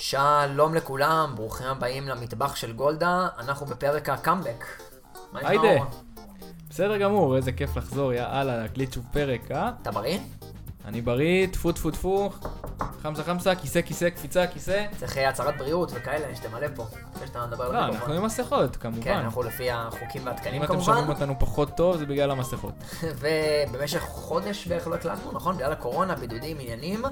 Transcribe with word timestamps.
שלום 0.00 0.74
לכולם, 0.74 1.32
ברוכים 1.36 1.66
הבאים 1.66 2.08
למטבח 2.08 2.56
של 2.56 2.72
גולדה, 2.72 3.28
אנחנו 3.38 3.66
בפרק 3.66 4.08
הקאמבק. 4.08 4.64
היידה. 5.34 5.84
בסדר 6.70 6.96
גמור, 6.96 7.36
איזה 7.36 7.52
כיף 7.52 7.76
לחזור, 7.76 8.12
יאללה, 8.12 8.56
להקליט 8.56 8.92
שוב 8.92 9.04
פרק, 9.12 9.50
אה? 9.50 9.70
אתה 9.82 9.90
בריא? 9.90 10.18
אני 10.84 11.00
בריא, 11.00 11.46
טפו 11.46 11.72
טפו 11.72 11.90
טפו, 11.90 12.30
חמסה 13.02 13.24
חמסה, 13.24 13.54
כיסא 13.54 13.80
כיסא, 13.80 14.10
קפיצה 14.10 14.46
כיסא. 14.46 14.86
צריך 14.96 15.18
אה, 15.18 15.28
הצהרת 15.28 15.58
בריאות 15.58 15.90
וכאלה 15.94 16.36
שתמלא 16.36 16.66
פה, 16.74 16.86
לפני 17.14 17.26
שאתה 17.26 17.46
מדבר 17.46 17.64
על 17.64 17.72
לא. 17.72 17.94
אנחנו 17.94 18.12
עם 18.12 18.24
מסכות, 18.24 18.76
כן, 18.76 18.92
כמובן. 18.92 19.10
אנחנו 19.10 19.42
לפי 19.42 19.70
החוקים 19.70 20.26
והתקנים 20.26 20.54
אם 20.54 20.62
אתם 20.62 20.72
כמובן, 20.72 20.84
שומעים 20.84 21.08
אותנו 21.08 21.38
פחות 21.38 21.76
טוב, 21.76 21.96
זה 21.96 22.06
בגלל 22.06 22.30
המסכות. 22.30 22.74
ובמשך 23.20 24.00
חודש 24.00 24.66
בערך 24.66 24.86
לא 24.86 24.94
הקלטנו, 24.94 25.32
נכון? 25.32 25.56
בגלל 25.56 25.72
הקורונה, 25.72 26.14
בידודים, 26.14 26.56
עניינים, 26.60 27.02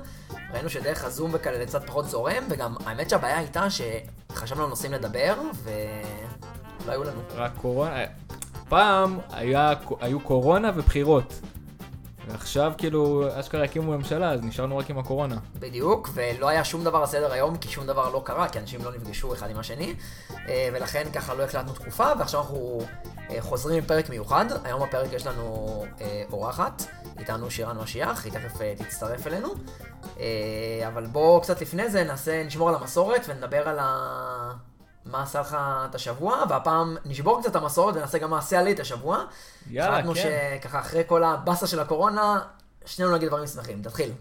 ראינו 0.53 0.71
שדרך 0.71 1.05
הזום 1.05 1.31
וכאלה 1.35 1.67
קצת 1.67 1.87
פחות 1.87 2.09
זורם, 2.09 2.45
וגם 2.51 2.75
האמת 2.87 3.11
שהבעיה 3.11 3.39
הייתה 3.39 3.67
שחשבנו 3.71 4.63
על 4.63 4.69
נושאים 4.69 4.93
לדבר, 4.93 5.35
ולא 5.65 6.93
היו 6.93 7.05
לנו. 7.05 7.21
רק 7.35 7.53
קורונה, 7.61 8.05
פעם 8.69 9.19
היה, 9.31 9.73
היו 10.01 10.21
קורונה 10.21 10.71
ובחירות. 10.75 11.41
ועכשיו 12.29 12.73
כאילו, 12.79 13.25
אשכרה 13.41 13.65
הקימו 13.65 13.93
ממשלה, 13.93 14.31
אז 14.31 14.43
נשארנו 14.43 14.79
רק 14.79 14.91
עם 14.91 14.99
הקורונה. 14.99 15.37
בדיוק, 15.59 16.09
ולא 16.15 16.49
היה 16.49 16.65
שום 16.65 16.85
דבר 16.85 16.99
על 16.99 17.07
סדר 17.07 17.33
היום, 17.33 17.57
כי 17.57 17.69
שום 17.69 17.87
דבר 17.87 18.11
לא 18.11 18.23
קרה, 18.25 18.49
כי 18.49 18.59
אנשים 18.59 18.85
לא 18.85 18.93
נפגשו 18.93 19.35
אחד 19.35 19.51
עם 19.51 19.59
השני, 19.59 19.95
אה, 20.49 20.69
ולכן 20.73 21.05
ככה 21.15 21.35
לא 21.35 21.43
הקלטנו 21.43 21.73
תקופה, 21.73 22.07
ועכשיו 22.19 22.41
אנחנו 22.41 22.81
אה, 23.31 23.37
חוזרים 23.41 23.79
עם 23.79 23.85
פרק 23.85 24.11
מיוחד. 24.11 24.45
היום 24.65 24.83
בפרק 24.83 25.13
יש 25.13 25.27
לנו 25.27 25.85
אה, 26.01 26.23
אורחת, 26.33 26.83
איתנו 27.19 27.51
שירן 27.51 27.79
משיח, 27.79 28.25
היא 28.25 28.33
תכף 28.33 28.59
תצטרף 28.79 29.27
אלינו. 29.27 29.49
אבל 30.87 31.07
בואו 31.07 31.41
קצת 31.41 31.61
לפני 31.61 31.91
זה 31.91 32.05
נעשה, 32.05 32.45
נשמור 32.45 32.69
על 32.69 32.75
המסורת 32.75 33.27
ונדבר 33.29 33.69
על 33.69 33.79
ה... 33.79 34.68
מה 35.09 35.23
עשה 35.23 35.41
לך 35.41 35.57
את 35.91 35.95
השבוע, 35.95 36.43
והפעם 36.49 36.97
נשבור 37.05 37.41
קצת 37.41 37.51
את 37.51 37.57
המסורת 37.57 37.97
ונעשה 37.97 38.19
גם 38.19 38.31
מה 38.31 38.39
עשה 38.39 38.63
לי 38.63 38.73
את 38.73 38.81
השבוע. 38.81 39.25
יאללה, 39.71 39.93
החלטנו 39.93 40.15
כן. 40.15 40.21
שככה 40.61 40.81
אחרי 40.81 41.03
כל 41.07 41.25
הבאסה 41.25 41.67
של 41.67 41.81
הקורונה, 41.81 42.41
שנינו 42.87 43.17
נגיד 43.17 43.29
דברים 43.29 43.47
שמחים. 43.47 43.83
תתחיל. 43.83 44.13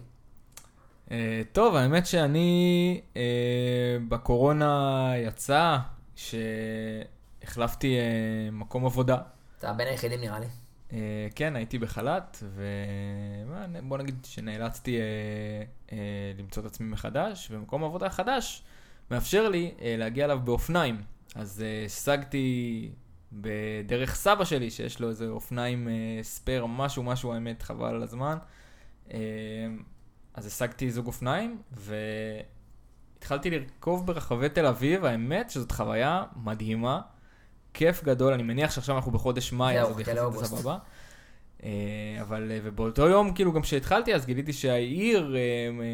אה, 1.10 1.42
טוב, 1.52 1.76
האמת 1.76 2.06
שאני 2.06 3.00
אה, 3.16 3.96
בקורונה 4.08 5.12
יצא 5.16 5.76
שהחלפתי 6.16 7.96
אה, 7.96 8.50
מקום 8.52 8.86
עבודה. 8.86 9.16
אתה 9.58 9.72
בין 9.72 9.86
היחידים 9.86 10.20
נראה 10.20 10.38
לי. 10.38 10.46
אה, 10.92 11.28
כן, 11.34 11.56
הייתי 11.56 11.78
בחל"ת, 11.78 12.42
ובוא 12.42 13.98
נגיד 13.98 14.18
שנאלצתי 14.24 14.98
אה, 15.00 15.02
אה, 15.92 16.32
למצוא 16.38 16.62
את 16.62 16.66
עצמי 16.66 16.86
מחדש, 16.88 17.48
ומקום 17.50 17.84
עבודה 17.84 18.10
חדש 18.10 18.62
מאפשר 19.10 19.48
לי 19.48 19.74
אה, 19.80 19.94
להגיע 19.98 20.24
אליו 20.24 20.40
באופניים. 20.44 21.02
אז 21.34 21.62
אה, 21.66 21.84
השגתי 21.86 22.90
בדרך 23.32 24.14
סבא 24.14 24.44
שלי, 24.44 24.70
שיש 24.70 25.00
לו 25.00 25.08
איזה 25.08 25.28
אופניים 25.28 25.88
אה, 25.88 25.94
ספייר, 26.22 26.66
משהו, 26.66 27.02
משהו, 27.02 27.32
האמת, 27.32 27.62
חבל 27.62 27.94
על 27.94 28.02
הזמן. 28.02 28.38
אה, 29.12 29.18
אז 30.34 30.46
השגתי 30.46 30.90
זוג 30.90 31.06
אופניים, 31.06 31.62
והתחלתי 31.72 33.50
לרכוב 33.50 34.06
ברחבי 34.06 34.48
תל 34.48 34.66
אביב, 34.66 35.04
האמת 35.04 35.50
שזאת 35.50 35.72
חוויה 35.72 36.24
מדהימה. 36.36 37.00
כיף 37.74 38.04
גדול, 38.04 38.32
אני 38.32 38.42
מניח 38.42 38.70
שעכשיו 38.70 38.96
אנחנו 38.96 39.12
בחודש 39.12 39.52
מאי, 39.52 39.80
אז 39.80 39.88
עוד 39.88 40.02
חכה 40.02 40.12
יחסית. 40.12 40.44
סבבה. 40.44 40.78
אה, 41.64 41.68
אבל 42.20 42.50
אה, 42.50 42.58
ובאותו 42.62 43.08
יום, 43.08 43.34
כאילו, 43.34 43.52
גם 43.52 43.62
כשהתחלתי, 43.62 44.14
אז 44.14 44.26
גיליתי 44.26 44.52
שהעיר 44.52 45.36
אה, 45.36 45.40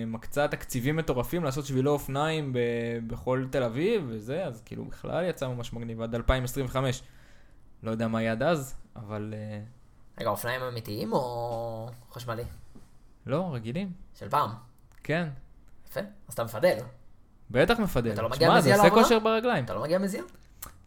מקצה 0.07 0.49
תקציבים 0.49 0.97
מטורפים 0.97 1.45
לעשות 1.45 1.67
שבילי 1.67 1.89
אופניים 1.89 2.53
ב- 2.53 2.59
בכל 3.07 3.45
תל 3.51 3.63
אביב 3.63 4.05
וזה, 4.09 4.45
אז 4.45 4.63
כאילו 4.65 4.85
בכלל 4.85 5.25
יצא 5.29 5.49
ממש 5.49 5.73
מגניב 5.73 6.01
עד 6.01 6.15
2025. 6.15 7.03
לא 7.83 7.91
יודע 7.91 8.09
מה 8.09 8.23
יהיה 8.23 8.33
עד 8.33 8.43
אז, 8.43 8.75
אבל 8.97 9.35
רגע, 10.21 10.31
אופניים 10.31 10.63
אמיתיים 10.63 11.13
או 11.13 11.89
חשמלי? 12.13 12.43
לא, 13.27 13.51
רגילים. 13.53 13.93
של 14.19 14.29
פעם. 14.29 14.51
כן, 15.05 15.29
יפה. 15.89 16.01
אז 16.29 16.35
אתה 16.35 16.45
מפדל. 16.45 16.77
בטח 17.51 17.79
מפדל. 17.79 18.13
אתה 18.13 18.23
לא 18.23 18.29
מגיע 18.29 18.49
שמע, 18.49 18.59
מזיע 18.59 18.77
זה 18.77 18.83
עושה 18.83 18.89
לעבודה? 18.89 19.03
כושר 19.03 19.19
ברגליים. 19.19 19.65
אתה 19.65 19.75
לא 19.75 19.83
מגיע 19.83 19.99
מזיע? 19.99 20.23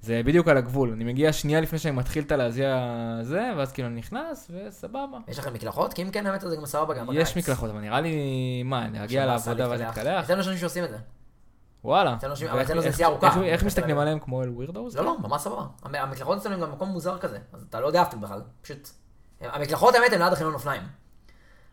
זה 0.07 0.21
בדיוק 0.25 0.47
על 0.47 0.57
הגבול. 0.57 0.91
אני 0.91 1.03
מגיע 1.03 1.33
שנייה 1.33 1.61
לפני 1.61 1.79
שאני 1.79 1.95
מתחיל 1.95 2.23
את 2.23 2.31
הלהזיע 2.31 2.77
זה, 3.21 3.51
ואז 3.57 3.71
כאילו 3.71 3.87
אני 3.87 3.95
נכנס, 3.99 4.51
וסבבה. 4.53 5.17
יש 5.27 5.39
לכם 5.39 5.53
מקלחות? 5.53 5.93
כי 5.93 6.01
אם 6.03 6.11
כן, 6.11 6.25
האמת 6.27 6.41
זה 6.41 6.55
גם 6.55 6.65
סבבה 6.65 6.93
גם 6.93 7.07
בקיץ. 7.07 7.21
יש 7.21 7.37
מקלחות, 7.37 7.69
אבל 7.69 7.79
נראה 7.79 8.01
לי, 8.01 8.13
מה, 8.63 8.87
להגיע 8.93 9.21
עכשיו 9.23 9.35
נסע 9.35 9.49
לעבודה 9.53 9.69
ואז 9.69 9.79
להתקלח. 9.81 10.23
אצלנו 10.25 10.39
אנשים 10.39 10.57
שעושים 10.57 10.83
את 10.83 10.89
זה. 10.89 10.97
וואלה. 11.83 12.17
אבל 12.51 12.61
אצלנו 12.61 12.81
זה 12.81 12.89
נסיעה 12.89 13.09
ארוכה. 13.09 13.41
איך- 13.43 13.63
מסתכלים 13.63 13.97
עליהם 13.97 14.19
כמו 14.19 14.43
אל 14.43 14.49
ווירדוס? 14.49 14.95
לא, 14.95 15.03
לא, 15.05 15.15
ממש 15.19 15.41
סבבה. 15.41 15.61
המ- 15.83 15.95
המקלחות 15.95 16.37
אצלנו 16.37 16.55
הם 16.55 16.61
גם 16.61 16.71
מקום 16.71 16.89
מוזר 16.89 17.17
כזה. 17.17 17.37
אז 17.53 17.65
אתה 17.69 17.79
לא 17.79 17.87
יודע 17.87 18.01
אפילו 18.01 18.21
בכלל. 18.21 18.41
פשוט... 18.61 18.89
המקלחות 19.41 19.95
האמת 19.95 20.13
הם 20.13 20.19
ליד 20.21 20.33
החניון 20.33 20.53
אופניים. 20.53 20.81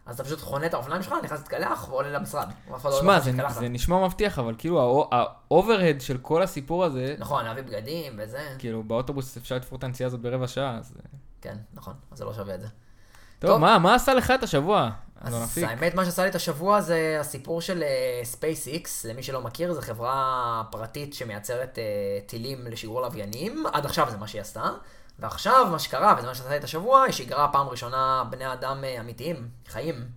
אז 0.06 0.15
אתה 0.15 0.25
פשוט 0.25 0.41
חונה 0.41 0.66
את 0.66 0.75
האופניים 0.75 1.03
שלך, 1.03 1.15
נכנס 1.25 1.38
להתקלח 1.38 1.88
ועולה 1.88 2.10
למשרד. 2.10 2.48
לא 2.70 3.00
שמע, 3.00 3.20
זה-. 3.20 3.32
זה 3.48 3.69
נשמע 3.69 4.06
מבטיח, 4.06 4.38
אבל 4.38 4.54
כאילו 4.59 5.09
ה 5.12 5.22
overhead 5.22 6.00
של 6.00 6.19
כל 6.19 6.42
הסיפור 6.42 6.84
הזה, 6.84 7.15
נכון, 7.19 7.44
להביא 7.44 7.62
בגדים 7.62 8.12
וזה. 8.19 8.54
כאילו 8.59 8.82
באוטובוס 8.82 9.37
אפשר 9.37 9.56
לתפור 9.56 9.78
את 9.78 9.84
הנסיעה 9.84 10.06
הזאת 10.06 10.20
ברבע 10.20 10.48
שעה, 10.48 10.78
אז... 10.78 10.94
כן, 11.41 11.56
נכון. 11.75 11.94
אז 12.12 12.19
זה 12.19 12.25
לא 12.25 12.34
שווה 12.34 12.54
את 12.54 12.60
זה. 12.60 12.66
טוב, 13.38 13.50
טוב. 13.50 13.60
מה 13.60 13.78
מה 13.78 13.94
עשה 13.94 14.15
לך 14.15 14.31
את 14.31 14.42
השבוע? 14.42 14.91
אז 15.20 15.44
אפיק? 15.44 15.65
האמת, 15.65 15.94
מה 15.94 16.04
שעשה 16.04 16.22
לי 16.22 16.28
את 16.28 16.34
השבוע 16.34 16.81
זה 16.81 17.16
הסיפור 17.21 17.60
של 17.60 17.82
אה, 17.82 18.22
SpaceX, 18.32 18.88
למי 19.09 19.22
שלא 19.22 19.41
מכיר, 19.41 19.72
זו 19.72 19.81
חברה 19.81 20.62
פרטית 20.71 21.15
שמייצרת 21.15 21.78
אה, 21.78 21.84
טילים 22.26 22.66
לשיגור 22.66 23.00
לוויינים, 23.03 23.65
עד 23.72 23.86
עכשיו 23.86 24.10
זה 24.10 24.16
מה 24.16 24.28
שהיא 24.28 24.41
עשתה, 24.41 24.71
ועכשיו 25.19 25.66
מה 25.70 25.78
שקרה, 25.78 26.14
וזה 26.19 26.26
מה 26.26 26.34
שעשה 26.34 26.56
את 26.56 26.64
השבוע, 26.64 27.02
היא 27.02 27.12
שיגרה 27.12 27.48
פעם 27.52 27.69
ראשונה 27.69 28.25
בני 28.30 28.52
אדם 28.52 28.84
אה, 28.84 29.00
אמיתיים, 29.00 29.48
חיים, 29.66 30.08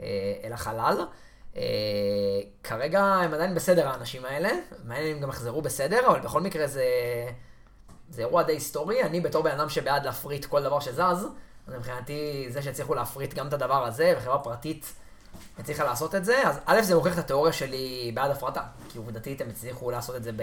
אה, 0.00 0.06
אל 0.44 0.52
החלל. 0.52 1.06
אה, 1.56 1.62
כרגע 2.62 3.02
הם 3.02 3.34
עדיין 3.34 3.54
בסדר 3.54 3.88
האנשים 3.88 4.24
האלה, 4.24 4.50
מעניין 4.84 5.16
אם 5.16 5.22
גם 5.22 5.28
יחזרו 5.28 5.62
בסדר, 5.62 6.06
אבל 6.06 6.20
בכל 6.20 6.40
מקרה 6.40 6.66
זה, 6.66 6.84
זה 8.10 8.22
אירוע 8.22 8.42
די 8.42 8.52
היסטורי, 8.52 9.02
אני 9.02 9.20
בתור 9.20 9.42
בן 9.42 9.50
אדם 9.50 9.68
שבעד 9.68 10.04
להפריט 10.04 10.44
כל 10.44 10.62
דבר 10.62 10.80
שזז, 10.80 10.98
אז 11.66 11.74
מבחינתי 11.76 12.46
זה 12.48 12.62
שהצליחו 12.62 12.94
להפריט 12.94 13.34
גם 13.34 13.48
את 13.48 13.52
הדבר 13.52 13.84
הזה, 13.84 14.14
וחברה 14.18 14.38
פרטית 14.38 14.92
הצליחה 15.58 15.84
לעשות 15.84 16.14
את 16.14 16.24
זה, 16.24 16.48
אז 16.48 16.60
א' 16.66 16.82
זה 16.82 16.94
מוכיח 16.94 17.14
את 17.14 17.18
התיאוריה 17.18 17.52
שלי 17.52 18.12
בעד 18.14 18.30
הפרטה, 18.30 18.62
כי 18.88 18.98
עובדתית 18.98 19.40
הם 19.40 19.48
הצליחו 19.48 19.90
לעשות 19.90 20.16
את 20.16 20.22
זה 20.24 20.32
ב... 20.32 20.42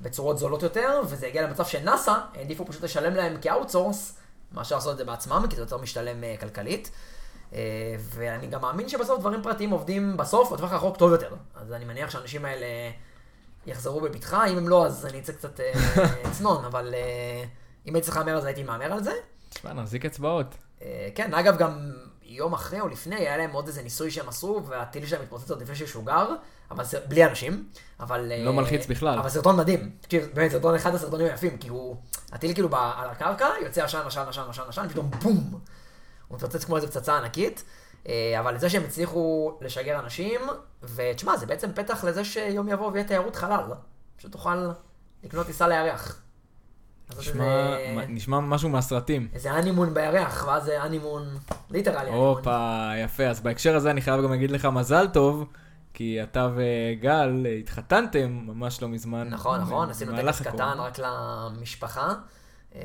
בצורות 0.00 0.38
זולות 0.38 0.62
יותר, 0.62 1.00
וזה 1.06 1.26
הגיע 1.26 1.42
למצב 1.42 1.64
שנאסא 1.64 2.14
העדיפו 2.34 2.66
פשוט 2.66 2.84
לשלם 2.84 3.14
להם 3.14 3.36
כאוטסורס, 3.40 4.16
מאשר 4.52 4.74
לעשות 4.74 4.92
את 4.92 4.98
זה 4.98 5.04
בעצמם, 5.04 5.44
כי 5.50 5.56
זה 5.56 5.62
יותר 5.62 5.78
משתלם 5.78 6.24
אה, 6.24 6.34
כלכלית. 6.40 6.90
אה, 7.52 7.94
ואני 7.98 8.46
גם 8.46 8.60
מאמין 8.60 8.88
שבסוף 8.88 9.20
דברים 9.20 9.42
פרטיים 9.42 9.70
עובדים 9.70 10.16
בסוף, 10.16 10.52
בטווח 10.52 10.72
הרחוק 10.72 10.96
טוב 10.96 11.12
יותר. 11.12 11.34
אז 11.54 11.72
אני 11.72 11.84
מניח 11.84 12.10
שהאנשים 12.10 12.44
האלה 12.44 12.66
יחזרו 13.66 14.00
בבטחה, 14.00 14.46
אם 14.46 14.58
הם 14.58 14.68
לא, 14.68 14.86
אז 14.86 15.06
אני 15.06 15.18
אצא 15.18 15.32
קצת 15.32 15.60
אה, 15.60 15.72
צנון, 16.38 16.64
אבל 16.64 16.94
אה, 16.94 17.44
אם 17.86 17.94
הייתי 17.94 18.04
צריך 18.04 18.16
להמר 18.16 18.34
על 18.34 18.40
זה, 18.40 18.46
הייתי 18.46 18.62
מהמר 18.62 18.92
על 18.92 19.02
זה. 19.02 19.12
תשמע, 19.50 19.72
נחזיק 19.72 20.04
אצבעות. 20.04 20.54
אה, 20.82 21.08
כן, 21.14 21.34
אגב, 21.34 21.56
גם 21.58 21.92
יום 22.30 22.52
אחרי 22.52 22.80
או 22.80 22.88
לפני, 22.88 23.16
היה 23.16 23.36
להם 23.36 23.52
עוד 23.52 23.66
איזה 23.66 23.82
ניסוי 23.82 24.10
שהם 24.10 24.28
עשו, 24.28 24.62
והטיל 24.66 25.06
שלהם 25.06 25.22
התפוצץ 25.22 25.50
עוד 25.50 25.62
לפני 25.62 25.76
שהוא 25.76 25.88
שוגר, 25.88 26.34
אבל 26.70 26.84
זה 26.84 27.00
בלי 27.08 27.24
אנשים, 27.24 27.68
אבל... 28.00 28.32
לא 28.44 28.50
אה, 28.50 28.56
מלחיץ 28.56 28.86
בכלל. 28.86 29.18
אבל 29.18 29.28
סרטון 29.28 29.56
מדהים. 29.56 29.90
תקשיב, 30.00 30.28
באמת, 30.34 30.50
סרטון 30.50 30.74
אחד 30.74 30.94
הסרטונים 30.94 31.26
היפים, 31.26 31.58
כי 31.58 31.68
הוא... 31.68 31.96
הטיל 32.32 32.54
כאילו 32.54 32.68
על 32.76 33.10
הקרקע, 33.10 33.48
יוצא 33.62 33.84
עשן, 33.84 34.00
עשן, 34.06 34.24
עשן, 34.28 34.42
עשן, 34.48 34.62
עשן, 34.68 34.88
פתאום 34.88 35.10
בום! 35.10 35.60
הוא 36.28 36.36
מתפוצץ 36.36 36.64
כמו 36.64 36.76
איזה 36.76 36.88
פצצה 36.88 37.18
ענקית. 37.18 37.64
אה, 38.08 38.40
אבל 38.40 38.58
זה 38.58 38.70
שהם 38.70 38.82
הצליחו 38.84 39.58
לשגר 39.60 39.98
אנשים, 39.98 40.40
ותשמע, 40.82 41.36
זה 41.36 41.46
בעצם 41.46 41.72
פתח 41.74 42.04
לזה 42.04 42.24
שיום 42.24 42.68
יבוא 42.68 42.90
ויהיה 42.92 43.06
תיירות 43.06 43.36
חלל. 43.36 43.72
פשוט 44.16 44.32
תוכל 44.32 44.70
לקנות 45.24 45.46
טיסה 45.46 45.68
לירח. 45.68 46.22
נשמע 47.18 47.76
איזה- 47.76 48.04
נשמע 48.08 48.40
משהו 48.40 48.68
מהסרטים. 48.68 49.28
איזה 49.34 49.52
הנימון 49.52 49.94
בירח, 49.94 50.44
ואז 50.46 50.64
זה 50.64 50.82
הנימון, 50.82 51.28
ליטרלי. 51.70 52.10
הופה, 52.10 52.90
יפה. 53.04 53.24
אז 53.26 53.40
בהקשר 53.40 53.76
הזה 53.76 53.90
אני 53.90 54.00
חייב 54.00 54.22
גם 54.24 54.30
להגיד 54.30 54.50
לך 54.50 54.64
מזל 54.64 55.06
טוב, 55.08 55.44
כי 55.94 56.22
אתה 56.22 56.48
וגל 56.56 57.46
התחתנתם 57.60 58.40
ממש 58.46 58.82
לא 58.82 58.88
מזמן. 58.88 59.28
נכון, 59.28 59.60
נכון, 59.60 59.90
עשינו 59.90 60.16
טקס. 60.16 60.42
קטן 60.42 60.78
רק 60.78 60.98
למשפחה, 60.98 62.14
אה, 62.74 62.80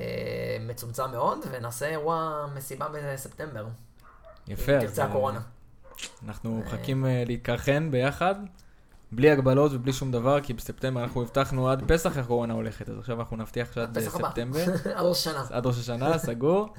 מצומצם 0.68 1.12
מאוד, 1.12 1.40
ונעשה 1.52 1.86
אירוע 1.88 2.46
מסיבה 2.56 2.86
בספטמבר. 2.94 3.66
יפה, 4.48 4.76
אם 4.76 4.80
תרצה 4.80 5.02
אה, 5.04 5.08
הקורונה. 5.08 5.40
אנחנו 6.28 6.58
מחכים 6.66 7.06
אה, 7.06 7.24
להתקרחן 7.28 7.92
ביחד, 7.92 8.36
בלי 9.12 9.32
הגבלות 9.32 9.72
ובלי 9.74 9.94
שום 9.94 10.12
דבר, 10.12 10.42
כי 10.42 10.54
בספטמבר 10.54 11.04
אנחנו 11.04 11.22
הבטחנו 11.22 11.70
עד 11.70 11.84
פסח 11.88 12.18
הקורונה 12.18 12.54
הולכת, 12.54 12.90
אז 12.90 13.00
עכשיו 13.00 13.20
אנחנו 13.20 13.38
נבטיח 13.38 13.74
שעד 13.74 13.98
פסח 13.98 14.16
הבא. 14.16 14.30
ספטמבר, 14.30 14.64
עד 14.96 15.06
ראש 15.06 15.28
השנה. 15.28 15.44
עד 15.50 15.66
ראש 15.66 15.80
השנה, 15.80 16.18
סגור. 16.28 16.74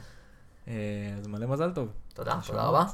אה, 0.69 0.75
אז 1.19 1.27
מלא 1.27 1.47
מזל 1.47 1.73
טוב. 1.73 1.89
תודה, 2.15 2.39
תודה 2.47 2.63
רבה. 2.63 2.85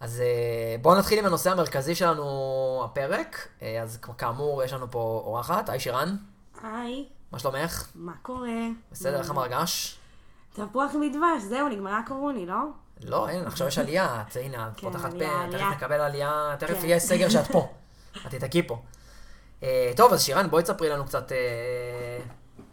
אז 0.00 0.20
אה, 0.20 0.76
בואו 0.82 0.98
נתחיל 0.98 1.18
עם 1.18 1.26
הנושא 1.26 1.50
המרכזי 1.50 1.94
שלנו 1.94 2.82
הפרק. 2.84 3.48
אה, 3.62 3.82
אז 3.82 3.98
כאמור, 4.18 4.62
יש 4.62 4.72
לנו 4.72 4.90
פה 4.90 5.22
אורחת, 5.24 5.68
היי 5.68 5.80
שירן, 5.80 6.16
היי, 6.62 7.04
מה 7.32 7.38
שלומך? 7.38 7.86
מה 7.94 8.12
קורה? 8.22 8.48
בסדר, 8.92 9.18
איך 9.18 9.30
המרגש? 9.30 9.98
תפוח 10.52 10.92
מדבש, 11.00 11.42
זהו, 11.48 11.68
נגמרה 11.68 11.98
הקורוני, 11.98 12.46
לא? 12.46 12.60
לא, 13.04 13.28
אין, 13.28 13.46
עכשיו 13.46 13.68
יש 13.68 13.78
עלייה, 13.78 14.22
את 14.28 14.36
הנה, 14.36 14.68
את 14.68 14.80
כן, 14.80 14.86
פותחת 14.86 15.12
פה, 15.12 15.24
תכף. 15.52 15.64
נקבל 15.72 16.00
עלייה, 16.00 16.56
תכף 16.58 16.80
כן. 16.80 16.86
יהיה 16.86 16.98
סגר 16.98 17.28
שאת 17.28 17.46
פה. 17.46 17.68
את 18.26 18.34
תתקי 18.34 18.62
פה. 18.62 18.82
אה, 19.62 19.92
טוב, 19.96 20.12
אז 20.12 20.22
שירן, 20.24 20.50
בואי 20.50 20.62
תספרי 20.62 20.88
לנו 20.88 21.04
קצת 21.04 21.32
אה, 21.32 21.36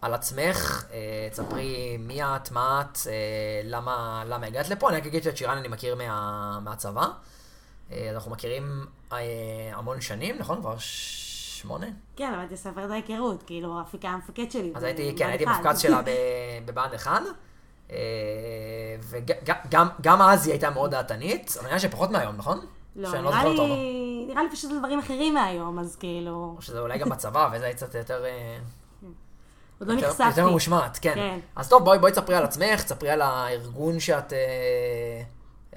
על 0.02 0.14
עצמך, 0.14 0.86
אה, 0.94 1.28
תספרי 1.32 1.98
מי 2.00 2.24
את, 2.24 2.52
מה 2.52 2.82
את, 2.92 2.98
אה, 3.08 3.12
למה 3.64 4.24
למה 4.28 4.46
הגעת 4.48 4.70
לפה. 4.70 4.90
אני 4.90 4.98
רק 4.98 5.06
אגיד 5.06 5.24
שאת 5.24 5.38
שירן 5.38 5.58
אני 5.58 5.68
מכיר 5.68 5.96
מה- 5.96 6.60
מהצבא. 6.64 7.08
אה, 7.92 8.10
אנחנו 8.14 8.32
מכירים 8.32 8.86
אה, 9.14 9.18
המון 9.74 10.02
שנים, 10.02 10.36
נכון? 10.40 10.62
כבר 10.62 10.76
שמונה? 10.80 11.88
כן, 12.16 12.34
אבל 12.34 12.56
תספר 12.56 12.86
את 12.86 12.92
ההיכרות, 12.92 13.44
כאילו, 13.44 13.82
אפיק 13.82 14.06
היה 14.06 14.14
המפקד 14.14 14.52
שלי. 14.52 14.72
אז 14.76 14.84
הייתי, 14.84 15.04
בבה"ד 15.12 15.18
כן, 15.20 15.30
הייתי. 15.30 15.46
מפקד 15.46 15.78
שלה 15.78 16.02
בבה"ד 16.66 16.94
1, 16.94 17.22
וגם 20.00 20.22
אז 20.22 20.46
היא 20.48 20.54
הייתה 20.54 20.70
מאוד 20.70 20.92
דעתנית, 20.92 21.54
אבל 21.60 21.68
נראה 21.68 21.80
שפחות 21.80 22.12
מהיום, 22.12 22.36
נכון? 22.36 22.66
לא, 22.96 23.12
שאני 23.12 23.24
לא 23.24 23.32
זוכר 23.32 23.48
אותו. 23.48 23.68
נראה 24.28 24.44
לי 24.44 24.50
פשוט 24.50 24.72
דברים 24.72 25.00
אחרים 25.00 25.34
מהיום, 25.34 25.80
אז 25.80 25.96
כאילו, 25.96 26.54
או 26.58 26.62
שזה 26.62 26.80
אולי 26.80 26.98
גם 26.98 27.10
בצבא, 27.10 27.50
וזה 27.54 27.66
היה 27.66 27.74
קצת 27.74 27.96
יותר... 27.96 28.26
אה, 28.26 28.58
עוד 29.80 29.90
לא 29.90 29.96
נחשפתי. 29.96 30.28
יותר 30.28 30.50
ממושמעת, 30.50 31.00
כן. 31.02 31.14
כן. 31.16 31.40
אז 31.56 31.70
טוב, 31.70 31.84
בואי 31.84 32.00
בואי 32.00 32.12
תספרי 32.12 32.36
על 32.36 32.44
עצמך, 32.44 32.84
תספרי 32.84 33.10
על 33.10 33.22
הארגון 33.22 34.00
שאת, 34.00 34.34
אה, 34.34 35.22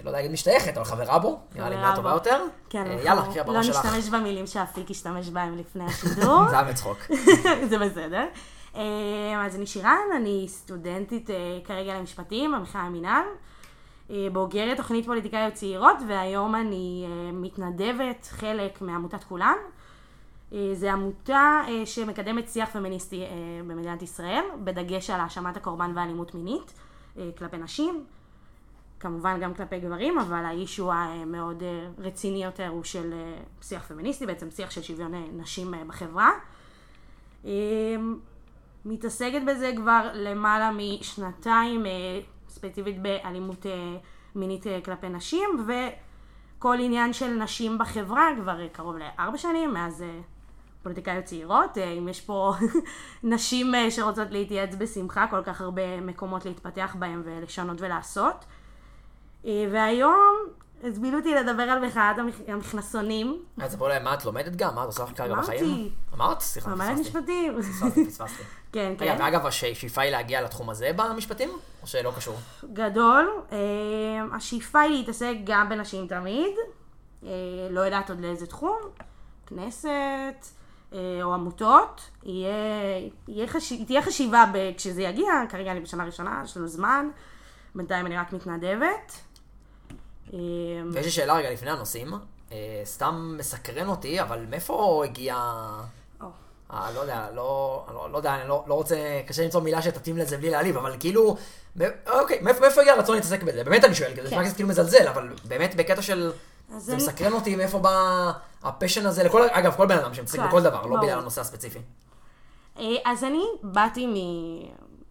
לא 0.02 0.10
יודע 0.10 0.18
להגיד 0.18 0.30
משתייכת, 0.30 0.76
אבל 0.76 0.84
חברה 0.84 1.18
בו, 1.18 1.38
נראה 1.54 1.70
לי 1.70 1.76
מילה 1.76 1.92
טובה. 1.96 2.10
יותר. 2.10 2.44
כן, 2.70 2.86
אה, 2.86 3.02
יאללה, 3.04 3.22
קחי 3.30 3.40
הבמה 3.40 3.52
לא 3.52 3.62
שלך. 3.62 3.86
נשתמש 3.86 4.08
במילים 4.08 4.46
שאפיק 4.46 4.90
השתמש 4.90 5.28
בהם 5.28 5.58
לפני 5.58 5.84
השידור. 5.90 6.48
זה 6.48 6.58
היה 6.58 6.64
בצחוק. 6.64 6.98
זה 7.70 7.78
בסדר. 7.78 8.24
אה, 8.76 9.46
אז 9.46 9.56
אני 9.56 9.66
שירן, 9.66 9.98
אני 10.16 10.46
סטודנטית 10.48 11.30
אה, 11.30 11.58
כרגע 11.64 11.94
למשפטים 11.94 12.52
במכללה 12.52 12.84
המינהל, 12.84 13.22
אה, 13.22 13.24
בוגרת 14.32 14.76
תוכנית 14.76 15.06
פוליטיקאיות 15.06 15.54
צעירות, 15.54 15.96
והיום 16.08 16.54
אני 16.54 17.06
אה, 17.06 17.32
מתנדבת 17.32 18.28
חלק 18.30 18.80
מעמותת 18.80 19.24
כולן. 19.24 19.56
אה, 20.52 20.70
זו 20.74 20.88
עמותה 20.88 21.62
אה, 21.68 21.86
שמקדמת 21.86 22.48
שיח 22.48 22.68
פמיניסטי 22.72 23.22
אה, 23.22 23.28
במדינת 23.66 24.02
ישראל, 24.02 24.44
בדגש 24.64 25.10
על 25.10 25.20
האשמת 25.20 25.56
הקורבן 25.56 25.92
ואלימות 25.94 26.34
מינית 26.34 26.72
אה, 27.18 27.30
כלפי 27.38 27.56
נשים. 27.56 28.04
כמובן 29.00 29.40
גם 29.40 29.54
כלפי 29.54 29.80
גברים, 29.80 30.18
אבל 30.18 30.44
האישו 30.44 30.92
המאוד 30.92 31.62
אה, 31.62 31.88
רציני 31.98 32.44
יותר 32.44 32.68
הוא 32.68 32.84
של 32.84 33.12
אה, 33.12 33.38
שיח 33.62 33.86
פמיניסטי, 33.88 34.26
בעצם 34.26 34.50
שיח 34.50 34.70
של 34.70 34.82
שוויון 34.82 35.14
אה, 35.14 35.24
נשים 35.36 35.74
אה, 35.74 35.84
בחברה. 35.86 36.30
אה, 37.44 37.50
מתעסקת 38.84 39.40
בזה 39.46 39.72
כבר 39.76 40.10
למעלה 40.14 40.70
משנתיים, 40.74 41.86
אה, 41.86 42.20
ספציפית 42.60 43.02
באלימות 43.02 43.66
אה, 43.66 43.72
מינית 44.34 44.66
אה, 44.66 44.78
כלפי 44.84 45.08
נשים, 45.08 45.66
וכל 45.68 46.76
עניין 46.80 47.12
של 47.12 47.26
נשים 47.34 47.78
בחברה 47.78 48.28
כבר 48.42 48.60
אה, 48.60 48.68
קרוב 48.72 48.96
לארבע 48.96 49.38
שנים, 49.38 49.74
מאז 49.74 50.04
פוליטיקאיות 50.82 51.24
צעירות. 51.24 51.78
אם 51.98 52.08
יש 52.08 52.20
פה 52.20 52.54
נשים 53.22 53.74
שרוצות 53.90 54.28
להתייעץ 54.30 54.74
בשמחה, 54.78 55.26
כל 55.30 55.42
כך 55.42 55.60
הרבה 55.60 56.00
מקומות 56.00 56.44
להתפתח 56.44 56.96
בהם 56.98 57.22
ולשנות 57.24 57.80
ולעשות. 57.80 58.44
והיום 59.44 60.34
הזמינו 60.82 61.18
אותי 61.18 61.34
לדבר 61.34 61.62
על 61.62 61.86
מחאת 61.86 62.16
המכ- 62.18 62.50
המכנסונים. 62.52 63.42
אז 63.60 63.76
להם 63.88 64.04
מה 64.04 64.14
את 64.14 64.24
לומדת 64.24 64.56
גם, 64.56 64.74
מה 64.74 64.82
את 64.82 64.86
עושה 64.86 65.04
כרגע 65.16 65.32
אמרתי. 65.32 65.46
בחיים? 65.56 65.88
אמרת? 66.14 66.40
סליחה, 66.40 66.70
לומדת 66.70 66.90
פספסתי. 66.98 67.18
משפטים. 67.18 67.58
פספסתי, 67.62 68.06
פספסתי. 68.06 68.42
כן, 68.76 68.94
רגע, 69.00 69.16
כן. 69.16 69.22
ואגב, 69.22 69.46
השאיפה 69.46 70.02
היא 70.02 70.10
להגיע 70.10 70.42
לתחום 70.42 70.70
הזה 70.70 70.90
במשפטים? 70.96 71.50
או 71.82 71.86
שלא 71.86 72.12
קשור? 72.16 72.36
גדול. 72.72 73.42
אה, 73.52 73.56
השאיפה 74.36 74.80
היא 74.80 74.90
להתעסק 74.90 75.34
גם 75.44 75.68
בנשים 75.68 76.06
תמיד. 76.06 76.54
אה, 77.24 77.30
לא 77.70 77.80
יודעת 77.80 78.10
עוד 78.10 78.20
לאיזה 78.20 78.46
תחום. 78.46 78.78
כנסת 79.46 80.46
אה, 80.92 80.98
או 81.22 81.34
עמותות. 81.34 82.10
יהיה, 82.24 82.54
יהיה 83.28 83.46
חש... 83.46 83.72
תהיה 83.86 84.02
חשיבה 84.02 84.44
ב... 84.54 84.76
כשזה 84.76 85.02
יגיע. 85.02 85.28
כרגע 85.48 85.72
אני 85.72 85.80
בשנה 85.80 86.04
ראשונה, 86.04 86.42
יש 86.44 86.56
לנו 86.56 86.68
זמן. 86.68 87.08
בינתיים 87.74 88.06
אני 88.06 88.16
רק 88.16 88.32
מתנדבת. 88.32 89.12
ויש 90.92 91.04
לי 91.04 91.10
שאלה 91.10 91.34
רגע 91.34 91.50
לפני 91.50 91.70
הנושאים. 91.70 92.12
סתם 92.84 93.34
מסקרן 93.38 93.88
אותי, 93.88 94.22
אבל 94.22 94.46
מאיפה 94.50 95.02
הגיע... 95.04 95.36
אה, 96.72 96.90
לא 96.94 97.00
יודע, 97.00 97.26
לא, 97.34 97.84
לא, 97.94 98.10
לא 98.12 98.16
יודע, 98.16 98.34
אני 98.34 98.48
לא, 98.48 98.64
לא 98.66 98.74
רוצה, 98.74 98.96
קשה 99.26 99.44
למצוא 99.44 99.60
מילה 99.60 99.82
שתתאים 99.82 100.16
לזה 100.16 100.36
בלי 100.38 100.50
להעליב, 100.50 100.76
אבל 100.76 100.96
כאילו, 101.00 101.36
אוקיי, 102.12 102.38
מאיפה, 102.42 102.60
מאיפה 102.60 102.80
הגיע 102.80 102.92
הרצון 102.92 103.14
להתעסק 103.14 103.42
בזה? 103.42 103.64
באמת 103.64 103.84
אני 103.84 103.94
שואל, 103.94 104.10
כי 104.14 104.22
זה 104.22 104.22
כן. 104.22 104.26
נשמע 104.26 104.44
קצת 104.44 104.54
כאילו 104.56 104.68
מזלזל, 104.68 105.08
אבל 105.08 105.28
באמת 105.44 105.74
בקטע 105.74 106.02
של, 106.02 106.32
זה 106.76 106.92
אני- 106.92 107.02
מסקרן 107.02 107.32
אותי 107.32 107.56
מאיפה 107.56 107.78
בא 107.78 108.32
הפשן 108.62 109.06
הזה, 109.06 109.22
לכל, 109.24 109.46
אגב, 109.50 109.74
כל 109.76 109.86
בן 109.86 109.98
אדם 109.98 110.14
שמתעסק 110.14 110.38
כן, 110.38 110.46
בכל 110.48 110.62
דבר, 110.62 110.86
לא. 110.86 111.00
בגלל 111.00 111.18
הנושא 111.18 111.40
הספציפי. 111.40 111.78
אה, 112.78 112.84
אז 113.04 113.24
אני 113.24 113.44
באתי 113.62 114.06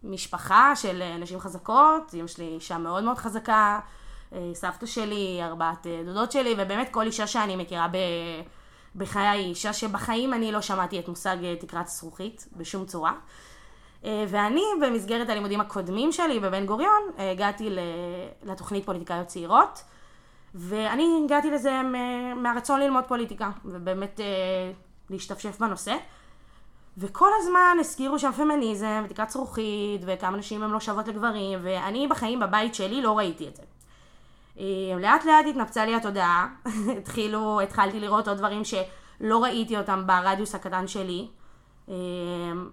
ממשפחה 0.03 0.73
של 0.75 1.03
נשים 1.19 1.39
חזקות, 1.39 2.13
אמא 2.13 2.27
שלי 2.27 2.45
אישה 2.45 2.77
מאוד 2.77 3.03
מאוד 3.03 3.17
חזקה, 3.17 3.79
אה, 4.33 4.39
סבתא 4.53 4.85
שלי, 4.85 5.39
ארבעת 5.43 5.87
דודות 6.05 6.31
שלי, 6.31 6.53
ובאמת 6.57 6.89
כל 6.91 7.05
אישה 7.05 7.27
שאני 7.27 7.55
מכירה 7.55 7.87
ב... 7.87 7.97
בחיי 8.97 9.27
היא 9.27 9.45
אישה 9.45 9.73
שבחיים 9.73 10.33
אני 10.33 10.51
לא 10.51 10.61
שמעתי 10.61 10.99
את 10.99 11.07
מושג 11.07 11.37
אה, 11.43 11.55
תקרת 11.55 11.87
זכוכית 11.87 12.47
בשום 12.57 12.85
צורה. 12.85 13.13
אה, 14.05 14.25
ואני, 14.27 14.63
במסגרת 14.81 15.29
הלימודים 15.29 15.61
הקודמים 15.61 16.11
שלי 16.11 16.39
בבן 16.39 16.65
גוריון, 16.65 17.01
אה, 17.19 17.31
הגעתי 17.31 17.69
לתוכנית 18.43 18.85
פוליטיקאיות 18.85 19.27
צעירות, 19.27 19.83
ואני 20.55 21.21
הגעתי 21.25 21.51
לזה 21.51 21.81
מהרצון 22.35 22.79
ללמוד 22.79 23.03
פוליטיקה, 23.03 23.51
ובאמת 23.65 24.19
להשתפשף 25.09 25.59
בנושא. 25.59 25.95
וכל 26.97 27.29
הזמן 27.39 27.77
הזכירו 27.79 28.19
שם 28.19 28.31
פמיניזם, 28.31 29.03
ותקרת 29.05 29.29
זכוכית, 29.29 30.01
וכמה 30.05 30.37
נשים 30.37 30.63
הן 30.63 30.69
לא 30.69 30.79
שוות 30.79 31.07
לגברים, 31.07 31.59
ואני 31.61 32.07
בחיים 32.07 32.39
בבית 32.39 32.75
שלי 32.75 33.01
לא 33.01 33.17
ראיתי 33.17 33.47
את 33.47 33.55
זה. 33.55 33.63
אה, 34.59 34.65
לאט 34.99 35.25
לאט 35.25 35.45
התנפצה 35.49 35.85
לי 35.85 35.95
התודעה, 35.95 36.47
התחילו, 36.97 37.61
התחלתי 37.61 37.99
לראות 37.99 38.27
עוד 38.27 38.37
דברים 38.37 38.61
שלא 38.65 39.43
ראיתי 39.43 39.77
אותם 39.77 40.03
ברדיוס 40.07 40.55
הקטן 40.55 40.87
שלי, 40.87 41.27
אה, 41.89 41.93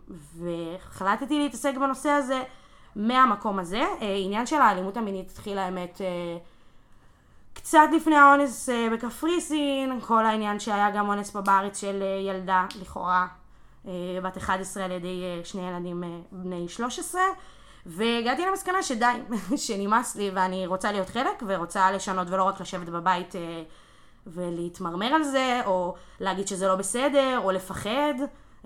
והחלטתי 0.09 1.39
להתעסק 1.39 1.75
בנושא 1.77 2.09
הזה 2.09 2.43
מהמקום 2.97 3.59
הזה. 3.59 3.83
אה, 4.03 4.17
עניין 4.25 4.47
של 4.47 4.57
האלימות 4.57 4.97
המינית 4.97 5.31
התחיל 5.31 5.59
האמת 5.59 6.01
קצת 7.55 7.89
לפני 7.97 8.17
האונס 8.17 8.69
בקפריסין, 8.93 10.01
כל 10.01 10.27
העניין 10.27 10.61
שהיה 10.61 10.91
גם 10.91 11.09
אונס 11.09 11.31
פה 11.31 11.41
בארץ 11.41 11.81
של 11.81 12.03
ילדה 12.27 12.67
לכאורה 12.81 13.27
בת 14.23 14.37
11 14.37 14.85
על 14.85 14.91
ידי 14.91 15.41
שני 15.45 15.69
ילדים 15.69 16.03
בני 16.33 16.69
13 16.69 17.23
והגעתי 17.87 18.47
למסקנה 18.47 18.83
שדי, 18.83 19.13
שנמאס 19.57 20.17
לי 20.17 20.31
ואני 20.35 20.67
רוצה 20.67 20.93
להיות 20.93 21.09
חלק 21.09 21.43
ורוצה 21.47 21.91
לשנות 21.93 22.31
ולא 22.31 22.45
רק 22.45 22.61
לשבת 22.61 22.89
בבית 22.89 23.37
אה, 23.37 23.63
ולהתמרמר 24.27 25.07
על 25.07 25.23
זה 25.23 25.61
או 25.67 25.95
להגיד 26.21 26.49
שזה 26.49 26.69
לא 26.69 26.77
בסדר 26.77 27.41
או 27.45 27.51
לפחד 27.51 28.15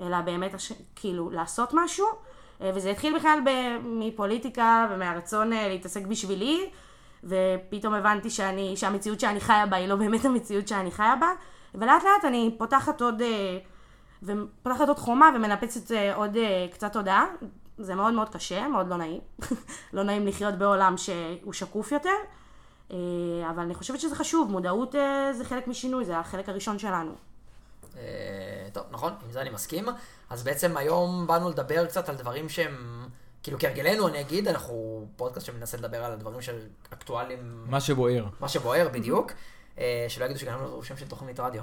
אלא 0.03 0.21
באמת 0.21 0.55
כאילו 0.97 1.31
לעשות 1.31 1.71
משהו 1.73 2.07
אה, 2.63 2.71
וזה 2.75 2.91
התחיל 2.91 3.19
בכלל 3.19 3.39
ב- 3.47 3.79
מפוליטיקה 3.85 4.87
ומהרצון 4.91 5.53
אה, 5.53 5.69
להתעסק 5.69 6.07
בשבילי 6.07 6.71
ופתאום 7.25 7.95
הבנתי 7.95 8.31
שאני, 8.31 8.77
שהמציאות 8.77 9.21
שאני 9.21 9.41
חיה 9.41 9.67
בה 9.67 9.77
היא 9.77 9.89
לא 9.89 9.97
באמת 9.97 10.25
המציאות 10.25 10.69
שאני 10.69 10.91
חיה 10.91 11.17
בה 11.17 11.29
ולאט 11.75 12.03
לאט 12.05 12.25
אני 12.25 12.55
פותחת 12.59 13.01
עוד, 13.01 13.23
ופותחת 14.23 14.89
עוד 14.89 14.99
חומה 14.99 15.31
ומנפצת 15.35 15.97
עוד 16.15 16.37
קצת 16.73 16.93
תודעה. 16.93 17.27
זה 17.79 17.95
מאוד 17.95 18.15
מאוד 18.15 18.29
קשה, 18.29 18.69
מאוד 18.69 18.89
לא 18.89 18.97
נעים. 18.97 19.21
לא 19.93 20.03
נעים 20.03 20.27
לחיות 20.27 20.55
בעולם 20.55 20.95
שהוא 20.97 21.53
שקוף 21.53 21.93
יותר, 21.93 22.11
אה, 22.91 22.97
אבל 23.51 23.63
אני 23.63 23.75
חושבת 23.75 24.01
שזה 24.01 24.17
חשוב, 24.17 24.51
מודעות 24.51 24.95
אה, 24.95 25.33
זה 25.33 25.45
חלק 25.45 25.69
משינוי, 25.69 26.05
זה 26.05 26.19
החלק 26.19 26.49
הראשון 26.49 26.79
שלנו. 26.79 27.13
אה, 27.97 28.69
טוב, 28.73 28.85
נכון, 28.91 29.13
עם 29.25 29.33
זה 29.33 29.41
אני 29.41 29.51
מסכים. 29.51 29.87
אז 30.31 30.43
בעצם 30.43 30.77
היום 30.77 31.27
באנו 31.27 31.51
לדבר 31.51 31.87
קצת 31.87 32.09
על 32.09 32.17
דברים 32.17 32.49
שהם, 32.49 33.07
כאילו 33.43 33.59
כהרגלנו 33.59 34.09
אני 34.09 34.21
אגיד, 34.21 34.49
אנחנו 34.49 35.07
פודקאסט 35.17 35.47
שמנסה 35.47 35.77
לדבר 35.77 36.05
על 36.05 36.13
הדברים 36.13 36.43
שאקטואליים, 36.43 37.65
מה 37.67 37.81
שבוער. 37.81 38.27
מה 38.41 38.49
שבוער 38.49 38.89
בדיוק, 38.89 39.33
שלא 40.09 40.25
יגידו 40.25 40.41
שגם 40.41 40.59
לנו 40.59 40.83
שם 40.83 40.97
של 40.97 41.09
תוכנית 41.09 41.41
רדיו. 41.41 41.63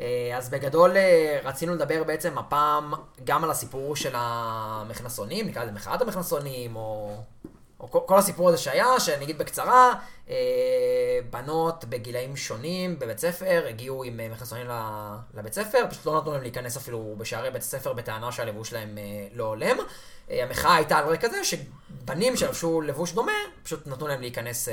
אה, 0.00 0.36
אז 0.36 0.48
בגדול 0.48 0.96
אה, 0.96 1.40
רצינו 1.44 1.74
לדבר 1.74 2.04
בעצם 2.04 2.38
הפעם 2.38 2.94
גם 3.24 3.44
על 3.44 3.50
הסיפור 3.50 3.96
של 3.96 4.12
המכנסונים, 4.14 5.46
נקרא 5.46 5.62
לזה 5.62 5.72
מחאת 5.72 6.02
המכנסונים, 6.02 6.76
או 6.76 7.16
או 7.92 8.06
כל, 8.06 8.18
הסיפור 8.18 8.48
הזה 8.48 8.58
שהיה, 8.58 9.00
שאני 9.00 9.24
אגיד 9.24 9.38
בקצרה, 9.38 9.94
אה, 10.30 10.34
בנות 11.30 11.84
בגילאים 11.84 12.36
שונים 12.36 12.98
בבית 12.98 13.18
ספר 13.18 13.64
הגיעו 13.68 14.04
עם 14.04 14.20
מכנסונים 14.32 14.66
לבית 15.34 15.54
ספר, 15.54 15.86
פשוט 15.90 16.06
לא 16.06 16.18
נתנו 16.18 16.32
להם 16.32 16.42
להיכנס 16.42 16.76
אפילו 16.76 17.14
בשערי 17.18 17.50
בית 17.50 17.62
הספר 17.62 17.92
בטענה 17.92 18.32
שהלבוש 18.32 18.68
שלהם 18.68 18.98
לא 19.34 19.44
הולם. 19.44 19.76
אה, 20.30 20.42
המחאה 20.44 20.74
הייתה 20.74 20.98
על 20.98 21.04
רקע 21.08 21.28
זה 21.28 21.40
שבנים 21.44 22.36
שלבשו 22.36 22.80
לבוש 22.80 23.12
דומה, 23.12 23.32
פשוט 23.62 23.86
נתנו 23.86 24.08
להם 24.08 24.20
להיכנס 24.20 24.68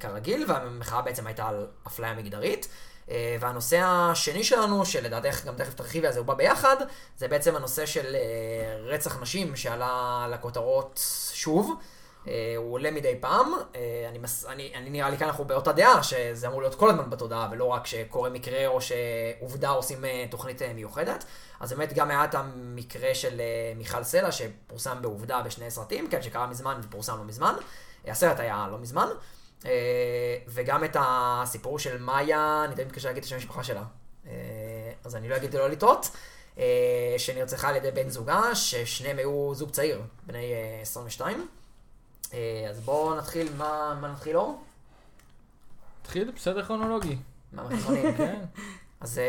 כרגיל, 0.00 0.44
והמחאה 0.48 1.02
בעצם 1.02 1.26
הייתה 1.26 1.48
על 1.48 1.66
אפליה 1.86 2.14
מגדרית. 2.14 2.68
אה, 3.10 3.36
והנושא 3.40 3.80
השני 3.84 4.44
שלנו, 4.44 4.86
שלדעתך 4.86 5.44
גם 5.44 5.54
תכף 5.54 5.74
תרחיבי 5.74 6.06
על 6.06 6.12
זה, 6.12 6.18
הוא 6.18 6.26
בא 6.26 6.34
ביחד, 6.34 6.76
זה 7.16 7.28
בעצם 7.28 7.56
הנושא 7.56 7.86
של 7.86 8.14
אה, 8.14 8.76
רצח 8.84 9.22
נשים 9.22 9.56
שעלה 9.56 10.26
לכותרות 10.30 11.00
שוב. 11.32 11.74
אה, 12.28 12.54
הוא 12.56 12.72
עולה 12.72 12.90
מדי 12.90 13.16
פעם, 13.20 13.52
אני, 14.08 14.18
מס, 14.18 14.46
אני, 14.46 14.72
אני 14.74 14.90
נראה 14.90 15.10
לי 15.10 15.18
כאן 15.18 15.26
אנחנו 15.26 15.44
באותה 15.44 15.72
דעה, 15.72 16.02
שזה 16.02 16.46
אמור 16.46 16.60
להיות 16.60 16.74
כל 16.74 16.90
הזמן 16.90 17.10
בתודעה, 17.10 17.48
ולא 17.52 17.64
רק 17.64 17.86
שקורה 17.86 18.30
מקרה 18.30 18.66
או 18.66 18.78
שעובדה 18.80 19.70
עושים 19.70 20.04
תוכנית 20.30 20.62
מיוחדת. 20.62 21.24
אז 21.60 21.72
באמת 21.72 21.92
גם 21.92 22.10
היה 22.10 22.24
את 22.24 22.34
המקרה 22.34 23.14
של 23.14 23.40
מיכל 23.76 24.04
סלע, 24.04 24.32
שפורסם 24.32 25.02
בעובדה 25.02 25.42
בשני 25.42 25.70
סרטים, 25.70 26.08
כן, 26.08 26.22
שקרה 26.22 26.46
מזמן 26.46 26.80
ופורסם 26.82 27.18
לא 27.18 27.24
מזמן. 27.24 27.54
הסרט 28.06 28.40
היה 28.40 28.66
לא 28.70 28.78
מזמן. 28.78 29.08
אה, 29.64 29.70
וגם 30.48 30.84
את 30.84 30.96
הסיפור 31.00 31.78
של 31.78 31.98
מאיה, 32.02 32.62
אני 32.64 32.74
תמיד 32.74 32.86
מתקשר 32.86 33.08
להגיד 33.08 33.22
את 33.22 33.26
השם 33.26 33.34
המשפחה 33.36 33.64
שלה. 33.64 33.82
אה, 34.26 34.32
אז 35.04 35.16
אני 35.16 35.28
לא 35.28 35.36
אגיד 35.36 35.54
לא 35.54 35.68
לטעות. 35.70 36.10
אה, 36.58 36.64
שנרצחה 37.18 37.68
על 37.68 37.76
ידי 37.76 37.90
בן 37.90 38.08
זוגה, 38.08 38.54
ששניהם 38.54 39.18
היו 39.18 39.54
זוג 39.54 39.70
צעיר, 39.70 40.02
בני 40.26 40.52
אה, 40.52 40.78
22. 40.82 41.46
אה, 42.34 42.38
אז 42.70 42.80
בואו 42.80 43.14
נתחיל, 43.16 43.48
מה, 43.56 43.98
מה 44.00 44.08
נתחיל 44.12 44.36
אור? 44.36 44.62
התחיל 46.02 46.30
בסדר 46.36 46.62
כרונולוגי. 46.64 47.16
מהמחזונים. 47.52 48.14
כן. 48.18 48.44
אז 49.00 49.20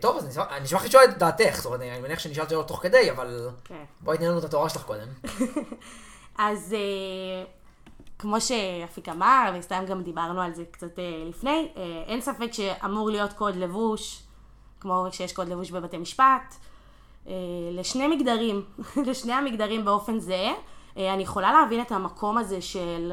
טוב, 0.00 0.16
אז 0.16 0.38
אני 0.38 0.64
אשמח- 0.66 0.84
לשאול 0.84 1.04
את 1.04 1.18
דעתך, 1.18 1.54
זאת 1.56 1.66
אומרת, 1.66 1.80
אני 1.80 2.00
מניח 2.00 2.18
שנשאל 2.18 2.48
שאלות 2.48 2.68
תוך 2.68 2.82
כדי, 2.82 3.10
אבל 3.10 3.50
כן. 3.64 3.84
בואי 4.00 4.18
תני 4.18 4.26
לנו 4.28 4.38
את 4.38 4.44
התורה 4.44 4.68
שלך 4.68 4.82
קודם. 4.84 5.08
אז 6.38 6.74
כמו 8.18 8.40
שאפיק 8.40 9.08
אמר, 9.08 9.52
וסתם 9.58 9.84
גם 9.88 10.02
דיברנו 10.02 10.40
על 10.40 10.54
זה 10.54 10.64
קצת 10.70 10.98
אה, 10.98 11.24
לפני, 11.28 11.68
אה, 11.76 12.02
אין 12.06 12.20
ספק 12.20 12.52
שאמור 12.52 13.10
להיות 13.10 13.32
קוד 13.32 13.56
לבוש, 13.56 14.22
כמו 14.80 15.06
שיש 15.10 15.32
קוד 15.32 15.48
לבוש 15.48 15.70
בבתי 15.70 15.98
משפט, 15.98 16.54
אה, 17.28 17.32
לשני 17.72 18.06
מגדרים, 18.06 18.64
לשני 19.08 19.32
המגדרים 19.32 19.84
באופן. 19.84 20.18
אה, 20.30 21.14
אני 21.14 21.22
יכולה 21.22 21.52
להבין 21.52 21.80
את 21.80 21.92
המקום 21.92 22.38
הזה 22.38 22.62
של 22.62 23.12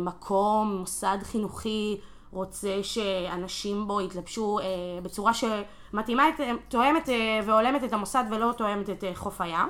מקום, 0.00 0.76
מוסד 0.80 1.18
חינוכי, 1.22 2.00
רוצה 2.32 2.82
שאנשים 2.82 3.88
בו 3.88 4.00
יתלבשו 4.00 4.58
בצורה 5.02 5.32
שמתאימה, 5.34 6.28
את, 6.28 6.34
תואמת 6.68 7.08
והולמת 7.44 7.84
את 7.84 7.92
המוסד 7.92 8.24
ולא 8.30 8.52
תואמת 8.56 8.90
את 8.90 9.04
חוף 9.14 9.40
הים. 9.40 9.68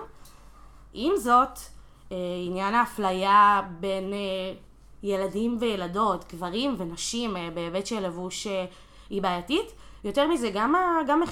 עם 0.92 1.16
זאת, 1.16 1.58
עניין 2.46 2.74
האפליה 2.74 3.60
בין 3.80 4.12
אה, 4.12 4.18
ילדים 5.02 5.56
וילדות, 5.60 6.32
גברים 6.32 6.74
ונשים 6.78 7.36
אה, 7.36 7.48
בהיבט 7.54 7.86
של 7.86 8.06
לבוש 8.06 8.46
אה, 8.46 8.64
היא 9.10 9.22
בעייתית. 9.22 9.72
יותר 10.04 10.28
מזה, 10.28 10.50
גם, 10.50 10.74
ה- 10.74 11.02
גם 11.06 11.22
איך 11.22 11.30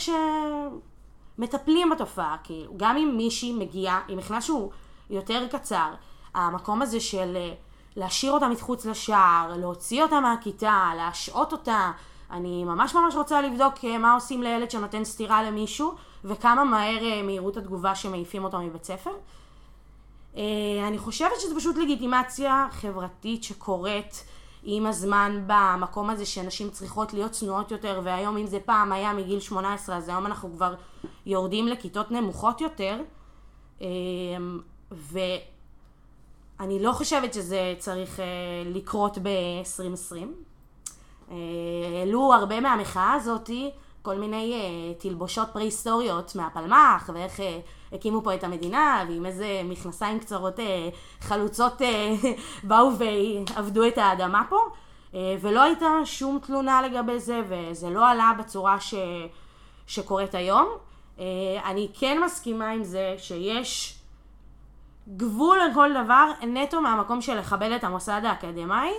שמטפלים 1.39 1.91
בתופעה, 1.91 2.37
כאילו, 2.45 2.73
גם 2.77 2.97
אם 2.97 3.15
מישהי 3.17 3.53
מגיעה 3.53 4.01
עם 4.09 4.19
מכנס 4.19 4.45
שהוא 4.45 4.71
יותר 5.11 5.47
קצר, 5.51 5.91
המקום 6.35 6.83
הזה 6.83 7.01
של 7.01 7.33
אה, 7.37 7.53
להשאיר 7.97 8.33
אותה 8.33 8.49
מחוץ 8.49 8.87
לשער, 8.87 9.53
להוציא 9.57 10.03
אותה 10.03 10.21
מהכיתה, 10.21 10.91
להשעות 10.97 11.53
אותה, 11.53 11.91
אני 12.31 12.65
ממש 12.65 12.95
ממש 12.95 13.15
רוצה 13.15 13.41
לבדוק 13.41 13.75
אה, 13.85 13.99
מה 13.99 14.15
עושים 14.15 14.43
לילד 14.43 14.71
שנותן 14.71 15.05
סטירה 15.05 15.43
למישהו, 15.43 15.93
וכמה 16.25 16.65
מהר 16.65 17.05
אה, 17.05 17.23
מהירות 17.23 17.57
התגובה 17.57 17.95
שמעיפים 17.95 18.45
אותו 18.45 18.59
מבית 18.59 18.85
ספר. 18.85 19.11
אה, 20.37 20.43
אני 20.89 20.99
חושבת 20.99 21.41
שזה 21.41 21.57
פשוט 21.57 21.77
לגיטימציה 21.77 22.67
חברתית 22.71 23.45
שקורית 23.45 24.25
עם 24.63 24.87
הזמן 24.87 25.45
במקום 25.47 26.11
הזה 26.11 26.27
שנשים 26.27 26.71
צריכות 26.71 27.15
להיות 27.15 27.31
צנועות 27.31 27.71
יותר, 27.71 28.01
והיום 28.05 28.37
אם 28.37 28.47
זה 28.47 28.59
פעם 28.65 28.93
היה 28.93 29.13
מגיל 29.13 29.41
18, 29.41 29.97
אז 29.97 30.09
היום 30.09 30.27
אנחנו 30.27 30.53
כבר 30.57 30.75
יורדים 31.27 31.69
לכיתות 31.69 32.11
נמוכות 32.11 32.61
יותר. 32.61 33.01
אה, 33.83 33.87
ואני 34.91 36.83
לא 36.83 36.93
חושבת 36.93 37.35
שזה 37.35 37.75
צריך 37.79 38.21
אה, 38.21 38.25
לקרות 38.67 39.19
ב-2020. 39.19 40.17
אה, 41.31 41.37
העלו 41.99 42.35
הרבה 42.35 42.61
מהמחאה 42.61 43.13
הזאתי 43.13 43.71
כל 44.03 44.19
מיני 44.19 44.55
תלבושות 44.99 45.49
פרה-היסטוריות 45.53 46.37
מהפלמ"ח, 46.37 47.11
ואיך 47.15 47.41
הקימו 47.93 48.23
פה 48.23 48.35
את 48.35 48.45
המדינה, 48.45 49.05
ועם 49.09 49.27
איזה 49.27 49.61
מכנסיים 49.65 50.19
קצרות 50.19 50.61
אה, 50.61 50.89
חלוצות 51.21 51.83
אה, 51.83 52.15
באו 52.69 52.91
ועבדו 52.99 53.87
את 53.87 53.99
האדמה 53.99 54.43
פה, 54.49 54.59
אה, 55.15 55.37
ולא 55.41 55.63
הייתה 55.63 55.87
שום 56.05 56.39
תלונה 56.39 56.83
לגבי 56.83 57.19
זה, 57.19 57.41
וזה 57.49 57.91
לא 57.91 58.09
עלה 58.09 58.33
בצורה 58.39 58.81
ש... 58.81 58.95
שקורית 59.87 60.35
היום. 60.35 60.69
אני 61.65 61.89
כן 61.95 62.21
מסכימה 62.25 62.71
עם 62.71 62.85
זה 62.85 63.15
שיש 63.19 63.99
גבול 65.17 65.59
לכל 65.71 65.91
דבר, 66.05 66.31
נטו 66.43 66.81
מהמקום 66.81 67.21
של 67.21 67.39
לכבד 67.39 67.71
את 67.71 67.85
המוסד 67.85 68.21
האקדמאי, 68.25 68.93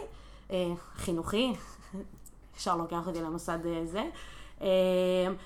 חינוכי, 0.96 1.53
אפשר 2.56 2.75
לוקח 2.75 3.08
אותי 3.08 3.22
למוסד 3.22 3.60
זה, 3.86 4.03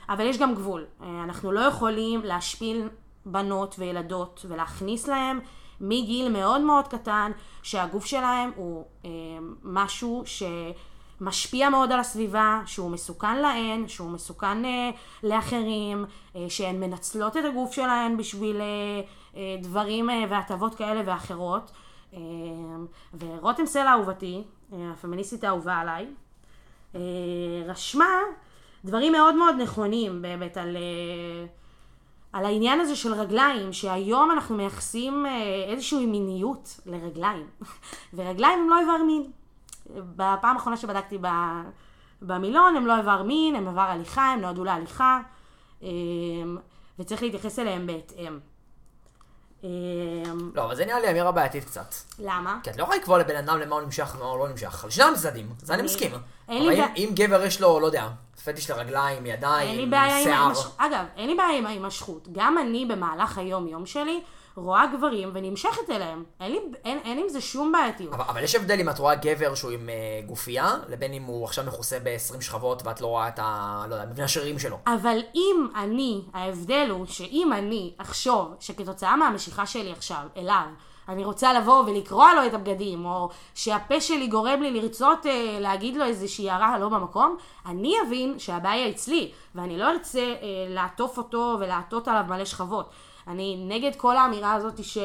אבל 0.09 0.25
יש 0.25 0.37
גם 0.37 0.55
גבול. 0.55 0.85
אנחנו 1.23 1.51
לא 1.51 1.59
יכולים 1.59 2.21
להשפיל 2.23 2.87
בנות 3.25 3.75
וילדות 3.79 4.45
ולהכניס 4.49 5.07
להם 5.07 5.39
מגיל 5.81 6.29
מאוד 6.29 6.61
מאוד 6.61 6.87
קטן 6.87 7.31
שהגוף 7.63 8.05
שלהם 8.05 8.51
הוא 8.55 8.85
אה, 9.05 9.09
משהו 9.63 10.23
שמשפיע 10.25 11.69
מאוד 11.69 11.91
על 11.91 11.99
הסביבה, 11.99 12.61
שהוא 12.65 12.91
מסוכן 12.91 13.41
להן, 13.41 13.87
שהוא 13.87 14.11
מסוכן 14.11 14.65
אה, 14.65 14.89
לאחרים, 15.23 16.05
אה, 16.35 16.45
שהן 16.49 16.79
מנצלות 16.79 17.37
את 17.37 17.45
הגוף 17.45 17.73
שלהן 17.73 18.17
בשביל 18.17 18.61
אה, 18.61 19.01
אה, 19.35 19.55
דברים 19.61 20.09
אה, 20.09 20.23
והטבות 20.29 20.75
כאלה 20.75 21.01
ואחרות. 21.05 21.71
אה, 22.13 22.19
ורותם 23.19 23.65
סלע 23.65 23.91
אהובתי, 23.91 24.43
אה, 24.73 24.91
הפמיניסטית 24.91 25.43
האהובה 25.43 25.77
עליי, 25.77 26.07
אה, 26.95 26.99
רשמה 27.65 28.19
דברים 28.85 29.11
מאוד 29.11 29.35
מאוד 29.35 29.55
נכונים 29.61 30.21
באמת 30.21 30.57
על, 30.57 30.77
אה, 30.77 31.45
על 32.33 32.45
העניין 32.45 32.79
הזה 32.79 32.95
של 32.95 33.13
רגליים, 33.13 33.73
שהיום 33.73 34.31
אנחנו 34.31 34.55
מייחסים 34.55 35.25
אה, 35.25 35.65
איזושהי 35.67 36.05
מיניות 36.05 36.79
לרגליים, 36.85 37.47
ורגליים 38.13 38.59
הם 38.59 38.69
לא 38.69 38.79
איבר 38.79 39.03
מין. 39.07 39.31
בפעם 39.95 40.55
האחרונה 40.55 40.77
שבדקתי 40.77 41.17
במילון 42.21 42.75
הם 42.75 42.87
לא 42.87 42.97
איבר 42.97 43.23
מין, 43.23 43.55
הם 43.55 43.67
איבר 43.67 43.81
הליכה, 43.81 44.33
הם 44.33 44.41
נועדו 44.41 44.63
להליכה, 44.63 45.19
אה, 45.83 45.89
וצריך 46.99 47.23
להתייחס 47.23 47.59
אליהם 47.59 47.87
בהתאם. 47.87 48.39
אה, 49.63 49.69
לא, 50.55 50.63
אבל 50.63 50.75
זה 50.75 50.85
נראה 50.85 50.99
לי 50.99 51.09
אמירה 51.11 51.31
בעייתית 51.31 51.63
קצת. 51.65 51.93
למה? 52.19 52.57
כי 52.63 52.69
את 52.69 52.77
לא 52.77 52.83
יכולה 52.83 52.97
לקבוע 52.97 53.17
לבן 53.19 53.35
אדם 53.35 53.59
למה 53.59 53.75
הוא 53.75 53.81
נמשך 53.83 54.15
ומה 54.15 54.25
הוא 54.25 54.39
לא 54.39 54.49
נמשך. 54.49 54.83
על 54.83 54.89
שני 54.89 55.03
הצדדים, 55.03 55.49
זה 55.61 55.73
אני 55.73 55.81
מסכים. 55.81 56.11
אבל 56.13 56.19
אם- 56.97 57.11
גבר 57.13 57.43
יש 57.43 57.61
לו, 57.61 57.79
לא 57.79 57.85
יודע, 57.85 58.07
פטיש 58.45 58.69
לרגליים, 58.71 59.25
ידיים, 59.25 59.91
שיער. 60.23 60.51
אגב, 60.77 61.05
אין 61.17 61.29
לי 61.29 61.35
בעיה 61.35 61.57
עם 61.57 61.65
ההימשכות. 61.65 62.27
גם 62.31 62.57
אני 62.57 62.85
במהלך 62.85 63.37
היום-יום 63.37 63.85
שלי 63.85 64.21
רואה 64.61 64.85
גברים 64.97 65.29
ונמשכת 65.33 65.89
אליהם. 65.89 66.23
אין, 66.39 66.51
לי, 66.51 66.59
אין, 66.85 66.99
אין 67.03 67.17
עם 67.17 67.29
זה 67.29 67.41
שום 67.41 67.71
בעייתיות. 67.71 68.13
אבל, 68.13 68.23
אבל 68.27 68.43
יש 68.43 68.55
הבדל 68.55 68.79
אם 68.79 68.89
את 68.89 68.99
רואה 68.99 69.15
גבר 69.15 69.55
שהוא 69.55 69.71
עם 69.71 69.89
uh, 69.89 70.27
גופייה, 70.27 70.75
לבין 70.89 71.13
אם 71.13 71.23
הוא 71.23 71.45
עכשיו 71.45 71.65
מכוסה 71.67 71.97
ב-20 72.03 72.41
שכבות 72.41 72.81
ואת 72.85 73.01
לא 73.01 73.07
רואה 73.07 73.27
את 73.27 73.39
ה... 73.39 73.85
לא 73.89 73.95
יודע, 73.95 74.05
מבנה 74.05 74.23
השרירים 74.23 74.59
שלו. 74.59 74.77
אבל 74.87 75.17
אם 75.35 75.67
אני, 75.75 76.21
ההבדל 76.33 76.87
הוא 76.89 77.05
שאם 77.05 77.53
אני 77.53 77.93
אחשוב 77.97 78.55
שכתוצאה 78.59 79.15
מהמשיכה 79.15 79.65
שלי 79.65 79.91
עכשיו 79.91 80.23
אליו, 80.37 80.65
אני 81.09 81.23
רוצה 81.25 81.53
לבוא 81.53 81.83
ולקרוע 81.83 82.33
לו 82.33 82.45
את 82.45 82.53
הבגדים, 82.53 83.05
או 83.05 83.29
שהפה 83.55 84.01
שלי 84.01 84.27
גורם 84.27 84.61
לי 84.61 84.81
לרצות 84.81 85.25
אה, 85.25 85.57
להגיד 85.59 85.95
לו 85.95 86.05
איזושהי 86.05 86.49
הערה 86.49 86.79
לא 86.79 86.89
במקום, 86.89 87.37
אני 87.65 87.95
אבין 88.07 88.39
שהבעיה 88.39 88.89
אצלי, 88.89 89.31
ואני 89.55 89.77
לא 89.77 89.91
ארצה 89.91 90.19
אה, 90.19 90.35
לעטוף 90.67 91.17
אותו 91.17 91.57
ולעטות 91.59 92.07
עליו 92.07 92.23
מלא 92.27 92.45
שכבות. 92.45 92.89
אני 93.31 93.65
נגד 93.67 93.95
כל 93.95 94.17
האמירה 94.17 94.53
הזאת 94.53 94.83
ש... 94.83 94.97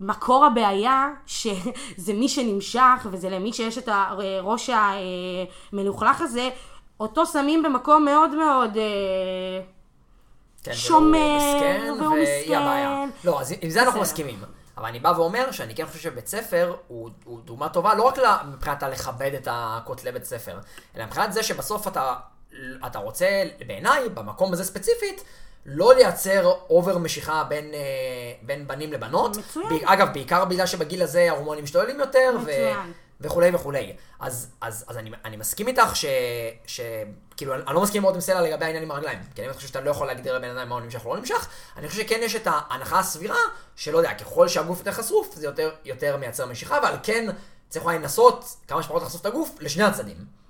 מקור 0.00 0.44
הבעיה 0.44 1.08
שזה 1.26 2.14
מי 2.14 2.28
שנמשך 2.28 3.06
וזה 3.10 3.30
למי 3.30 3.52
שיש 3.52 3.78
את 3.78 3.88
הראש 3.92 4.70
המלוכלך 5.72 6.20
הזה, 6.20 6.48
אותו 7.00 7.26
שמים 7.26 7.62
במקום 7.62 8.04
מאוד 8.04 8.34
מאוד 8.34 8.76
אה, 8.76 9.62
כן, 10.62 10.74
שומר, 10.74 11.38
והוא 12.00 12.16
מסכן. 12.22 13.08
לא, 13.24 13.40
אז 13.40 13.54
עם 13.60 13.70
זה 13.70 13.82
אנחנו. 13.82 14.00
מסכימים. 14.00 14.38
אבל 14.76 14.86
אני 14.86 15.00
בא 15.00 15.12
ואומר 15.16 15.50
שאני 15.50 15.74
כן 15.74 15.86
חושב 15.86 15.98
שבית 15.98 16.26
ספר 16.26 16.74
הוא, 16.88 17.10
הוא 17.24 17.40
דוגמה 17.40 17.68
טובה, 17.68 17.94
לא 17.94 18.02
רק 18.02 18.18
מבחינת 18.52 18.82
הלכבד 18.82 19.30
את 19.34 19.48
הכותלי 19.50 20.12
בית 20.12 20.24
ספר, 20.24 20.58
אלא 20.96 21.04
מבחינת 21.04 21.32
זה 21.32 21.42
שבסוף 21.42 21.88
אתה, 21.88 22.14
אתה 22.86 22.98
רוצה, 22.98 23.26
בעיניי, 23.66 24.08
במקום 24.08 24.52
הזה 24.52 24.64
ספציפית, 24.64 25.24
לא 25.66 25.94
לייצר 25.94 26.52
אובר 26.70 26.98
משיכה 26.98 27.44
בין, 27.44 27.74
אה, 27.74 27.80
בין 28.42 28.66
בנים 28.66 28.92
לבנות. 28.92 29.36
מצוין. 29.36 29.66
אגב, 29.84 30.08
בעיקר 30.12 30.44
בגלל 30.44 30.66
שבגיל 30.66 31.02
הזה 31.02 31.30
ההורמונים 31.30 31.64
משתוללים 31.64 32.00
יותר, 32.00 32.30
ו... 32.36 32.40
מצוין. 32.40 32.92
וכולי 33.20 33.50
וכולי. 33.54 33.96
אז, 34.20 34.50
אז, 34.60 34.84
אז 34.88 34.96
אני, 34.96 35.10
אני 35.24 35.36
מסכים 35.36 35.68
איתך 35.68 35.96
ש... 35.96 36.04
ש 36.66 36.80
כאילו, 37.36 37.54
אני, 37.54 37.62
אני 37.66 37.74
לא 37.74 37.82
מסכים 37.82 38.02
מאוד 38.02 38.14
עם 38.14 38.20
סלע 38.20 38.40
לגבי 38.40 38.64
העניין 38.64 38.82
עם 38.82 38.90
הרגליים. 38.90 39.18
כי 39.34 39.44
אני 39.44 39.52
חושב 39.52 39.68
שאתה 39.68 39.80
לא 39.80 39.90
יכול 39.90 40.06
להגדיר 40.06 40.38
לבן 40.38 40.56
אדם 40.56 40.68
מה 40.68 40.74
הוא 40.74 40.82
נמשך 40.82 41.06
או 41.06 41.14
לא 41.14 41.20
נמשך. 41.20 41.48
אני 41.76 41.88
חושב 41.88 42.02
שכן 42.02 42.20
יש 42.22 42.36
את 42.36 42.46
ההנחה 42.50 42.98
הסבירה, 42.98 43.36
שלא 43.76 43.98
יודע, 43.98 44.14
ככל 44.14 44.48
שהגוף 44.48 44.78
יותר 44.78 44.92
חשוף, 44.92 45.34
זה 45.34 45.46
יותר, 45.46 45.70
יותר 45.84 46.16
מייצר 46.16 46.46
משיכה, 46.46 46.78
ועל 46.82 46.94
כן 47.02 47.28
צריך 47.68 47.84
אולי 47.84 47.98
לנסות 47.98 48.44
כמה 48.68 48.82
שפחות 48.82 49.02
לחשוף 49.02 49.20
את 49.20 49.26
הגוף 49.26 49.56
לשני 49.60 49.84
הצדדים. 49.84 50.41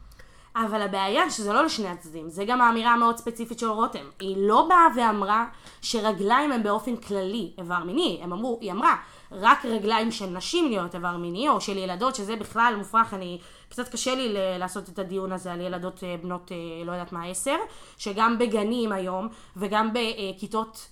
אבל 0.57 0.83
הבעיה 0.83 1.31
שזה 1.31 1.53
לא 1.53 1.65
לשני 1.65 1.89
הצדדים, 1.89 2.31
זה 2.31 2.45
גם 2.45 2.61
האמירה 2.61 2.93
המאוד 2.93 3.17
ספציפית 3.17 3.59
של 3.59 3.69
רותם. 3.69 4.05
היא 4.21 4.37
לא 4.39 4.67
באה 4.69 4.87
ואמרה 4.97 5.47
שרגליים 5.83 6.53
הם 6.53 6.63
באופן 6.63 6.97
כללי 6.97 7.53
איבר 7.59 7.85
מיני, 7.85 8.21
הם 8.23 8.33
אמרו, 8.33 8.59
היא 8.61 8.73
אמרה, 8.73 8.97
רק 9.33 9.65
רגליים 9.65 10.13
של 10.13 10.27
נשים 10.27 10.69
להיות 10.69 10.95
איבר 10.95 11.17
מיני, 11.17 11.49
או 11.49 11.61
של 11.61 11.77
ילדות, 11.77 12.15
שזה 12.15 12.37
בכלל 12.37 12.75
מופרך, 12.79 13.15
אני, 13.15 13.39
קצת 13.69 13.89
קשה 13.89 14.15
לי 14.15 14.59
לעשות 14.59 14.89
את 14.89 14.99
הדיון 14.99 15.33
הזה 15.33 15.53
על 15.53 15.61
ילדות 15.61 16.05
אה, 16.05 16.17
בנות, 16.23 16.53
אה, 16.53 16.85
לא 16.85 16.93
יודעת 16.93 17.13
מה, 17.13 17.25
עשר, 17.25 17.57
שגם 17.99 18.39
בגנים 18.39 18.93
היום, 18.93 19.29
וגם 19.57 19.91
בכיתות, 19.93 20.89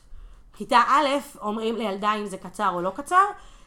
כיתה 0.56 0.78
א', 0.88 1.08
אומרים 1.40 1.76
לילדה 1.76 2.14
אם 2.14 2.26
זה 2.26 2.36
קצר 2.36 2.70
או 2.74 2.80
לא 2.82 2.90
קצר. 2.90 3.24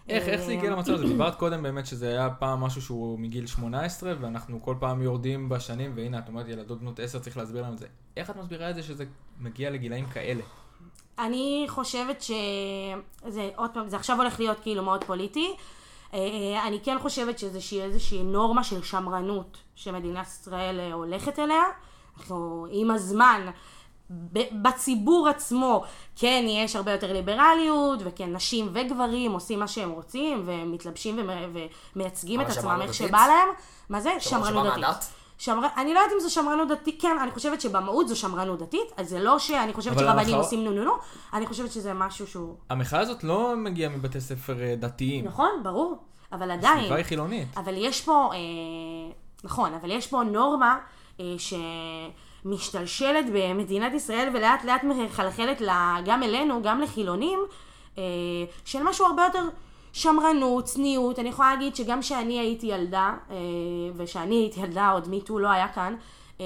איך, 0.10 0.28
איך 0.28 0.42
זה 0.42 0.52
הגיע 0.52 0.70
אה, 0.70 0.76
למצב 0.76 0.94
הזה? 0.94 1.08
דיברת 1.08 1.36
קודם 1.36 1.64
באמת 1.64 1.86
שזה 1.86 2.10
היה 2.10 2.30
פעם 2.30 2.60
משהו 2.60 2.82
שהוא 2.82 3.20
מגיל 3.20 3.48
18, 3.48 4.14
ואנחנו 4.20 4.62
כל 4.62 4.76
פעם 4.80 5.02
יורדים 5.02 5.50
בשנים, 5.50 5.92
והנה, 5.96 6.20
את 6.20 6.28
אומרת 6.28 6.48
ילדות 6.48 6.80
בנות 6.80 7.00
10, 7.00 7.20
צריך 7.20 7.38
להסביר 7.38 7.62
להם 7.62 7.74
את 7.74 7.80
זה. 7.80 7.88
איך 8.18 8.30
את 8.30 8.36
מסבירה 8.36 8.70
את 8.70 8.76
זה 8.76 8.84
שזה 8.84 9.06
מגיע 9.40 9.70
לגילאים 9.70 10.06
כאלה? 10.06 10.44
אני 11.20 11.66
חושבת 11.68 12.22
שזה, 12.22 13.50
עוד 13.56 13.72
פעם, 13.74 13.90
זה 13.90 13.96
עכשיו 13.96 14.18
הולך 14.18 14.40
להיות 14.40 14.60
כאילו 14.60 14.84
מאוד 14.84 15.04
פוליטי. 15.04 15.56
אה, 16.14 16.68
אני 16.68 16.80
כן 16.84 16.98
חושבת 17.02 17.40
שאיזושהי 17.40 17.82
איזושהי 17.82 18.24
נורמה 18.24 18.64
של 18.64 18.84
שמרנות 18.84 19.58
שמדינת 19.76 20.28
ישראל 20.28 20.80
אה, 20.80 20.94
הולכת 20.94 21.40
אליה. 21.40 21.64
אנחנו 22.18 22.68
עם 22.72 22.92
הזמן, 22.92 23.42
בציבור 24.62 25.28
עצמו, 25.30 25.84
כן, 26.16 26.46
יש 26.48 26.76
הרבה 26.76 26.92
יותר 26.92 27.14
ליברליות, 27.14 28.00
וכן, 28.04 28.34
נשים 28.34 28.70
וגברים 28.74 29.32
עושים 29.32 29.60
מה 29.60 29.68
שהם 29.68 29.90
רוצים, 29.92 30.44
ומתלבשים 30.46 31.20
ומ- 31.20 31.58
ומייצגים 31.96 32.42
את 32.42 32.50
עצמם 32.50 32.80
איך? 32.82 32.94
שבא 32.94 33.28
להם. 33.28 33.48
מה 33.90 34.02
זה? 34.02 34.12
שמרנות 34.20 34.68
דתית. 34.68 35.10
שמר... 35.38 35.68
אני 35.78 35.94
לא 35.94 36.00
יודעת 36.00 36.14
אם 36.16 36.20
זו 36.20 36.30
שמרנות 36.30 36.68
דתית, 36.68 37.02
כן, 37.02 37.18
אני 37.22 37.32
חושבת 37.32 37.62
שבמהות 37.62 38.08
זו 38.08 38.16
שמרנות 38.16 38.60
דתית, 38.60 38.92
אז 38.98 39.10
זה 39.10 39.20
לא 39.20 39.40
שאני 39.40 39.74
חושבת 39.74 39.98
אבל 39.98 40.06
שרבנים 40.06 40.36
עושים 40.36 40.64
נו 40.64 40.72
נו 40.72 40.84
נו, 40.84 40.92
אני 41.34 41.48
חושבת 41.48 41.72
שזה 41.72 41.94
משהו 41.94 42.28
שהוא... 42.28 42.56
המחאה 42.70 43.00
הזאת 43.00 43.24
לא 43.24 43.54
מגיעה 43.58 43.90
מבתי 43.90 44.22
ספר 44.22 44.62
אה, 44.62 44.76
דתיים. 44.76 45.26
נכון, 45.26 45.50
ברור, 45.64 45.98
אבל 46.32 46.52
עדיין, 46.52 46.78
הסביבה 46.78 46.96
היא 46.96 47.06
חילונית. 47.06 47.48
אבל 47.58 47.74
יש 47.78 48.02
פה, 48.02 48.30
אה, 48.34 48.38
נכון, 49.44 49.74
אבל 49.74 49.92
יש 49.92 50.08
פה 50.08 50.24
נורמה 50.24 50.78
אה, 51.20 51.26
שמשתלשלת 52.44 53.26
במדינת 53.34 53.94
ישראל 53.94 54.30
ולאט 54.34 54.64
לאט 54.66 54.84
מחלחלת 54.84 55.62
גם 56.06 56.24
אלינו, 56.24 56.62
גם 56.64 56.82
לחילונים, 56.82 57.40
אה, 57.98 58.04
של 58.66 58.84
משהו 58.84 59.06
הרבה 59.06 59.24
יותר 59.24 59.44
שמרנות, 59.94 60.64
צניעות. 60.64 61.20
אני 61.20 61.30
יכולה 61.30 61.54
להגיד 61.54 61.76
שגם 61.76 62.02
כשאני 62.02 62.40
הייתי 62.40 62.68
ילדה, 62.68 63.14
אה, 63.30 63.36
וכשאני 63.96 64.36
הייתי 64.36 64.60
ילדה, 64.60 64.90
עוד 64.90 65.10
מיטו 65.10 65.40
לא 65.40 65.50
היה 65.50 65.68
כאן, 65.68 65.96
אה, 66.42 66.46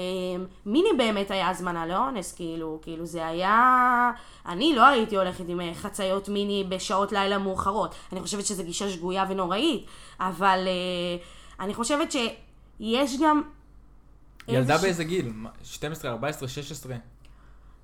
מיני 0.66 0.88
באמת 0.98 1.30
היה 1.30 1.48
הזמנה 1.48 1.86
לאונס, 1.86 2.32
כאילו, 2.32 2.78
כאילו 2.82 3.06
זה 3.06 3.26
היה... 3.26 4.10
אני 4.46 4.74
לא 4.76 4.86
הייתי 4.86 5.16
הולכת 5.16 5.44
עם 5.48 5.60
חציות 5.74 6.28
מיני 6.28 6.64
בשעות 6.68 7.12
לילה 7.12 7.38
מאוחרות. 7.38 7.94
אני 8.12 8.20
חושבת 8.20 8.46
שזו 8.46 8.64
גישה 8.64 8.88
שגויה 8.88 9.24
ונוראית, 9.28 9.86
אבל 10.20 10.58
אני 11.60 11.74
חושבת 11.74 12.12
שיש 12.12 13.20
גם... 13.20 13.42
ילדה 14.48 14.78
באיזה 14.78 15.04
גיל? 15.04 15.32
מה, 15.34 15.50
12, 15.62 16.10
14, 16.10 16.48
16? 16.48 16.96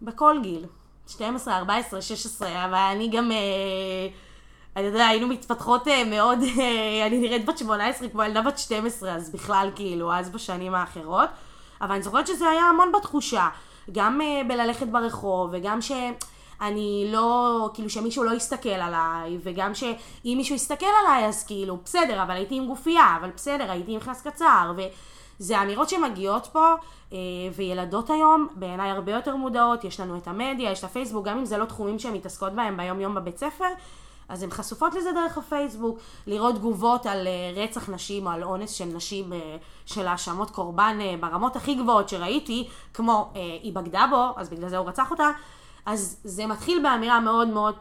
בכל 0.03 0.37
גיל. 0.43 0.67
12, 1.09 1.57
14, 1.57 2.03
16, 2.03 2.65
אבל 2.65 2.75
אני 2.75 3.11
גם... 3.11 3.33
אה, 3.33 4.09
אני 4.77 4.87
יודע, 4.87 5.07
היינו 5.07 5.29
מתפתחות 5.29 5.89
אה, 5.89 6.05
מאוד, 6.05 6.39
אה, 6.59 7.07
אני 7.07 7.19
נראית 7.19 7.47
בת 7.47 7.59
18 7.59 8.09
כמו 8.09 8.23
ילדה 8.23 8.43
בת 8.43 8.59
12, 8.59 9.15
אז 9.15 9.31
בכלל 9.31 9.71
כאילו, 9.77 10.15
אז 10.15 10.31
בשנים 10.31 10.75
האחרות. 10.75 11.29
אבל 11.81 11.93
אני 11.93 12.03
זוכרת 12.03 12.27
שזה 12.27 12.49
היה 12.49 12.63
המון 12.63 12.93
בתחושה. 12.93 13.49
גם 13.93 14.21
אה, 14.21 14.43
בללכת 14.49 14.87
ברחוב, 14.87 15.51
וגם 15.53 15.83
שאני 15.83 17.09
לא, 17.13 17.71
כאילו 17.75 17.91
שמישהו 17.91 18.25
לא 18.25 18.31
יסתכל 18.31 18.69
עליי, 18.69 19.39
וגם 19.43 19.75
שאם 19.75 20.35
מישהו 20.37 20.55
יסתכל 20.55 20.87
עליי 21.05 21.27
אז 21.27 21.45
כאילו, 21.45 21.79
בסדר, 21.85 22.23
אבל 22.23 22.35
הייתי 22.35 22.57
עם 22.57 22.67
גופייה, 22.67 23.17
אבל 23.21 23.31
בסדר, 23.37 23.71
הייתי 23.71 23.93
עם 23.93 24.01
כנס 24.01 24.23
קצר, 24.23 24.73
וזה 25.41 25.63
אמירות 25.63 25.89
שמגיעות 25.89 26.49
פה, 26.53 26.75
אה, 27.13 27.19
וילדות 27.57 28.11
היום 28.11 28.49
בעיניי 28.55 28.91
הרבה 28.91 29.13
יותר 29.13 29.37
מודעות, 29.37 29.85
יש 29.85 30.01
לנו 30.01 30.17
את 30.17 30.29
המדיה, 30.29 30.71
יש 30.71 30.79
את 30.79 30.85
הפייסבוק, 30.85 31.27
גם 31.27 31.39
אם 31.39 31.45
זה 31.45 31.59
לא 31.59 31.65
תחומים 31.65 31.99
שהן 31.99 32.15
מתעסקות 32.15 32.53
בהם 32.53 32.77
ביום 32.77 33.01
יום 33.01 33.15
בבית 33.15 33.39
ספר, 33.39 33.69
אז 34.29 34.43
הן 34.43 34.51
חשופות 34.51 34.95
לזה 34.95 35.13
דרך 35.13 35.39
הפייסבוק, 35.39 35.99
לראות 36.27 36.55
תגובות 36.55 37.07
על 37.07 37.27
אה, 37.27 37.63
רצח 37.63 37.89
נשים 37.89 38.27
או 38.27 38.33
על 38.33 38.45
אונס 38.45 38.71
של 38.71 38.85
נשים 38.85 39.33
אה, 39.33 39.57
של 39.87 40.07
האשמות 40.07 40.51
קורבן 40.51 40.99
ברמות 41.21 41.57
הכי 41.57 41.75
גבוהות 41.75 42.09
שראיתי, 42.09 42.69
כמו 42.95 43.31
היא 43.63 43.73
בגדה 43.73 44.07
בו, 44.11 44.41
אז 44.41 44.49
בגלל 44.49 44.69
זה 44.69 44.77
הוא 44.77 44.89
רצח 44.89 45.11
אותה, 45.11 45.31
אז 45.87 46.21
זה 46.25 46.47
מתחיל 46.47 46.83
באמירה 46.83 47.21
מאוד 47.21 47.49
מאוד 47.49 47.75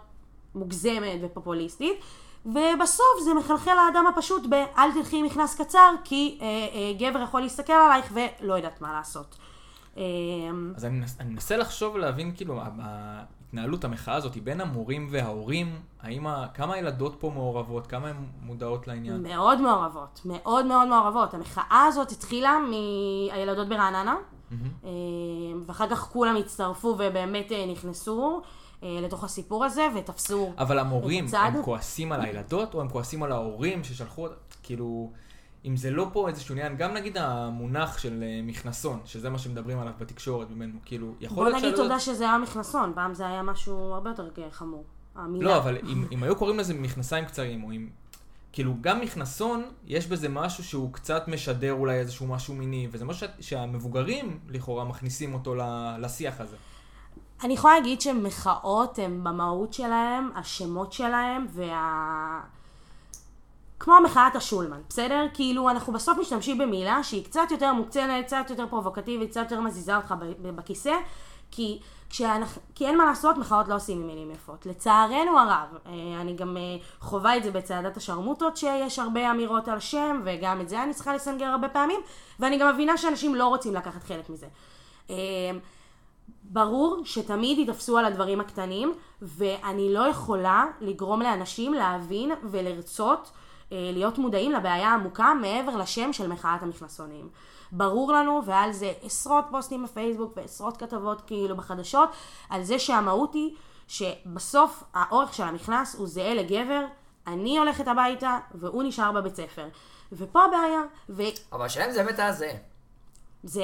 מוגזמת 0.55 1.19
ופופוליסטית, 1.21 1.99
ובסוף 2.45 3.19
זה 3.23 3.33
מחלחל 3.33 3.71
לאדם 3.73 4.05
הפשוט 4.07 4.43
ב- 4.49 4.65
אל 4.77 4.91
תלכי 4.93 5.17
עם 5.19 5.25
מכנס 5.25 5.61
קצר, 5.61 5.93
כי 6.03 6.37
אה, 6.41 6.45
אה, 6.47 7.09
גבר 7.09 7.19
יכול 7.21 7.41
להסתכל 7.41 7.73
עלייך 7.73 8.13
ולא 8.13 8.53
יודעת 8.53 8.81
מה 8.81 8.93
לעשות. 8.93 9.35
אה, 9.97 10.03
אז 10.75 10.85
אני 10.85 10.99
מנס- 10.99 11.17
אני 11.19 11.29
מנסה 11.29 11.57
לחשוב 11.57 11.95
ולהבין, 11.95 12.31
כאילו, 12.35 12.59
ההתנהלות, 12.81 13.83
המחאה 13.83 14.15
הזאת, 14.15 14.37
בין 14.37 14.61
המורים 14.61 15.07
וההורים, 15.11 15.75
האם, 16.01 16.27
ה- 16.27 16.47
כמה 16.53 16.77
ילדות 16.77 17.15
פה 17.19 17.31
מעורבות, 17.33 17.87
כמה 17.87 18.07
הן 18.07 18.15
מודעות 18.41 18.87
לעניין? 18.87 19.23
מאוד 19.23 19.61
מעורבות, 19.61 20.21
מאוד 20.25 20.65
מאוד 20.65 20.87
מעורבות. 20.87 21.33
המחאה 21.33 21.85
הזאת 21.87 22.11
התחילה 22.11 22.57
מהילדות 22.59 23.69
ברעננה, 23.69 24.15
אה, 24.83 24.89
ואחר 25.65 25.89
כך 25.89 25.99
כולם 25.99 26.35
הצטרפו 26.35 26.87
ובאמת 26.87 27.51
אה, 27.51 27.65
נכנסו 27.71 28.41
לתוך 28.83 29.23
הסיפור 29.23 29.65
הזה 29.65 29.87
ותפסו 29.97 30.53
אבל 30.57 30.79
המורים, 30.79 31.23
את 31.25 31.29
הצד. 31.29 31.51
הם 31.55 31.63
כועסים 31.63 32.11
על 32.11 32.21
הילדות, 32.21 32.73
או 32.73 32.81
הם 32.81 32.89
כועסים 32.89 33.23
על 33.23 33.31
ההורים 33.31 33.83
ששלחו 33.83 34.23
אותם? 34.23 34.35
כאילו, 34.63 35.11
אם 35.65 35.77
זה 35.77 35.91
לא 35.91 36.07
פה 36.13 36.29
איזשהו 36.29 36.53
עניין, 36.55 36.77
גם 36.77 36.93
נגיד 36.93 37.17
המונח 37.17 37.97
של 37.97 38.23
אה, 38.23 38.39
מכנסון, 38.43 38.99
שזה 39.05 39.29
מה 39.29 39.37
שמדברים 39.39 39.79
עליו 39.79 39.93
בתקשורת 39.99 40.49
ממנו, 40.51 40.79
כאילו, 40.85 41.13
יכול 41.21 41.35
בוא 41.35 41.43
להיות 41.43 41.57
נגיד 41.57 41.69
שהילדות- 41.69 41.85
תודה 41.85 41.99
שזה 41.99 42.23
היה 42.23 42.37
מכנסון, 42.37 42.91
פעם 42.95 43.13
זה 43.13 43.27
היה 43.27 43.43
משהו 43.43 43.75
הרבה 43.93 44.09
יותר 44.09 44.29
חמור. 44.51 44.83
המילה. 45.15 45.45
לא, 45.45 45.57
אבל 45.57 45.77
אם, 45.77 46.05
אם 46.11 46.23
היו 46.23 46.35
קוראים 46.35 46.59
לזה 46.59 46.73
מכנסיים 46.73 47.25
קצרים, 47.25 47.63
או 47.63 47.71
אם... 47.71 47.87
כאילו, 48.51 48.73
גם 48.81 49.01
מכנסון, 49.01 49.63
יש 49.85 50.07
בזה 50.07 50.29
משהו 50.29 50.63
שהוא 50.63 50.93
קצת 50.93 51.27
משדר 51.27 51.73
אולי 51.73 51.95
איזשהו 51.99 52.27
משהו 52.27 52.53
מיני, 52.55 52.87
וזה 52.91 53.05
משהו 53.05 53.27
שה- 53.27 53.41
שהמבוגרים, 53.41 54.39
לכאורה, 54.49 54.83
מכניסים 54.85 55.33
אותו 55.33 55.55
לשיח 55.99 56.39
הזה. 56.41 56.55
אני 57.43 57.53
יכולה 57.53 57.73
להגיד 57.73 58.01
שמחאות 58.01 58.99
הן 58.99 59.23
במהות 59.23 59.73
שלהם, 59.73 60.29
השמות 60.35 60.93
שלהם, 60.93 61.47
וה... 61.49 62.39
כמו 63.79 63.93
מחאת 64.03 64.35
השולמן, 64.35 64.81
בסדר? 64.89 65.25
כאילו, 65.33 65.69
אנחנו 65.69 65.93
בסוף 65.93 66.17
משתמשים 66.17 66.57
במילה 66.57 67.03
שהיא 67.03 67.25
קצת 67.25 67.51
יותר 67.51 67.73
מוקצנת, 67.73 68.25
קצת 68.25 68.45
יותר 68.49 68.67
פרובוקטיבית, 68.67 69.29
קצת 69.29 69.41
יותר 69.41 69.61
מזיזה 69.61 69.95
אותך 69.95 70.13
בכיסא, 70.55 70.95
כי, 71.51 71.79
כשאנחנו, 72.09 72.61
כי 72.75 72.87
אין 72.87 72.97
מה 72.97 73.05
לעשות, 73.05 73.37
מחאות 73.37 73.67
לא 73.67 73.75
עושים 73.75 74.01
עם 74.01 74.07
מילים 74.07 74.31
יפות. 74.31 74.65
לצערנו 74.65 75.39
הרב, 75.39 75.77
אה, 75.85 76.21
אני 76.21 76.35
גם 76.35 76.57
אה, 76.57 76.61
חווה 76.99 77.37
את 77.37 77.43
זה 77.43 77.51
בצעדת 77.51 77.97
השרמוטות, 77.97 78.57
שיש 78.57 78.99
הרבה 78.99 79.31
אמירות 79.31 79.67
על 79.67 79.79
שם, 79.79 80.21
וגם 80.25 80.61
את 80.61 80.69
זה 80.69 80.83
אני 80.83 80.93
צריכה 80.93 81.15
לסנגר 81.15 81.45
הרבה 81.45 81.69
פעמים, 81.69 81.99
ואני 82.39 82.57
גם 82.57 82.73
מבינה 82.73 82.97
שאנשים 82.97 83.35
לא 83.35 83.47
רוצים 83.47 83.73
לקחת 83.73 84.03
חלק 84.03 84.29
מזה. 84.29 84.47
ברור 86.53 87.01
שתמיד 87.05 87.57
ייתפסו 87.57 87.97
על 87.97 88.05
הדברים 88.05 88.41
הקטנים, 88.41 88.93
ואני 89.21 89.93
לא 89.93 90.07
יכולה 90.07 90.65
לגרום 90.81 91.21
לאנשים 91.21 91.73
להבין 91.73 92.31
ולרצות 92.43 93.31
אה, 93.71 93.77
להיות 93.93 94.17
מודעים 94.17 94.51
לבעיה 94.51 94.89
העמוקה 94.89 95.33
מעבר 95.41 95.77
לשם 95.77 96.13
של 96.13 96.27
מחאת 96.27 96.63
המכנסונים. 96.63 97.29
ברור 97.71 98.11
לנו, 98.11 98.41
ועל 98.45 98.71
זה 98.71 98.91
עשרות 99.01 99.45
פוסטים 99.51 99.83
בפייסבוק 99.83 100.33
ועשרות 100.35 100.77
כתבות 100.77 101.21
כאילו 101.21 101.55
בחדשות, 101.55 102.09
על 102.49 102.63
זה 102.63 102.79
שהמהות 102.79 103.33
היא 103.33 103.55
שבסוף 103.87 104.83
האורך 104.93 105.33
של 105.33 105.43
המכנס 105.43 105.95
הוא 105.95 106.07
זהה 106.07 106.33
לגבר, 106.33 106.85
אני 107.27 107.57
הולכת 107.57 107.87
הביתה, 107.87 108.39
והוא 108.55 108.83
נשאר 108.83 109.11
בבית 109.11 109.35
ספר. 109.35 109.67
ופה 110.11 110.43
הבעיה, 110.43 110.81
וזה, 111.09 111.23
אבל 111.51 111.65
השאלה 111.65 111.85
אם 111.85 111.91
זה 111.91 112.03
באמת 112.03 112.19
היה 112.19 112.31
זה. 112.31 112.51
זה, 113.43 113.61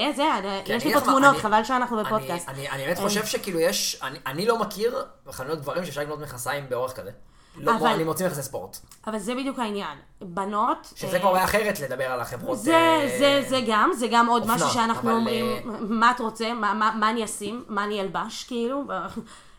כי 0.65 0.74
יש 0.74 0.84
אני 0.84 0.94
לי 0.94 1.00
פה 1.00 1.06
תמונות, 1.06 1.34
אני- 1.34 1.39
חבל 1.44 1.63
שאנחנו 1.63 1.98
בפודקאסט. 2.04 2.50
אני 2.50 2.70
אני 2.70 2.84
באמת 2.86 2.98
אה. 2.98 3.02
חושב 3.04 3.26
שכאילו 3.26 3.60
יש, 3.60 4.00
אני- 4.04 4.20
אני 4.26 4.46
לא 4.46 4.60
מכיר 4.60 4.96
בחנויות 5.26 5.62
גברים 5.62 5.86
שאפשר 5.86 6.02
לקנות 6.02 6.20
מכנסיים 6.20 6.70
באורך 6.70 6.94
כזה. 6.94 7.12
לא, 7.58 7.76
אבל- 7.76 7.88
אני 7.88 8.04
מוציא 8.04 8.26
מכנסי 8.26 8.42
ספורט. 8.44 8.78
אבל 9.08 9.20
זה 9.20 9.36
בדיוק 9.36 9.60
העניין. 9.60 9.98
בנות... 10.22 10.88
שזה 10.96 11.15
אה, 11.15 11.20
כבר 11.22 11.32
בעיה 11.32 11.44
אחרת 11.44 11.80
לדבר 11.80 12.04
על 12.12 12.20
החברות. 12.22 12.58
זה, 12.60 12.76
אה, 12.76 13.15
זה, 13.20 13.50
זה 13.50 13.60
גם, 13.68 13.92
זה 13.94 14.08
גם 14.12 14.28
עוד 14.28 14.42
אופנה, 14.42 14.56
משהו 14.56 14.70
שאנחנו 14.70 15.12
אומרים, 15.12 15.46
אה, 15.46 15.60
מה 15.80 16.12
את 16.12 16.20
רוצה, 16.20 16.54
מה, 16.54 16.74
מה, 16.74 16.92
מה 17.00 17.10
אני 17.10 17.26
אשים, 17.26 17.65
מה 17.68 17.84
אני 17.84 18.02
אלבש, 18.02 18.44
כאילו, 18.44 18.84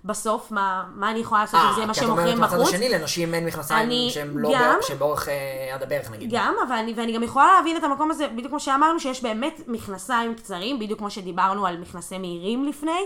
בסוף, 0.04 0.50
מה, 0.52 0.84
מה 0.94 1.10
אני 1.10 1.18
יכולה 1.18 1.40
לעשות 1.40 1.60
עם 1.68 1.74
זה, 1.74 1.80
מה 1.80 1.88
אה, 1.88 1.94
כי 1.94 2.00
את 2.04 2.08
אומרת 2.10 2.38
מהצד 2.38 2.54
בחוץ. 2.56 2.68
השני, 2.68 2.88
לנשים 2.88 3.34
אין 3.34 3.46
מכנסיים 3.46 4.10
שהם 4.10 4.38
לא 4.38 4.50
גם- 4.54 4.60
באורך- 4.70 4.86
שהם 4.86 4.98
באורך 4.98 5.28
אה, 5.28 5.34
עד 5.74 5.82
הברך 5.82 6.10
נגיד. 6.10 6.30
גם, 6.32 6.54
אבל 6.68 6.76
אני, 6.76 6.94
ואני 6.96 7.12
גם 7.12 7.22
יכולה 7.22 7.52
להבין 7.56 7.76
את 7.76 7.84
המקום 7.84 8.10
הזה, 8.10 8.28
בדיוק 8.28 8.48
כמו 8.48 8.60
שאמרנו, 8.60 9.00
שיש 9.00 9.22
באמת 9.22 9.60
מכנסיים 9.66 10.34
קצרים, 10.34 10.78
בדיוק 10.78 10.98
כמו 10.98 11.10
שדיברנו 11.10 11.66
על 11.66 11.78
מכנסי 11.78 12.18
מהירים 12.18 12.64
לפני, 12.64 13.00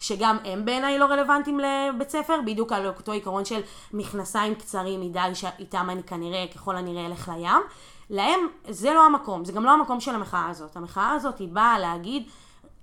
שגם 0.00 0.36
הם 0.44 0.64
בעיניי 0.64 0.98
לא 0.98 1.04
רלוונטיים 1.04 1.60
לבית 1.60 2.10
ספר, 2.10 2.36
בדיוק 2.46 2.72
על 2.72 2.86
אותו 2.86 3.12
עיקרון 3.12 3.44
של 3.44 3.60
מכנסיים 3.92 4.54
קצרים 4.54 5.00
מדי, 5.00 5.34
שאיתם 5.34 5.86
אני 5.90 6.02
כנראה, 6.02 6.44
ככל 6.54 6.76
הנראה, 6.76 7.06
אלך 7.06 7.28
לים. 7.28 7.62
להם, 8.10 8.40
זה 8.68 8.92
לא 8.94 9.06
המקום, 9.06 9.44
זה 9.44 9.52
גם 9.52 9.64
לא 9.64 9.70
המקום 9.70 10.00
של 10.00 10.14
המחאה 10.14 10.48
הזאת. 10.50 10.76
המחאה 10.76 11.10
הזאת 11.10 11.38
היא 11.38 11.48
באה 11.52 11.78
להגיד 11.78 12.22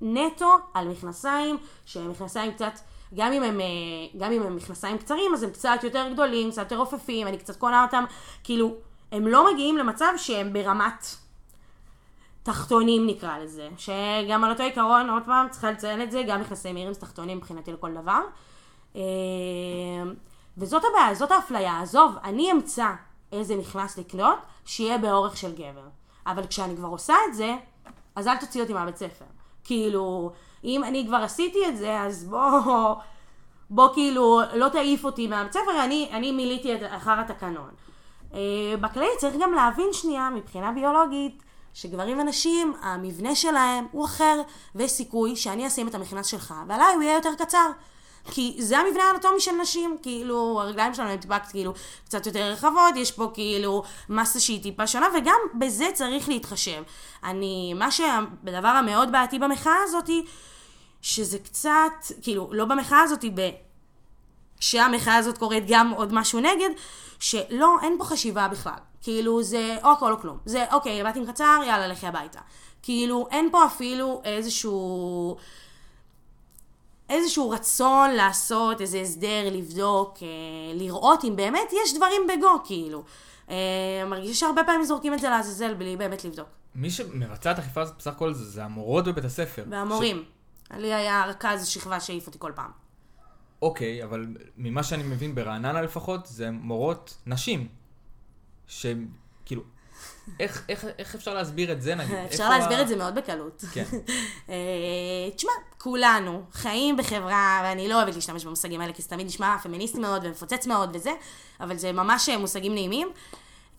נטו 0.01 0.56
על 0.73 0.88
מכנסיים, 0.88 1.58
שהם 1.86 2.12
מכנסיים 2.12 2.51
קצת... 2.51 2.71
גם 3.15 3.33
אם, 3.33 3.43
הם, 3.43 3.61
אה, 3.61 3.65
גם 4.17 4.31
אם 4.31 4.41
הם 4.43 4.55
מכנסיים 4.55 4.97
קצרים, 4.97 5.33
אז 5.33 5.43
הם 5.43 5.49
קצת 5.49 5.79
יותר 5.83 6.09
גדולים, 6.13 6.51
קצת 6.51 6.61
יותר 6.61 6.77
רופפים, 6.77 7.27
אני 7.27 7.37
קצת 7.37 7.55
קונה 7.55 7.83
אותם, 7.83 8.03
כאילו, 8.43 8.75
הם 9.11 9.27
לא 9.27 9.53
מגיעים 9.53 9.77
למצב 9.77 10.13
שהם 10.17 10.53
ברמת 10.53 11.07
תחתונים 12.43 13.07
נקרא 13.07 13.37
לזה, 13.37 13.69
שגם 13.77 14.43
על 14.43 14.51
אותו 14.51 14.63
עיקרון, 14.63 15.09
עוד 15.09 15.23
פעם, 15.25 15.49
צריכה 15.49 15.71
לציין 15.71 16.01
את 16.01 16.11
זה, 16.11 16.23
גם 16.27 16.41
מכנסי 16.41 16.73
מהירים 16.73 16.93
זה 16.93 16.99
תחתונים 16.99 17.37
מבחינתי 17.37 17.73
לכל 17.73 17.93
דבר. 17.93 18.19
אה, 18.95 19.01
וזאת 20.57 20.83
הבעיה, 20.91 21.15
זאת 21.15 21.31
האפליה, 21.31 21.81
עזוב, 21.81 22.15
אני 22.23 22.51
אמצא 22.51 22.87
איזה 23.31 23.55
מכנס 23.55 23.97
לקנות, 23.97 24.37
שיהיה 24.65 24.97
באורך 24.97 25.37
של 25.37 25.53
גבר. 25.53 25.87
אבל 26.27 26.47
כשאני 26.47 26.75
כבר 26.75 26.87
עושה 26.87 27.13
את 27.29 27.33
זה, 27.33 27.55
אז 28.15 28.27
אל 28.27 28.37
תוציא 28.37 28.61
אותי 28.61 28.73
מהבית 28.73 28.97
ספר. 28.97 29.25
כאילו, 29.63 30.31
אם 30.63 30.83
אני 30.83 31.05
כבר 31.07 31.17
עשיתי 31.17 31.67
את 31.67 31.77
זה, 31.77 32.01
אז 32.01 32.23
בוא, 32.23 32.95
בוא 33.69 33.89
כאילו, 33.93 34.41
לא 34.53 34.69
תעיף 34.69 35.05
אותי 35.05 35.27
מהבית 35.27 35.53
ספר, 35.53 35.83
אני, 35.83 36.09
אני 36.13 36.31
מילאתי 36.31 36.75
את, 36.75 36.79
אחר 36.89 37.19
התקנון. 37.19 37.69
אה, 38.33 38.39
בכללי 38.81 39.07
צריך 39.17 39.35
גם 39.39 39.53
להבין 39.53 39.87
שנייה, 39.93 40.29
מבחינה 40.29 40.71
ביולוגית, 40.71 41.43
שגברים 41.73 42.19
ונשים, 42.19 42.73
המבנה 42.81 43.35
שלהם 43.35 43.85
הוא 43.91 44.05
אחר, 44.05 44.41
ויש 44.75 44.91
סיכוי 44.91 45.35
שאני 45.35 45.67
אשים 45.67 45.87
את 45.87 45.95
המכנס 45.95 46.25
שלך, 46.25 46.53
ועליי 46.67 46.93
הוא 46.93 47.03
יהיה 47.03 47.15
יותר 47.15 47.35
קצר. 47.37 47.71
כי 48.31 48.55
זה 48.59 48.77
המבנה 48.77 49.03
האנטומי 49.03 49.39
של 49.39 49.51
נשים, 49.51 49.97
כאילו, 50.01 50.61
הרגליים 50.61 50.93
שלנו 50.93 51.09
הן 51.09 51.17
טיפה 51.17 51.39
כאילו 51.39 51.73
קצת 52.05 52.25
יותר 52.25 52.51
רחבות, 52.51 52.95
יש 52.95 53.11
פה 53.11 53.31
כאילו 53.33 53.83
מסה 54.09 54.39
שהיא 54.39 54.63
טיפה 54.63 54.87
שונה, 54.87 55.07
וגם 55.17 55.39
בזה 55.59 55.87
צריך 55.93 56.29
להתחשב. 56.29 56.83
אני, 57.23 57.73
מה 57.73 57.91
שהדבר 57.91 58.67
המאוד 58.67 59.11
בעייתי 59.11 59.39
במחאה 59.39 59.75
הזאתי, 59.83 60.25
שזה 61.01 61.39
קצת, 61.39 61.91
כאילו, 62.21 62.49
לא 62.51 62.65
במחאה 62.65 63.01
הזאתי, 63.01 63.31
ב... 63.35 63.49
כשהמחאה 64.59 65.15
הזאת 65.15 65.37
קורית 65.37 65.63
גם 65.67 65.89
עוד 65.89 66.13
משהו 66.13 66.39
נגד, 66.39 66.69
שלא, 67.19 67.77
אין 67.81 67.95
פה 67.97 68.03
חשיבה 68.03 68.47
בכלל. 68.47 68.79
כאילו, 69.01 69.43
זה 69.43 69.77
או 69.83 69.91
הכל 69.91 70.11
או 70.11 70.19
כלום. 70.19 70.37
זה, 70.45 70.65
אוקיי, 70.71 71.03
באתי 71.03 71.19
עם 71.19 71.25
קצר, 71.25 71.59
יאללה, 71.67 71.87
לכי 71.87 72.07
הביתה. 72.07 72.39
כאילו, 72.81 73.27
אין 73.31 73.49
פה 73.51 73.65
אפילו 73.65 74.21
איזשהו... 74.25 75.37
איזשהו 77.09 77.49
רצון 77.49 78.11
לעשות 78.11 78.81
איזה 78.81 79.01
הסדר, 79.01 79.49
לבדוק, 79.51 80.17
אה, 80.21 80.27
לראות 80.73 81.23
אם 81.23 81.35
באמת 81.35 81.69
יש 81.83 81.93
דברים 81.95 82.21
בגו, 82.27 82.61
כאילו. 82.65 83.03
אה, 83.49 83.55
מרגיש 84.07 84.39
שהרבה 84.39 84.63
פעמים 84.63 84.83
זורקים 84.83 85.13
את 85.13 85.19
זה 85.19 85.29
לעזאזל 85.29 85.73
בלי 85.73 85.97
באמת 85.97 86.25
לבדוק. 86.25 86.47
מי 86.75 86.91
שמבצע 86.91 87.51
את 87.51 87.59
האכיפה 87.59 87.81
הזאת 87.81 87.95
בסך 87.97 88.11
הכל 88.11 88.33
זה, 88.33 88.45
זה 88.45 88.63
המורות 88.63 89.05
בבית 89.05 89.25
הספר. 89.25 89.63
והמורים. 89.69 90.23
לי 90.77 90.93
היה 90.93 91.25
רכז 91.25 91.67
שכבה 91.67 91.99
שהעיף 91.99 92.27
אותי 92.27 92.39
כל 92.39 92.51
פעם. 92.55 92.71
אוקיי, 93.61 94.03
אבל 94.03 94.27
ממה 94.57 94.83
שאני 94.83 95.03
מבין 95.03 95.35
ברעננה 95.35 95.81
לפחות, 95.81 96.25
זה 96.25 96.51
מורות 96.51 97.17
נשים. 97.25 97.67
שכאילו, 98.67 99.63
איך, 100.39 100.63
איך, 100.69 100.86
איך 100.97 101.15
אפשר 101.15 101.33
להסביר 101.33 101.71
את 101.71 101.81
זה 101.81 101.95
נגיד? 101.95 102.15
אפשר 102.31 102.49
להסביר 102.49 102.77
ה- 102.77 102.81
את 102.81 102.88
זה 102.88 102.95
מאוד 102.95 103.15
בקלות. 103.15 103.63
כן. 103.71 103.83
אה, 104.49 104.55
תשמע, 105.36 105.51
כולנו 105.77 106.41
חיים 106.51 106.97
בחברה, 106.97 107.62
ואני 107.63 107.88
לא 107.88 107.95
אוהבת 107.95 108.15
להשתמש 108.15 108.45
במושגים 108.45 108.81
האלה, 108.81 108.93
כי 108.93 109.01
זה 109.01 109.10
תמיד 109.10 109.27
נשמע 109.27 109.57
פמיניסטי 109.63 109.99
מאוד 109.99 110.25
ומפוצץ 110.25 110.67
מאוד 110.67 110.95
וזה, 110.95 111.12
אבל 111.60 111.77
זה 111.77 111.91
ממש 111.91 112.29
אה, 112.29 112.38
מושגים 112.38 112.73
נעימים. 112.73 113.07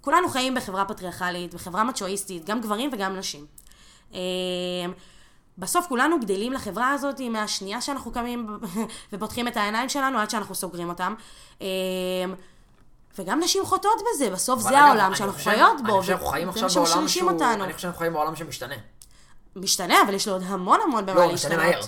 כולנו 0.00 0.28
חיים 0.28 0.54
בחברה 0.54 0.84
פטריארכלית, 0.84 1.54
בחברה 1.54 1.84
מצ'ואיסטית, 1.84 2.44
גם 2.44 2.60
גברים 2.60 2.90
וגם 2.92 3.16
נשים. 3.16 3.46
אה, 4.14 4.18
בסוף 5.58 5.86
כולנו 5.86 6.20
גדלים 6.20 6.52
לחברה 6.52 6.90
הזאת 6.92 7.20
מהשנייה 7.20 7.80
שאנחנו 7.80 8.12
קמים 8.12 8.46
ופותחים 9.12 9.48
את 9.48 9.56
העיניים 9.56 9.88
שלנו 9.88 10.18
עד 10.18 10.30
שאנחנו 10.30 10.54
סוגרים 10.54 10.88
אותם. 10.88 11.14
וגם 13.18 13.40
נשים 13.40 13.66
חוטאות 13.66 14.02
בזה, 14.14 14.30
בסוף 14.30 14.60
זה 14.60 14.78
העולם 14.78 15.14
שאנחנו 15.14 15.38
חיות 15.42 15.76
בו. 15.86 15.92
אני 15.92 16.00
חושב 16.00 16.06
שאנחנו 16.06 16.26
חיים 16.26 16.48
עכשיו 16.48 16.68
בעולם 16.84 17.08
שהוא... 17.08 17.30
אותנו. 17.30 17.64
אני 17.64 17.72
חושב 17.72 17.82
שאנחנו 17.82 17.98
חיים 17.98 18.12
בעולם 18.12 18.36
שמשתנה. 18.36 18.74
משתנה, 19.56 20.02
אבל 20.02 20.14
יש 20.14 20.28
לו 20.28 20.34
עוד 20.34 20.42
המון 20.46 20.80
המון 20.84 21.06
במה 21.06 21.14
לא, 21.14 21.30
להשתנות. 21.30 21.58
משתנה 21.58 21.70
מהר. 21.70 21.80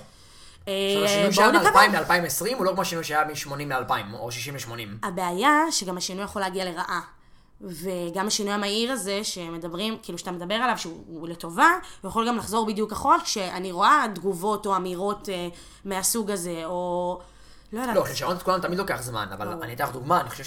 אה, 0.69 1.05
השינוי 1.05 1.33
שהיה 1.33 1.51
נקווה. 1.51 1.89
מ-2000 1.89 2.01
ל-2020 2.01 2.57
הוא 2.57 2.65
לא 2.65 2.73
כמו 2.73 2.83
השינוי 2.83 3.05
שהיה 3.05 3.25
מ-80 3.25 3.57
ל-2000, 3.57 4.15
או 4.19 4.33
60 4.33 4.55
ל-80. 4.55 5.07
הבעיה 5.07 5.53
שגם 5.71 5.97
השינוי 5.97 6.25
יכול 6.25 6.43
להגיע 6.43 6.65
לרעה. 6.65 7.01
וגם 7.61 8.27
השינוי 8.27 8.53
המהיר 8.53 8.93
הזה 8.93 9.25
שמדברים, 9.25 9.99
כאילו 10.03 10.19
שאתה 10.19 10.31
מדבר 10.31 10.55
עליו 10.55 10.79
שהוא 10.79 11.05
הוא 11.07 11.29
לטובה, 11.29 11.69
הוא 12.01 12.09
יכול 12.09 12.29
גם 12.29 12.37
לחזור 12.37 12.67
בדיוק 12.67 12.93
אחורה 12.93 13.17
כשאני 13.25 13.73
רואה 13.73 14.05
תגובות 14.15 14.67
או 14.67 14.77
אמירות 14.77 15.29
אה, 15.29 15.49
מהסוג 15.85 16.31
הזה, 16.31 16.63
או 16.65 17.21
לא 17.73 17.81
יודעת. 17.81 17.97
לא, 17.97 18.05
לשנות 18.11 18.37
את 18.37 18.43
כולם 18.43 18.61
תמיד 18.61 18.79
לוקח 18.79 19.03
זמן, 19.03 19.29
אבל 19.33 19.49
אני 19.63 19.75
אתן 19.75 19.85
לך 19.85 19.93
דוגמה, 19.93 20.21
אני 20.21 20.31
חושב 20.31 20.45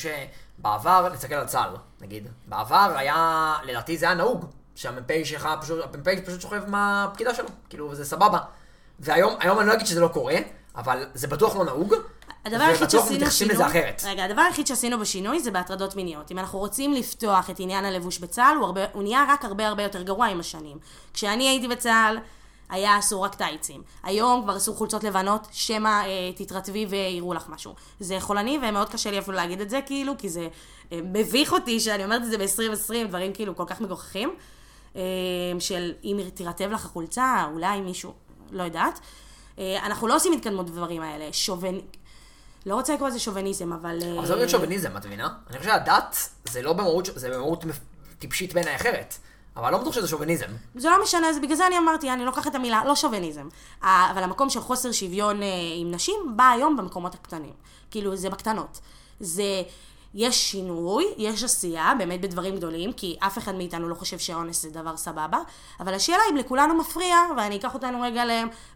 שבעבר, 0.60 1.10
נסתכל 1.14 1.36
על 1.36 1.46
צה"ל, 1.46 1.76
נגיד, 2.02 2.28
בעבר 2.48 2.94
היה, 2.96 3.54
לדעתי 3.64 3.98
זה 3.98 4.06
היה 4.06 4.16
נהוג, 4.16 4.46
שהמ"פ 4.76 5.12
שלך 5.24 5.50
פשוט, 5.62 5.80
המ"פ 5.84 6.26
פשוט 6.26 6.42
שוכב 6.42 6.70
מהפקידה 6.70 7.34
שלו, 7.34 7.48
כאילו, 7.70 7.96
זה 7.96 8.06
סבבה. 8.06 8.40
והיום, 9.00 9.36
היום 9.40 9.60
אני 9.60 9.68
לא 9.68 9.74
אגיד 9.74 9.86
שזה 9.86 10.02
לא 10.02 10.08
קורה, 10.08 10.36
אבל 10.76 11.06
זה 11.14 11.28
בטוח 11.28 11.56
לא 11.56 11.66
נהוג, 11.66 11.94
הדבר 12.46 12.64
היחיד 12.64 12.90
שעשינו 12.90 13.32
שינוי, 13.32 13.54
לזה 13.54 13.66
אחרת. 13.66 14.02
רגע, 14.06 14.24
הדבר 14.24 14.42
היחיד 14.42 14.68
שעשינו 14.68 15.00
בשינוי 15.00 15.40
זה 15.40 15.52
בהטרדות 15.52 15.96
מיניות. 15.96 16.32
אם 16.32 16.40
אנחנו 16.40 16.60
רוצים 16.60 16.94
לפתוח 16.94 17.50
את 17.50 17.60
עניין 17.60 17.86
הלבוש 17.86 18.20
בצה"ל, 18.20 18.56
הוא, 18.56 18.66
הרבה, 18.66 18.82
הוא 18.94 19.04
נהיה 19.04 19.26
רק 19.30 19.46
הרבה 19.46 19.68
הרבה 19.68 19.84
יותר 19.84 20.02
גרוע 20.02 20.28
עם 20.28 20.40
השנים. 20.40 20.78
כשאני 21.14 21.50
הייתי 21.50 21.68
בצה"ל, 21.68 22.18
היה 22.74 23.00
אסור 23.00 23.26
רק 23.26 23.36
טייצים. 23.36 23.84
היום 24.04 24.42
כבר 24.44 24.58
אסור 24.58 24.76
חולצות 24.76 25.04
לבנות, 25.04 25.48
שמא 25.52 25.88
אה, 25.88 26.32
תתרטבי 26.36 26.86
ויראו 26.86 27.34
לך 27.34 27.50
משהו. 27.50 27.76
זה 28.00 28.20
חולני 28.20 28.60
ומאוד 28.64 28.90
קשה 28.90 29.12
לי 29.12 29.20
אפילו 29.20 29.38
להגיד 29.38 29.62
את 29.62 29.70
זה, 29.70 29.80
כאילו, 29.86 30.14
כי 30.18 30.30
זה 30.30 30.48
אה, 30.92 31.00
מביך 31.04 31.54
אותי 31.54 31.80
שאני 31.80 32.04
אומרת 32.04 32.22
את 32.22 32.30
זה 32.30 32.38
ב-2020, 32.38 33.08
דברים 33.08 33.34
כאילו 33.34 33.56
כל 33.56 33.64
כך 33.68 33.82
מגוחכים. 33.82 34.36
אה, 34.96 35.02
של 35.60 35.92
אם 36.04 36.20
תירטב 36.34 36.72
לך 36.72 36.86
החולצה, 36.86 37.46
אולי 37.54 37.82
מישהו, 37.82 38.14
לא 38.52 38.64
יודעת. 38.64 39.00
אה, 39.60 39.86
אנחנו 39.86 40.08
לא 40.08 40.16
עושים 40.16 40.34
התקדמות 40.34 40.70
בדברים 40.70 41.02
האלה. 41.02 41.34
שובין... 41.34 41.82
לא 42.66 42.76
רוצה 42.76 42.94
לקרוא 42.94 43.10
לזה 43.10 43.20
שוביניזם, 43.20 43.74
אבל... 43.74 44.00
זה 44.00 44.30
לא 44.32 44.36
להיות 44.36 44.50
שוביניזם, 44.50 44.98
את 44.98 45.06
מבינה? 45.06 45.30
אני 45.50 45.58
חושב 45.58 45.70
שהדת 45.70 46.30
זה 46.50 46.62
לא 46.62 46.74
במהות, 46.74 47.10
זה 47.16 47.30
במהות 47.30 47.66
טיפשית 48.20 48.54
בעיניי 48.54 48.76
אחרת, 48.76 49.18
אבל 49.58 49.72
לא 49.72 49.78
בטוח 49.78 49.94
שזה 49.94 50.08
שוביניזם. 50.08 50.46
זה 50.76 50.90
לא 50.90 51.04
משנה, 51.04 51.34
זה 51.34 51.40
בגלל 51.40 51.56
זה 51.56 51.68
אני 51.68 51.78
אמרתי, 51.78 52.12
אני 52.12 52.26
לוקחת 52.26 52.48
את 52.48 52.56
המילה, 52.56 52.82
לא 52.86 52.96
שוביניזם. 52.96 53.48
אבל 53.82 54.24
המקום 54.24 54.50
של 54.50 54.60
חוסר 54.60 54.92
שוויון 54.92 55.44
אה, 55.44 55.48
עם 55.78 55.92
נשים 55.92 56.16
בא 56.36 56.50
היום 56.50 56.78
במקומות 56.78 57.14
הקטנים. 57.14 57.54
כאילו, 57.92 58.16
זה 58.16 58.30
בקטנות. 58.30 58.80
זה... 59.20 59.64
יש 60.16 60.52
שינוי, 60.52 61.06
יש 61.18 61.44
עשייה, 61.44 61.94
באמת 61.98 62.22
בדברים 62.22 62.56
גדולים, 62.56 62.94
כי 62.94 63.16
אף 63.20 63.38
אחד 63.38 63.56
מאיתנו 63.56 63.90
לא 63.90 63.96
חושב 63.96 64.20
שאונס 64.20 64.62
זה 64.62 64.70
דבר 64.70 64.98
סבבה, 64.98 65.38
אבל 65.80 65.94
השאלה 65.94 66.22
אם 66.32 66.38
לכולנו 66.38 66.74
מפריע, 66.76 67.18
ואני 67.38 67.56
אקח 67.56 67.74
אותנו 67.74 68.02
רגע 68.02 68.24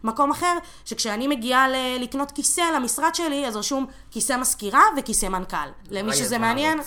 למקום 0.04 0.30
אחר, 0.30 0.54
שכשאני 0.84 1.26
מגיעה 1.28 1.68
ל- 1.68 2.02
לקנות 2.02 2.30
כיסא 2.32 2.60
למשרד 2.76 3.14
שלי, 3.14 3.46
אז 3.46 3.56
רשום 3.56 3.86
כיסא 4.10 4.36
מזכירה 4.36 4.82
וכיסא 4.96 5.26
מנכ"ל. 5.26 5.56
למי 5.90 6.12
שזה 6.16 6.38
מעניין. 6.38 6.78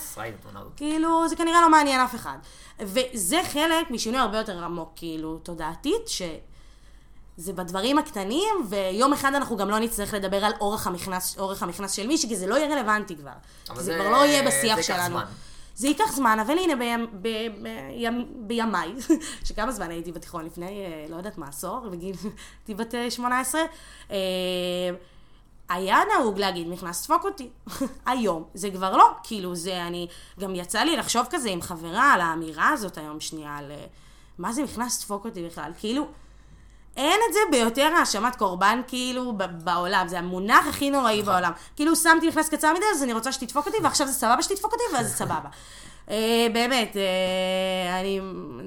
כאילו, 0.76 1.28
זה 1.28 1.36
כנראה 1.36 1.60
לא 1.60 1.70
מעניין 1.70 2.00
אף 2.00 2.14
אחד. 2.14 2.36
וזה 2.80 3.40
חלק 3.52 3.90
משינוי 3.90 4.18
הרבה 4.20 4.38
יותר 4.38 4.64
עמוק, 4.64 4.92
כאילו, 4.96 5.38
תודעתית, 5.42 6.08
שזה 7.36 7.52
בדברים 7.52 7.98
הקטנים, 7.98 8.54
ויום 8.68 9.12
אחד 9.12 9.34
אנחנו 9.34 9.56
גם 9.56 9.70
לא 9.70 9.78
נצטרך 9.78 10.14
לדבר 10.14 10.44
על 10.44 10.52
אורך 10.60 10.86
המכנס, 10.86 11.38
אורך 11.38 11.62
המכנס 11.62 11.92
של 11.92 12.06
מישהי, 12.06 12.28
כי 12.28 12.36
זה 12.36 12.46
לא 12.46 12.54
יהיה 12.54 12.76
רלוונטי 12.76 13.16
כבר. 13.16 13.30
זה 13.74 13.82
זה- 13.82 13.94
כבר 13.94 14.10
לא 14.10 14.16
יהיה 14.26 14.42
זה 14.42 14.48
בשיח 14.48 14.78
ייקח 14.78 14.82
שלנו. 14.82 15.08
זמן. 15.18 15.24
זה 15.74 15.88
ייקח 15.88 16.12
זמן, 16.12 16.38
אבל 16.46 16.58
הנה 16.58 16.76
בימ, 16.76 17.06
ב, 17.22 17.28
בים, 17.62 18.26
בימיי, 18.36 18.92
שכמה 19.46 19.72
זמן 19.72 19.90
הייתי 19.90 20.12
בתיכון 20.12 20.44
לפני, 20.46 20.66
אה, 20.84 21.06
לא 21.08 21.16
יודעת 21.16 21.38
מה, 21.38 21.48
עשור, 21.48 21.80
בגיל, 21.90 22.16
הייתי 22.60 22.74
בת 22.74 22.94
אה, 22.94 23.10
18, 23.10 23.60
אה, 24.10 24.16
היה 25.68 25.98
נהוג 26.18 26.38
להגיד, 26.38 26.68
נכנס 26.68 27.02
דפוק 27.04 27.24
אותי. 27.24 27.48
היום, 28.06 28.44
זה 28.54 28.70
כבר 28.70 28.96
לא, 28.96 29.10
כאילו 29.22 29.54
זה, 29.54 29.82
אני, 29.86 30.08
גם 30.40 30.54
יצא 30.54 30.78
לי 30.80 30.96
לחשוב 30.96 31.26
כזה 31.30 31.48
עם 31.50 31.62
חברה 31.62 32.12
על 32.12 32.20
האמירה 32.20 32.68
הזאת 32.68 32.98
היום 32.98 33.20
שנייה, 33.20 33.56
על 33.56 33.70
אה, 33.70 33.84
מה 34.38 34.52
זה 34.52 34.62
נכנס 34.62 35.00
דפוק 35.04 35.24
אותי 35.24 35.46
בכלל, 35.46 35.70
כאילו, 35.78 36.06
אין 36.96 37.20
את 37.28 37.32
זה 37.32 37.38
ביותר 37.50 37.92
האשמת 37.98 38.36
קורבן 38.36 38.80
כאילו 38.88 39.32
בעולם, 39.64 40.08
זה 40.08 40.18
המונח 40.18 40.66
הכי 40.66 40.90
נוראי 40.90 41.22
בעולם. 41.22 41.52
כאילו 41.76 41.96
שמתי 41.96 42.28
נכנס 42.28 42.48
קצר 42.48 42.72
מדי, 42.72 42.84
אז 42.94 43.02
אני 43.02 43.12
רוצה 43.12 43.32
שתדפוק 43.32 43.66
אותי, 43.66 43.76
ועכשיו 43.82 44.06
זה 44.06 44.12
סבבה 44.12 44.42
שתדפוק 44.42 44.72
אותי, 44.72 44.84
ואז 44.94 45.06
זה 45.06 45.16
סבבה. 45.16 45.48
אה, 46.10 46.46
באמת, 46.52 46.96
אה, 46.96 48.00
אני 48.00 48.20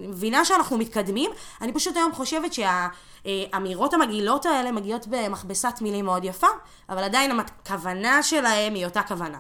מבינה 0.08 0.46
שאנחנו 0.46 0.78
מתקדמים, 0.78 1.32
אני 1.62 1.74
פשוט 1.74 1.96
היום 1.96 2.12
חושבת 2.14 2.52
שהאמירות 2.54 3.94
המגעילות 3.94 4.46
האלה 4.46 4.72
מגיעות 4.72 5.08
במכבסת 5.10 5.82
מילים 5.82 6.06
מאוד 6.06 6.24
יפה, 6.24 6.48
אבל 6.90 7.04
עדיין 7.04 7.40
הכוונה 7.40 8.24
שלהם 8.24 8.74
היא 8.74 8.86
אותה 8.86 9.02
כוונה. 9.04 9.40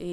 אה, 0.00 0.06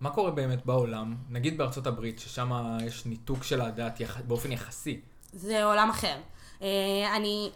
מה 0.00 0.10
קורה 0.10 0.30
באמת 0.30 0.66
בעולם? 0.66 1.14
נגיד 1.30 1.58
בארצות 1.58 1.86
הברית, 1.86 2.18
ששם 2.18 2.50
יש 2.86 3.06
ניתוק 3.06 3.44
של 3.44 3.60
הדת 3.60 4.00
יח... 4.00 4.20
באופן 4.26 4.52
יחסי. 4.52 5.00
זה 5.32 5.64
עולם 5.64 5.90
אחר. 5.90 6.16
אה, 6.62 7.16
אני 7.16 7.50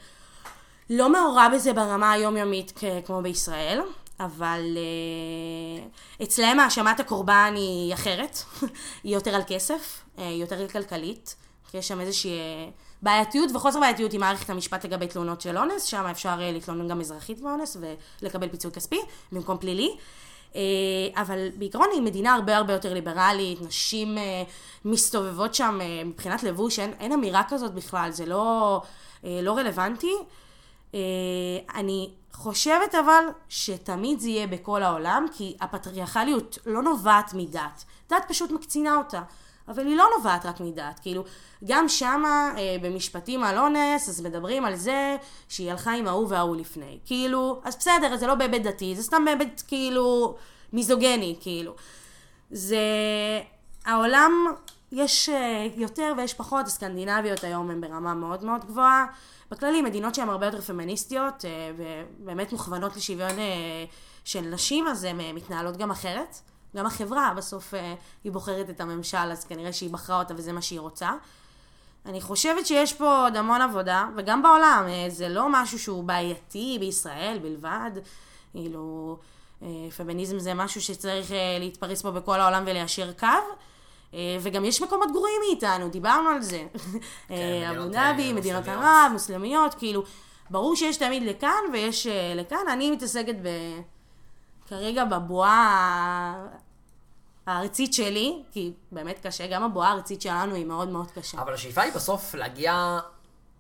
לא 0.91 1.13
מעורה 1.13 1.49
בזה 1.49 1.73
ברמה 1.73 2.13
היומיומית 2.13 2.73
כמו 3.07 3.23
בישראל, 3.23 3.81
אבל 4.21 4.77
אה, 4.77 5.85
אצלהם 6.23 6.61
האשמת 6.61 7.01
הקורבן 7.01 7.53
היא 7.57 7.95
אחרת, 7.95 8.39
היא 9.05 9.15
יותר 9.15 9.35
על 9.35 9.43
כסף, 9.47 10.05
אה, 10.19 10.29
היא 10.29 10.41
יותר 10.41 10.69
כלכלית, 10.69 11.37
כי 11.71 11.79
יש 11.79 11.89
שם 11.89 12.01
איזושהי 12.01 12.39
בעייתיות 13.03 13.51
וחוסר 13.55 13.81
בעייתיות 13.81 14.13
עם 14.13 14.21
מערכת 14.21 14.51
המשפט 14.51 14.85
לגבי 14.85 15.07
תלונות 15.07 15.41
של 15.41 15.59
אונס, 15.59 15.83
שם 15.83 16.07
אפשר 16.11 16.37
להתלונן 16.39 16.89
גם 16.89 17.01
אזרחית 17.01 17.41
באונס 17.41 17.77
ולקבל 18.23 18.49
פיצוי 18.49 18.71
כספי 18.71 19.01
במקום 19.33 19.59
פלילי. 19.59 19.97
אה, 20.55 21.23
אבל 21.23 21.49
בעיקרון 21.57 21.88
היא 21.93 22.03
מדינה 22.03 22.35
הרבה 22.35 22.57
הרבה 22.57 22.73
יותר 22.73 22.95
ליברלית, 22.95 23.61
נשים 23.62 24.19
אה, 24.19 24.43
מסתובבות 24.85 25.55
שם 25.55 25.79
אה, 25.81 26.05
מבחינת 26.05 26.43
לבוש, 26.43 26.79
אין, 26.79 26.93
אין 27.01 27.12
אמירה 27.12 27.43
כזאת 27.49 27.75
בכלל, 27.75 28.11
זה 28.11 28.27
לא, 28.27 28.83
לא 29.25 29.57
רלוונטי. 29.57 30.15
אני 31.75 32.11
חושבת 32.33 32.95
אבל 32.95 33.25
שתמיד 33.49 34.21
זה 34.21 34.29
יהיה 34.29 34.47
בכל 34.47 34.83
העולם, 34.83 35.27
כי 35.37 35.57
הפטריארכליות 35.61 36.59
לא 36.67 36.83
נובעת 36.83 37.35
מדת, 37.35 37.85
דת 38.11 38.25
פשוט 38.29 38.51
מקצינה 38.51 38.97
אותה. 38.97 39.23
אבל 39.68 39.87
היא 39.87 39.96
לא 39.96 40.05
נובעת 40.16 40.46
רק 40.46 40.61
מדת, 40.61 41.01
כאילו, 41.03 41.25
גם 41.64 41.88
שמה, 41.88 42.51
אה, 42.59 42.77
במשפטים 42.83 43.44
על 43.44 43.59
אונס, 43.59 44.09
אז 44.09 44.20
מדברים 44.20 44.64
על 44.64 44.75
זה 44.77 45.16
שהיא 45.48 45.70
הלכה 45.70 45.92
עם 45.92 46.09
ההוא 46.09 46.27
וההוא 46.29 46.57
לפני. 46.57 46.98
כאילו, 47.05 47.61
אז 47.64 47.77
בסדר, 47.77 48.16
זה 48.16 48.27
לא 48.27 48.35
בהיבט 48.35 48.61
דתי, 48.61 48.96
זה 48.96 49.03
סתם 49.03 49.25
בהיבט, 49.25 49.62
כאילו, 49.66 50.37
מיזוגני, 50.72 51.37
כאילו. 51.40 51.75
זה... 52.51 52.77
העולם, 53.85 54.33
יש 54.92 55.29
אה, 55.29 55.66
יותר 55.77 56.12
ויש 56.16 56.35
פחות, 56.35 56.66
הסקנדינביות 56.66 57.44
היום 57.44 57.70
הן 57.70 57.81
ברמה 57.81 58.14
מאוד 58.14 58.44
מאוד 58.44 58.64
גבוהה. 58.64 59.07
בכללי, 59.53 59.83
מדינות 59.83 60.14
שהן 60.14 60.29
הרבה 60.29 60.46
יותר 60.46 60.61
פמיניסטיות, 60.61 61.44
אה, 61.44 61.70
ובאמת 61.77 62.53
מוכוונות 62.53 62.96
לשוויון 62.96 63.38
אה, 63.38 63.85
של 64.25 64.40
נשים, 64.40 64.87
אז 64.87 65.05
הן 65.05 65.20
אה, 65.20 65.33
מתנהלות 65.33 65.77
גם 65.77 65.90
אחרת. 65.90 66.40
גם 66.77 66.87
החברה 66.87 67.33
בסוף 67.37 67.75
אה, 67.75 67.95
היא 68.25 68.33
בוחרת 68.33 68.71
את 68.71 68.81
הממשל, 68.81 69.17
אז 69.17 69.45
כנראה 69.45 69.73
שהיא 69.73 69.91
בחרה 69.91 70.19
אותה 70.19 70.35
וזה 70.37 70.53
מה 70.53 70.63
שהיא 70.63 70.81
רוצה. 70.81 71.11
אני 72.07 72.21
חושבת 72.21 72.67
שיש 72.67 72.93
פה 72.93 73.23
עוד 73.23 73.37
המון 73.37 73.63
עבודה, 73.63 74.09
וגם 74.17 74.43
בעולם, 74.43 74.85
אה, 74.89 75.11
זה 75.11 75.29
לא 75.29 75.47
משהו 75.51 75.79
שהוא 75.79 76.05
בעייתי 76.05 76.77
בישראל 76.81 77.39
בלבד, 77.43 77.91
כאילו, 78.53 79.19
אה, 79.63 79.69
פמיניזם 79.97 80.39
זה 80.39 80.55
משהו 80.55 80.81
שצריך 80.81 81.31
להתפרס 81.61 82.03
בו 82.03 82.13
בכל 82.13 82.41
העולם 82.41 82.63
וליישר 82.67 83.13
קו. 83.13 83.27
וגם 84.41 84.65
יש 84.65 84.83
מקומות 84.83 85.13
גרועים 85.13 85.41
מאיתנו, 85.49 85.89
דיברנו 85.89 86.29
על 86.29 86.43
זה. 86.43 86.67
אה, 87.31 87.71
אבו 87.71 87.89
דאבי, 87.89 88.33
מדינות. 88.33 88.69
ערב, 88.69 89.11
מוסלמיות, 89.13 89.75
כאילו, 89.75 90.03
ברור 90.51 90.77
שיש 90.77 90.97
תמיד 90.97 91.23
לכאן 91.23 91.61
ויש 91.73 92.07
לכאן. 92.35 92.69
אני 92.73 92.91
מתעסקת 92.91 93.35
ב... 93.43 93.49
כרגע 94.73 95.05
בבועה 95.05 96.47
הארצית 97.47 97.95
שלי, 97.95 98.43
כי 98.53 98.73
באמת 98.93 99.27
קשה, 99.27 99.47
גם 99.47 99.63
הבועה 99.63 99.89
הארצית 99.89 100.23
שלנו 100.23 100.55
היא 100.55 100.67
מאוד 100.67 100.89
מאוד 100.89 101.11
קשה. 101.11 101.41
אבל 101.41 101.55
השאיפה 101.55 101.83
היא 101.83 101.93
בסוף 101.93 102.35
להגיע 102.35 102.99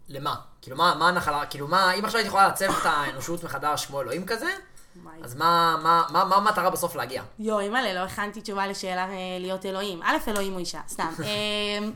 למה? 0.08 0.34
כאילו, 0.62 0.76
מה, 0.76 0.94
מה 0.98 1.08
הנחלה, 1.08 1.46
כאילו, 1.46 1.68
מה, 1.68 1.92
אם 1.92 2.04
עכשיו 2.04 2.18
היית 2.18 2.28
יכולה 2.28 2.46
לעצב 2.46 2.64
את 2.64 2.84
האנושות 2.86 3.44
מחדש 3.44 3.86
כמו 3.86 4.00
אלוהים 4.00 4.26
כזה. 4.26 4.50
אז 5.22 5.34
מה, 5.34 5.76
מה, 5.82 6.04
מה, 6.10 6.24
מה 6.24 6.36
המטרה 6.36 6.70
בסוף 6.70 6.96
להגיע? 6.96 7.22
יואו, 7.38 7.60
אימא'לה, 7.60 7.94
לא 7.94 8.00
הכנתי 8.00 8.40
תשובה 8.40 8.66
לשאלה 8.66 9.04
אה, 9.04 9.16
להיות 9.40 9.66
אלוהים. 9.66 10.02
א', 10.02 10.16
אלוהים 10.28 10.52
הוא 10.52 10.60
אישה, 10.60 10.80
סתם. 10.88 11.12
אה, 11.24 11.88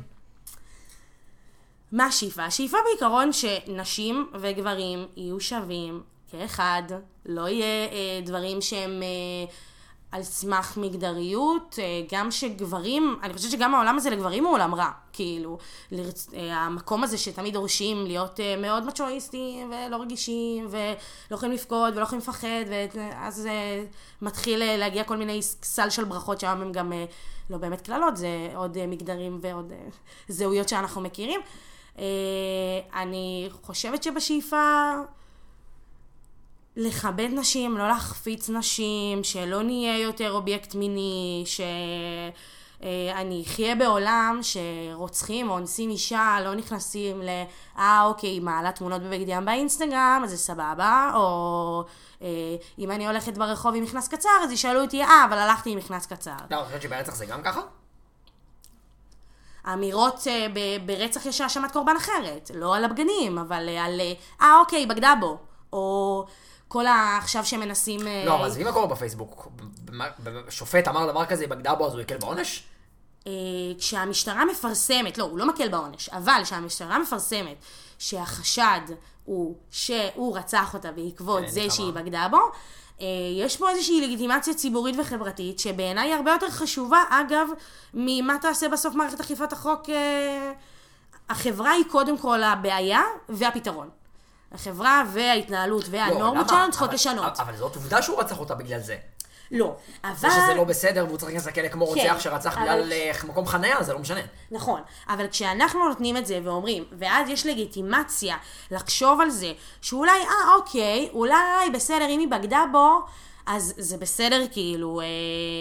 מה 1.93 2.07
השאיפה? 2.07 2.45
השאיפה 2.45 2.77
בעיקרון 2.91 3.31
שנשים 3.33 4.31
וגברים 4.41 5.07
יהיו 5.17 5.41
שווים 5.41 6.03
כאחד, 6.31 6.83
לא 7.29 7.49
יהיה 7.49 7.87
אה, 7.87 8.21
דברים 8.25 8.61
שהם 8.61 9.03
אה, 9.03 9.53
על 10.12 10.23
סמך 10.23 10.77
מגדריות, 10.77 11.79
אה, 11.79 11.85
גם 12.12 12.31
שגברים, 12.31 13.17
אני 13.23 13.35
חושבת 13.35 13.51
שגם 13.51 13.75
העולם 13.75 13.97
הזה 13.97 14.11
לגברים 14.11 14.45
הוא 14.45 14.53
עולם 14.53 14.75
רע, 14.75 14.91
כאילו, 15.12 15.59
לרצ... 15.93 16.29
אה, 16.35 16.57
המקום 16.57 17.05
הזה 17.05 17.19
שתמיד 17.19 17.55
דורשים 17.55 18.07
להיות 18.07 18.41
אה, 18.41 18.57
מאוד 18.57 18.87
מצ'ואיסטים 18.87 19.73
ולא 19.73 19.97
רגישים 19.97 20.67
ולא 20.71 20.97
יכולים 21.31 21.55
לבכות 21.55 21.95
ולא 21.95 22.03
יכולים 22.03 22.21
לפחד 22.21 22.65
ואז 22.95 23.47
אה, 23.47 23.85
מתחיל 24.23 24.62
אה, 24.62 24.77
להגיע 24.77 25.05
כל 25.05 25.17
מיני 25.17 25.43
סל 25.43 25.91
של 25.91 26.05
ברכות 26.05 26.41
שם 26.41 26.62
הם 26.62 26.73
גם 26.73 26.93
אה, 26.93 27.05
לא 27.51 27.59
באמת 27.59 27.81
קללות, 27.81 28.17
זה 28.17 28.29
עוד 28.55 28.77
אה, 28.77 28.87
מגדרים 28.87 29.39
ועוד 29.41 29.73
אה, 29.73 29.79
זהויות 30.29 30.69
שאנחנו 30.69 31.01
מכירים. 31.01 31.41
אה, 31.99 32.05
אני 32.95 33.49
חושבת 33.62 34.03
שבשאיפה 34.03 34.93
לכבד 36.77 37.29
נשים, 37.33 37.79
לא 37.79 37.89
להחפיץ 37.89 38.49
נשים, 38.51 39.25
שלא 39.25 39.62
נהיה 39.62 39.99
יותר 39.99 40.33
אובייקט 40.33 40.75
מיני, 40.75 41.45
שאני 41.47 43.43
אחיה 43.47 43.75
בעולם 43.75 44.41
שרוצחים 44.43 45.51
או 45.51 45.55
אונסים 45.55 45.91
אישה, 45.91 46.39
לא 46.45 46.55
נכנסים 46.55 47.23
ל... 47.23 47.29
אה, 47.79 48.05
אוקיי, 48.05 48.31
היא 48.31 48.43
מעלה 48.43 48.73
תמונות 48.73 49.03
בבגד 49.03 49.29
ים 49.29 49.45
באינסטגרם, 49.45 50.21
אז 50.25 50.31
זה 50.31 50.37
סבבה, 50.37 51.11
או 51.15 51.85
אה, 52.23 52.29
אם 52.79 52.91
אני 52.91 53.07
הולכת 53.07 53.39
ברחוב 53.39 53.75
עם 53.75 53.83
מכנס 53.83 54.09
קצר, 54.09 54.29
אז 54.45 54.53
ישאלו 54.53 54.83
אותי, 54.83 55.03
אה, 55.03 55.25
אבל 55.29 55.39
הלכתי 55.39 55.71
עם 55.71 55.79
מכנס 55.79 56.07
קצר. 56.07 56.37
לא, 56.51 56.57
אני 56.57 56.65
חושבת 56.65 56.83
שברצח 56.83 57.15
זה 57.15 57.27
גם 57.27 57.43
ככה? 57.43 57.61
האמירות 59.65 60.27
אה, 60.27 60.47
ב- 60.55 60.87
ברצח 60.87 61.27
יש 61.27 61.41
האשמת 61.41 61.73
קורבן 61.73 61.97
אחרת, 61.97 62.51
לא 62.55 62.77
על 62.77 62.85
הבגנים, 62.85 63.39
אבל 63.39 63.69
אה, 63.69 63.85
על, 63.85 64.01
אה, 64.01 64.12
אה, 64.43 64.61
אוקיי, 64.61 64.87
בגדה 64.87 65.15
בו, 65.21 65.39
או 65.73 66.25
כל 66.69 66.87
ה... 66.87 67.19
עכשיו 67.19 67.45
שמנסים... 67.45 68.07
אה, 68.07 68.23
לא, 68.27 68.35
אבל 68.35 68.45
עזבי 68.47 68.65
מה 68.65 68.73
קורה 68.73 68.87
בפייסבוק. 68.87 69.49
שופט 70.49 70.89
אמר 70.89 71.11
דבר 71.11 71.25
כזה, 71.25 71.47
בגדה 71.47 71.75
בו, 71.75 71.87
אז 71.87 71.93
הוא 71.93 72.01
יקל 72.01 72.17
בעונש? 72.17 72.63
אה, 73.27 73.33
כשהמשטרה 73.79 74.45
מפרסמת, 74.45 75.19
לא, 75.19 75.25
הוא 75.25 75.39
לא 75.39 75.47
מקל 75.49 75.69
בעונש, 75.69 76.09
אבל 76.09 76.41
כשהמשטרה 76.45 76.99
מפרסמת 76.99 77.57
שהחשד 77.99 78.81
הוא 79.25 79.57
שהוא 79.71 80.39
רצח 80.39 80.75
אותה 80.75 80.93
בעקבות 80.93 81.43
כן, 81.43 81.49
זה. 81.49 81.71
שהיא 81.71 81.93
בגדה 81.93 82.29
בו, 82.31 82.41
אה, 83.01 83.07
יש 83.37 83.57
פה 83.57 83.71
איזושהי 83.71 84.01
לגיטימציה 84.01 84.55
ציבורית 84.55 84.97
וחברתית, 84.99 85.59
שבעיניי 85.59 86.09
היא 86.09 86.15
הרבה 86.15 86.31
יותר 86.31 86.51
חשובה, 86.51 87.03
אגב, 87.11 87.49
ממה 87.95 88.37
תעשה 88.41 88.69
בסוף 88.69 88.95
מערכת 88.95 89.21
אכיפת 89.21 89.53
החוק. 89.53 89.83
החברה 91.29 91.71
היא 91.71 91.85
קודם 91.91 92.19
כל 92.19 92.43
הבעיה 92.43 93.03
והפתרון. 93.29 93.89
החברה 94.53 95.03
וההתנהלות 95.13 95.89
לא, 95.89 95.99
והנורמות? 95.99 96.49
שלנו 96.49 96.71
צריכות 96.71 96.93
לשנות. 96.93 97.41
אבל 97.41 97.57
זאת 97.57 97.77
עובדה 97.77 98.03
שהוא 98.03 98.21
רצח 98.21 98.39
אותה 98.39 98.55
בגלל 98.55 98.81
זה. 98.81 98.97
לא, 99.51 99.77
אבל... 100.05 100.15
זה 100.17 100.29
שזה 100.31 100.55
לא 100.55 100.65
בסדר 100.65 101.05
והוא 101.07 101.19
צריך 101.19 101.33
להיכנס 101.33 101.47
לכלא 101.47 101.69
כמו 101.69 101.87
כן, 101.87 102.01
רוצח 102.01 102.21
שרצח 102.21 102.59
אבל- 102.59 102.63
בגלל 102.63 102.93
אה, 102.93 103.13
מקום 103.29 103.47
חניה, 103.47 103.83
זה 103.83 103.93
לא 103.93 103.99
משנה. 103.99 104.21
נכון, 104.51 104.81
אבל 105.09 105.29
כשאנחנו 105.29 105.89
נותנים 105.89 106.17
את 106.17 106.27
זה 106.27 106.41
ואומרים, 106.45 106.85
ואז 106.99 107.29
יש 107.29 107.47
לגיטימציה 107.47 108.37
לחשוב 108.71 109.21
על 109.21 109.31
זה, 109.31 109.53
שאולי, 109.81 110.21
אה, 110.21 110.55
אוקיי, 110.57 111.09
אולי 111.13 111.71
בסדר, 111.75 112.07
אם 112.09 112.21
היא 112.21 112.29
בגדה 112.29 112.65
בו, 112.73 113.01
אז 113.47 113.75
זה 113.79 113.97
בסדר, 113.97 114.45
כאילו, 114.53 115.01
אה, 115.01 115.07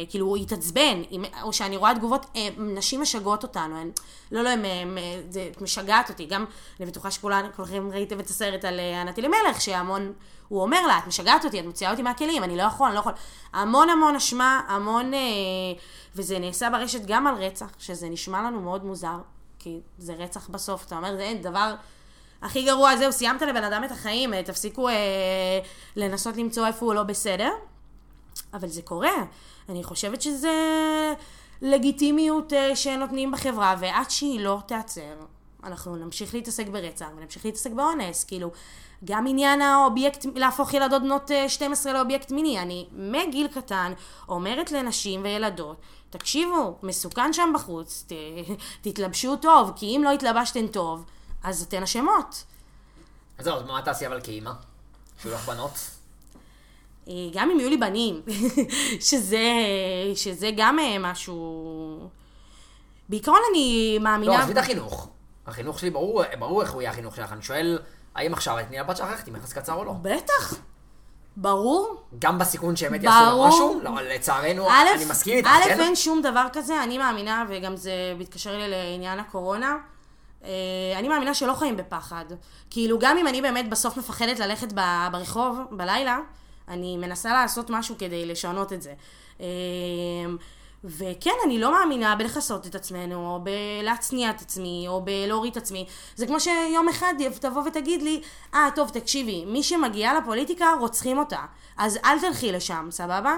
כאילו, 0.10 0.26
הוא 0.28 0.38
יתעצבן, 0.38 1.02
אם- 1.12 1.26
או 1.42 1.54
שאני 1.54 1.78
רואה 1.78 1.96
תגובות, 1.96 2.26
אה, 2.36 2.48
נשים 2.58 3.02
משגעות 3.02 3.44
אותנו, 3.44 3.78
הן, 3.78 3.92
לא, 4.32 4.42
לא, 4.42 4.50
הן, 4.50 4.66
אה, 4.66 4.72
את 5.52 5.62
משגעת 5.62 6.10
אותי, 6.10 6.26
גם, 6.26 6.46
אני 6.80 6.86
בטוחה 6.86 7.12
שכולכם 7.12 7.90
ראיתם 7.92 8.20
את 8.20 8.30
הסרט 8.30 8.66
על 8.66 8.80
אה, 8.80 9.02
ענת 9.02 9.20
אלימלך, 9.20 9.62
שהמון 9.62 10.14
הוא 10.48 10.62
אומר 10.62 10.88
לה, 10.88 10.98
את 10.98 11.08
משגעת 11.08 11.46
אותי, 11.46 11.60
את 11.60 11.66
מוציאה 11.66 11.92
אותי 11.92 12.02
מהכלים, 12.02 12.44
אני 12.44 12.58
לא 12.58 12.64
יכול, 12.64 12.88
אני 12.88 12.96
לא 12.96 13.00
יכול. 13.00 13.14
המון 13.54 13.90
המון 13.90 14.16
אשמה, 14.16 14.62
המון... 14.68 15.14
אה, 15.14 15.20
וזה 16.16 16.40
נעשה 16.40 16.70
ברשת 16.70 17.06
גם 17.06 17.28
על 17.28 17.36
רצח, 17.36 17.68
שזה 17.80 18.10
נשמע 18.10 18.42
לנו 18.42 18.62
מאוד 18.62 18.86
מוזר, 18.86 19.18
כי 19.60 19.80
זה 19.98 20.14
רצח 20.14 20.48
בסוף, 20.50 20.86
אתה 20.86 20.98
אומר, 20.98 21.16
זה 21.16 21.22
אין 21.22 21.42
דבר... 21.42 21.74
הכי 22.42 22.64
גרוע, 22.66 22.98
זהו, 22.98 23.12
סיימת 23.12 23.42
לבן 23.42 23.64
אדם 23.64 23.84
את 23.84 23.92
החיים, 23.92 24.34
אה, 24.34 24.44
תפסיקו 24.44 24.90
אה, 24.90 24.94
לנסות 25.96 26.38
למצוא 26.38 26.68
איפה 26.68 26.86
הוא 26.86 26.94
לא 26.94 27.04
בסדר. 27.04 27.50
אבל 28.54 28.68
זה 28.68 28.82
קורה. 28.82 29.24
אני 29.70 29.84
חושבת 29.84 30.22
שזה 30.22 30.54
לגיטימיות 31.62 32.54
אה, 32.54 32.76
שנותנים 32.76 33.32
בחברה, 33.32 33.76
ועד 33.80 34.10
שהיא 34.10 34.40
לא 34.40 34.60
תיעצר, 34.66 35.16
אנחנו 35.64 35.96
נמשיך 35.96 36.34
להתעסק 36.34 36.68
ברצח 36.68 37.08
ונמשיך 37.18 37.46
להתעסק 37.46 37.72
באונס. 37.72 38.24
כאילו, 38.24 38.52
גם 39.06 39.28
עניין 39.28 39.62
האובייקט, 39.62 40.26
להפוך 40.36 40.74
ילדות 40.74 41.02
בנות 41.02 41.32
אה, 41.32 41.50
12 41.50 41.94
לאובייקט 41.94 42.32
מיני. 42.32 42.60
אני 42.60 42.88
מגיל 42.92 43.48
קטן 43.48 43.94
אומרת 44.30 44.72
לנשים 44.72 45.24
וילדות, 45.24 45.78
תקשיבו, 46.10 46.78
מסוכן 46.84 47.34
שם 47.34 47.52
בחוץ, 47.56 48.06
ת, 48.08 48.12
תתלבשו 48.82 49.36
טוב, 49.36 49.72
כי 49.76 49.86
אם 49.86 50.02
לא 50.04 50.12
התלבשתן 50.12 50.68
טוב, 50.68 51.06
אז 51.44 51.62
אתן 51.62 51.84
אשמות. 51.84 52.44
אז 53.38 53.46
זהו, 53.46 53.56
אז 53.58 53.64
מה 53.64 53.82
תעשי 53.82 54.08
אבל 54.08 54.22
כאימא? 54.22 54.52
שיהיו 55.22 55.36
לך 55.36 55.46
בנות? 55.50 55.95
אה, 57.10 57.14
גם 57.34 57.52
אם 57.52 57.60
יהיו 57.60 57.70
לי 57.70 57.78
בנים, 57.78 58.22
שזה, 59.10 59.44
שזה 60.16 60.50
גם 60.58 60.80
אה, 60.80 60.96
משהו... 61.00 62.10
בעיקרון 63.10 63.40
אני 63.52 63.96
לא, 63.98 64.04
מאמינה... 64.04 64.40
עזבי 64.40 64.54
את 64.54 64.58
החינוך. 64.58 65.10
החינוך 65.48 65.80
שלי, 65.80 65.90
ברור, 65.90 66.24
ברור 66.40 66.62
איך 66.62 66.72
הוא 66.72 66.82
יהיה 66.82 66.92
החינוך 66.92 67.16
שלך. 67.16 67.32
אני 67.32 67.42
שואל, 67.42 67.80
האם 68.16 68.34
עכשיו 68.34 68.60
את 68.60 68.68
תני 68.68 68.80
לבת 68.80 68.98
שלך 68.98 69.10
ללכת 69.10 69.28
עם 69.28 69.36
יחס 69.36 69.54
קצר 69.54 69.74
או 69.74 69.84
לא? 69.84 69.94
בטח, 70.02 70.56
ברור. 71.38 71.96
גם 72.20 72.40
בסיכון 72.40 72.76
שבאמת 72.76 73.04
יעשו 73.04 73.42
לה. 73.42 73.48
משהו? 73.48 73.80
לא, 73.84 73.92
לצערנו, 74.02 74.70
א', 74.70 74.86
אני 74.96 75.06
מסכים 75.06 75.38
איתך, 75.38 75.48
א', 75.50 75.64
כן? 75.66 75.80
אין 75.80 75.96
שום 75.96 76.22
דבר 76.22 76.48
כזה, 76.54 76.84
אני 76.84 76.98
מאמינה, 76.98 77.46
וגם 77.50 77.76
זה 77.76 77.92
מתקשר 78.18 78.58
לי 78.58 78.70
לעניין 78.70 79.20
הקורונה, 79.20 79.78
אה, 80.44 80.50
אני 80.96 81.08
מאמינה 81.08 81.34
שלא 81.34 81.54
חיים 81.54 81.78
בפחד. 81.78 82.26
כאילו, 82.70 83.00
גם 83.00 83.18
אם 83.18 83.28
אני 83.28 83.42
באמת 83.42 83.70
בסוף 83.70 83.98
מפחדת 83.98 84.40
ללכת 84.40 84.74
ברחוב 85.12 85.60
בלילה, 85.72 86.20
אני 86.68 86.98
מנסה 86.98 87.34
לעשות 87.34 87.70
משהו 87.70 87.96
כדי 87.98 88.26
לשנות 88.26 88.74
את 88.74 88.82
זה. 88.82 88.94
אה, 89.42 89.46
וכן, 90.84 91.32
אני 91.46 91.60
לא 91.60 91.72
מאמינה 91.72 92.16
בלכסות 92.16 92.68
את 92.68 92.76
עצמנו, 92.76 93.34
או 93.34 93.40
בלהצניע 93.44 94.30
את 94.30 94.42
עצמי, 94.42 94.86
או 94.88 95.02
בלהוריד 95.02 95.52
את 95.52 95.58
עצמי. 95.58 95.86
זה 96.16 96.28
כמו 96.28 96.40
שיום 96.40 96.90
אחד 96.90 97.14
תבוא 97.40 97.62
ותגיד 97.68 98.02
לי, 98.02 98.22
אה, 98.54 98.70
טוב, 98.76 98.90
תקשיבי, 98.90 99.46
מי 99.46 99.64
שמגיעה 99.64 100.20
לפוליטיקה, 100.20 100.66
רוצחים 100.80 101.18
אותה. 101.18 101.40
אז 101.78 102.00
אל 102.06 102.20
תלכי 102.20 102.52
לשם, 102.52 102.88
סבבה? 102.92 103.36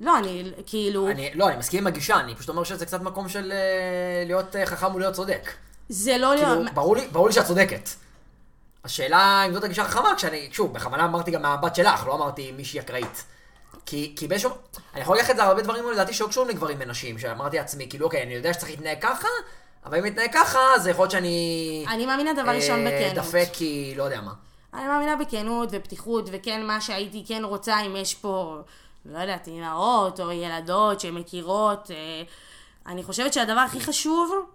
לא, 0.00 0.18
אני 0.18 0.52
כאילו... 0.66 1.08
אני, 1.08 1.30
לא, 1.34 1.48
אני 1.48 1.56
מסכים 1.56 1.80
עם 1.80 1.86
הגישה, 1.86 2.20
אני 2.20 2.34
פשוט 2.34 2.48
אומר 2.48 2.64
שזה 2.64 2.86
קצת 2.86 3.02
מקום 3.02 3.28
של 3.28 3.52
אה, 3.52 4.24
להיות 4.26 4.56
אה, 4.56 4.66
חכם 4.66 4.94
ולהיות 4.94 5.14
צודק. 5.14 5.50
זה 5.88 6.18
לא... 6.18 6.32
כאילו, 6.36 6.54
להיות... 6.54 6.74
ברור 6.74 6.96
לי, 6.96 7.08
ברור 7.12 7.26
לי 7.26 7.32
שאת 7.32 7.46
צודקת. 7.46 7.88
השאלה 8.84 9.42
אם 9.46 9.52
זאת 9.52 9.64
הגישה 9.64 9.82
החכמה, 9.82 10.14
כשאני, 10.16 10.48
שוב, 10.52 10.72
בכוונה 10.72 11.04
אמרתי 11.04 11.30
גם 11.30 11.42
מהבת 11.42 11.74
שלך, 11.74 12.06
לא 12.06 12.14
אמרתי 12.14 12.52
מישהי 12.52 12.80
אקראית. 12.80 13.24
כי, 13.86 14.14
כי 14.16 14.28
באיזשהו, 14.28 14.50
אני 14.94 15.02
יכול 15.02 15.18
לקחת 15.18 15.30
את 15.30 15.36
זה 15.36 15.42
הרבה 15.42 15.62
דברים 15.62 15.90
לדעתי 15.90 16.12
שלא 16.12 16.26
קשורים 16.28 16.50
לגברים 16.50 16.76
ונשים, 16.80 17.18
שאמרתי 17.18 17.56
לעצמי, 17.56 17.86
כאילו, 17.90 18.06
אוקיי, 18.06 18.22
אני 18.22 18.34
יודע 18.34 18.52
שצריך 18.52 18.70
להתנהג 18.70 18.98
ככה, 19.00 19.28
אבל 19.86 19.98
אם 19.98 20.04
להתנהג 20.04 20.30
ככה, 20.32 20.58
אז 20.74 20.86
יכול 20.86 21.02
להיות 21.02 21.10
שאני... 21.10 21.84
אני 21.88 22.06
מאמינה 22.06 22.32
דבר 22.32 22.50
ראשון 22.50 22.86
אה, 22.86 23.10
בכנות. 23.10 23.24
דפק 23.24 23.48
כי, 23.52 23.94
לא 23.96 24.02
יודע 24.02 24.20
מה. 24.20 24.32
אני 24.74 24.86
מאמינה 24.86 25.16
בכנות 25.16 25.68
ופתיחות, 25.72 26.28
וכן 26.32 26.66
מה 26.66 26.80
שהייתי 26.80 27.24
כן 27.28 27.42
רוצה 27.44 27.80
אם 27.80 27.96
יש 27.96 28.14
פה, 28.14 28.58
לא 29.06 29.18
יודעת, 29.18 29.48
אמהות 29.48 30.20
או 30.20 30.32
ילדות 30.32 31.00
שמכירות. 31.00 31.90
אה, 31.90 32.22
אני 32.86 33.04
חושבת 33.04 33.32
שהדבר 33.32 33.60
הכי 33.60 33.80
חשוב 33.80 34.46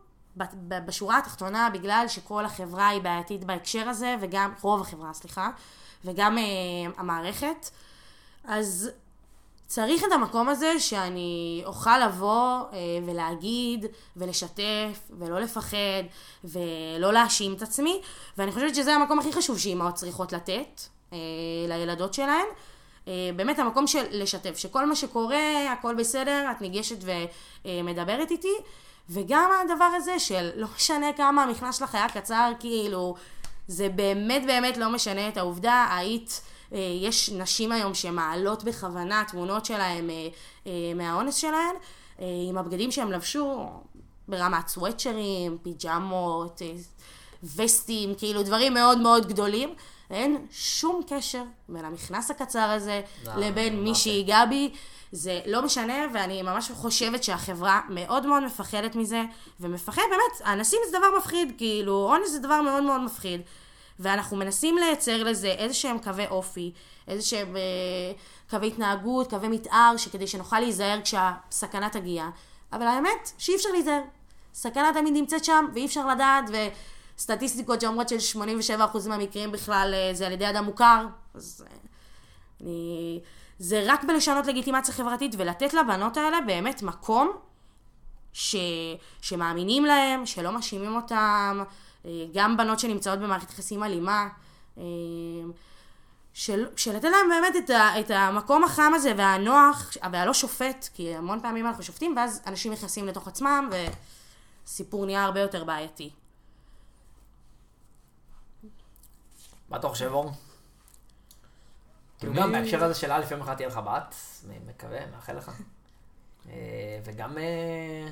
בשורה 0.85 1.17
התחתונה, 1.17 1.69
בגלל 1.73 2.05
שכל 2.07 2.45
החברה 2.45 2.87
היא 2.87 3.01
בעייתית 3.01 3.43
בהקשר 3.43 3.89
הזה, 3.89 4.15
וגם, 4.19 4.53
רוב 4.61 4.81
החברה, 4.81 5.13
סליחה, 5.13 5.49
וגם 6.05 6.37
אה, 6.37 6.43
המערכת, 6.97 7.69
אז 8.43 8.91
צריך 9.73 10.03
את 10.03 10.11
המקום 10.11 10.49
הזה 10.49 10.79
שאני 10.79 11.61
אוכל 11.65 12.05
לבוא 12.05 12.59
אה, 12.59 12.77
ולהגיד 13.05 13.85
ולשתף 14.17 14.99
ולא 15.19 15.39
לפחד 15.39 16.03
ולא 16.43 17.13
להאשים 17.13 17.53
את 17.53 17.61
עצמי 17.61 18.01
ואני 18.37 18.51
חושבת 18.51 18.75
שזה 18.75 18.95
המקום 18.95 19.19
הכי 19.19 19.33
חשוב 19.33 19.59
שאימהות 19.59 19.93
צריכות 19.93 20.33
לתת 20.33 20.81
אה, 21.13 21.17
לילדות 21.67 22.13
שלהן. 22.13 22.45
אה, 23.07 23.29
באמת 23.35 23.59
המקום 23.59 23.87
של 23.87 24.03
לשתף, 24.11 24.57
שכל 24.57 24.85
מה 24.85 24.95
שקורה 24.95 25.71
הכל 25.71 25.95
בסדר, 25.95 26.51
את 26.51 26.61
ניגשת 26.61 26.97
ומדברת 27.65 28.31
איתי 28.31 28.53
וגם 29.09 29.49
הדבר 29.63 29.89
הזה 29.95 30.19
של 30.19 30.49
לא 30.55 30.67
משנה 30.75 31.13
כמה 31.13 31.43
המכנס 31.43 31.77
שלך 31.77 31.95
היה 31.95 32.09
קצר, 32.09 32.51
כאילו 32.59 33.15
זה 33.67 33.89
באמת 33.89 34.45
באמת 34.45 34.77
לא 34.77 34.89
משנה 34.89 35.27
את 35.27 35.37
העובדה, 35.37 35.87
היית... 35.97 36.41
אה, 36.73 36.79
יש 37.01 37.29
נשים 37.29 37.71
היום 37.71 37.93
שמעלות 37.93 38.63
בכוונה 38.63 39.23
תמונות 39.27 39.65
שלהם 39.65 40.09
אה, 40.09 40.27
אה, 40.67 40.93
מהאונס 40.95 41.35
שלהן, 41.35 41.75
עם 42.49 42.57
הבגדים 42.57 42.91
שהם 42.91 43.11
לבשו, 43.11 43.69
ברמת 44.27 44.67
סוואצ'רים, 44.67 45.57
פיג'מות, 45.63 46.61
וסטים, 47.55 48.15
כאילו 48.15 48.43
דברים 48.43 48.73
מאוד 48.73 48.97
מאוד 48.97 49.27
גדולים. 49.27 49.73
אין 50.09 50.45
שום 50.51 51.01
קשר 51.09 51.43
בין 51.69 51.85
המכנס 51.85 52.31
הקצר 52.31 52.59
הזה 52.69 53.01
לא, 53.25 53.35
לבין 53.35 53.73
אמרתי. 53.73 53.89
מישהי 53.89 54.23
גבי. 54.23 54.73
זה 55.15 55.41
לא 55.45 55.61
משנה, 55.61 55.93
ואני 56.13 56.41
ממש 56.41 56.71
חושבת 56.71 57.23
שהחברה 57.23 57.81
מאוד 57.89 58.25
מאוד 58.25 58.43
מפחדת 58.43 58.95
מזה, 58.95 59.23
ומפחד, 59.59 60.01
באמת, 60.09 60.53
אנסים 60.53 60.79
זה 60.91 60.97
דבר 60.97 61.07
מפחיד, 61.17 61.53
כאילו, 61.57 61.93
אונס 62.11 62.31
זה 62.31 62.39
דבר 62.39 62.61
מאוד 62.61 62.83
מאוד 62.83 63.01
מפחיד. 63.01 63.41
ואנחנו 63.99 64.37
מנסים 64.37 64.77
לייצר 64.77 65.23
לזה 65.23 65.47
איזה 65.47 65.73
שהם 65.73 65.99
קווי 65.99 66.27
אופי, 66.27 66.71
איזה 67.07 67.21
שהם 67.21 67.55
אה, 67.55 67.61
קווי 68.49 68.67
התנהגות, 68.67 69.29
קווי 69.29 69.47
מתאר, 69.47 69.93
שכדי 69.97 70.27
שנוכל 70.27 70.59
להיזהר 70.59 70.99
כשהסכנה 71.01 71.89
תגיע. 71.89 72.29
אבל 72.73 72.83
האמת, 72.87 73.31
שאי 73.37 73.55
אפשר 73.55 73.69
להיזהר. 73.69 74.01
סכנה 74.53 74.91
תמיד 74.93 75.13
נמצאת 75.13 75.45
שם, 75.45 75.65
ואי 75.73 75.85
אפשר 75.85 76.07
לדעת, 76.07 76.45
וסטטיסטיקות 77.17 77.81
שאומרות 77.81 78.09
של 78.09 78.39
87% 78.79 79.07
מהמקרים 79.09 79.51
בכלל 79.51 79.93
אה, 79.93 80.13
זה 80.13 80.27
על 80.27 80.31
ידי 80.31 80.49
אדם 80.49 80.65
מוכר, 80.65 81.05
אז 81.33 81.65
אה, 81.69 81.75
אני... 82.61 83.19
זה 83.59 83.83
רק 83.87 84.03
בלשנות 84.03 84.47
לגיטימציה 84.47 84.93
חברתית 84.93 85.35
ולתת 85.37 85.73
לבנות 85.73 86.17
האלה 86.17 86.41
באמת 86.41 86.83
מקום 86.83 87.31
ש... 88.33 88.55
שמאמינים 89.21 89.85
להם, 89.85 90.25
שלא 90.25 90.51
מאשימים 90.51 90.95
אותם, 90.95 91.63
אה, 92.05 92.11
גם 92.33 92.57
בנות 92.57 92.79
שנמצאות 92.79 93.19
במערכת 93.19 93.51
יחסים 93.51 93.83
אלימה, 93.83 94.29
אה, 94.77 94.83
של... 96.33 96.65
שלתת 96.75 97.03
להם 97.03 97.29
באמת 97.29 97.55
את, 97.63 97.69
ה... 97.69 97.99
את 97.99 98.11
המקום 98.11 98.63
החם 98.63 98.91
הזה 98.95 99.13
והנוח, 99.17 99.97
והלא 100.11 100.33
שופט, 100.33 100.89
כי 100.93 101.15
המון 101.15 101.41
פעמים 101.41 101.67
אנחנו 101.67 101.83
שופטים, 101.83 102.13
ואז 102.17 102.41
אנשים 102.47 102.71
נכנסים 102.73 103.07
לתוך 103.07 103.27
עצמם, 103.27 103.69
וסיפור 104.65 105.05
נהיה 105.05 105.23
הרבה 105.23 105.39
יותר 105.39 105.63
בעייתי. 105.63 106.09
מה 109.69 109.77
אתה 109.77 109.89
חושב, 109.89 110.11
אור? 110.13 110.31
כאילו 112.23 112.35
גם 112.35 112.51
בהקשר 112.51 112.83
הזה 112.83 112.93
של 112.93 113.11
א', 113.11 113.23
יום 113.31 113.41
אחד 113.41 113.55
תהיה 113.55 113.67
לך 113.67 113.77
בת, 113.77 114.15
מקווה, 114.65 114.99
מאחל 115.11 115.37
לך. 115.37 115.51
אה, 116.49 116.99
וגם, 117.03 117.37
אה, 117.37 118.07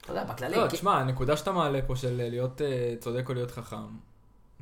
אתה 0.00 0.12
יודע, 0.12 0.24
בכללי. 0.24 0.56
לא, 0.56 0.66
תשמע, 0.66 0.98
הנקודה 0.98 1.36
שאתה 1.36 1.52
מעלה 1.52 1.82
פה 1.86 1.96
של 1.96 2.16
להיות 2.16 2.62
אה, 2.62 2.94
צודק 3.00 3.28
או 3.28 3.34
להיות 3.34 3.50
חכם, 3.50 3.96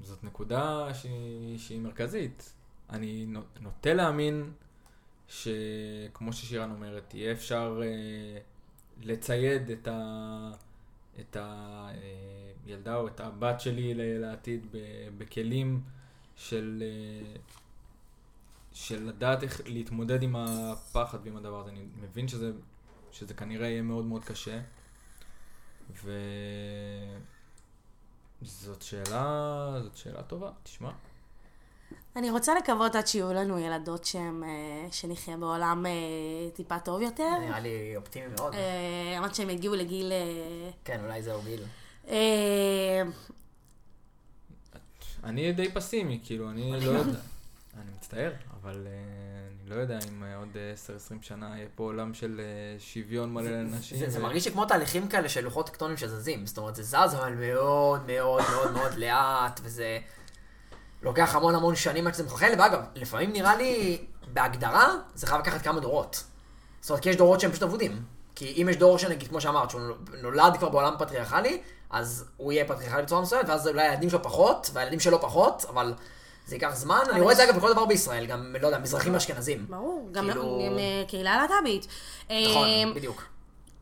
זאת 0.03 0.25
נקודה 0.25 0.89
שהיא, 0.95 1.81
מרכזית. 1.81 2.53
אני 2.91 3.27
נו- 3.27 3.41
נוטה 3.61 3.95
להאמין 3.95 4.53
שכמו 5.29 6.33
ששירן 6.33 6.71
אומרת, 6.71 7.15
יהיה 7.15 7.33
אפשר 7.33 7.81
לצייד 9.03 9.71
את, 9.71 9.89
ה, 9.89 10.51
את 11.21 11.37
הילדה 12.67 12.97
או 12.97 13.07
את 13.09 13.21
הבת 13.21 13.61
שלי 13.61 13.95
לעתיד 14.19 14.67
בכלים 15.19 15.81
של, 16.37 16.83
של 18.75 19.07
לדעת 19.09 19.43
איך 19.43 19.61
להתמודד 19.67 20.23
עם 20.23 20.37
הפחד 20.37 21.19
ועם 21.25 21.37
הדבר 21.37 21.61
הזה. 21.61 21.71
אני 21.71 21.81
מבין 22.03 22.29
שזה, 22.29 22.53
שזה 23.13 23.35
כנראה 23.35 23.69
יהיה 23.69 23.83
מאוד 23.83 24.05
מאוד 24.05 24.25
קשה. 24.25 24.61
וזאת 28.43 28.83
שאלה, 28.83 29.77
זאת 29.83 29.97
שאלה 29.97 30.23
טובה, 30.23 30.51
תשמע. 30.63 30.91
אני 32.17 32.31
רוצה 32.31 32.55
לקוות 32.55 32.95
עד 32.95 33.07
שיהיו 33.07 33.33
לנו 33.33 33.59
ילדות 33.59 34.05
שהן, 34.05 34.45
אה, 34.45 34.87
שנחיה 34.93 35.37
בעולם 35.37 35.87
אה, 35.87 36.51
טיפה 36.55 36.79
טוב 36.79 37.01
יותר. 37.01 37.39
נראה 37.41 37.61
לי 37.61 37.97
אופטימי 37.97 38.27
מאוד. 38.39 38.55
אה, 38.55 39.25
עד 39.25 39.35
שהם 39.35 39.51
יגיעו 39.51 39.75
לגיל... 39.75 40.13
אה, 40.13 40.71
כן, 40.85 41.01
אולי 41.05 41.23
זהו 41.23 41.43
גיל. 41.43 41.65
אה, 42.09 43.03
אני 45.25 45.53
די 45.53 45.73
פסימי, 45.73 46.21
כאילו, 46.25 46.51
אני 46.51 46.81
לא 46.81 46.91
יודע. 46.91 47.19
אני 47.83 47.91
מצטער, 47.97 48.33
אבל 48.63 48.87
אה, 48.87 48.93
אני 49.63 49.71
לא 49.71 49.75
יודע 49.75 49.99
אם 50.09 50.25
אה, 50.25 50.37
עוד 50.37 50.49
10-20 51.11 51.23
שנה 51.23 51.53
יהיה 51.57 51.67
פה 51.75 51.85
עולם 51.85 52.15
של 52.15 52.41
אה, 52.41 52.79
שוויון 52.79 53.35
מלא 53.35 53.51
לנשים. 53.51 53.99
זה, 53.99 54.11
זה 54.11 54.19
ו- 54.19 54.23
מרגיש 54.23 54.47
לי 54.47 54.53
כמו 54.53 54.65
תהליכים 54.65 55.09
כאלה 55.09 55.29
של 55.29 55.45
לוחות 55.45 55.67
טקטונים 55.67 55.97
שזזים. 55.97 56.47
זאת 56.47 56.59
אומרת, 56.59 56.75
זה 56.75 56.83
זז 56.83 57.15
אבל 57.15 57.35
מאוד 57.35 58.07
מאוד 58.07 58.43
מאוד 58.51 58.73
מאוד 58.73 58.95
לאט, 58.95 59.61
וזה 59.63 59.99
לוקח 61.03 61.35
המון 61.35 61.55
המון 61.55 61.77
שנים 61.77 62.07
עד 62.07 62.15
שזה 62.15 62.25
מחלחל, 62.25 62.53
ואגב, 62.59 62.81
לפעמים 62.95 63.33
נראה 63.33 63.57
לי, 63.57 64.05
בהגדרה, 64.33 64.95
זה 65.15 65.27
חייב 65.27 65.41
לקחת 65.41 65.63
כמה 65.63 65.81
דורות. 65.81 66.25
זאת 66.81 66.91
אומרת, 66.91 67.03
כי 67.03 67.11
יש 67.11 67.17
דורות 67.17 67.41
שהם 67.41 67.51
פשוט 67.51 67.63
אבודים. 67.63 68.03
כי 68.35 68.63
אם 68.63 68.69
יש 68.71 68.77
דור 68.77 68.99
שנגיד, 68.99 69.29
כמו 69.29 69.41
שאמרת, 69.41 69.71
שהוא 69.71 69.81
נולד 70.23 70.57
כבר 70.59 70.69
בעולם 70.69 70.95
פטריארכלי, 70.99 71.61
אז 71.91 72.25
הוא 72.37 72.53
יהיה 72.53 72.65
פטריארכלי 72.65 73.03
בצורה 73.03 73.23
מסוימת, 73.23 73.49
ואז 73.49 73.69
אולי 73.69 73.83
הילדים 73.83 74.11
שלו 74.11 74.23
פחות, 74.23 74.71
והילדים 74.73 75.01
שלו 75.01 75.21
פחות, 75.21 75.65
אבל 75.69 75.95
זה 76.47 76.55
ייקח 76.57 76.71
זמן. 76.75 77.01
אני 77.13 77.21
רואה 77.21 77.33
את 77.33 77.37
זה 77.37 77.45
אגב 77.45 77.57
בכל 77.57 77.73
דבר 77.73 77.85
בישראל, 77.85 78.27
גם, 78.27 78.57
לא 78.61 78.67
יודע, 78.67 78.79
מזרחים 78.79 79.15
ואשכנזים. 79.15 79.67
ברור, 79.69 80.09
גם 80.13 80.27
כאילו- 80.27 80.61
אה, 80.79 81.03
קהילה 81.09 81.37
להט"בית. 81.37 81.87
נכון, 82.25 82.69
אה, 82.69 82.85
בדיוק. 82.95 83.23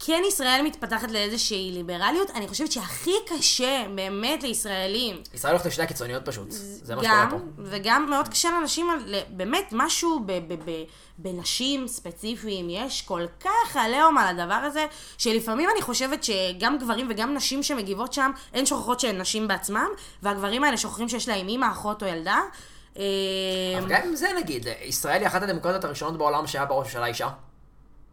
כן 0.07 0.22
ישראל 0.28 0.62
מתפתחת 0.64 1.11
לאיזושהי 1.11 1.70
ליברליות, 1.74 2.30
אני 2.30 2.48
חושבת 2.48 2.72
שהכי 2.72 3.14
קשה 3.26 3.84
באמת 3.94 4.42
לישראלים, 4.42 5.22
ישראל 5.34 5.53
הולכת 5.53 5.66
לשני 5.66 5.84
הקיצוניות 5.84 6.24
פשוט. 6.24 6.46
זה 6.50 6.96
מה 6.96 7.03
שקורה 7.03 7.26
פה. 7.30 7.36
וגם 7.59 8.07
מאוד 8.11 8.28
קשה 8.28 8.50
לאנשים, 8.50 8.86
באמת 9.28 9.68
משהו 9.72 10.20
בנשים 11.18 11.88
ספציפיים, 11.88 12.70
יש 12.70 13.03
כל 13.03 13.26
כך 13.40 13.76
עליהום 13.76 14.18
על 14.18 14.40
הדבר 14.40 14.55
הזה, 14.55 14.86
שלפעמים 15.18 15.68
אני 15.74 15.82
חושבת 15.82 16.24
שגם 16.24 16.78
גברים 16.78 17.07
וגם 17.11 17.34
נשים 17.34 17.62
שמגיבות 17.62 18.12
שם, 18.12 18.30
הן 18.55 18.66
שוכחות 18.66 19.00
שהן 19.00 19.20
נשים 19.20 19.48
בעצמם, 19.48 19.88
והגברים 20.22 20.64
האלה 20.64 20.76
שוכחים 20.76 21.09
שיש 21.09 21.28
להם 21.28 21.48
אימא, 21.48 21.66
אחות 21.72 22.03
או 22.03 22.09
ילדה. 22.09 22.40
אה, 22.98 23.03
אבל 23.78 23.88
גם 23.88 24.00
עם 24.05 24.16
זה 24.16 24.28
נגיד, 24.38 24.66
ישראל 24.82 25.20
היא 25.20 25.26
אחת 25.26 25.42
הדמוקרטיות 25.42 25.84
הראשונות 25.84 26.18
בעולם 26.18 26.46
שהיה 26.46 26.64
בראש 26.64 26.86
ממשלה 26.86 27.07
אישה. 27.07 27.28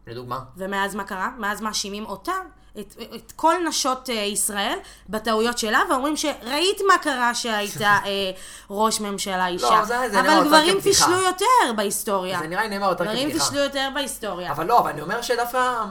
לדוגמה. 0.06 0.38
ומאז 0.56 0.94
מה 0.94 1.04
קרה? 1.04 1.30
מאז 1.38 1.60
מאשימים 1.60 2.06
אותה, 2.06 2.32
את, 2.80 2.94
את 3.14 3.32
כל 3.36 3.54
נשות 3.68 4.10
אה, 4.10 4.14
ישראל, 4.14 4.78
בטעויות 5.08 5.58
שלה, 5.58 5.82
ואומרים 5.90 6.16
שראית 6.16 6.78
מה 6.88 6.98
קרה 6.98 7.34
שהייתה 7.34 7.98
אה, 8.06 8.30
ראש 8.70 9.00
ממשלה 9.00 9.46
אישה. 9.46 9.84
זה- 9.84 10.10
זה 10.10 10.22
נראה 10.22 10.38
אבל 10.38 10.46
גברים. 10.46 10.80
פישלו 10.80 11.16
יותר 11.20 11.46
בהיסטוריה. 11.76 12.38
זה 12.38 12.46
נראה 12.48 12.62
לי 12.62 12.68
נאמר 12.68 12.88
יותר 12.90 13.04
גברים 13.04 13.28
כבדיחה. 13.28 13.44
פישלו 13.44 13.60
יותר 13.64 13.88
בהיסטוריה. 13.94 14.50
אבל 14.52 14.66
לא, 14.66 14.78
אבל 14.78 14.90
אני 14.90 15.00
אומר 15.00 15.22
שדווקא 15.22 15.84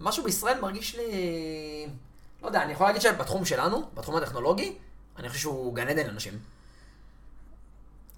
משהו 0.00 0.22
בישראל 0.24 0.60
מרגיש 0.60 0.96
לי... 0.96 1.06
לא 2.42 2.46
יודע, 2.46 2.62
אני 2.62 2.72
יכול 2.72 2.86
להגיד 2.86 3.02
שבתחום 3.02 3.44
שלנו, 3.44 3.82
בתחום 3.94 4.16
הטכנולוגי, 4.16 4.72
אני 5.18 5.28
חושב 5.28 5.40
שהוא 5.40 5.74
גן 5.74 5.88
עדן 5.88 6.06
לנשים. 6.06 6.32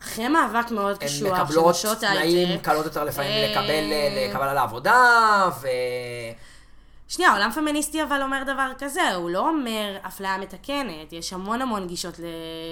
אחרי 0.03 0.28
מאבק 0.28 0.70
מאוד 0.70 0.97
הן 1.01 1.09
קשוח 1.09 1.36
של 1.36 1.42
מקבלות 1.42 1.76
תנאים. 2.01 2.59
קלות 2.59 2.84
יותר 2.84 3.05
לפעמים 3.05 3.30
אה, 3.30 3.51
לקבל, 3.51 3.84
לקבלה 4.28 4.55
לעבודה, 4.55 5.49
ו... 5.62 5.66
שנייה, 7.09 7.32
עולם 7.32 7.51
פמיניסטי 7.51 8.03
אבל 8.03 8.22
אומר 8.22 8.42
דבר 8.42 8.70
כזה, 8.78 9.14
הוא 9.14 9.30
לא 9.30 9.49
אומר 9.49 9.97
אפליה 10.07 10.38
מתקנת, 10.38 11.12
יש 11.12 11.32
המון 11.32 11.62
המון 11.62 11.86
גישות 11.86 12.20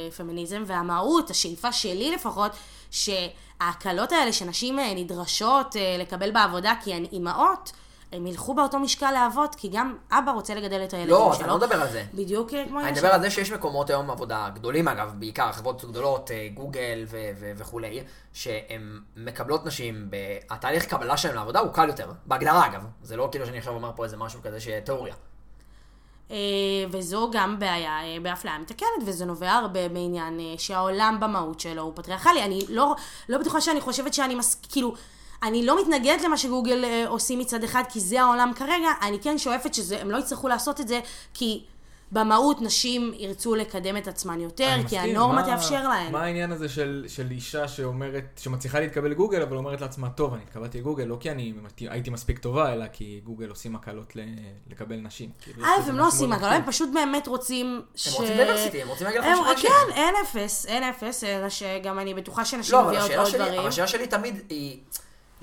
לפמיניזם, 0.08 0.62
והמהות, 0.66 1.30
השאיפה 1.30 1.72
שלי 1.72 2.10
לפחות, 2.14 2.52
שההקלות 2.90 4.12
האלה 4.12 4.32
שנשים 4.32 4.78
אה, 4.78 4.94
נדרשות 4.94 5.76
אה, 5.76 5.96
לקבל 5.98 6.30
בעבודה 6.30 6.72
כי 6.82 6.94
הן 6.94 7.04
אימהות, 7.12 7.72
הם 8.14 8.26
ילכו 8.26 8.54
באותו 8.54 8.78
משקל 8.78 9.12
לאבות, 9.12 9.54
כי 9.54 9.68
גם 9.68 9.96
אבא 10.10 10.30
רוצה 10.32 10.54
לגדל 10.54 10.84
את 10.84 10.92
הילדים 10.92 11.14
לא, 11.14 11.32
שלו. 11.34 11.44
אני 11.44 11.48
לא 11.48 11.56
מדבר 11.56 11.82
על 11.82 11.88
זה. 11.88 12.04
בדיוק 12.14 12.50
כמו 12.68 12.80
אני. 12.80 12.92
מדבר 12.92 13.08
על 13.08 13.20
זה 13.20 13.30
שיש 13.30 13.52
מקומות 13.52 13.90
היום 13.90 14.10
עבודה 14.10 14.50
גדולים 14.54 14.88
אגב, 14.88 15.12
בעיקר 15.18 15.52
חברות 15.52 15.84
גדולות, 15.84 16.30
אה, 16.30 16.48
גוגל 16.54 17.04
ו- 17.06 17.30
ו- 17.40 17.52
וכולי, 17.56 18.00
שהן 18.32 19.00
מקבלות 19.16 19.66
נשים, 19.66 20.06
ב- 20.10 20.16
התהליך 20.50 20.86
קבלה 20.86 21.16
שלהם 21.16 21.34
לעבודה 21.34 21.60
הוא 21.60 21.72
קל 21.72 21.88
יותר, 21.88 22.10
בהגדרה 22.26 22.66
אגב, 22.66 22.86
זה 23.02 23.16
לא 23.16 23.28
כאילו 23.30 23.46
שאני 23.46 23.58
עכשיו 23.58 23.74
אומר 23.74 23.90
פה 23.96 24.04
איזה 24.04 24.16
משהו 24.16 24.40
כזה 24.42 24.60
שתיאוריה. 24.60 25.14
אה, 26.30 26.36
וזו 26.90 27.30
גם 27.32 27.58
בעיה 27.58 28.04
אה, 28.04 28.16
באפליה 28.22 28.58
מתקנת, 28.58 28.88
וזה 29.06 29.24
נובע 29.24 29.52
הרבה 29.52 29.88
מעניין 29.88 30.40
שהעולם 30.58 31.16
במהות 31.20 31.60
שלו 31.60 31.82
הוא 31.82 31.92
פטריארכלי. 31.94 32.42
אני 32.42 32.60
לא, 32.68 32.94
לא 33.28 33.38
בטוחה 33.38 33.60
שאני 33.60 33.80
חושבת 33.80 34.14
שאני 34.14 34.34
מס... 34.34 34.54
כאילו, 34.68 34.94
אני 35.44 35.66
לא 35.66 35.82
מתנגדת 35.82 36.22
למה 36.22 36.36
שגוגל 36.36 36.84
אה, 36.84 37.04
עושים 37.08 37.38
מצד 37.38 37.64
אחד, 37.64 37.82
כי 37.88 38.00
זה 38.00 38.22
העולם 38.22 38.52
כרגע, 38.56 38.88
אני 39.02 39.18
כן 39.22 39.38
שואפת 39.38 39.74
שהם 39.74 40.10
לא 40.10 40.18
יצטרכו 40.18 40.48
לעשות 40.48 40.80
את 40.80 40.88
זה, 40.88 41.00
כי 41.34 41.64
במהות 42.12 42.60
נשים 42.62 43.12
ירצו 43.16 43.54
לקדם 43.54 43.96
את 43.96 44.08
עצמן 44.08 44.40
יותר, 44.40 44.70
כי 44.76 44.84
מסכים, 44.84 45.00
הנורמה 45.16 45.34
מה- 45.34 45.46
תאפשר 45.46 45.88
להן. 45.88 46.12
מה 46.12 46.22
העניין 46.22 46.52
הזה 46.52 46.68
של, 46.68 47.04
של 47.08 47.30
אישה 47.30 47.68
שאומרת, 47.68 48.24
שמצליחה 48.42 48.80
להתקבל 48.80 49.10
לגוגל, 49.10 49.42
אבל 49.42 49.56
אומרת 49.56 49.80
לעצמה, 49.80 50.08
טוב, 50.10 50.34
אני 50.34 50.42
התקבלתי 50.42 50.78
לגוגל, 50.80 51.04
לא 51.04 51.16
כי 51.20 51.30
אני 51.30 51.52
הייתי 51.80 52.10
מספיק 52.10 52.38
טובה, 52.38 52.72
אלא 52.72 52.84
כי 52.92 53.20
גוגל 53.24 53.48
עושים 53.48 53.76
הקלות 53.76 54.16
ל, 54.16 54.20
לקבל 54.70 54.96
נשים. 54.96 55.30
כאילו, 55.42 55.64
א', 55.66 55.80
בזה 55.80 55.90
הם 55.90 55.96
לא 55.98 56.06
משהו 56.06 56.16
עושים 56.18 56.32
הקלות, 56.32 56.52
הם. 56.52 56.62
פשוט 56.66 56.88
באמת 56.94 57.26
רוצים 57.28 57.82
ש... 57.94 58.06
הם 58.08 58.14
רוצים 58.14 58.36
diversity, 58.36 58.76
הם 58.82 58.88
רוצים 58.88 59.06
להגיד 59.06 59.20
לך 59.20 59.26
הם- 59.26 59.54
נשים. 59.54 59.70
כן, 59.70 59.92
אין 59.92 60.14
אפס, 60.24 60.66
אין 60.66 60.82
אפס, 60.84 61.24
אלא 61.24 61.48
שגם 61.48 61.98
אני 61.98 62.14
בטוחה 62.14 62.44
שנשים 62.44 62.74
לא, 62.78 62.84
מביאות 62.86 63.02
השאלה 63.04 63.22
עוד 63.22 63.30
שלי, 63.30 63.38
דברים. 63.38 63.58
אבל 63.60 63.68
השאלה 63.68 63.86
שלי 63.88 64.06
תמיד 64.06 64.34
היא, 64.48 64.78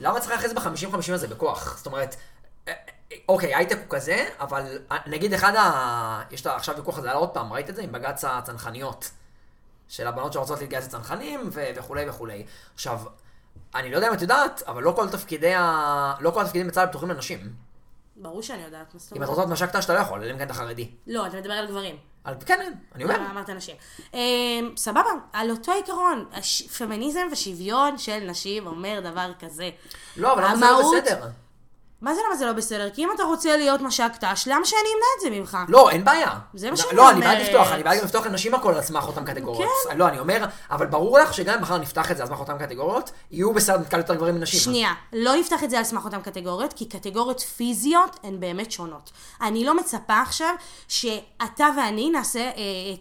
למה 0.01 0.19
צריך 0.19 0.31
להכניס 0.31 0.53
ב-50-50 0.53 1.13
הזה 1.13 1.27
בכוח? 1.27 1.77
זאת 1.77 1.85
אומרת, 1.85 2.15
אה, 2.67 2.73
אה, 3.11 3.17
אוקיי, 3.29 3.55
הייטק 3.55 3.77
הוא 3.77 3.85
כזה, 3.89 4.29
אבל 4.39 4.77
אה, 4.91 4.97
נגיד 5.05 5.33
אחד 5.33 5.55
ה... 5.55 6.21
יש 6.31 6.41
את 6.41 6.47
ה- 6.47 6.55
עכשיו 6.55 6.75
ויכוח 6.75 6.97
הזה, 6.97 7.09
עלה 7.09 7.19
עוד 7.19 7.29
פעם, 7.29 7.53
ראית 7.53 7.69
את 7.69 7.75
זה 7.75 7.81
עם 7.81 7.91
בג"ץ 7.91 8.25
הצנחניות? 8.25 9.09
של 9.87 10.07
הבנות 10.07 10.33
שרוצות 10.33 10.59
להתגייס 10.61 10.85
לצנחנים 10.85 11.49
ו- 11.53 11.69
וכולי 11.75 12.09
וכולי. 12.09 12.45
עכשיו, 12.73 12.99
אני 13.75 13.91
לא 13.91 13.95
יודע 13.95 14.07
אם 14.07 14.13
את 14.13 14.21
יודעת, 14.21 14.63
אבל 14.67 14.83
לא 14.83 14.93
כל 14.95 15.09
תפקידי 15.09 15.53
ה... 15.55 16.13
לא 16.19 16.31
כל 16.31 16.41
התפקידים 16.41 16.67
בצה"ל 16.67 16.87
פתוחים 16.87 17.09
לנשים. 17.09 17.53
ברור 18.15 18.41
שאני 18.41 18.63
יודעת 18.63 18.93
מה 18.93 18.99
זאת 18.99 19.11
אם 19.11 19.15
אומרת. 19.17 19.29
את 19.29 19.37
רוצה 19.37 19.41
להיות 19.41 19.51
מש"ק 19.51 19.75
ת"ש 19.75 19.85
אתה 19.85 19.93
לא 19.93 19.99
יכול, 19.99 20.23
אלא 20.23 20.31
אם 20.31 20.37
כן 20.37 20.45
אתה 20.45 20.53
חרדי. 20.53 20.91
לא, 21.07 21.27
אתה 21.27 21.37
מדבר 21.37 21.53
על 21.53 21.67
גברים. 21.67 21.95
על- 22.23 22.35
כן, 22.45 22.59
כן, 22.59 22.73
אני 22.95 23.03
אומר. 23.03 23.15
אמרת 23.31 23.49
נשים. 23.49 23.75
אמ, 24.13 24.19
סבבה, 24.77 25.01
על 25.33 25.51
אותו 25.51 25.71
עיקרון, 25.71 26.25
פמיניזם 26.77 27.27
ושוויון 27.31 27.97
של 27.97 28.19
נשים 28.29 28.67
אומר 28.67 28.99
דבר 29.03 29.31
כזה. 29.39 29.69
לא, 30.17 30.33
אבל 30.33 30.43
למה 30.43 30.55
זה 30.55 30.65
לא 30.65 30.91
בסדר? 31.01 31.27
מה 32.01 32.15
זה 32.15 32.21
למה 32.27 32.35
זה 32.35 32.45
לא 32.45 32.53
בסדר? 32.53 32.89
כי 32.89 33.03
אם 33.03 33.09
אתה 33.15 33.23
רוצה 33.23 33.57
להיות 33.57 33.81
מש"ק 33.81 34.11
ת"ש, 34.19 34.47
למה 34.47 34.65
שאני 34.65 34.79
אמנע 34.93 35.05
את 35.15 35.21
זה 35.21 35.29
ממך? 35.29 35.57
לא, 35.67 35.89
אין 35.89 36.05
בעיה. 36.05 36.31
זה 36.53 36.67
מה 36.67 36.71
לא, 36.71 36.77
שאני 36.77 36.97
לא, 36.97 37.09
אני 37.09 37.19
בעד 37.19 37.29
אומרת. 37.29 37.47
לפתוח, 37.47 37.71
אני 37.71 37.83
בעד 37.83 37.97
גם 37.97 38.05
לפתוח 38.05 38.25
לנשים 38.25 38.53
הכל 38.53 38.73
על 38.73 38.81
סמך 38.81 39.07
אותם 39.07 39.25
קטגוריות. 39.25 39.71
כן. 39.89 39.97
לא, 39.97 40.07
אני 40.07 40.19
אומר, 40.19 40.45
אבל 40.71 40.85
ברור 40.85 41.19
לך 41.19 41.33
שגם 41.33 41.55
אם 41.55 41.61
מחר 41.61 41.77
נפתח 41.77 42.11
את 42.11 42.17
זה 42.17 42.23
על 42.23 42.29
סמך 42.29 42.39
אותם 42.39 42.57
קטגוריות, 42.57 43.11
יהיו 43.31 43.53
בסדר 43.53 43.77
נתקל 43.77 43.97
יותר 43.97 44.15
גברים 44.15 44.35
מנשים. 44.35 44.59
שנייה, 44.59 44.93
לא 45.13 45.35
נפתח 45.35 45.63
את 45.63 45.69
זה 45.69 45.77
על 45.77 45.83
סמך 45.83 46.05
אותן 46.05 46.21
קטגוריות, 46.21 46.73
כי 46.73 46.85
קטגוריות 46.85 47.39
פיזיות 47.39 48.19
הן 48.23 48.39
באמת 48.39 48.71
שונות. 48.71 49.11
אני 49.41 49.65
לא 49.65 49.77
מצפה 49.77 50.21
עכשיו 50.21 50.53
שאתה 50.87 51.67
ואני 51.77 52.09
נעשה 52.09 52.39
אה, 52.39 52.51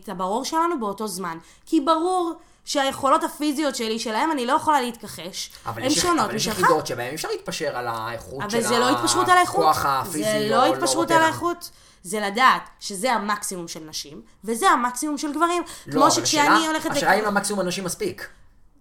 את 0.02 0.08
הברור 0.08 0.44
שלנו 0.44 0.80
באותו 0.80 1.08
זמן. 1.08 1.38
כי 1.66 1.80
ברור 1.80 2.34
שהיכולות 2.70 3.24
הפיזיות 3.24 3.76
שלי 3.76 3.98
שלהם, 3.98 4.32
אני 4.32 4.46
לא 4.46 4.52
יכולה 4.52 4.80
להתכחש. 4.80 5.50
הן 5.66 5.90
שונות 5.90 6.24
אבל 6.24 6.36
יש 6.36 6.48
משלך. 6.48 6.58
יחידות 6.60 6.86
שבהן 6.86 7.14
אפשר 7.14 7.28
להתפשר 7.28 7.76
על 7.76 7.86
האיכות 7.88 8.50
של 8.50 8.56
אבל 8.58 8.68
זה 8.68 8.78
לא 8.78 8.88
התפשרות 8.90 9.28
על 9.28 9.38
האיכות. 9.38 9.60
הכוח 9.64 9.84
הפיזי. 9.86 10.22
זה 10.22 10.44
או 10.44 10.50
לא 10.50 10.74
התפשרות. 10.74 11.10
על 11.10 11.22
האיכות. 11.22 11.70
זה 12.02 12.20
לדעת 12.20 12.62
שזה 12.80 13.12
המקסימום 13.12 13.68
של 13.68 13.80
נשים, 13.88 14.22
וזה 14.44 14.70
המקסימום 14.70 15.18
של 15.18 15.32
גברים. 15.32 15.62
לא, 15.86 15.92
כמו 15.92 16.10
שכשאני 16.10 16.48
השאלה- 16.48 16.66
הולכת... 16.66 16.90
השאלה 16.90 17.16
לק- 17.16 17.22
אם 17.22 17.28
המקסימום 17.28 17.60
אנשים 17.60 17.84
מספיק. 17.84 18.28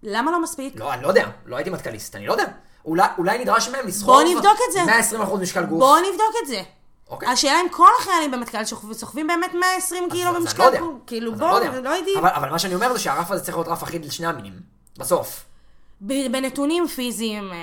למה 0.02 0.30
לא 0.30 0.42
מספיק? 0.42 0.74
לא, 0.76 0.92
אני 0.94 1.02
לא 1.02 1.08
יודע. 1.08 1.28
לא 1.46 1.56
הייתי 1.56 1.70
מטכ"ליסט, 1.70 2.16
אני 2.16 2.26
לא 2.26 2.32
יודע. 2.32 2.44
אולי, 2.84 3.06
אולי 3.18 3.38
נדרש 3.38 3.68
מהם 3.68 3.86
לסחוב... 3.86 4.06
בוא 4.14 4.22
נבדוק 4.22 4.58
את 4.68 4.72
זה. 4.72 5.16
120% 5.18 5.36
משקל 5.36 5.64
גוף. 5.64 5.78
בואו 5.78 5.96
נבדוק 6.00 6.34
את 6.42 6.48
זה. 6.48 6.62
אוקיי. 7.10 7.28
השאלה 7.28 7.60
אם 7.60 7.66
כל 7.70 7.88
החיילים 8.00 8.30
במטכ"ל 8.30 8.64
סוחבים 8.92 9.26
באמת 9.26 9.54
120 9.54 10.04
אז- 10.04 10.12
קילו 10.12 10.34
במשקל 10.34 10.70
לא. 10.80 10.92
כאילו 11.06 11.30
אני 11.30 11.38
בואו, 11.38 11.64
יודע. 11.64 11.80
לא 11.80 11.90
יודעים. 11.90 12.18
אבל, 12.18 12.28
אבל 12.28 12.50
מה 12.50 12.58
שאני 12.58 12.74
אומר 12.74 12.92
זה 12.92 12.98
שהרף 12.98 13.30
הזה 13.30 13.44
צריך 13.44 13.56
להיות 13.56 13.68
רף 13.68 13.82
אחיד 13.82 14.04
לשני 14.04 14.26
המינים. 14.26 14.52
בסוף. 14.98 15.44
בנתונים 16.00 16.86
פיזיים, 16.88 17.52
אה, 17.52 17.56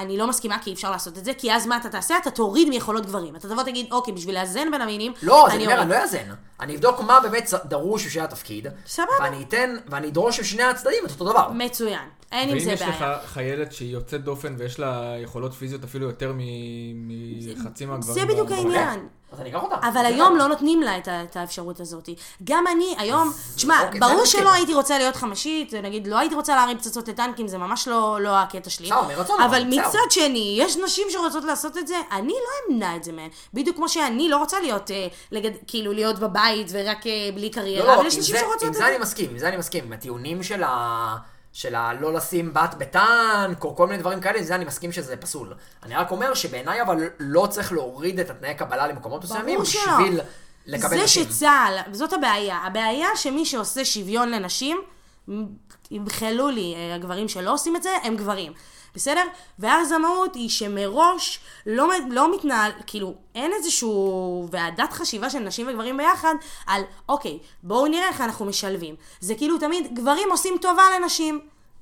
אני 0.00 0.16
לא 0.18 0.26
מסכימה 0.26 0.58
כי 0.58 0.70
אי 0.70 0.74
אפשר 0.74 0.90
לעשות 0.90 1.18
את 1.18 1.24
זה, 1.24 1.34
כי 1.34 1.52
אז 1.52 1.66
מה 1.66 1.76
אתה 1.76 1.88
תעשה? 1.88 2.16
אתה 2.18 2.30
תוריד 2.30 2.68
מיכולות 2.68 3.06
גברים. 3.06 3.36
אתה 3.36 3.48
תבוא 3.48 3.62
תגיד, 3.62 3.86
אוקיי, 3.92 4.14
בשביל 4.14 4.38
לאזן 4.38 4.70
בין 4.70 4.80
המינים, 4.82 5.12
לא, 5.22 5.46
אני 5.46 5.64
אומר, 5.66 5.76
אוריד." 5.76 5.78
אני 5.78 5.90
לא 5.90 6.02
אאזן. 6.02 6.34
אני 6.60 6.74
אבדוק 6.76 7.00
מה 7.00 7.20
באמת 7.20 7.50
דרוש 7.64 8.06
בשביל 8.06 8.24
התפקיד. 8.24 8.66
סבבה. 8.86 9.08
ואני 9.20 9.42
אתן, 9.48 9.76
ואני 9.88 10.08
אדרוש 10.08 10.40
משני 10.40 10.62
הצדדים 10.62 11.04
את 11.06 11.10
אותו 11.10 11.24
דבר. 11.24 11.50
מצוין. 11.52 12.08
אין 12.34 12.48
עם 12.48 12.54
ואם 12.54 12.64
זה 12.64 12.72
יש 12.72 12.82
לך 12.82 13.00
בעיה. 13.00 13.18
חיילת 13.26 13.72
שהיא 13.72 13.92
יוצאת 13.92 14.24
דופן 14.24 14.54
ויש 14.58 14.78
לה 14.80 15.14
יכולות 15.22 15.54
פיזיות 15.54 15.84
אפילו 15.84 16.06
יותר 16.06 16.32
מ- 16.34 16.38
מחצי 17.60 17.86
מהגברים. 17.86 18.14
זה 18.14 18.24
בדיוק. 18.24 18.50
העניין. 18.50 19.08
אז 19.32 19.40
אני 19.40 19.50
אקח 19.50 19.62
אותה. 19.62 19.74
אבל 19.88 20.06
היום 20.06 20.28
בסדר. 20.34 20.42
לא 20.42 20.48
נותנים 20.48 20.82
לה 20.82 20.98
את 20.98 21.36
האפשרות 21.36 21.80
הזאת. 21.80 22.08
גם 22.44 22.64
אני, 22.72 22.94
היום, 22.98 23.32
תשמע, 23.54 23.82
אוקיי, 23.86 24.00
ברור 24.00 24.12
אני 24.12 24.22
מסכים. 24.22 24.40
שלא 24.40 24.52
הייתי 24.52 24.74
רוצה 24.74 24.98
להיות 24.98 25.16
חמישית, 25.16 25.74
נגיד, 25.74 26.06
לא 26.06 26.18
הייתי 26.18 26.34
רוצה 26.34 26.54
להרים 26.56 26.78
פצצות 26.78 27.08
לטנקים, 27.08 27.48
זה 27.48 27.58
ממש 27.58 27.88
לא 27.88 28.18
לא 28.20 28.38
הקטע 28.38 28.70
שלי. 28.70 28.90
אבל. 29.44 29.64
מצד 29.64 29.98
שני, 30.10 30.56
יש 30.60 30.76
נשים 30.84 31.06
שרוצות 31.10 31.44
לעשות 31.44 31.78
את 31.78 31.86
זה, 31.86 31.94
אני 32.12 32.32
לא 32.32 32.74
אמנע 32.74 32.96
את 32.96 33.04
זה 33.04 33.12
מהן. 33.12 33.28
בדיוק 33.54 33.76
כמו 33.76 33.88
שאני 33.88 34.28
לא 34.28 34.36
רוצה 34.38 34.60
להיות, 34.60 34.90
אה, 34.90 35.06
כאילו, 35.66 35.92
להיות 35.92 36.18
בבית 36.18 36.66
ורק 36.70 37.06
אה, 37.06 37.12
בלי 37.34 37.46
לא, 37.48 37.52
קריירה, 37.52 37.86
לא, 37.86 37.92
אבל 37.94 38.00
עם 38.00 38.06
יש 38.06 38.18
נשים 38.18 38.34
זה- 38.34 38.40
שרוצות 38.40 38.62
עם 38.62 38.68
את 38.68 38.74
זה 38.74 38.86
אני 38.86 38.94
זה. 38.96 39.02
מסכים, 39.02 39.30
עם 39.30 39.38
זה 39.38 39.48
אני 39.48 39.56
מסכים. 39.56 39.84
עם 39.84 39.92
הטיעונים 39.92 40.42
של 40.42 40.62
ה... 40.62 41.16
של 41.54 41.74
הלא 41.74 42.14
לשים 42.14 42.54
בת 42.54 42.74
בטנק, 42.78 43.64
או 43.64 43.76
כל 43.76 43.86
מיני 43.86 43.98
דברים 43.98 44.20
כאלה, 44.20 44.42
זה 44.42 44.54
אני 44.54 44.64
מסכים 44.64 44.92
שזה 44.92 45.16
פסול. 45.16 45.54
אני 45.82 45.94
רק 45.94 46.10
אומר 46.10 46.34
שבעיניי 46.34 46.82
אבל 46.82 47.08
לא 47.18 47.46
צריך 47.50 47.72
להוריד 47.72 48.20
את 48.20 48.30
התנאי 48.30 48.54
קבלה 48.54 48.86
למקומות 48.86 49.24
מסוימים. 49.24 49.60
בשביל 49.60 50.20
לקבל 50.66 50.88
זה 50.88 51.04
נשים. 51.04 51.24
שצה"ל, 51.24 51.92
זאת 51.92 52.12
הבעיה. 52.12 52.56
הבעיה 52.56 53.08
שמי 53.16 53.46
שעושה 53.46 53.84
שוויון 53.84 54.30
לנשים, 54.30 54.80
ימחלו 55.90 56.48
לי 56.48 56.74
אה, 56.76 56.94
הגברים 56.94 57.28
שלא 57.28 57.52
עושים 57.52 57.76
את 57.76 57.82
זה, 57.82 57.90
הם 58.02 58.16
גברים. 58.16 58.52
בסדר? 58.94 59.22
ואז 59.58 59.92
המהות 59.92 60.34
היא 60.34 60.48
שמראש 60.48 61.40
לא, 61.66 61.88
לא 62.10 62.34
מתנהל, 62.34 62.70
כאילו, 62.86 63.14
אין 63.34 63.52
איזשהו 63.52 64.48
ועדת 64.50 64.92
חשיבה 64.92 65.30
של 65.30 65.38
נשים 65.38 65.66
וגברים 65.68 65.96
ביחד 65.96 66.34
על, 66.66 66.82
אוקיי, 67.08 67.38
בואו 67.62 67.86
נראה 67.86 68.08
איך 68.08 68.20
אנחנו 68.20 68.44
משלבים. 68.44 68.94
זה 69.20 69.34
כאילו 69.34 69.58
תמיד, 69.58 69.94
גברים 69.94 70.28
עושים 70.30 70.54
טובה 70.60 70.82
לנשים. 71.00 71.40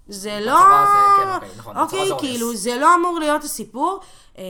זה 0.09 0.39
לא... 0.41 0.53
זה- 0.59 1.23
כן, 1.23 1.35
אוקיי, 1.35 1.49
נכון, 1.59 1.77
אוקיי, 1.77 2.09
זה. 2.09 2.15
כאילו, 2.19 2.57
זה 2.57 2.77
לא 2.77 2.95
אמור 2.95 3.19
להיות 3.19 3.45
הסיפור. 3.45 4.01
אה, 4.39 4.45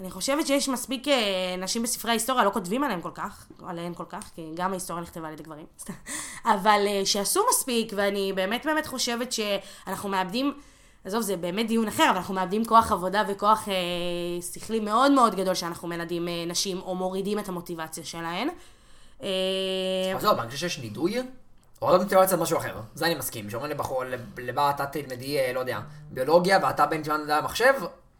אני 0.00 0.10
חושבת 0.10 0.46
שיש 0.46 0.68
מספיק 0.68 1.08
אה, 1.08 1.54
נשים 1.58 1.82
בספרי 1.82 2.10
ההיסטוריה, 2.10 2.44
לא 2.44 2.50
כותבים 2.50 2.84
עליהן 2.84 3.00
כל 3.00 3.10
כך, 3.14 3.46
עליהן 3.66 3.94
כל 3.94 4.04
כך, 4.08 4.30
כי 4.34 4.42
גם 4.54 4.70
ההיסטוריה 4.70 5.02
נכתבה 5.02 5.26
על 5.26 5.32
ידי 5.32 5.42
גברים. 5.42 5.66
אבל 6.54 6.84
אה, 6.86 7.02
שעשו 7.04 7.40
מספיק, 7.50 7.92
ואני 7.96 8.32
באמת 8.32 8.66
באמת 8.66 8.86
חושבת 8.86 9.32
שאנחנו 9.32 10.08
מאבדים, 10.08 10.54
עזוב, 11.04 11.22
זה 11.22 11.36
באמת 11.36 11.66
דיון 11.68 11.88
אחר, 11.88 12.06
אבל 12.10 12.16
אנחנו 12.16 12.34
מאבדים 12.34 12.64
כוח 12.64 12.92
עבודה 12.92 13.22
וכוח 13.28 13.68
אה, 13.68 13.74
שכלי 14.52 14.80
מאוד 14.80 15.12
מאוד 15.12 15.34
גדול 15.34 15.54
שאנחנו 15.54 15.88
מנדים 15.88 16.28
אה, 16.28 16.44
נשים, 16.46 16.80
או 16.80 16.94
מורידים 16.94 17.38
את 17.38 17.48
המוטיבציה 17.48 18.04
שלהן. 18.04 18.48
אה, 19.22 19.28
זהו, 20.20 20.32
אני 20.38 20.50
חושב 20.50 20.68
שיש 20.68 20.78
נידוי, 20.78 21.22
הורדת 21.78 22.02
מוטיבציה 22.02 22.36
זה 22.36 22.42
משהו 22.42 22.58
אחר. 22.58 22.80
זה 22.94 23.06
אני 23.06 23.14
מסכים. 23.14 23.50
שאומרים 23.50 23.72
לבחור, 23.72 24.04
לבה 24.38 24.70
אתה 24.70 24.86
תלמדי, 24.86 25.38
אה, 25.38 25.52
לא 25.52 25.60
יודע, 25.60 25.80
ביולוגיה, 26.10 26.58
ואתה 26.62 26.86
בן 26.86 27.04
זמן 27.04 27.20
מדעי 27.22 27.36
המחשב, 27.36 27.74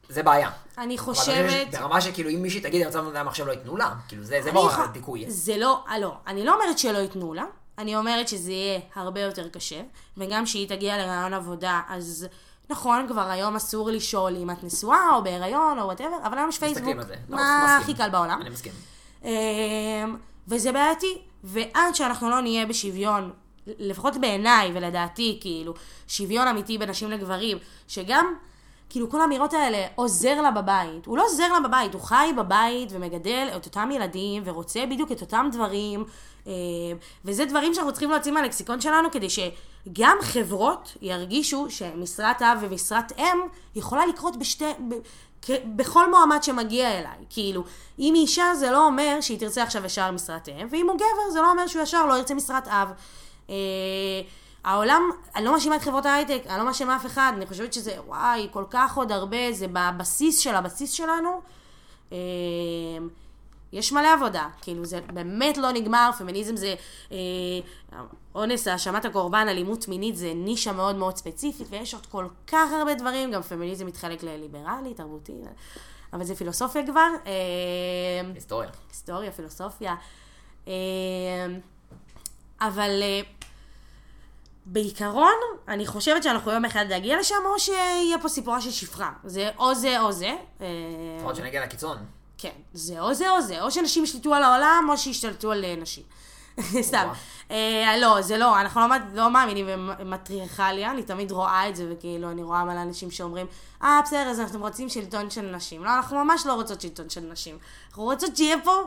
זה 0.09 0.23
בעיה. 0.23 0.51
אני 0.79 0.99
חושבת... 0.99 1.69
ברמה 1.73 2.01
שכאילו 2.01 2.31
אם 2.31 2.43
מישהי 2.43 2.61
תגיד, 2.61 2.81
אני 2.81 2.87
רוצה 2.87 3.03
מדעי 3.03 3.21
המחשב, 3.21 3.47
לא 3.47 3.53
ייתנו 3.53 3.77
לה. 3.77 3.91
כאילו, 4.09 4.23
זה 4.25 4.29
זה 4.43 4.51
אני 4.51 4.59
כבר 4.61 4.71
יכול- 4.71 4.87
דיכוי. 4.87 5.25
זה 5.29 5.57
לא, 5.57 5.85
אה, 5.89 5.99
לא, 5.99 6.15
אני 6.27 6.45
לא 6.45 6.55
אומרת 6.55 6.79
שלא 6.79 6.99
ייתנו 6.99 7.35
לה, 7.35 7.45
אני 7.79 7.97
אומרת 7.97 8.29
שזה 8.29 8.53
יהיה 8.53 8.81
הרבה 8.95 9.21
יותר 9.21 9.49
קשה, 9.49 9.81
וגם 10.17 10.45
כשהיא 10.45 10.69
תגיע 10.69 10.97
לראיון 10.99 11.35
עבודה, 11.35 11.81
אז 11.89 12.27
נכון, 12.71 13.07
כבר 13.09 13.31
היום 13.31 13.57
אסור 13.57 13.91
לשאול 13.91 14.37
אם 14.37 14.51
את 14.51 14.65
נשואה 14.65 15.15
או 15.15 15.25
בהיריון 15.25 15.79
או 15.79 15.85
whatever, 15.85 16.17
אבל 16.25 16.39
היום 16.39 16.49
יש 16.49 16.59
פייסבוק, 16.59 17.03
זה. 17.03 17.15
לא, 17.29 17.37
מה. 17.37 17.77
הכי 17.83 17.95
קל 17.95 18.11
בעולם. 18.11 18.41
אני 18.41 18.51
מסכים. 18.51 18.73
אמ, 19.25 19.31
וזה 20.49 20.73
בעייתי, 20.73 21.19
ועד 21.45 21.95
שאנחנו 21.95 22.31
לא 22.31 22.41
נהיה 22.41 22.67
בשוויון, 22.67 23.33
לפחות 23.67 24.17
בעיניי 24.21 24.71
ולדעתי, 24.75 25.39
כאילו, 25.41 25.75
שוויון 26.09 26.49
אמיתי 26.49 26.79
בין 26.79 26.91
נשים 26.91 27.11
לגברים, 27.11 27.59
שגם, 27.89 28.35
כאילו, 28.89 29.11
כל 29.11 29.21
האמירות 29.21 29.53
האלה, 29.53 29.87
עוזר 29.95 30.41
לה 30.41 30.51
בבית. 30.51 31.07
הוא 31.07 31.19
לא 31.19 31.25
עוזר 31.25 31.53
לה 31.53 31.61
בבית, 31.69 31.95
הוא 31.95 32.03
חי 32.03 32.31
בבית 32.37 32.89
ומגדל 32.93 33.49
את 33.57 33.67
אותם 33.67 33.91
ילדים, 33.93 34.43
ורוצה 34.47 34.87
בדיוק 34.91 35.13
את 35.13 35.21
אותם 35.21 35.49
דברים, 35.53 36.05
אמ, 36.47 36.53
וזה 37.25 37.45
דברים 37.45 37.75
שאנחנו 37.75 37.93
צריכים 37.93 38.11
להוציא 38.11 38.33
מהלקסיקון 38.33 38.81
שלנו, 38.81 39.11
כדי 39.11 39.29
שגם 39.31 40.17
חברות 40.21 40.97
ירגישו 41.03 41.67
שמשרת 41.71 42.43
אב 42.43 42.59
ומשרת 42.61 43.13
אם 43.19 43.39
יכולה 43.75 44.07
לקרות 44.07 44.37
בשתי... 44.37 44.65
בכל 45.77 46.11
מועמד 46.11 46.43
שמגיע 46.43 46.99
אליי. 46.99 47.25
כאילו, 47.31 47.65
אם 47.99 48.15
היא 48.15 48.23
אישה 48.23 48.55
זה 48.55 48.71
לא 48.71 48.87
אומר 48.87 49.19
שהיא 49.21 49.39
תרצה 49.39 49.63
עכשיו 49.63 49.85
ישר 49.85 50.11
משרת 50.11 50.49
אם, 50.49 50.67
ואם 50.71 50.89
הוא 50.89 50.97
גבר 50.97 51.31
זה 51.33 51.41
לא 51.41 51.51
אומר 51.51 51.67
שהוא 51.67 51.83
ישר 51.83 52.07
לא 52.07 52.15
ירצה 52.15 52.35
משרת 52.35 52.69
אב. 52.69 52.89
העולם, 54.67 55.03
אני 55.37 55.45
לא 55.45 55.53
מאשימה 55.53 55.77
את 55.77 55.83
חברות 55.83 56.07
ההייטק, 56.07 56.43
אני 56.47 56.59
לא 56.59 56.65
מאשימה 56.65 56.97
אף 56.97 57.07
אחד, 57.07 57.33
אני 57.37 57.47
חושבת 57.47 57.73
שזה, 57.73 57.97
וואי, 58.07 58.49
כל 58.53 58.65
כך 58.71 58.97
עוד 58.97 59.13
הרבה, 59.13 59.53
זה 59.53 59.67
בבסיס 59.73 60.39
של 60.39 60.55
הבסיס 60.55 60.93
שלנו. 60.93 61.41
אה, 62.13 62.19
יש 63.73 63.93
מלא 63.93 64.13
עבודה, 64.13 64.49
כאילו 64.61 64.85
זה 64.85 65.01
באמת 65.01 65.57
לא 65.57 65.73
נגמר, 65.73 66.11
פמיניזם 66.19 66.57
זה 66.57 66.75
אה, 67.13 67.17
אונס, 68.35 68.69
האשמת 68.69 69.05
הקורבן, 69.05 69.47
אלימות 69.49 69.89
מינית 69.89 70.17
זה 70.17 70.33
נישה 70.35 70.73
מאוד 70.73 70.97
מאוד 70.97 71.17
ספציפית, 71.17 71.67
ויש 71.71 71.95
עוד 71.95 72.07
כל 72.07 72.27
כך 72.47 72.73
הרבה 72.73 72.95
דברים, 72.95 73.31
גם 73.31 73.43
פמיניזם 73.43 73.87
מתחלק 73.87 74.23
לליברלי, 74.23 74.95
תרבותי, 74.95 75.33
אבל 76.13 76.25
זה 76.25 76.35
פילוסופיה 76.35 76.87
כבר, 76.87 77.09
אה, 77.27 77.33
היסטוריה. 78.35 78.71
היסטוריה, 78.89 79.33
פילוסופיה, 79.33 79.95
אה, 80.69 80.73
אבל 82.61 83.03
אה, 83.03 83.21
בעיקרון, 84.67 85.35
אני 85.69 85.87
חושבת 85.87 86.23
שאנחנו 86.23 86.53
יום 86.53 86.65
אחד 86.65 86.93
נגיע 86.93 87.21
לשם, 87.21 87.35
או 87.45 87.59
שיהיה 87.59 88.19
פה 88.23 88.29
סיפורה 88.29 88.61
של 88.61 88.71
שפחה. 88.71 89.13
זה 89.25 89.51
או 89.59 89.75
זה 89.75 90.01
או 90.01 90.13
זה. 90.13 90.37
אה, 90.61 90.67
לפחות 91.19 91.37
שנגיע 91.37 91.63
לקיצון. 91.63 91.97
כן, 92.39 92.53
זה 92.73 93.01
או 93.01 93.15
זה 93.15 93.31
או 93.31 93.41
זה, 93.41 93.63
או 93.63 93.71
שאנשים 93.71 94.05
ישלטו 94.05 94.35
על 94.35 94.43
העולם, 94.43 94.87
או 94.91 94.99
שישתלטו 94.99 95.53
על 95.53 95.65
אה, 95.65 95.77
נשים. 95.77 96.03
סתם. 96.89 97.09
אה, 97.51 97.97
לא, 98.01 98.23
זה 98.23 98.39
לא, 98.39 98.61
אנחנו 98.61 98.81
לא, 98.81 98.97
לא 99.15 99.31
מאמינים 99.31 99.67
במטריארכליה, 99.99 100.91
אני 100.91 101.03
תמיד 101.03 101.33
רואה 101.33 101.69
את 101.69 101.77
זה, 101.77 101.87
וכאילו, 101.91 102.31
אני 102.31 102.43
רואה 102.43 102.65
מלא 102.65 102.83
אנשים 102.83 103.11
שאומרים, 103.11 103.47
אה, 103.83 104.01
בסדר, 104.05 104.29
אז 104.29 104.41
אנחנו 104.41 104.61
רוצים 104.61 104.89
שלטון 104.89 105.31
של 105.31 105.57
נשים. 105.57 105.85
לא, 105.85 105.95
אנחנו 105.97 106.25
ממש 106.25 106.47
לא 106.47 106.53
רוצות 106.53 106.81
שלטון 106.81 107.11
של 107.11 107.21
נשים. 107.21 107.59
אנחנו 107.89 108.03
רוצות 108.03 108.37
שיהיה 108.37 108.57
פה 108.65 108.83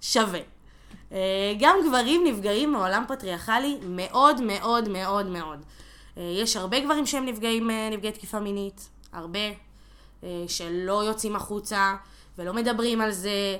שווה. 0.00 0.40
אה, 1.12 1.54
גם 1.60 1.76
גברים 1.88 2.24
נפגעים 2.26 2.72
מעולם 2.72 3.04
פטריארכלי 3.08 3.78
מאוד 3.82 4.40
מאוד 4.40 4.88
מאוד 4.88 5.26
מאוד. 5.26 5.64
אה, 6.18 6.22
יש 6.22 6.56
הרבה 6.56 6.80
גברים 6.80 7.06
שהם 7.06 7.26
נפגעים, 7.26 7.70
אה, 7.70 7.88
נפגעי 7.90 8.12
תקיפה 8.12 8.40
מינית, 8.40 8.88
הרבה, 9.12 9.38
שלא 10.46 11.04
יוצאים 11.04 11.36
החוצה 11.36 11.94
ולא 12.38 12.54
מדברים 12.54 13.00
על 13.00 13.12
זה, 13.12 13.56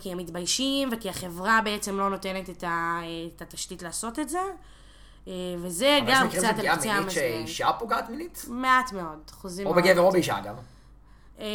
כי 0.00 0.12
הם 0.12 0.18
מתביישים 0.18 0.88
וכי 0.92 1.08
החברה 1.08 1.60
בעצם 1.64 1.98
לא 1.98 2.10
נותנת 2.10 2.50
את, 2.50 2.64
ה, 2.64 3.00
את 3.36 3.42
התשתית 3.42 3.82
לעשות 3.82 4.18
את 4.18 4.28
זה. 4.28 4.38
וזה 5.58 5.98
אבל 6.02 6.08
יש 6.08 6.14
גם 6.18 6.26
מקרים 6.26 6.42
קצת 6.42 6.50
של 6.50 6.58
פגיעה 6.58 6.74
על 6.74 6.80
קצה 6.80 6.88
מינית 6.88 7.04
המזלג. 7.04 7.14
שאישה 7.14 7.72
פוגעת 7.78 8.10
מינית? 8.10 8.44
מעט 8.48 8.92
מאוד, 8.92 9.18
אחוזים 9.30 9.66
או 9.66 9.72
מאוד. 9.74 9.84
בגבר 9.84 10.00
או 10.00 10.10
באישה 10.10 10.38
אגב. 10.38 10.56
אה, 11.40 11.46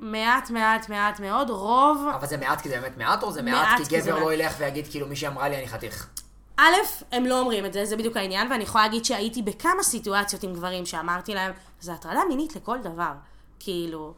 מעט, 0.00 0.50
מעט, 0.50 0.88
מעט 0.88 1.20
מאוד, 1.20 1.50
רוב... 1.50 2.08
אבל 2.14 2.26
זה 2.26 2.36
מעט 2.36 2.60
כי 2.60 2.68
זה 2.68 2.80
באמת 2.80 2.98
מעט, 2.98 3.22
או 3.22 3.32
זה 3.32 3.42
מעט 3.42 3.78
מעט 3.78 3.88
כי 3.88 4.00
גבר. 4.00 4.18
לא 4.18 4.32
ילך 4.32 4.54
ויגיד 4.58 4.86
כאילו 4.90 5.06
מי 5.06 5.16
שאמרה 5.16 5.48
לי 5.48 5.56
אני 5.56 5.68
חתיך. 5.68 6.08
א', 6.56 6.74
הם 7.12 7.26
לא 7.26 7.40
אומרים 7.40 7.66
את 7.66 7.72
זה, 7.72 7.84
זה 7.84 7.96
בדיוק 7.96 8.16
העניין, 8.16 8.50
ואני 8.50 8.62
יכולה 8.62 8.84
להגיד 8.84 9.04
שהייתי 9.04 9.42
בכמה 9.42 9.82
סיטואציות 9.82 10.42
עם 10.42 10.52
גברים 10.52 10.86
שאמרתי 10.86 11.34
להם, 11.34 11.52
זה 11.80 11.92
הטרדה 11.92 12.20
מינית 12.28 12.56
לכל 12.56 12.78
דבר. 12.82 13.12
כאילו, 13.60 14.14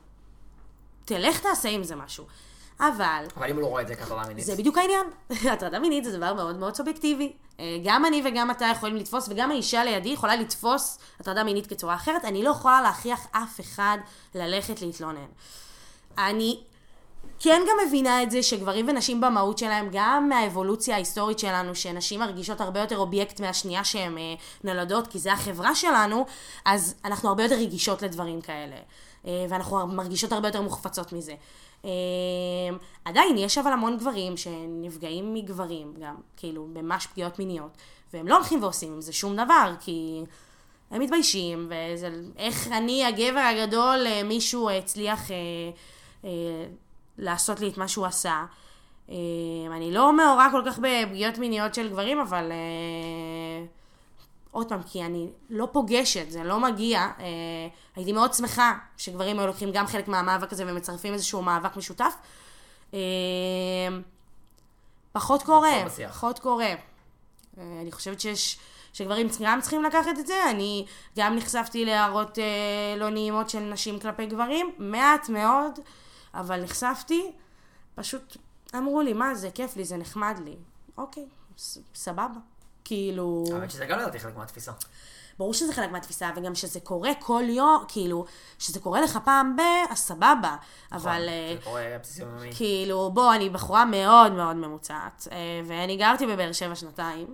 תלך 1.04 1.40
תעשה 1.40 1.68
עם 1.68 1.84
זה 1.84 1.96
משהו. 1.96 2.26
אבל, 2.80 3.24
אבל 3.36 3.50
אם 3.50 3.54
הוא 3.54 3.62
לא 3.62 3.66
רואה 3.66 3.82
את 3.82 3.88
זה 3.88 3.94
כהטרדה 3.94 4.28
מינית. 4.28 4.44
זה 4.44 4.56
בדיוק 4.56 4.78
העניין. 4.78 5.06
הטרדה 5.52 5.78
מינית 5.78 6.04
זה 6.04 6.16
דבר 6.16 6.34
מאוד 6.34 6.56
מאוד 6.56 6.74
סובייקטיבי. 6.74 7.32
אה, 7.60 7.78
גם 7.84 8.06
אני 8.06 8.22
וגם 8.24 8.50
אתה 8.50 8.66
יכולים 8.72 8.96
לתפוס, 8.96 9.28
וגם 9.28 9.50
האישה 9.50 9.84
לידי 9.84 10.08
יכולה 10.08 10.36
לתפוס 10.36 10.98
הטרדה 11.20 11.44
מינית 11.44 11.66
כצורה 11.66 11.94
אחרת. 11.94 12.24
אני 12.24 12.42
לא 12.42 12.50
יכולה 12.50 12.82
להכריח 12.82 13.26
אף 13.32 13.60
אחד 13.60 13.98
ללכת 14.34 14.82
להתלונן. 14.82 15.26
אני 16.18 16.60
כן 17.38 17.62
גם 17.68 17.86
מבינה 17.86 18.22
את 18.22 18.30
זה 18.30 18.42
שגברים 18.42 18.88
ונשים 18.88 19.20
במהות 19.20 19.58
שלהם, 19.58 19.88
גם 19.92 20.28
מהאבולוציה 20.28 20.94
ההיסטורית 20.94 21.38
שלנו, 21.38 21.74
שנשים 21.74 22.20
מרגישות 22.20 22.60
הרבה 22.60 22.80
יותר 22.80 22.98
אובייקט 22.98 23.40
מהשנייה 23.40 23.84
שהן 23.84 24.18
אה, 24.18 24.34
נולדות, 24.64 25.06
כי 25.06 25.18
זה 25.18 25.32
החברה 25.32 25.74
שלנו, 25.74 26.26
אז 26.64 26.94
אנחנו 27.04 27.28
הרבה 27.28 27.42
יותר 27.42 27.54
רגישות 27.54 28.02
לדברים 28.02 28.40
כאלה. 28.40 28.76
אה, 29.26 29.46
ואנחנו 29.48 29.86
מרגישות 29.86 30.32
הרבה 30.32 30.48
יותר 30.48 30.60
מוחפצות 30.60 31.12
מזה. 31.12 31.34
אה, 31.84 31.90
עדיין 33.04 33.38
יש 33.38 33.58
אבל 33.58 33.72
המון 33.72 33.96
גברים 33.96 34.36
שנפגעים 34.36 35.34
מגברים 35.34 35.94
גם, 36.00 36.14
כאילו, 36.36 36.66
ממש 36.74 37.06
פגיעות 37.06 37.38
מיניות, 37.38 37.70
והם 38.12 38.28
לא 38.28 38.36
הולכים 38.36 38.62
ועושים 38.62 38.92
עם 38.92 39.00
זה 39.00 39.12
שום 39.12 39.36
דבר, 39.36 39.72
כי 39.80 40.22
הם 40.90 41.00
מתביישים, 41.00 41.70
וזה 41.70 42.10
איך 42.36 42.68
אני, 42.72 43.04
הגבר 43.04 43.40
הגדול, 43.40 44.06
אה, 44.06 44.22
מישהו 44.22 44.70
הצליח 44.70 45.30
אה, 45.30 45.36
אה, 46.24 46.30
לעשות 47.18 47.60
לי 47.60 47.68
את 47.68 47.78
מה 47.78 47.88
שהוא 47.88 48.06
עשה. 48.06 48.44
אה, 49.10 49.16
אני 49.76 49.92
לא 49.92 50.12
מעורה 50.12 50.48
כל 50.50 50.62
כך 50.66 50.78
בפגיעות 50.78 51.38
מיניות 51.38 51.74
של 51.74 51.88
גברים, 51.88 52.20
אבל 52.20 52.52
אה, 52.52 53.66
עוד 54.56 54.68
פעם, 54.68 54.82
כי 54.82 55.04
אני 55.04 55.28
לא 55.50 55.68
פוגשת, 55.72 56.30
זה 56.30 56.44
לא 56.44 56.60
מגיע. 56.60 57.00
אה, 57.00 57.24
הייתי 57.96 58.12
מאוד 58.12 58.34
שמחה 58.34 58.78
שגברים 58.96 59.38
היו 59.38 59.46
לוקחים 59.46 59.72
גם 59.72 59.86
חלק 59.86 60.08
מהמאבק 60.08 60.52
הזה 60.52 60.64
ומצרפים 60.66 61.12
איזשהו 61.12 61.42
מאבק 61.42 61.76
משותף. 61.76 62.14
אה, 62.94 62.98
פחות 65.12 65.42
קורה. 65.42 65.84
פחות 66.08 66.38
קורה. 66.38 66.66
אה, 66.66 66.76
אני 67.82 67.92
חושבת 67.92 68.20
שיש, 68.20 68.58
שגברים 68.92 69.28
גם 69.40 69.60
צריכים 69.60 69.82
לקחת 69.82 70.18
את 70.18 70.26
זה. 70.26 70.50
אני 70.50 70.86
גם 71.18 71.36
נחשפתי 71.36 71.84
להערות 71.84 72.38
אה, 72.38 72.44
לא 72.96 73.10
נעימות 73.10 73.50
של 73.50 73.60
נשים 73.60 74.00
כלפי 74.00 74.26
גברים, 74.26 74.74
מעט 74.78 75.28
מאוד, 75.28 75.78
אבל 76.34 76.62
נחשפתי. 76.62 77.32
פשוט 77.94 78.36
אמרו 78.76 79.02
לי, 79.02 79.12
מה 79.12 79.34
זה, 79.34 79.50
כיף 79.50 79.76
לי, 79.76 79.84
זה 79.84 79.96
נחמד 79.96 80.40
לי. 80.44 80.56
אוקיי, 80.98 81.26
ס- 81.58 81.78
סבבה. 81.94 82.38
כאילו... 82.86 83.44
האמת 83.52 83.70
שזה 83.70 83.86
גם 83.86 83.98
לדעתי 83.98 84.18
חלק 84.18 84.36
מהתפיסה. 84.36 84.72
ברור 85.38 85.54
שזה 85.54 85.72
חלק 85.72 85.90
מהתפיסה, 85.90 86.30
וגם 86.36 86.54
שזה 86.54 86.80
קורה 86.80 87.10
כל 87.20 87.42
יום, 87.48 87.84
כאילו, 87.88 88.24
שזה 88.58 88.80
קורה 88.80 89.00
לך 89.00 89.18
פעם 89.24 89.56
ב... 89.56 89.60
אז 89.90 89.98
סבבה. 89.98 90.56
אבל... 90.92 91.00
נכון, 91.00 91.28
אה, 91.28 91.54
זה 91.56 91.64
קורה 91.64 91.82
בסיס 92.02 92.18
יומיומי. 92.18 92.50
כאילו, 92.56 93.10
בוא, 93.14 93.34
אני 93.34 93.50
בחורה 93.50 93.84
מאוד 93.84 94.32
מאוד 94.32 94.56
ממוצעת, 94.56 95.28
אה, 95.32 95.36
ואני 95.66 95.96
גרתי 95.96 96.26
בבאר 96.26 96.52
שבע 96.52 96.74
שנתיים, 96.74 97.26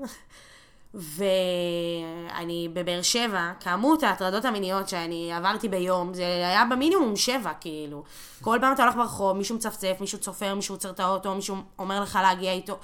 ואני 1.16 2.68
בבאר 2.72 3.02
שבע, 3.02 3.52
כמות 3.60 4.02
ההטרדות 4.02 4.44
המיניות 4.44 4.88
שאני 4.88 5.32
עברתי 5.32 5.68
ביום, 5.68 6.14
זה 6.14 6.22
היה 6.22 6.64
במינימום 6.70 7.16
שבע, 7.16 7.52
כאילו. 7.60 8.02
כל 8.40 8.58
פעם 8.60 8.74
אתה 8.74 8.82
הולך 8.82 8.96
ברחוב, 8.96 9.36
מישהו 9.36 9.56
מצפצף, 9.56 9.96
מישהו 10.00 10.18
צופר, 10.18 10.54
מישהו 10.54 10.74
עוצר 10.74 10.90
את 10.90 11.00
האוטו, 11.00 11.34
מישהו 11.34 11.56
אומר 11.78 12.00
לך 12.00 12.18
להגיע 12.22 12.52
איתו. 12.52 12.78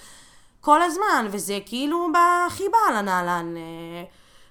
כל 0.61 0.83
הזמן, 0.83 1.27
וזה 1.31 1.59
כאילו 1.67 2.09
בחיבה 2.13 2.79
על 2.89 2.97
הנעלן. 2.97 3.55
אה, 3.57 4.05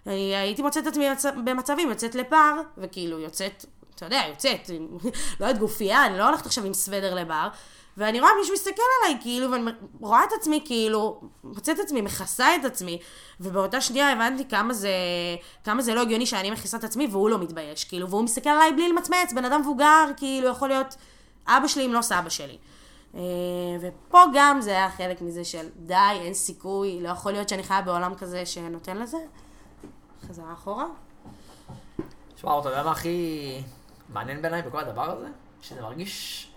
אני 0.08 0.36
הייתי 0.36 0.62
מוצאת 0.62 0.84
את 0.84 0.88
עצמי 0.88 1.06
במצ- 1.12 1.40
במצבים, 1.44 1.90
יוצאת 1.90 2.16
לבר, 2.16 2.54
וכאילו 2.78 3.20
יוצאת, 3.20 3.66
אתה 3.96 4.06
יודע, 4.06 4.22
יוצאת, 4.30 4.70
לא 5.40 5.46
יודעת 5.46 5.58
גופייה, 5.60 6.06
אני 6.06 6.18
לא 6.18 6.28
הולכת 6.28 6.46
עכשיו 6.46 6.66
עם 6.66 6.74
סוודר 6.74 7.16
לבר, 7.16 7.48
ואני 7.98 8.20
רואה 8.20 8.32
מישהו 8.40 8.54
מסתכל 8.54 8.82
עליי, 9.06 9.18
כאילו, 9.22 9.52
ואני 9.52 9.72
רואה 10.00 10.24
את 10.24 10.30
עצמי, 10.40 10.62
כאילו, 10.66 11.22
מוצאת 11.44 11.80
את 11.80 11.84
עצמי, 11.86 12.02
מכסה 12.02 12.56
את 12.56 12.66
עצמי, 12.66 13.00
ובאותה 13.40 13.82
שנייה 13.82 14.12
הבנתי 14.12 14.46
כמה 14.50 14.74
זה, 14.74 14.92
כמה 15.64 15.82
זה 15.82 15.94
לא 15.94 16.02
הגיוני 16.02 16.26
שאני 16.26 16.52
מכסה 16.52 16.78
את 16.78 16.84
עצמי, 16.84 17.08
והוא 17.12 17.30
לא 17.30 17.38
מתבייש, 17.38 17.84
כאילו, 17.84 18.10
והוא 18.10 18.24
מסתכל 18.24 18.50
עליי 18.50 18.72
בלי 18.72 18.90
למצמץ, 18.90 19.34
בן 19.36 19.46
אדם 19.46 19.62
מבוגר, 19.62 20.06
כאילו, 20.18 20.48
יכול 20.48 20.68
להיות 20.70 20.96
אבא 21.48 21.68
שלי 21.68 21.86
אם 21.86 21.94
לא 21.94 22.02
סבא 22.02 22.30
שלי. 22.30 22.58
אה, 23.18 23.22
ופה 23.82 24.24
גם 24.34 24.62
זה 24.62 24.72
היה 24.72 24.90
חלק 24.90 25.22
מזה 25.22 25.46
של 25.46 25.70
די, 25.76 25.96
אין 26.22 26.34
סיכוי, 26.34 27.00
לא 27.02 27.10
יכול 27.10 27.32
להיות 27.32 27.50
שאני 27.50 27.64
חיה 27.64 27.82
בעולם 27.82 28.16
כזה 28.16 28.46
שנותן 28.46 28.98
לזה. 28.98 29.18
חזרה 30.28 30.54
אחורה. 30.54 30.86
שמע, 32.36 32.60
אתה 32.60 32.70
יודע 32.70 32.84
מה 32.84 32.92
הכי 32.92 33.62
מעניין 34.10 34.42
בעיניי 34.42 34.62
בכל 34.62 34.80
הדבר 34.80 35.12
הזה? 35.12 35.28
שזה 35.62 35.82
מרגיש 35.82 36.48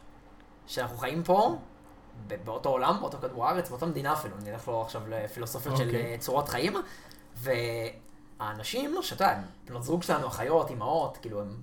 שאנחנו 0.67 0.97
חיים 0.97 1.23
פה, 1.23 1.57
באותו 2.45 2.69
עולם, 2.69 2.97
באותו 3.01 3.19
כדור 3.19 3.47
הארץ, 3.47 3.71
באותה 3.71 3.87
מדינה 3.87 4.13
אפילו, 4.13 4.37
נלך 4.45 4.69
לו 4.69 4.83
עכשיו 4.83 5.03
לפילוסופיות 5.09 5.77
של 5.77 5.87
אוקיי. 5.87 6.13
אה, 6.13 6.19
צורות 6.19 6.49
חיים, 6.49 6.77
והאנשים, 7.37 8.97
שאתה 9.03 9.25
יודע, 9.25 9.41
בנות 9.65 9.83
זוג 9.83 10.03
שלנו, 10.03 10.27
אחיות, 10.27 10.71
אימהות, 10.71 11.17
כאילו 11.17 11.41
הם 11.41 11.57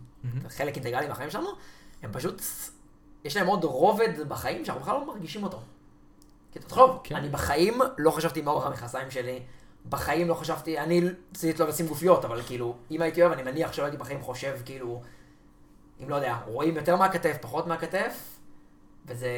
חלק 0.50 0.76
אינטגרלי 0.76 1.08
מהחיים 1.08 1.30
שלנו, 1.30 1.50
הם 2.04 2.14
פשוט, 2.14 2.42
יש 3.24 3.38
להם 3.38 3.48
עוד 3.48 3.64
רובד 3.64 4.28
בחיים 4.28 4.66
שאנחנו 4.66 4.82
בכלל 4.82 4.96
לא 4.96 5.08
מרגישים 5.08 5.44
אותו. 5.44 5.60
כי 6.52 6.60
תחשוב, 6.60 7.00
כן. 7.04 7.16
אני 7.16 7.30
בחיים 7.30 7.82
לא 7.98 8.12
חשבתי 8.12 8.42
מה 8.42 8.52
אורך 8.52 8.66
המכנסיים 8.66 9.12
שלי, 9.12 9.40
בחיים 9.90 10.28
לא 10.28 10.34
חשבתי, 10.34 10.80
אני 10.80 11.02
רציתי 11.32 11.60
לא 11.60 11.68
לשים 11.68 11.88
גופיות, 11.88 12.26
אבל 12.26 12.42
כאילו, 12.42 12.76
אם 12.92 13.02
הייתי 13.02 13.22
אוהב, 13.22 13.32
אני 13.32 13.44
מניח 13.44 13.74
שלא 13.74 13.84
הייתי 13.84 13.98
בחיים 13.98 14.22
חושב, 14.22 14.58
כאילו, 14.66 15.02
אם 16.04 16.10
לא 16.10 16.16
יודע, 16.16 16.38
רואים 16.48 16.76
יותר 16.76 16.96
מהכתף, 16.96 17.38
פחות 17.42 17.68
מהכתף, 17.68 18.38
וזה, 19.06 19.30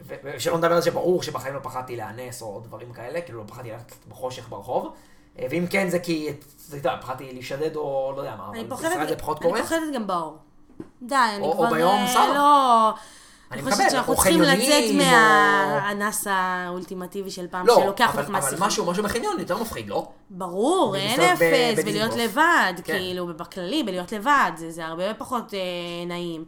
ו- 0.00 0.14
ושלא 0.24 0.58
נדבר 0.58 0.72
על 0.72 0.80
זה 0.80 0.90
שברור 0.90 1.22
שבחיים 1.22 1.54
לא 1.54 1.60
פחדתי 1.62 1.96
להיאנס 1.96 2.42
או 2.42 2.60
דברים 2.60 2.92
כאלה, 2.92 3.20
כאילו 3.20 3.38
לא 3.38 3.44
פחדתי 3.48 3.70
ללכת 3.70 3.94
בחושך 4.08 4.48
ברחוב, 4.48 4.94
אה, 5.38 5.46
ואם 5.50 5.66
כן 5.70 5.88
זה 5.88 5.98
כי, 5.98 6.32
זה, 6.56 6.76
אתה 6.76 6.88
יודע, 6.88 7.00
פחדתי 7.00 7.32
להישדד 7.32 7.76
או 7.76 8.12
לא 8.16 8.20
יודע 8.20 8.36
מה, 8.36 8.50
אני 8.50 8.60
אבל 8.60 8.68
בישראל 8.70 9.08
זה 9.08 9.16
פחות 9.16 9.38
אני 9.38 9.46
קורה. 9.46 9.62
פוחדת 9.62 9.94
גם 9.94 10.06
באור. 10.06 10.38
די, 11.02 11.14
אני 11.14 11.42
או- 11.42 11.52
או 11.52 11.56
כבר... 11.56 11.70
ביום, 11.70 11.94
אה, 11.98 12.08
סבבה. 12.08 12.34
לא. 12.34 12.92
אני 13.50 13.60
אני 13.60 13.62
מקבל, 13.62 13.72
חושבת 13.76 13.90
שאנחנו 13.90 14.14
צריכים 14.14 14.40
לצאת 14.42 14.84
מהאנס 14.96 16.26
האולטימטיבי 16.30 17.30
של 17.30 17.46
פעם, 17.48 17.66
לא, 17.66 17.80
שלוקח 17.82 18.10
אבל, 18.10 18.18
אותך 18.18 18.30
אבל 18.30 18.40
מהשיחה. 18.40 18.66
משהו, 18.66 18.86
משהו 18.86 19.02
בחניון 19.04 19.38
יותר 19.40 19.58
מפחיד, 19.62 19.88
לא? 19.88 20.08
ברור, 20.30 20.96
אין 20.96 21.20
אפס, 21.20 21.40
ולהיות 21.40 21.78
בדיזינגוף. 21.78 22.16
לבד, 22.18 22.72
כן. 22.84 22.92
כאילו, 22.92 23.26
בכללי, 23.26 23.82
בלהיות 23.82 24.12
לבד, 24.12 24.52
זה, 24.56 24.86
הרבה 24.86 25.14
פחות 25.14 25.54
אה, 25.54 25.58
נעים. 26.06 26.44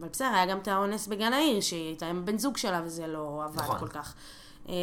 אבל 0.00 0.08
בסדר, 0.08 0.28
היה 0.34 0.46
גם 0.46 0.58
את 0.58 0.68
האונס 0.68 1.06
בגן 1.06 1.32
העיר, 1.32 1.60
שהיא 1.60 1.86
הייתה 1.86 2.06
עם 2.06 2.24
בן 2.24 2.38
זוג 2.38 2.56
שלה, 2.56 2.80
וזה 2.84 3.06
לא 3.06 3.42
עבד 3.44 3.58
נכון. 3.58 3.78
כל 3.78 3.88
כך. 3.88 4.14
אה, 4.68 4.74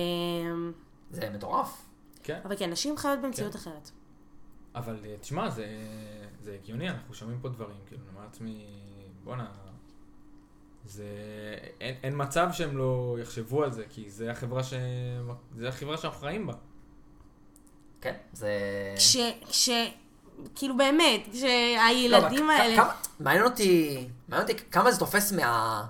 זה 1.12 1.30
מטורף. 1.34 1.78
כן. 2.24 2.40
אבל 2.46 2.56
כן, 2.58 2.70
נשים 2.70 2.98
חיות 2.98 3.20
במציאות 3.22 3.56
אחרת. 3.56 3.90
אבל 4.76 4.98
תשמע, 5.22 5.50
זה, 5.50 5.66
זה 6.42 6.58
הגיוני, 6.62 6.90
אנחנו 6.90 7.14
שומעים 7.14 7.40
פה 7.42 7.50
דברים, 7.50 7.78
כאילו, 7.88 8.02
אני 8.02 8.10
אומר 8.16 8.26
לעצמי, 8.26 8.66
בואנה, 9.24 9.48
זה, 10.86 11.06
אין, 11.82 11.96
אין 12.04 12.14
מצב 12.18 12.50
שהם 12.54 12.78
לא 12.78 13.18
יחשבו 13.22 13.64
על 13.64 13.72
זה, 13.72 13.84
כי 13.90 14.10
זה 14.12 14.32
החברה, 14.32 14.64
ש... 14.64 14.74
זה 15.58 15.70
החברה 15.70 15.98
שאנחנו 15.98 16.20
חיים 16.20 16.48
בה. 16.48 16.54
כן, 18.02 18.16
זה... 18.34 18.50
כש... 18.98 19.18
כש... 19.50 19.70
כאילו 20.56 20.78
באמת, 20.78 21.28
לא, 21.28 21.34
כשהילדים 21.34 22.48
כ- 22.48 22.60
האלה... 22.60 22.76
כמה- 22.76 22.94
מעניין 23.20 23.46
אותי, 23.46 24.08
מעניין 24.28 24.50
אותי 24.50 24.64
כמה 24.72 24.92
זה 24.92 25.00
תופס 25.00 25.32
מה... 25.32 25.88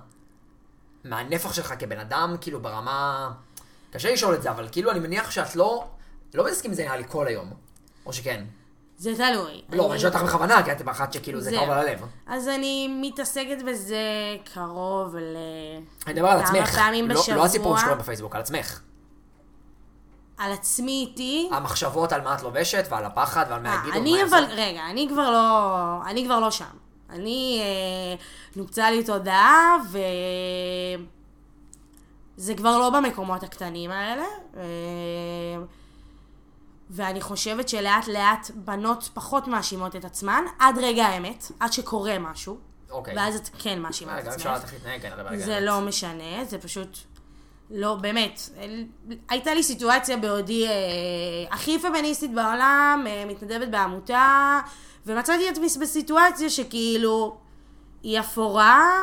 מהנפח 1.04 1.52
שלך 1.52 1.74
כבן 1.78 1.98
אדם, 1.98 2.36
כאילו 2.40 2.60
ברמה... 2.62 3.32
קשה 3.90 4.12
לשאול 4.12 4.34
את 4.34 4.42
זה, 4.42 4.50
אבל 4.50 4.68
כאילו 4.72 4.90
אני 4.90 5.00
מניח 5.00 5.30
שאת 5.30 5.56
לא... 5.56 5.88
לא 6.34 6.44
מתעסקים 6.44 6.70
עם 6.70 6.74
זה 6.74 6.82
נראה 6.84 6.96
לי 6.96 7.04
כל 7.08 7.26
היום. 7.26 7.50
או 8.06 8.12
שכן. 8.12 8.44
זה 9.02 9.16
תלוי. 9.16 9.62
לא, 9.72 9.92
אני 9.92 10.00
שואל 10.00 10.12
אותך 10.12 10.24
בכוונה, 10.24 10.62
כי 10.62 10.72
את 10.72 10.82
באחת 10.82 11.12
שכאילו 11.12 11.40
זה 11.40 11.50
קרוב 11.50 11.70
על 11.70 11.78
הלב. 11.78 12.06
אז 12.26 12.48
אני 12.48 12.88
מתעסקת 13.00 13.62
בזה 13.66 13.96
קרוב 14.54 15.16
ל... 15.16 15.36
אני 16.06 16.14
מדבר 16.14 16.28
על 16.28 16.46
כמה 16.46 16.58
עצמך. 16.58 16.78
פעמים 16.78 17.08
לא- 17.08 17.20
בשבוע. 17.20 17.36
לא 17.36 17.44
הסיפור 17.44 17.78
שקורה 17.78 17.94
בפייסבוק, 17.94 18.34
על 18.34 18.40
עצמך. 18.40 18.80
על 20.38 20.52
עצמי 20.52 21.06
איתי. 21.10 21.48
המחשבות 21.52 22.12
על 22.12 22.20
מה 22.20 22.34
את 22.34 22.42
לובשת, 22.42 22.84
ועל 22.90 23.04
הפחד, 23.04 23.46
ועל 23.50 23.62
מה 23.62 23.74
אה, 23.74 23.80
יגידו, 23.80 23.96
אני 23.98 24.24
אבל. 24.24 24.44
רגע, 24.50 24.80
אני 24.90 25.08
כבר 25.10 25.30
לא, 25.30 26.10
אני 26.10 26.24
כבר 26.24 26.40
לא 26.40 26.50
שם. 26.50 26.64
אני, 27.10 27.60
אה, 27.62 28.24
נופצה 28.56 28.90
לי 28.90 29.04
תודעה, 29.04 29.76
ו... 29.90 29.98
זה 32.36 32.54
כבר 32.54 32.78
לא 32.78 32.90
במקומות 32.90 33.42
הקטנים 33.42 33.90
האלה. 33.90 34.24
אה, 34.56 34.62
ואני 36.94 37.20
חושבת 37.20 37.68
שלאט 37.68 38.08
לאט 38.08 38.50
בנות 38.54 39.10
פחות 39.14 39.48
מאשימות 39.48 39.96
את 39.96 40.04
עצמן, 40.04 40.44
עד 40.58 40.78
רגע 40.78 41.06
האמת, 41.06 41.52
עד 41.60 41.72
שקורה 41.72 42.18
משהו. 42.18 42.58
אוקיי. 42.90 43.16
ואז 43.16 43.36
את 43.36 43.48
כן 43.58 43.80
מאשימה 43.80 44.18
את 44.18 44.24
גם 44.24 44.30
עצמך. 44.30 44.46
אפשר 44.46 44.54
לדעת 44.54 44.64
איך 44.64 44.72
להתנהג, 44.72 45.00
כן. 45.02 45.38
זה 45.38 45.60
לא 45.60 45.80
משנה, 45.80 46.44
זה 46.44 46.58
פשוט... 46.58 46.98
לא, 47.70 47.94
באמת. 47.94 48.40
הייתה 49.28 49.54
לי 49.54 49.62
סיטואציה 49.62 50.16
בעודי 50.16 50.66
אה, 50.66 50.72
הכי 51.50 51.78
פמיניסטית 51.78 52.34
בעולם, 52.34 53.04
אה, 53.06 53.24
מתנדבת 53.26 53.68
בעמותה, 53.68 54.60
ומצאתי 55.06 55.48
את 55.48 55.52
עצמי 55.52 55.82
בסיטואציה 55.82 56.50
שכאילו 56.50 57.36
היא 58.02 58.20
אפורה, 58.20 59.02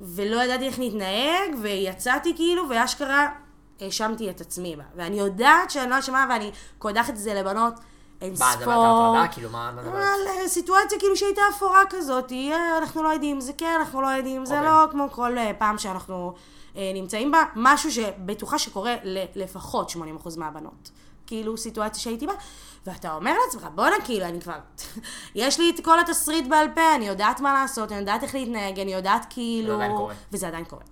ולא 0.00 0.42
ידעתי 0.44 0.66
איך 0.66 0.78
להתנהג, 0.78 1.54
ויצאתי 1.62 2.32
כאילו, 2.36 2.68
ואשכרה 2.68 3.28
האשמתי 3.84 4.30
את 4.30 4.40
עצמי 4.40 4.76
בה. 4.76 4.82
ואני 4.96 5.18
יודעת 5.18 5.70
שאני 5.70 5.90
לא 5.90 5.98
אשמה, 5.98 6.26
ואני 6.30 6.50
קודחת 6.78 7.10
את 7.10 7.16
זה 7.16 7.34
לבנות 7.34 7.74
אין 8.22 8.30
מה, 8.30 8.36
זה 8.36 8.44
מה, 8.44 8.52
ספור. 8.52 8.72
אתה 8.72 9.10
הטרדה? 9.10 9.32
כאילו, 9.32 9.50
מה, 9.50 9.72
מה, 9.76 9.82
מה, 9.82 9.98
על 9.98 10.20
אה, 10.28 10.48
סיטואציה 10.48 10.98
כאילו 10.98 11.16
שהייתה 11.16 11.42
אפורה 11.50 11.82
כזאת, 11.90 12.32
אה, 12.32 12.78
אנחנו 12.78 13.02
לא 13.02 13.08
יודעים, 13.08 13.40
זה 13.40 13.52
כן, 13.52 13.76
אנחנו 13.78 14.02
לא 14.02 14.08
יודעים, 14.08 14.46
זה 14.46 14.58
אוקיי. 14.58 14.70
לא 14.70 14.86
כמו 14.90 15.10
כל 15.10 15.38
אה, 15.38 15.50
פעם 15.58 15.78
שאנחנו 15.78 16.34
אה, 16.76 16.90
נמצאים 16.94 17.30
בה, 17.30 17.44
משהו 17.56 17.92
שבטוחה 17.92 18.58
שקורה 18.58 18.94
לפחות 19.34 19.90
80% 19.90 19.96
מהבנות. 20.36 20.90
כאילו 21.26 21.56
סיטואציה 21.56 22.02
שהייתי 22.02 22.26
בה, 22.26 22.32
ואתה 22.86 23.14
אומר 23.14 23.34
לעצמך, 23.44 23.68
בואנה, 23.74 23.96
כאילו, 24.04 24.26
אני 24.26 24.40
כבר, 24.40 24.58
יש 25.34 25.60
לי 25.60 25.70
את 25.70 25.84
כל 25.84 26.00
התסריט 26.00 26.46
בעל 26.48 26.68
פה, 26.74 26.94
אני 26.96 27.08
יודעת 27.08 27.40
מה 27.40 27.52
לעשות, 27.52 27.92
אני 27.92 28.00
יודעת 28.00 28.22
איך 28.22 28.34
להתנהג, 28.34 28.80
אני 28.80 28.94
יודעת 28.94 29.26
כאילו... 29.30 29.68
זה 29.68 29.74
עדיין 29.74 29.96
קורה. 29.96 30.14
וזה 30.32 30.48
עדיין 30.48 30.64
קורה. 30.64 30.82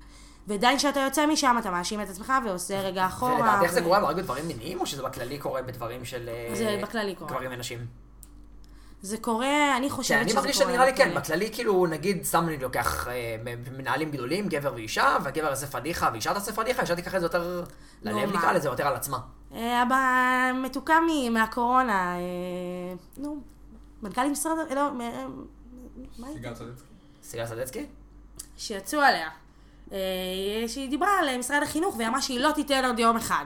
ועדיין 0.51 0.78
כשאתה 0.78 1.01
יוצא 1.01 1.26
משם, 1.26 1.57
אתה 1.59 1.70
מאשים 1.70 2.01
את 2.01 2.09
עצמך 2.11 2.32
ועושה 2.46 2.80
רגע 2.80 3.07
אחורה. 3.07 3.34
ולדעתך 3.34 3.62
איך 3.62 3.72
זה 3.72 3.82
קורה 3.82 3.98
רק 3.98 4.16
בדברים 4.16 4.48
מיניים, 4.48 4.80
או 4.80 4.86
שזה 4.86 5.03
בכללי 5.03 5.38
קורה 5.38 5.62
בדברים 5.62 6.05
של... 6.05 6.28
אה, 6.28 6.55
זה 6.55 6.78
בכללי 6.82 7.14
קורה. 7.14 7.30
גברים 7.30 7.51
ונשים? 7.53 7.86
זה 9.03 9.16
קורה, 9.18 9.76
אני 9.76 9.90
חושבת 9.90 10.18
שזה 10.22 10.30
קורה. 10.30 10.42
מרגיש 10.42 10.59
שנראה 10.59 10.86
לי 10.86 10.94
כן, 10.96 11.14
בכללי. 11.14 11.51
כאילו, 11.53 11.86
נגיד, 11.86 12.24
סתם 12.24 12.48
אני 12.48 12.57
לוקח 12.57 13.09
אה, 13.09 13.36
מנהלים 13.78 14.11
גדולים, 14.11 14.48
גבר 14.48 14.72
ואישה, 14.74 15.16
והגבר 15.22 15.46
יעשה 15.48 15.66
פדיחה, 15.66 16.09
ואישה 16.12 16.34
תעשה 16.34 16.53
פדיחה, 16.53 16.82
אישה 16.82 16.96
תיקח 16.96 17.14
את 17.14 17.20
זה 17.20 17.26
יותר 17.26 17.64
ללב, 18.03 18.36
נקרא? 18.36 18.53
לזה, 18.53 18.68
יותר 18.68 18.86
על 18.86 18.94
עצמה. 18.94 19.18
אה, 19.55 19.82
אבא 19.82 19.96
מתוקה 20.62 20.94
מ- 21.01 21.34
מהקורונה, 21.34 22.16
אה, 22.16 22.20
נו, 23.16 23.40
מנכ"ל 24.03 24.28
משרד, 24.30 24.57
לא, 24.74 24.90
מה? 26.18 26.26
סיגל 26.32 26.55
סדצקי. 26.55 26.84
סיגל 27.22 27.46
סדצקי? 27.46 27.86
שיצאו 28.57 29.01
עליה. 29.01 29.28
אה, 29.93 29.99
שהיא 30.68 30.91
דיברה 30.91 31.18
על 31.18 31.38
משרד 31.38 31.62
החינוך 31.62 31.97
והיא 31.97 32.09
אמרה 32.09 32.22
שהיא 32.22 32.41
לא 32.41 32.51
תיתן 32.51 32.84
עוד 32.84 32.99
יום 32.99 33.16
אחד. 33.16 33.45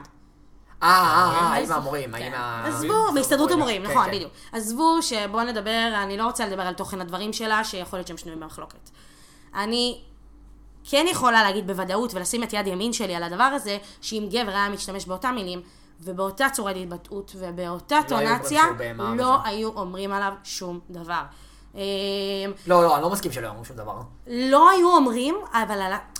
אה, 0.83 0.89
אה, 0.89 1.51
אה, 1.53 1.57
אז- 1.61 1.69
האם 1.69 1.77
המורים, 1.77 2.15
האם 2.15 2.23
כן. 2.23 2.33
ה... 2.33 2.67
עזבו, 2.67 3.11
מהסתדרות 3.13 3.51
המורים, 3.51 3.85
כן, 3.85 3.91
נכון, 3.91 4.05
כן. 4.05 4.11
בדיוק. 4.11 4.31
עזבו 4.51 4.97
שבואו 5.01 5.43
נדבר, 5.43 5.91
אני 6.03 6.17
לא 6.17 6.25
רוצה 6.25 6.47
לדבר 6.47 6.61
על 6.61 6.73
תוכן 6.73 7.01
הדברים 7.01 7.33
שלה, 7.33 7.63
שיכול 7.63 7.99
להיות 7.99 8.07
שהם 8.07 8.17
שנויים 8.17 8.39
במחלוקת. 8.39 8.89
אני 9.55 10.01
כן 10.89 11.05
יכולה 11.09 11.43
להגיד 11.43 11.67
בוודאות 11.67 12.13
ולשים 12.13 12.43
את 12.43 12.53
יד 12.53 12.67
ימין 12.67 12.93
שלי 12.93 13.15
על 13.15 13.23
הדבר 13.23 13.43
הזה, 13.43 13.77
שאם 14.01 14.27
גבר 14.31 14.51
היה 14.51 14.69
משתמש 14.69 15.05
באותם 15.05 15.35
מילים, 15.35 15.61
ובאותה 16.01 16.47
צורת 16.53 16.75
התבטאות 16.75 17.35
ובאותה 17.39 17.97
לא 17.97 18.07
טונציה, 18.07 18.63
לא. 19.17 19.37
היו 19.43 19.69
אומרים 19.69 20.11
עליו 20.11 20.33
שום 20.43 20.79
דבר. 20.89 21.21
אה, 21.75 21.81
לא, 22.67 22.83
לא, 22.83 22.95
אני 22.95 23.03
לא 23.03 23.09
מסכים 23.09 23.31
שלא 23.31 23.49
אמרו 23.49 23.65
שום 23.65 23.77
דבר. 23.77 23.97
לא 24.27 24.69
היו 24.69 24.95
אומרים, 24.95 25.35
אבל 25.53 25.79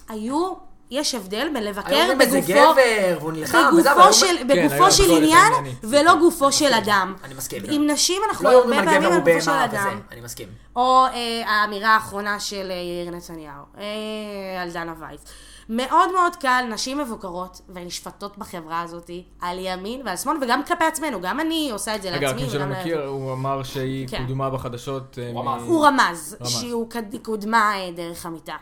היו, 0.10 0.54
יש 0.92 1.16
הבדל 1.16 1.48
בין 1.54 1.64
לבקר 1.64 2.08
בגופו, 2.20 2.42
גבר, 2.54 3.18
והוא 3.20 3.32
נלחם, 3.32 3.64
בגופו 3.78 4.14
של, 4.14 4.26
כן, 4.38 4.48
בגופו 4.48 4.84
היו 4.84 4.92
של 4.92 5.12
עניין. 5.18 5.54
ולא 5.84 6.16
גופו 6.20 6.52
של 6.52 6.74
אדם. 6.74 7.16
אני 7.24 7.34
מסכים. 7.34 7.64
עם 7.72 7.88
נשים 7.90 8.22
אנחנו 8.30 8.44
לא 8.50 8.62
הרבה 8.62 8.76
פעמים 8.86 9.12
על 9.12 9.20
גופו 9.20 9.42
של 9.42 9.52
אדם. 9.52 10.00
אני 10.12 10.22
מסכים. 10.22 10.48
או 10.76 11.06
אה, 11.06 11.12
האמירה 11.46 11.90
האחרונה 11.90 12.40
של 12.40 12.72
אה, 12.72 12.76
יאיר 12.76 13.12
נתניהו, 13.16 13.64
אה, 13.78 14.62
על 14.62 14.70
דנה 14.72 14.94
וייס. 15.00 15.22
מאוד 15.70 16.12
מאוד 16.12 16.36
קל, 16.36 16.66
נשים 16.70 16.98
מבוקרות 16.98 17.62
ונשפטות 17.70 18.38
בחברה 18.38 18.82
הזאת 18.82 19.10
על 19.42 19.58
ימין 19.62 20.02
ועל 20.06 20.18
שמאל, 20.18 20.38
וגם 20.42 20.64
כלפי 20.64 20.84
עצמנו, 20.84 21.22
גם 21.22 21.40
אני 21.40 21.70
עושה 21.72 21.96
את 21.96 22.02
זה 22.02 22.12
לעצמי. 22.12 22.44
מי 22.44 22.50
שלא 22.50 22.60
וגם 22.60 22.72
מכיר, 22.72 22.96
לעצמי. 22.98 23.12
הוא 23.12 23.34
אמר 23.34 23.64
שהיא 23.64 24.08
כן. 24.08 24.18
קודמה 24.28 24.50
בחדשות. 24.50 25.18
הוא 25.34 25.44
מ- 25.44 25.48
אמר. 25.48 25.64
הוא 25.64 25.86
רמז, 25.86 26.38
רמז. 26.42 26.50
שהוא 26.52 26.90
קד- 26.90 27.18
קודמה 27.24 27.74
דרך 27.96 28.26
המיטה. 28.26 28.56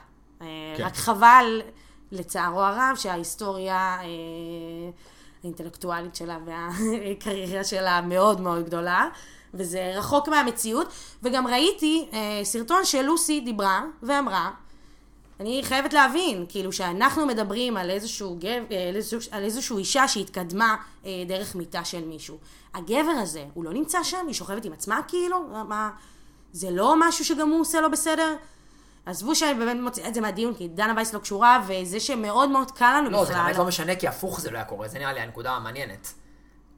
אה, 0.44 0.78
כן. 0.78 0.84
רק 0.84 0.96
חבל, 0.96 1.62
לצערו 2.12 2.62
הרב, 2.62 2.96
שההיסטוריה 2.96 3.98
אה, 4.02 4.06
האינטלקטואלית 5.44 6.16
שלה 6.16 6.38
והקריירה 6.46 7.64
שלה 7.64 8.02
מאוד 8.02 8.42
מאוד 8.42 8.66
גדולה, 8.66 9.08
וזה 9.54 9.94
רחוק 9.96 10.28
מהמציאות. 10.28 10.88
וגם 11.24 11.48
ראיתי 11.48 12.08
אה, 12.14 12.40
סרטון 12.44 12.86
שלוסי 12.86 13.40
דיברה 13.40 13.82
ואמרה, 14.04 14.52
אני 15.40 15.62
חייבת 15.64 15.94
להבין, 15.94 16.46
כאילו 16.50 16.72
שאנחנו 16.72 17.26
מדברים 17.26 17.78
על 17.78 17.90
איזשהו, 17.90 18.38
גב, 18.40 18.64
על 18.90 18.96
איזשהו, 18.96 19.20
על 19.32 19.44
איזשהו 19.44 19.78
אישה 19.78 20.08
שהתקדמה 20.08 20.76
אה, 21.06 21.12
דרך 21.28 21.56
מיטה 21.56 21.86
של 21.86 22.06
מישהו. 22.06 22.38
הגבר 22.74 23.12
הזה, 23.12 23.46
הוא 23.54 23.64
לא 23.64 23.74
נמצא 23.74 24.04
שם? 24.04 24.26
היא 24.28 24.34
שוכבת 24.34 24.66
עם 24.66 24.74
עצמה 24.74 25.00
כאילו? 25.08 25.40
מה, 25.68 25.90
זה 26.52 26.72
לא 26.72 26.96
משהו 27.00 27.26
שגם 27.26 27.50
הוא 27.50 27.62
עושה 27.62 27.82
לא 27.82 27.88
בסדר? 27.88 28.36
עזבו 29.06 29.36
שאני 29.36 29.54
באמת 29.54 29.82
מוציאה 29.82 30.08
את 30.08 30.14
זה 30.14 30.22
מהדיון, 30.22 30.54
כי 30.54 30.68
דנה 30.68 30.94
וייס 30.96 31.14
לא 31.14 31.20
קשורה, 31.20 31.64
וזה 31.68 32.00
שמאוד 32.00 32.50
מאוד 32.50 32.72
קל 32.72 32.96
לנו 32.98 33.10
לא, 33.10 33.26
זה 33.26 33.32
בכלל. 33.32 33.44
באמת 33.44 33.58
לא 33.58 33.66
משנה, 33.66 33.96
כי 33.96 34.08
הפוך 34.08 34.42
זה 34.42 34.52
לא 34.52 34.58
היה 34.58 34.66
קורה, 34.66 34.88
זה 34.88 35.00
נראה 35.00 35.14
לי 35.14 35.20
הנקודה 35.20 35.52
המעניינת. 35.52 36.14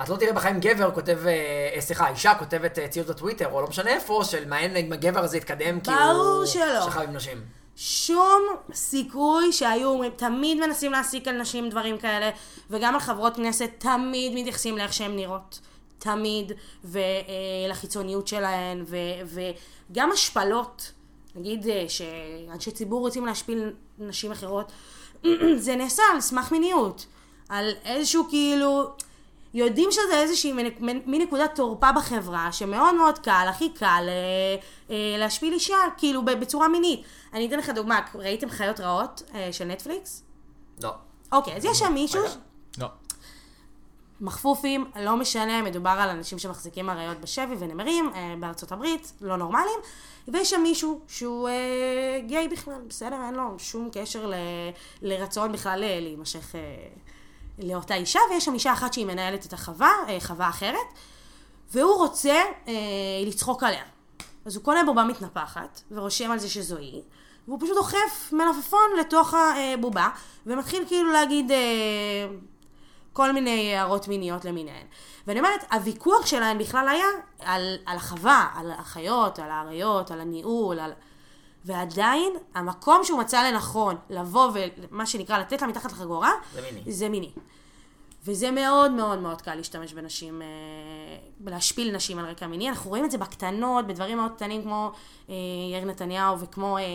את 0.02 0.10
לא 0.10 0.16
תראה 0.16 0.34
בחיים 0.34 0.60
גבר 0.60 0.92
כותב, 0.92 1.20
אה, 1.26 1.32
אה, 1.76 1.82
סליחה, 1.82 2.10
אישה 2.10 2.36
כותבת 2.36 2.80
אה, 2.80 2.88
ציוץ 2.88 3.08
בטוויטר, 3.08 3.52
או 3.52 3.62
לא 3.62 3.68
משנה 3.68 3.90
איפה, 3.90 4.22
של 4.24 4.48
מעניין 4.48 4.76
אם 4.76 4.94
הגבר 4.94 5.20
הזה 5.20 5.38
יתקדם, 5.38 5.80
כי 5.80 5.92
הוא. 5.92 6.46
שכב 6.46 7.02
עם 7.02 7.14
נשים. 7.14 7.42
שום 7.76 8.42
סיכוי 8.74 9.54
שהיו 9.54 9.90
אומרים, 9.90 10.12
תמיד 10.16 10.58
מנסים 10.58 10.92
להסיק 10.92 11.28
על 11.28 11.42
נשים 11.42 11.70
דברים 11.70 11.98
כאלה, 11.98 12.30
וגם 12.70 12.94
על 12.94 13.00
חברות 13.00 13.36
כנסת 13.36 13.70
תמיד 13.78 14.34
מתייחסים 14.36 14.78
לאיך 14.78 14.94
שהן 14.94 15.16
נראות. 15.16 15.60
תמיד, 16.00 16.52
ולחיצוניות 16.84 18.28
שלהן, 18.28 18.84
ו- 18.88 19.40
וגם 19.92 20.12
השפלות. 20.12 20.92
נגיד 21.36 21.68
אה, 21.68 21.86
שאנשי 21.88 22.72
ציבור 22.72 23.00
רוצים 23.00 23.26
להשפיל 23.26 23.74
נשים 24.00 24.32
אחרות, 24.32 24.72
זה 25.58 25.76
נעשה 25.76 26.04
על 26.14 26.22
סמך 26.22 26.52
מיניות. 26.52 27.06
על 27.50 27.72
איזשהו 27.86 28.26
כאילו... 28.30 28.90
יודעים 29.54 29.92
שזה 29.92 30.22
איזושהי 30.22 30.52
מנק- 30.54 30.80
מין 30.82 31.02
מין 31.06 31.22
נקודת 31.22 31.56
תורפה 31.56 31.92
בחברה, 31.92 32.52
שמאוד 32.52 32.96
מאוד 32.96 33.20
קל, 33.20 33.46
הכי 33.50 33.70
קל 33.70 34.04
אה, 34.08 34.56
אה, 34.90 35.18
להשפיל 35.18 35.54
אישה, 35.54 35.76
כאילו 35.98 36.26
בצורה 36.26 36.68
מינית. 36.68 37.04
אני 37.34 37.48
אתן 37.48 37.60
לך 37.60 37.70
דוגמה, 37.70 38.00
ראיתם 38.16 38.50
חיות 38.50 38.80
רעות 38.80 39.24
אה, 39.36 39.54
של 39.54 39.66
נטפליקס? 39.66 40.24
לא. 40.84 40.90
אוקיי, 41.32 41.56
אז 41.56 41.66
יש 41.66 41.80
שם 41.80 41.94
מישהו, 41.94 42.22
רגע. 42.22 42.30
מחפופים, 44.22 44.86
לא 45.02 45.18
משנה, 45.18 45.62
מדובר 45.62 45.90
על 45.90 46.10
אנשים 46.10 46.40
שמחזיקים 46.40 46.90
אריות 46.90 47.22
בשבי 47.22 47.56
ונמרים 47.60 48.12
אה, 48.16 48.36
בארצות 48.40 48.72
הברית, 48.72 49.14
לא 49.22 49.38
נורמליים, 49.38 49.80
ויש 50.28 50.50
שם 50.50 50.62
מישהו 50.62 51.00
שהוא 51.08 51.50
אה, 51.50 52.20
גיי 52.28 52.48
בכלל, 52.48 52.82
בסדר? 52.88 53.18
אין 53.26 53.34
לו 53.34 53.56
שום 53.58 53.90
קשר 53.92 54.28
ל, 54.28 54.34
לרצון 55.02 55.52
בכלל 55.52 55.84
אה, 55.84 56.00
להימשך 56.02 56.56
אה, 56.56 56.60
לאותה 57.60 57.96
אישה, 57.96 58.20
ויש 58.32 58.46
שם 58.46 58.54
אישה 58.54 58.74
אחת 58.74 58.94
שהיא 58.94 59.06
מנהלת 59.06 59.46
את 59.46 59.54
החווה, 59.54 59.92
אה, 60.08 60.18
חווה 60.20 60.50
אחרת, 60.50 60.88
והוא 61.72 61.96
רוצה 61.96 62.42
אה, 62.68 62.74
לצחוק 63.26 63.64
עליה. 63.64 63.84
אז 64.46 64.56
הוא 64.56 64.64
קונה 64.64 64.84
בובה 64.84 65.04
מתנפחת, 65.04 65.82
ורושם 65.92 66.32
על 66.32 66.40
זה 66.40 66.50
שזו 66.50 66.78
היא, 66.78 67.02
והוא 67.48 67.60
פשוט 67.60 67.76
דוחף 67.76 68.32
מלפפון 68.32 68.90
לתוך 69.00 69.34
הבובה, 69.34 70.10
ומתחיל 70.46 70.84
כאילו 70.88 71.12
להגיד... 71.12 71.52
אה, 71.52 71.58
כל 73.16 73.32
מיני 73.32 73.76
הערות 73.76 74.08
מיניות 74.08 74.46
למיניהן. 74.46 74.86
ואני 75.28 75.40
אומרת, 75.40 75.74
הוויכוח 75.74 76.26
שלהן 76.26 76.58
בכלל 76.58 76.88
היה 76.88 77.06
על, 77.40 77.76
על 77.86 77.98
החווה, 77.98 78.48
על 78.56 78.72
החיות, 78.72 79.40
על 79.40 79.52
האריות, 79.52 80.12
על 80.12 80.22
הניהול, 80.22 80.80
על... 80.80 80.92
ועדיין, 81.66 82.34
המקום 82.56 83.04
שהוא 83.04 83.20
מצא 83.20 83.52
לנכון 83.52 83.96
לבוא 84.10 84.52
ומה 84.92 85.06
שנקרא 85.06 85.38
לתת 85.38 85.62
לה 85.62 85.68
מתחת 85.68 85.92
לחגורה, 85.92 86.32
זה 86.54 86.62
מיני. 86.62 86.92
זה 86.92 87.10
מיני. 87.10 87.32
וזה 88.26 88.52
מאוד 88.52 88.92
מאוד 88.92 89.20
מאוד 89.20 89.42
קל 89.42 89.56
להשתמש 89.56 89.94
בנשים, 89.94 90.42
אה, 90.42 90.48
להשפיל 91.46 91.96
נשים 91.96 92.20
על 92.20 92.26
רקע 92.26 92.48
מיני. 92.48 92.70
אנחנו 92.70 92.90
רואים 92.90 93.06
את 93.06 93.12
זה 93.12 93.18
בקטנות, 93.18 93.88
בדברים 93.88 94.18
מאוד 94.18 94.32
קטנים 94.32 94.64
כמו 94.64 94.92
אה, 95.30 95.36
יאיר 95.72 95.86
נתניהו 95.86 96.40
וכמו 96.40 96.78
אה, 96.78 96.82
אה, 96.82 96.88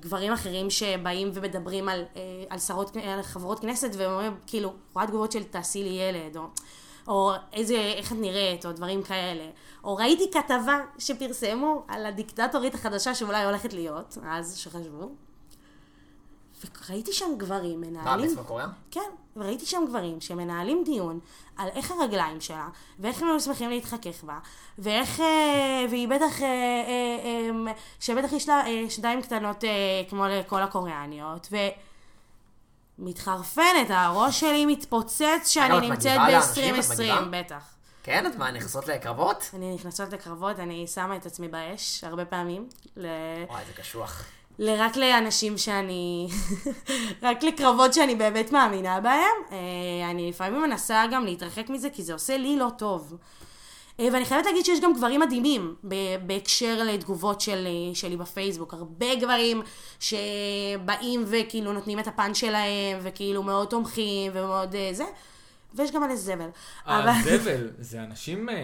גברים 0.00 0.32
אחרים 0.32 0.70
שבאים 0.70 1.30
ומדברים 1.34 1.88
על, 1.88 2.04
אה, 2.16 2.22
על, 2.48 2.58
שרות, 2.58 2.96
על 2.96 3.22
חברות 3.22 3.60
כנסת 3.60 3.90
ואומרים 3.96 4.36
כאילו, 4.46 4.72
רואה 4.94 5.06
תגובות 5.06 5.32
של 5.32 5.44
תעשי 5.44 5.82
לי 5.82 5.88
ילד, 5.88 6.36
או, 6.36 6.42
או 7.08 7.32
איזה, 7.52 7.74
איך 7.74 8.12
את 8.12 8.16
נראית, 8.20 8.66
או 8.66 8.72
דברים 8.72 9.02
כאלה. 9.02 9.44
או 9.84 9.96
ראיתי 9.96 10.30
כתבה 10.32 10.80
שפרסמו 10.98 11.84
על 11.88 12.06
הדיקטטורית 12.06 12.74
החדשה 12.74 13.14
שאולי 13.14 13.44
הולכת 13.44 13.72
להיות, 13.72 14.18
אז 14.22 14.56
שחשבו. 14.56 15.29
וראיתי 16.88 17.12
שם 17.12 17.34
גברים 17.38 17.80
מה, 17.80 17.86
מנהלים... 17.86 18.30
בצפון 18.30 18.44
קוריאה? 18.44 18.66
כן, 18.90 19.10
וראיתי 19.36 19.66
שם 19.66 19.84
גברים 19.88 20.20
שמנהלים 20.20 20.82
דיון 20.84 21.20
על 21.56 21.68
איך 21.68 21.90
הרגליים 21.90 22.40
שלה, 22.40 22.68
ואיך 22.98 23.22
הם 23.22 23.28
היו 23.28 23.40
שמחים 23.40 23.70
להתחכך 23.70 24.24
בה, 24.24 24.38
ואיך, 24.78 25.20
אה, 25.20 25.84
והיא 25.90 26.08
בטח, 26.08 26.42
אה, 26.42 26.46
אה, 26.46 27.50
אה, 27.66 27.72
שבטח 28.00 28.32
יש 28.32 28.48
לה 28.48 28.66
אה, 28.66 28.84
שדיים 28.88 29.22
קטנות 29.22 29.64
אה, 29.64 29.70
כמו 30.08 30.24
לכל 30.26 30.62
הקוריאניות, 30.62 31.48
ו... 31.52 31.56
מתחרפנת, 33.02 33.90
הראש 33.90 34.40
שלי 34.40 34.66
מתפוצץ 34.66 35.46
שאני 35.46 35.78
את 35.78 35.82
נמצאת 35.82 36.20
מגיבה 36.20 36.30
לאנשים? 36.30 36.74
את 36.74 36.84
ב-2020, 36.84 36.94
מגיבה? 36.94 37.42
בטח. 37.42 37.74
כן, 38.02 38.26
את 38.26 38.36
מה, 38.36 38.50
נכנסות 38.50 38.88
לקרבות? 38.88 39.50
אני 39.54 39.74
נכנסות 39.74 40.12
לקרבות, 40.12 40.58
אני 40.58 40.86
שמה 40.86 41.16
את 41.16 41.26
עצמי 41.26 41.48
באש 41.48 42.04
הרבה 42.04 42.24
פעמים, 42.24 42.68
ל... 42.96 43.06
וואי, 43.48 43.64
זה 43.66 43.72
קשוח. 43.72 44.24
רק 44.68 44.96
לאנשים 44.96 45.58
שאני... 45.58 46.28
רק 47.22 47.42
לקרבות 47.42 47.94
שאני 47.94 48.14
באמת 48.14 48.52
מאמינה 48.52 49.00
בהם. 49.00 49.36
אה, 49.52 50.10
אני 50.10 50.28
לפעמים 50.28 50.62
מנסה 50.62 51.04
גם 51.12 51.24
להתרחק 51.24 51.70
מזה, 51.70 51.90
כי 51.90 52.02
זה 52.02 52.12
עושה 52.12 52.36
לי 52.36 52.56
לא 52.56 52.70
טוב. 52.78 53.16
אה, 54.00 54.08
ואני 54.12 54.24
חייבת 54.24 54.46
להגיד 54.46 54.64
שיש 54.64 54.80
גם 54.80 54.94
גברים 54.94 55.20
מדהימים 55.20 55.74
בהקשר 56.26 56.82
לתגובות 56.84 57.40
שלי, 57.40 57.90
שלי 57.94 58.16
בפייסבוק. 58.16 58.74
הרבה 58.74 59.14
גברים 59.14 59.62
שבאים 60.00 61.24
וכאילו 61.26 61.72
נותנים 61.72 61.98
את 61.98 62.06
הפן 62.06 62.34
שלהם, 62.34 62.98
וכאילו 63.02 63.42
מאוד 63.42 63.68
תומכים 63.68 64.32
ומאוד 64.34 64.74
אה, 64.74 64.90
זה. 64.92 65.04
ויש 65.74 65.92
גם 65.92 66.02
מלא 66.02 66.16
זבל. 66.16 66.48
אבל 66.86 67.08
הזבל, 67.08 67.70
זה 67.78 68.02
אנשים 68.02 68.48
אה, 68.48 68.54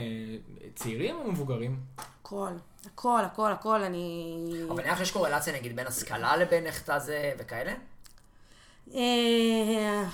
צעירים 0.75 1.17
או 1.17 1.33
מבוגרים? 1.33 1.81
הכל, 1.99 2.53
הכל, 2.87 3.21
הכל, 3.25 3.53
הכל, 3.53 3.83
אני... 3.83 4.37
אבל 4.69 4.83
נראה 4.83 4.93
לך 4.93 4.99
שיש 4.99 5.11
קורלציה 5.11 5.55
נגיד 5.55 5.77
בין 5.77 5.87
השכלה 5.87 6.37
לבין 6.37 6.67
איך 6.67 6.83
אתה 6.83 6.99
זה 6.99 7.33
וכאלה? 7.39 7.73
אה, 8.95 10.05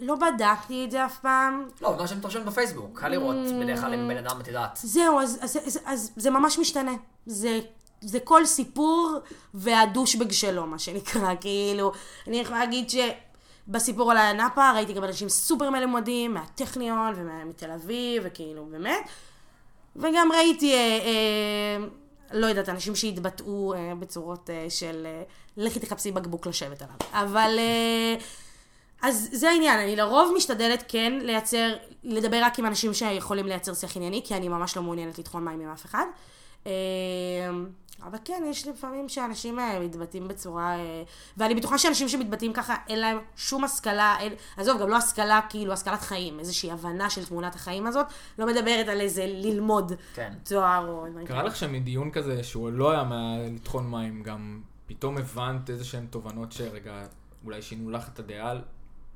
לא 0.00 0.14
בדקתי 0.14 0.84
את 0.84 0.90
זה 0.90 1.06
אף 1.06 1.18
פעם. 1.18 1.68
לא, 1.80 1.96
מה 1.98 2.06
שאני 2.08 2.20
מתרשם 2.20 2.44
בפייסבוק, 2.44 3.00
קל 3.00 3.08
לראות 3.08 3.36
Mm. 3.36 3.64
בדרך 3.64 3.80
כלל 3.80 3.92
עם 3.92 4.08
בן 4.08 4.16
אדם, 4.16 4.40
את 4.40 4.46
יודעת. 4.48 4.78
זהו, 4.82 5.20
אז, 5.20 5.38
אז, 5.42 5.56
אז, 5.66 5.78
אז 5.84 6.10
זה 6.16 6.30
ממש 6.30 6.58
משתנה. 6.58 6.92
זה, 7.26 7.60
זה 8.00 8.20
כל 8.20 8.46
סיפור 8.46 9.18
והדושבג 9.54 10.32
שלו, 10.32 10.66
מה 10.66 10.78
שנקרא. 10.78 11.34
כאילו, 11.40 11.92
אני 12.26 12.40
יכולה 12.40 12.58
להגיד 12.58 12.90
שבסיפור 12.90 14.10
על 14.10 14.16
הנאפה 14.16 14.72
ראיתי 14.72 14.92
גם 14.92 15.04
אנשים 15.04 15.28
סופר 15.28 15.70
מלומדים, 15.70 16.34
מהטכניון 16.34 17.14
ומתל 17.16 17.70
אביב, 17.70 18.22
וכאילו, 18.26 18.66
באמת. 18.66 19.08
וגם 19.96 20.28
ראיתי, 20.32 20.74
אה, 20.74 20.78
אה, 20.78 21.86
לא 22.32 22.46
יודעת, 22.46 22.68
אנשים 22.68 22.96
שהתבטאו 22.96 23.74
אה, 23.74 23.92
בצורות 23.98 24.50
אה, 24.50 24.66
של 24.68 25.06
אה, 25.06 25.22
לכי 25.56 25.80
תחפשי 25.80 26.12
בקבוק 26.12 26.46
לשבת 26.46 26.82
עליו. 26.82 26.96
אבל... 27.12 27.56
אה, 27.58 28.14
אז 29.02 29.28
זה 29.32 29.50
העניין, 29.50 29.78
אני 29.80 29.96
לרוב 29.96 30.32
משתדלת 30.36 30.84
כן 30.88 31.18
לייצר, 31.22 31.72
לדבר 32.04 32.40
רק 32.42 32.58
עם 32.58 32.66
אנשים 32.66 32.94
שיכולים 32.94 33.46
לייצר 33.46 33.74
שיח 33.74 33.96
ענייני, 33.96 34.22
כי 34.24 34.34
אני 34.34 34.48
ממש 34.48 34.76
לא 34.76 34.82
מעוניינת 34.82 35.18
לטחון 35.18 35.44
מים 35.44 35.60
עם 35.60 35.68
אף 35.72 35.84
אחד. 35.84 36.04
אה, 36.66 36.72
אבל 38.02 38.18
כן, 38.24 38.42
יש 38.46 38.68
לפעמים 38.68 39.08
שאנשים 39.08 39.58
מתבטאים 39.80 40.28
בצורה... 40.28 40.78
אה, 40.78 41.02
ואני 41.36 41.54
בטוחה 41.54 41.78
שאנשים 41.78 42.08
שמתבטאים 42.08 42.52
ככה, 42.52 42.76
אין 42.88 43.00
להם 43.00 43.18
שום 43.36 43.64
השכלה, 43.64 44.16
אין... 44.20 44.32
עזוב, 44.56 44.80
גם 44.80 44.88
לא 44.88 44.96
השכלה, 44.96 45.40
כאילו, 45.48 45.72
השכלת 45.72 46.00
חיים, 46.00 46.38
איזושהי 46.38 46.70
הבנה 46.70 47.10
של 47.10 47.26
תמונת 47.26 47.54
החיים 47.54 47.86
הזאת, 47.86 48.06
לא 48.38 48.46
מדברת 48.46 48.88
על 48.88 49.00
איזה 49.00 49.26
ללמוד 49.26 49.92
כן. 50.14 50.32
תואר 50.44 50.88
או 50.88 51.06
קרה. 51.26 51.42
לך 51.42 51.56
שמדיון 51.56 52.10
כזה, 52.10 52.42
שהוא 52.42 52.70
לא 52.70 52.90
היה 52.90 53.04
מלטחון 53.04 53.90
מים, 53.90 54.22
גם 54.22 54.62
פתאום 54.86 55.18
הבנת 55.18 55.70
איזה 55.70 55.84
שהן 55.84 56.06
תובנות 56.06 56.52
שרגע, 56.52 57.06
אולי 57.44 57.62
שינו 57.62 57.90
לך 57.90 58.08
את 58.08 58.18
הדעה 58.18 58.54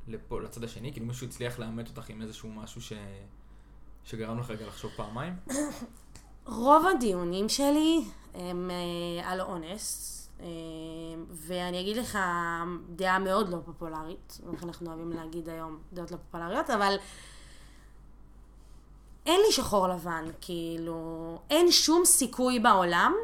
לפה, 0.08 0.40
לצד 0.40 0.64
השני? 0.64 0.92
כאילו 0.92 1.06
מישהו 1.06 1.26
הצליח 1.26 1.58
לאמת 1.58 1.88
אותך 1.88 2.10
עם 2.10 2.22
איזשהו 2.22 2.48
משהו 2.48 2.82
ש... 2.82 2.92
שגרם 4.04 4.38
לך 4.38 4.50
רגע 4.50 4.66
לחשוב 4.66 4.90
פעמיים? 4.96 5.36
רוב 6.46 6.86
הדיונים 6.86 7.48
שלי 7.48 8.04
הם 8.34 8.70
אה, 8.70 9.30
על 9.30 9.40
אונס, 9.40 10.10
אה, 10.40 10.46
ואני 11.30 11.80
אגיד 11.80 11.96
לך 11.96 12.18
דעה 12.88 13.18
מאוד 13.18 13.48
לא 13.48 13.58
פופולרית, 13.64 14.40
איך 14.52 14.64
אנחנו 14.64 14.90
אוהבים 14.90 15.12
להגיד 15.12 15.48
היום 15.48 15.78
דעות 15.92 16.10
לא 16.10 16.16
פופולריות, 16.16 16.70
אבל 16.70 16.96
אין 19.26 19.40
לי 19.46 19.52
שחור 19.52 19.88
לבן, 19.88 20.24
כאילו, 20.40 21.38
אין 21.50 21.70
שום 21.70 22.04
סיכוי 22.04 22.58
בעולם, 22.58 23.14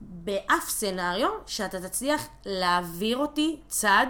באף 0.00 0.68
סצנריו, 0.68 1.30
שאתה 1.46 1.88
תצליח 1.88 2.26
להעביר 2.46 3.16
אותי 3.16 3.60
צד 3.68 4.06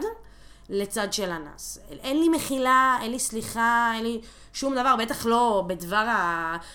לצד 0.71 1.12
של 1.12 1.31
אנס. 1.31 1.79
אין 2.03 2.21
לי 2.21 2.29
מחילה, 2.29 2.99
אין 3.03 3.11
לי 3.11 3.18
סליחה, 3.18 3.93
אין 3.95 4.03
לי 4.03 4.21
שום 4.53 4.75
דבר, 4.75 4.95
בטח 4.99 5.27
לא 5.27 5.64
בדבר 5.66 6.07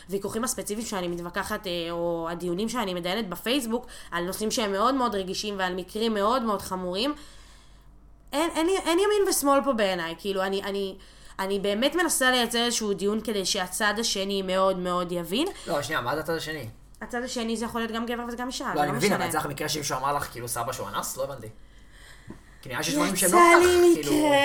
הוויכוחים 0.07 0.43
הספציפיים 0.43 0.87
שאני 0.87 1.07
מתווכחת, 1.07 1.67
אה, 1.67 1.91
או 1.91 2.27
הדיונים 2.31 2.69
שאני 2.69 2.93
מדיינת 2.93 3.29
בפייסבוק, 3.29 3.85
על 4.11 4.23
נושאים 4.23 4.51
שהם 4.51 4.71
מאוד 4.71 4.95
מאוד 4.95 5.15
רגישים 5.15 5.59
ועל 5.59 5.75
מקרים 5.75 6.13
מאוד 6.13 6.41
מאוד 6.41 6.61
חמורים. 6.61 7.13
אין, 8.33 8.49
אין, 8.55 8.67
אין 8.69 8.99
ימין 8.99 9.29
ושמאל 9.29 9.59
פה 9.63 9.73
בעיניי, 9.73 10.15
כאילו, 10.17 10.43
אני, 10.43 10.63
אני, 10.63 10.95
אני 11.39 11.59
באמת 11.59 11.95
מנסה 11.95 12.31
לייצר 12.31 12.65
איזשהו 12.65 12.93
דיון 12.93 13.21
כדי 13.21 13.45
שהצד 13.45 13.93
השני 13.99 14.41
מאוד 14.41 14.77
מאוד 14.77 15.11
יבין. 15.11 15.47
לא, 15.67 15.81
שנייה, 15.81 16.01
מה 16.01 16.15
זה 16.15 16.21
הצד 16.21 16.35
השני? 16.35 16.69
הצד 17.01 17.23
השני 17.23 17.57
זה 17.57 17.65
יכול 17.65 17.81
להיות 17.81 17.91
גם 17.91 18.05
גבר 18.05 18.23
וזה 18.27 18.37
גם 18.37 18.47
אישה, 18.47 18.71
לא, 18.75 18.79
אני 18.81 18.89
לא 18.89 18.95
מבין, 18.95 19.09
משנה. 19.09 19.15
אבל 19.15 19.29
יצא 19.29 19.37
לך 19.37 19.45
מקרה 19.45 19.69
שמישהו 19.69 19.97
אמר 19.97 20.13
לך, 20.13 20.23
כאילו, 20.23 20.47
סבא 20.47 20.73
שהוא 20.73 20.87
אנס? 20.87 21.17
לא 21.17 21.23
הבנתי. 21.23 21.47
כי 22.65 22.69
נראה 22.69 22.83
שיש 22.83 22.93
דברים 22.95 23.15
שהם 23.15 23.29
יצא 23.29 23.37
לא 23.37 23.59
כל 23.59 23.67
כך, 23.67 23.81
לי 23.81 24.03
כאילו... 24.03 24.17
מקרה... 24.17 24.37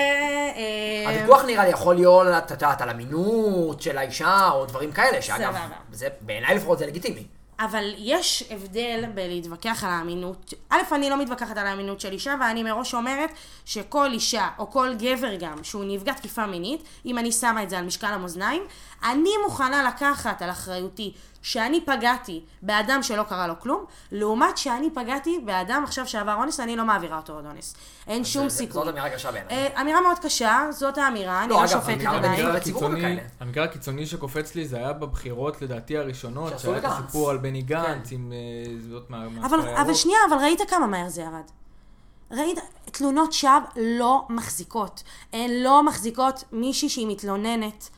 אה, 0.55 1.15
הוויכוח 1.15 1.45
נראה 1.45 1.63
לי 1.63 1.69
יכול 1.69 1.95
להיות, 1.95 2.27
את 2.45 2.51
יודעת, 2.51 2.81
על 2.81 2.89
אמינות 2.89 3.81
של 3.81 3.97
האישה, 3.97 4.49
או 4.49 4.65
דברים 4.65 4.91
כאלה, 4.91 5.21
שאגב. 5.21 5.55
זה, 5.91 6.07
בעיניי 6.21 6.55
לפחות 6.55 6.79
זה 6.79 6.85
לגיטימי. 6.85 7.23
אבל 7.59 7.93
יש 7.97 8.43
הבדל 8.49 9.03
בלהתווכח 9.13 9.83
על 9.83 9.89
האמינות. 9.89 10.53
א', 10.69 10.77
אני 10.91 11.09
לא 11.09 11.21
מתווכחת 11.21 11.57
על 11.57 11.67
האמינות 11.67 12.01
של 12.01 12.11
אישה, 12.11 12.35
ואני 12.39 12.63
מראש 12.63 12.93
אומרת 12.93 13.29
שכל 13.65 14.11
אישה, 14.11 14.47
או 14.59 14.71
כל 14.71 14.89
גבר 14.99 15.35
גם, 15.35 15.63
שהוא 15.63 15.83
נפגע 15.87 16.13
תקיפה 16.13 16.45
מינית, 16.45 16.83
אם 17.05 17.17
אני 17.17 17.31
שמה 17.31 17.63
את 17.63 17.69
זה 17.69 17.77
על 17.77 17.85
משקל 17.85 18.07
המאזניים, 18.07 18.63
אני 19.03 19.29
מוכנה 19.45 19.83
לקחת 19.83 20.41
על 20.41 20.49
אחריותי 20.49 21.13
שאני 21.41 21.81
פגעתי 21.85 22.43
באדם 22.61 23.03
שלא 23.03 23.23
קרה 23.23 23.47
לו 23.47 23.59
כלום, 23.59 23.85
לעומת 24.11 24.57
שאני 24.57 24.89
פגעתי 24.93 25.39
באדם 25.45 25.83
עכשיו 25.83 26.07
שעבר 26.07 26.33
אונס, 26.33 26.59
אני 26.59 26.75
לא 26.75 26.85
מעבירה 26.85 27.17
אותו 27.17 27.33
עוד 27.33 27.45
אונס. 27.45 27.75
אין 28.07 28.25
שום 28.25 28.49
סיכוי. 28.49 28.85
זאת 28.85 28.93
אמירה 28.93 29.09
קשה 29.09 29.31
בעיניי. 29.31 29.53
אה, 29.53 29.81
אמירה 29.81 30.01
מאוד 30.01 30.19
קשה, 30.19 30.59
זאת 30.69 30.97
האמירה, 30.97 31.43
אני 31.43 31.49
לא, 31.49 31.61
לא 31.61 31.67
שופטת 31.67 32.05
עדיין. 32.05 32.25
המקרה 32.25 32.57
הקיצוני, 32.57 32.99
וכאלה. 32.99 33.21
המקרה 33.39 33.63
הקיצוני 33.63 34.05
שקופץ 34.05 34.55
לי 34.55 34.67
זה 34.67 34.77
היה 34.77 34.93
בבחירות 34.93 35.61
לדעתי 35.61 35.97
הראשונות, 35.97 36.59
שהיה 36.59 36.77
את. 36.77 36.85
הסיפור 36.85 37.29
על 37.29 37.37
בני 37.37 37.61
גנץ 37.61 38.09
כן. 38.09 38.15
עם 38.15 38.33
אה, 38.33 38.73
זאת 38.89 39.09
מה... 39.09 39.25
אבל. 39.75 39.93
שנייה, 39.93 40.19
אבל 40.29 40.37
ראית 40.37 40.59
כמה 40.69 40.87
מהר 40.87 41.09
זה 41.09 41.21
ירד? 41.21 41.51
ראית, 42.31 42.59
תלונות 42.85 43.33
שווא 43.33 43.59
לא 43.75 44.25
מחזיקות. 44.29 45.03
הן 45.33 45.49
לא 45.51 45.83
מחזיקות 45.83 46.43
מישהי 46.51 46.89
שהיא 46.89 47.07
מתלוננת 47.07 47.89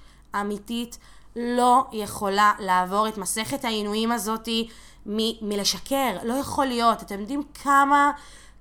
אמיתית, 0.42 0.98
לא 1.36 1.86
יכולה 1.92 2.52
לעבור 2.60 3.08
את 3.08 3.18
מסכת 3.18 3.66
העינויים 3.66 4.12
הזאתי 4.12 4.68
מ- 5.06 5.50
מלשקר. 5.50 6.18
לא 6.24 6.34
יכול 6.34 6.66
להיות. 6.66 7.02
אתם 7.02 7.20
יודעים 7.20 7.44
כמה... 7.64 8.12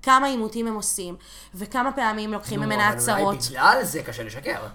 כמה 0.03 0.27
עימותים 0.27 0.67
הם 0.67 0.75
עושים, 0.75 1.17
וכמה 1.55 1.93
פעמים 1.93 2.33
לוקחים 2.33 2.61
נו, 2.61 2.67
ממנה 2.67 2.89
אבל 2.89 2.97
הצהרות. 2.97 3.35
אולי 3.35 3.49
בגלל 3.51 3.85
זה 3.85 4.03
קשה 4.03 4.23
לשקר. 4.23 4.67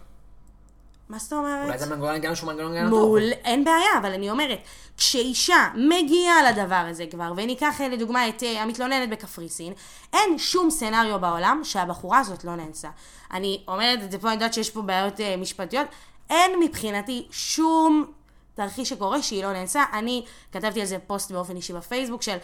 מה 1.09 1.19
זאת 1.19 1.33
אומרת? 1.33 1.65
אולי 1.65 1.77
זה 1.77 1.85
מנגנון 1.85 2.15
הגנה 2.15 2.35
שהוא 2.35 2.47
מנגנון 2.51 2.71
הגנה 2.71 2.89
טוב. 2.89 2.99
מול, 2.99 3.21
אין 3.21 3.63
בעיה, 3.63 3.97
אבל 4.01 4.11
אני 4.11 4.29
אומרת, 4.29 4.59
כשאישה 4.97 5.67
מגיעה 5.75 6.51
לדבר 6.51 6.85
הזה 6.89 7.05
כבר, 7.11 7.33
וניקח 7.37 7.81
אה, 7.81 7.87
לדוגמה 7.87 8.29
את 8.29 8.43
אה, 8.43 8.63
המתלוננת 8.63 9.09
בקפריסין, 9.09 9.73
אין 10.13 10.37
שום 10.37 10.69
סצנריו 10.69 11.19
בעולם 11.19 11.61
שהבחורה 11.63 12.19
הזאת 12.19 12.43
לא 12.43 12.55
נאנסה. 12.55 12.89
אני 13.31 13.63
אומרת 13.67 14.03
את 14.03 14.11
זה 14.11 14.19
פה, 14.19 14.27
אני 14.27 14.35
יודעת 14.35 14.53
שיש 14.53 14.69
פה 14.69 14.81
בעיות 14.81 15.19
אה, 15.19 15.37
משפטיות, 15.37 15.87
אין 16.29 16.59
מבחינתי 16.59 17.27
שום 17.31 18.05
תרחיש 18.53 18.89
שקורה 18.89 19.21
שהיא 19.21 19.43
לא 19.43 19.53
נאנסה. 19.53 19.83
אני 19.93 20.25
כתבתי 20.51 20.79
על 20.79 20.85
זה 20.85 20.97
פוסט 21.07 21.31
באופן 21.31 21.55
אישי 21.55 21.73
בפייסבוק 21.73 22.21
של, 22.21 22.37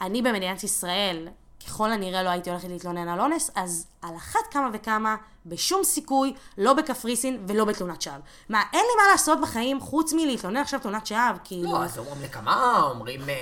אני 0.00 0.22
במדינת 0.22 0.64
ישראל, 0.64 1.28
ככל 1.66 1.92
הנראה 1.92 2.22
לא 2.22 2.28
הייתי 2.28 2.50
הולכת 2.50 2.68
להתלונן 2.68 3.08
על 3.08 3.20
אונס, 3.20 3.50
אז 3.54 3.86
על 4.02 4.16
אחת 4.16 4.40
כמה 4.50 4.68
וכמה, 4.72 5.16
בשום 5.46 5.84
סיכוי, 5.84 6.34
לא 6.58 6.72
בקפריסין 6.72 7.44
ולא 7.48 7.64
בתלונת 7.64 8.02
שווא. 8.02 8.14
מה, 8.48 8.62
אין 8.72 8.80
לי 8.80 9.02
מה 9.02 9.12
לעשות 9.12 9.40
בחיים 9.40 9.80
חוץ 9.80 10.12
מלהתלונן 10.12 10.56
עכשיו 10.56 10.80
תלונת 10.80 11.06
שווא, 11.06 11.38
כאילו... 11.44 11.72
לא, 11.72 11.84
אז 11.84 11.98
אומרים 11.98 12.22
נקמה, 12.22 12.82
אומרים... 12.82 13.20
אה, 13.28 13.34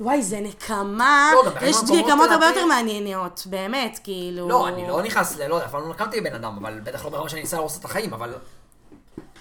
וואי, 0.00 0.22
זה 0.22 0.40
נקמה, 0.40 1.32
לא, 1.34 1.66
יש 1.66 1.76
נקמות 1.76 2.30
הרבה 2.30 2.46
יותר 2.46 2.66
מעניינות, 2.66 3.42
באמת, 3.46 3.98
כאילו... 4.04 4.48
לא, 4.48 4.68
אני 4.68 4.88
לא 4.88 5.02
נכנס 5.02 5.36
ל... 5.36 5.46
לא 5.46 5.54
יודע, 5.54 5.66
אף 5.66 5.70
פעם 5.70 5.82
לא 5.82 5.88
נקמתי 5.88 6.20
בבן 6.20 6.34
אדם, 6.34 6.56
אבל 6.60 6.80
בטח 6.80 7.04
לא 7.04 7.10
ברמה 7.10 7.28
שאני 7.28 7.40
אנסה 7.40 7.56
להרוס 7.56 7.78
את 7.78 7.84
החיים, 7.84 8.14
אבל... 8.14 8.34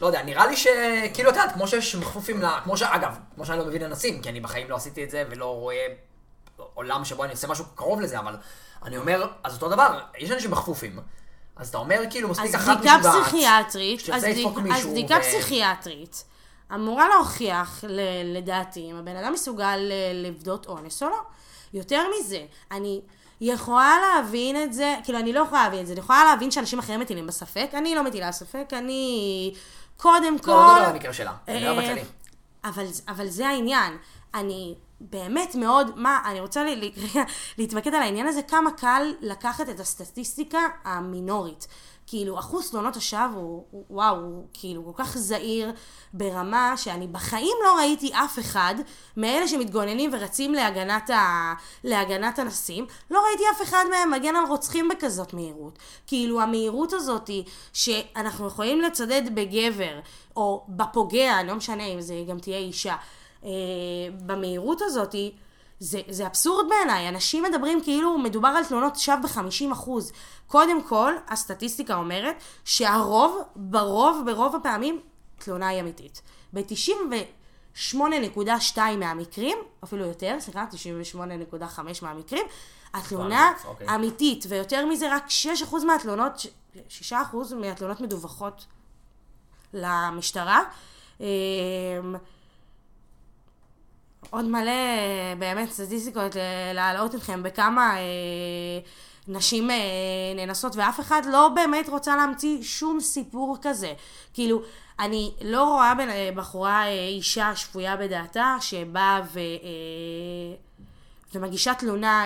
לא 0.02 0.08
יודע, 0.08 0.24
נראה 0.24 0.48
לי 0.48 0.58
שכאילו, 0.58 1.30
את 1.30 1.36
יודעת, 1.36 1.52
כמו 1.52 1.68
שיש 1.68 1.96
מכפופים 1.96 2.42
ל... 2.42 2.46
כמו 2.64 2.78
ש... 2.78 2.82
אגב, 2.82 3.18
כמו 3.36 3.46
שאני 3.46 3.60
לא 3.60 3.66
מבין 3.66 3.84
אנסים, 3.84 4.22
כי 4.22 4.30
אני 4.30 4.40
בחיים 4.40 4.70
לא 4.70 4.76
עשיתי 4.76 5.04
את 5.04 5.10
זה 5.10 5.24
ולא 5.30 5.46
רואה 5.46 5.86
עולם 6.74 7.06
שבו 7.06 7.24
אני 7.24 7.32
עושה 7.32 7.48
משהו 7.48 7.66
קרוב 7.76 8.02
לזה, 8.02 8.20
אבל 8.20 8.38
אני 8.84 8.98
אומר, 8.98 9.28
אז 9.44 9.54
אותו 9.54 9.70
דבר, 9.70 10.00
יש 10.18 10.32
אנשים 10.32 10.52
מכפופים. 10.52 11.00
אז 11.56 11.70
אתה 11.70 11.78
אומר, 11.78 12.02
כאילו, 12.10 12.30
מספיק 12.30 12.56
אז 12.56 12.56
אחת 12.56 12.78
בדיקה 12.78 12.98
משוגעת, 12.98 13.24
פסיכיאטרית, 13.24 14.10
אז 14.14 14.24
לדפוק 14.24 14.58
מישהו, 14.58 14.90
אז 14.90 14.94
בדיקה 14.94 15.16
ו- 15.16 15.22
פסיכיאטרית 15.22 16.24
אמורה 16.74 17.10
להוכיח, 17.10 17.84
ל- 17.88 18.38
לדעתי, 18.38 18.92
אם 18.92 18.96
הבן 18.96 19.16
אדם 19.16 19.34
מסוגל 19.34 19.80
לבדות 20.14 20.66
אונס 20.66 21.04
או 21.04 21.10
לא. 21.10 21.18
יותר 21.74 22.02
מזה, 22.20 22.42
אני 22.72 23.02
יכולה 23.42 23.98
להבין 24.00 24.64
את 24.64 24.74
זה, 24.74 24.96
כאילו, 25.04 25.20
אני 25.20 25.34
לא 25.34 25.40
יכולה 25.40 25.64
להבין 25.64 25.80
את 25.82 25.88
זה, 25.88 25.94
אני 25.94 26.00
יכולה 26.00 26.24
להבין 26.26 26.52
שאנשים 26.52 26.80
אחרים 26.80 27.00
מטילים 27.00 27.28
בספק, 27.28 27.70
אני 27.74 27.96
לא 27.96 28.04
מטילה 28.04 28.32
ספק, 28.32 28.70
אני 28.74 29.54
קודם 30.02 30.40
כל... 30.40 30.52
לא, 30.52 30.58
לא 30.58 30.78
על 30.78 30.86
המקרה 30.86 31.14
שלה, 31.14 31.34
אני 31.48 31.58
מדבר 31.58 31.80
אה, 31.80 31.84
בכללי. 31.84 32.02
אבל, 32.64 32.86
אבל 33.08 33.28
זה 33.28 33.48
העניין. 33.48 33.98
אני 34.34 34.76
באמת 35.02 35.56
מאוד, 35.56 35.92
מה, 35.96 36.20
אני 36.26 36.40
רוצה 36.40 36.64
ל- 36.64 36.86
ל- 36.86 36.92
רגע 36.98 37.24
להתמקד 37.58 37.94
על 37.94 38.02
העניין 38.02 38.28
הזה, 38.28 38.42
כמה 38.42 38.72
קל 38.72 39.14
לקחת 39.22 39.70
את 39.70 39.80
הסטטיסטיקה 39.80 40.60
המינורית. 40.84 41.68
כאילו, 42.10 42.40
אחוז 42.40 42.70
תלונות 42.70 42.96
השווא 42.96 43.26
הוא, 43.34 43.66
הוא, 43.72 43.84
וואו, 43.90 44.16
הוא 44.16 44.46
כאילו 44.54 44.86
כל 44.86 45.04
כך 45.04 45.18
זהיר 45.18 45.72
ברמה 46.14 46.74
שאני 46.78 47.08
בחיים 47.08 47.58
לא 47.64 47.78
ראיתי 47.78 48.12
אף 48.14 48.40
אחד 48.40 48.76
מאלה 49.18 49.48
שמתגוננים 49.48 50.10
ורצים 50.14 50.54
להגנת, 50.54 51.10
ה, 51.10 51.54
להגנת 51.84 52.40
הנסים, 52.40 52.86
לא 53.12 53.24
ראיתי 53.28 53.44
אף 53.52 53.62
אחד 53.62 53.86
מהם 53.92 54.12
מגן 54.12 54.36
על 54.36 54.46
רוצחים 54.50 54.88
בכזאת 54.88 55.34
מהירות. 55.34 55.80
כאילו, 56.08 56.42
המהירות 56.42 56.94
הזאת 56.94 57.30
שאנחנו 57.74 58.48
יכולים 58.48 58.82
לצדד 58.82 59.22
בגבר, 59.34 60.00
או 60.36 60.66
בפוגע, 60.70 61.44
לא 61.44 61.56
משנה 61.56 61.86
אם 61.86 62.02
זה 62.02 62.16
גם 62.28 62.40
תהיה 62.40 62.58
אישה, 62.58 62.96
אה, 63.44 63.50
במהירות 64.26 64.82
הזאת, 64.82 65.16
זה, 65.80 66.02
זה 66.10 66.28
אבסורד 66.28 66.66
בעיניי. 66.70 67.10
אנשים 67.10 67.44
מדברים 67.44 67.84
כאילו 67.84 68.18
מדובר 68.18 68.48
על 68.48 68.66
תלונות 68.66 68.96
שווא 68.96 69.16
ב-50%. 69.16 69.90
קודם 70.48 70.84
כל, 70.84 71.14
הסטטיסטיקה 71.28 71.96
אומרת 71.96 72.36
שהרוב, 72.66 73.42
ברוב, 73.56 74.22
ברוב 74.26 74.56
הפעמים, 74.56 75.00
תלונה 75.38 75.68
היא 75.68 75.82
אמיתית. 75.82 76.22
ב-98.2 76.54 78.78
מהמקרים, 78.98 79.58
אפילו 79.84 80.06
יותר, 80.06 80.36
סליחה, 80.40 80.66
98.5 81.16 81.20
מהמקרים, 82.02 82.46
התלונה 82.94 83.54
אוקיי. 83.66 83.96
אמיתית, 83.96 84.46
ויותר 84.50 84.86
מזה, 84.86 85.16
רק 85.16 85.28
6% 85.72 85.76
מהתלונות, 85.86 86.46
6% 87.12 87.14
מהתלונות 87.56 88.02
מדווחות 88.02 88.66
למשטרה. 89.74 90.64
עוד 94.30 94.46
מלא 94.46 94.72
באמת 95.40 95.72
סטטיסטיקות 95.72 96.38
אה, 96.38 96.42
להעלות 96.74 97.16
אתכם 97.16 97.44
בכמה 97.44 97.98
אה, 97.98 98.02
נשים 99.28 99.72
אה, 99.72 99.76
נאנסות, 100.36 100.76
ואף 100.76 101.00
אחד 101.00 101.22
לא 101.32 101.50
באמת 101.56 101.90
רוצה 101.90 102.16
להמציא 102.16 102.58
שום 102.64 103.00
סיפור 103.00 103.58
כזה. 103.62 103.94
כאילו, 104.34 104.62
אני 105.00 105.32
לא 105.42 105.64
רואה 105.64 105.96
בן- 105.96 106.36
בחורה, 106.36 106.88
אישה 106.88 107.56
שפויה 107.56 107.98
בדעתה, 107.98 108.56
שבאה 108.62 109.22
ו... 109.34 109.40
ומגישה 111.36 111.74
תלונה, 111.74 112.24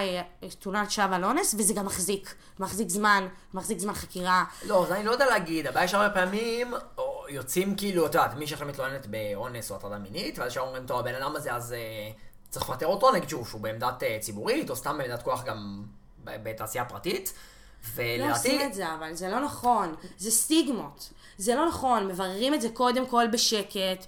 תלונת 0.60 0.92
שווא 0.92 1.16
על 1.16 1.26
אונס, 1.26 1.56
וזה 1.58 1.74
גם 1.74 1.86
מחזיק. 1.86 2.36
מחזיק 2.60 2.90
זמן, 2.90 3.28
מחזיק 3.54 3.80
זמן 3.80 3.94
חקירה. 3.94 4.44
לא, 4.68 4.86
זה 4.88 4.96
אני 4.96 5.06
לא 5.06 5.12
יודע 5.12 5.26
להגיד, 5.26 5.68
הבעיה 5.68 5.88
שהרבה 5.88 6.10
פעמים 6.10 6.74
יוצאים 7.30 7.76
כאילו, 7.76 8.06
את 8.06 8.16
יודעת, 8.16 8.34
מי 8.34 8.48
שעכשיו 8.48 8.68
מתלוננת 8.68 9.08
באונס 9.08 9.72
או 9.72 9.76
הטרדה 9.76 9.98
מינית, 9.98 10.40
ואז 10.40 10.52
שאומרים, 10.52 10.86
טוב, 10.86 11.00
הבן 11.00 11.16
אדם 11.16 11.36
הזה 11.36 11.54
אז 11.54 11.74
אה, 11.74 12.12
צריך 12.50 12.70
לפטר 12.70 12.88
אותו, 12.88 13.12
נגיד 13.12 13.30
שהוא, 13.30 13.46
שהוא 13.46 13.62
בעמדת 13.62 14.04
אה, 14.04 14.18
ציבורית, 14.22 14.70
או 14.70 14.76
סתם 14.76 14.98
בעמדת 14.98 15.24
כוח 15.24 15.44
גם 15.44 15.84
בתעשייה 16.24 16.86
פרטית. 16.86 17.34
לא 17.98 18.04
ולדעתי, 18.04 18.30
עושים 18.30 18.62
את 18.68 18.74
זה, 18.74 18.94
אבל 18.94 19.14
זה 19.14 19.30
לא 19.30 19.40
נכון. 19.40 19.96
זה 20.18 20.32
סטיגמות. 20.32 21.10
זה 21.38 21.56
לא 21.56 21.68
נכון, 21.68 22.08
מבררים 22.08 22.54
את 22.54 22.62
זה 22.62 22.70
קודם 22.70 23.08
כל 23.08 23.28
בשקט. 23.32 24.06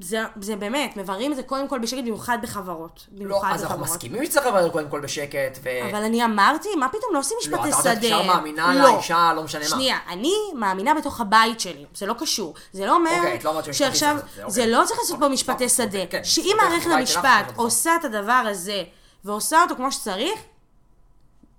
זה, 0.00 0.24
זה 0.40 0.56
באמת, 0.56 0.96
מבררים 0.96 1.32
את 1.32 1.36
זה 1.36 1.42
קודם 1.42 1.68
כל 1.68 1.78
בשקט, 1.78 1.98
במיוחד 1.98 2.38
בחברות. 2.42 3.06
לא, 3.12 3.24
במיוחד 3.24 3.50
אז 3.54 3.62
אנחנו 3.62 3.76
בחברות. 3.76 3.96
מסכימים 3.96 4.24
שצריך 4.26 4.46
לברר 4.46 4.68
קודם 4.68 4.88
כל 4.88 5.00
בשקט, 5.00 5.58
ו... 5.62 5.68
אבל 5.90 6.02
אני 6.02 6.24
אמרתי, 6.24 6.68
מה 6.76 6.88
פתאום, 6.88 7.14
לא 7.14 7.18
עושים 7.18 7.36
לא, 7.50 7.58
משפטי 7.58 7.68
אתה 7.72 7.80
שדה. 7.82 7.90
רוצה 7.94 8.06
ישר 8.06 8.22
מאמינה 8.22 8.74
לא. 8.74 8.80
לאישה, 8.94 9.32
לא 9.36 9.42
משנה 9.42 9.60
מה. 9.62 9.68
שנייה, 9.68 9.98
אני 10.08 10.32
מאמינה 10.54 10.94
בתוך 10.94 11.20
הבית 11.20 11.60
שלי, 11.60 11.84
זה 11.94 12.06
לא 12.06 12.14
קשור. 12.18 12.54
זה 12.72 12.86
לא 12.86 12.94
אומר 12.94 13.10
אוקיי, 13.16 13.38
לא 13.44 13.72
שעכשיו, 13.72 14.16
זה 14.18 14.32
זה 14.36 14.44
אוקיי. 14.44 14.70
לא 14.70 14.82
צריך 14.86 14.98
לעשות 15.00 15.18
פה 15.18 15.24
אוקיי, 15.24 15.34
משפטי 15.34 15.52
אוקיי, 15.52 15.68
שדה. 15.68 16.06
כן, 16.10 16.24
שאם 16.24 16.56
מערכת 16.62 16.90
המשפט. 16.90 17.52
עושה 17.56 17.96
את 17.96 18.04
הדבר 18.04 18.42
הזה, 18.50 18.82
ועושה 19.24 19.62
אותו 19.62 19.76
כמו 19.76 19.92
שצריך, 19.92 20.40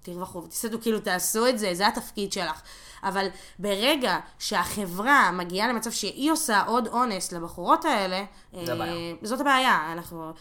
תרווחו 0.04 0.44
ותסתדרו, 0.44 0.82
כאילו 0.82 1.00
תעשו 1.00 1.48
את 1.48 1.60
זה, 1.60 1.70
זה 1.74 1.88
התפקיד 1.88 2.32
שלך. 2.34 2.62
אבל 3.04 3.28
ברגע 3.60 4.20
שהחברה 4.39 5.32
מגיעה 5.32 5.68
למצב 5.68 5.91
שהיא 5.91 6.32
עושה 6.32 6.62
עוד 6.62 6.88
אונס 6.88 7.32
לבחורות 7.32 7.86
האלה, 7.86 8.24
אה, 8.56 8.74
הבעיה. 8.74 9.16
זאת 9.22 9.41
הבעיה, 9.41 9.91
אנחנו 9.91 10.32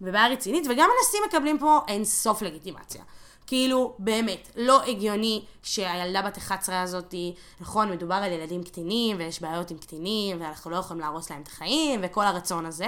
בבעיה 0.00 0.28
רצינית, 0.28 0.66
וגם 0.70 0.88
אנסים 0.98 1.20
מקבלים 1.28 1.58
פה 1.58 1.80
אין 1.88 2.04
סוף 2.04 2.42
לגיטימציה. 2.42 3.02
כאילו, 3.46 3.94
באמת, 3.98 4.50
לא 4.56 4.82
הגיוני 4.82 5.44
שהילדה 5.62 6.22
בת 6.22 6.38
11 6.38 6.82
הזאת, 6.82 7.14
נכון, 7.60 7.90
מדובר 7.90 8.14
על 8.14 8.32
ילדים 8.32 8.64
קטינים, 8.64 9.16
ויש 9.18 9.42
בעיות 9.42 9.70
עם 9.70 9.78
קטינים, 9.78 10.40
ואנחנו 10.40 10.70
לא 10.70 10.76
יכולים 10.76 11.00
להרוס 11.00 11.30
להם 11.30 11.42
את 11.42 11.48
החיים, 11.48 12.00
וכל 12.02 12.24
הרצון 12.24 12.66
הזה. 12.66 12.86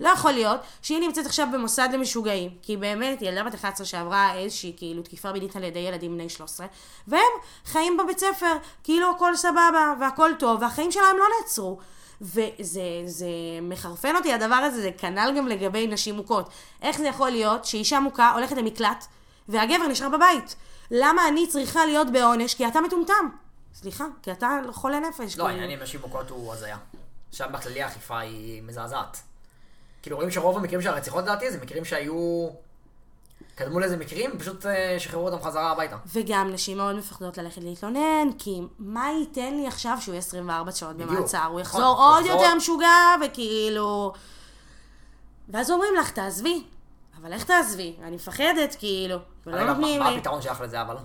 לא 0.00 0.08
יכול 0.08 0.32
להיות 0.32 0.60
שהיא 0.82 1.00
נמצאת 1.00 1.26
עכשיו 1.26 1.48
במוסד 1.52 1.88
למשוגעים, 1.92 2.50
כי 2.62 2.76
באמת, 2.76 3.22
ילדה 3.22 3.44
בת 3.44 3.54
11 3.54 3.86
שעברה 3.86 4.34
איזושהי 4.34 4.72
כאילו 4.76 5.02
תקיפה 5.02 5.32
מינית 5.32 5.56
על 5.56 5.64
ידי 5.64 5.78
ילדים 5.78 6.14
בני 6.14 6.28
13, 6.28 6.66
והם 7.08 7.20
חיים 7.64 7.96
בבית 7.96 8.18
ספר, 8.18 8.56
כאילו 8.84 9.10
הכל 9.10 9.36
סבבה, 9.36 9.94
והכל 10.00 10.30
טוב, 10.38 10.62
והחיים 10.62 10.92
שלהם 10.92 11.16
לא 11.18 11.24
נעצרו. 11.40 11.78
וזה 12.20 12.82
זה 13.06 13.26
מחרפן 13.62 14.16
אותי 14.16 14.32
הדבר 14.32 14.54
הזה, 14.54 14.82
זה 14.82 14.90
כנ"ל 14.98 15.34
גם 15.36 15.48
לגבי 15.48 15.86
נשים 15.86 16.14
מוכות. 16.14 16.50
איך 16.82 16.98
זה 16.98 17.06
יכול 17.06 17.30
להיות 17.30 17.64
שאישה 17.64 18.00
מוכה 18.00 18.32
הולכת 18.32 18.56
למקלט, 18.56 19.06
והגבר 19.48 19.86
נשאר 19.86 20.08
בבית? 20.08 20.56
למה 20.90 21.28
אני 21.28 21.46
צריכה 21.46 21.86
להיות 21.86 22.10
בעונש? 22.12 22.54
כי 22.54 22.68
אתה 22.68 22.80
מטומטם. 22.80 23.28
סליחה, 23.74 24.04
כי 24.22 24.32
אתה 24.32 24.60
חולה 24.72 25.00
נפש. 25.00 25.20
לא, 25.20 25.26
כאילו. 25.28 25.46
העניין 25.46 25.70
עם 25.70 25.82
נשים 25.82 26.00
מוכות 26.00 26.30
הוא 26.30 26.52
הזיה. 26.52 26.78
שם 27.32 27.46
בכללי 27.52 27.82
האכיפה 27.82 28.18
היא 28.18 28.62
מזעזעת. 28.62 29.22
כאילו 30.06 30.16
רואים 30.16 30.30
שרוב 30.30 30.56
המקרים 30.56 30.82
של 30.82 30.88
הרציחות 30.88 31.24
לדעתי 31.24 31.50
זה 31.50 31.58
מקרים 31.62 31.84
שהיו... 31.84 32.48
קדמו 33.54 33.80
לזה 33.80 33.96
מקרים, 33.96 34.38
פשוט 34.38 34.66
אה, 34.66 34.96
שחררו 34.98 35.28
אותם 35.28 35.44
חזרה 35.44 35.70
הביתה. 35.72 35.96
וגם 36.06 36.50
נשים 36.52 36.76
מאוד 36.76 36.96
מפחדות 36.96 37.38
ללכת 37.38 37.62
להתלונן, 37.62 38.28
כי 38.38 38.60
מה 38.78 39.08
ייתן 39.20 39.54
לי 39.54 39.66
עכשיו 39.66 39.98
שהוא 40.00 40.12
יהיה 40.12 40.18
24 40.18 40.72
שעות 40.72 40.96
בדיוק. 40.96 41.10
במעצר? 41.10 41.38
הוא 41.38 41.44
נכון, 41.44 41.60
יחזור 41.60 42.04
הוא 42.04 42.16
עוד 42.16 42.26
יותר 42.26 42.54
משוגע, 42.54 43.14
וכאילו... 43.26 44.12
ואז 45.48 45.70
אומרים 45.70 45.94
לך, 45.94 46.10
תעזבי. 46.10 46.64
אבל 47.20 47.32
איך 47.32 47.44
תעזבי? 47.44 47.96
אני 48.02 48.16
מפחדת, 48.16 48.76
כאילו. 48.78 49.18
ולא 49.46 49.64
נותנים 49.64 50.00
מה 50.00 50.10
לי. 50.10 50.16
הפתרון 50.16 50.42
שלך 50.42 50.60
לזה 50.60 50.82
אבל? 50.82 50.96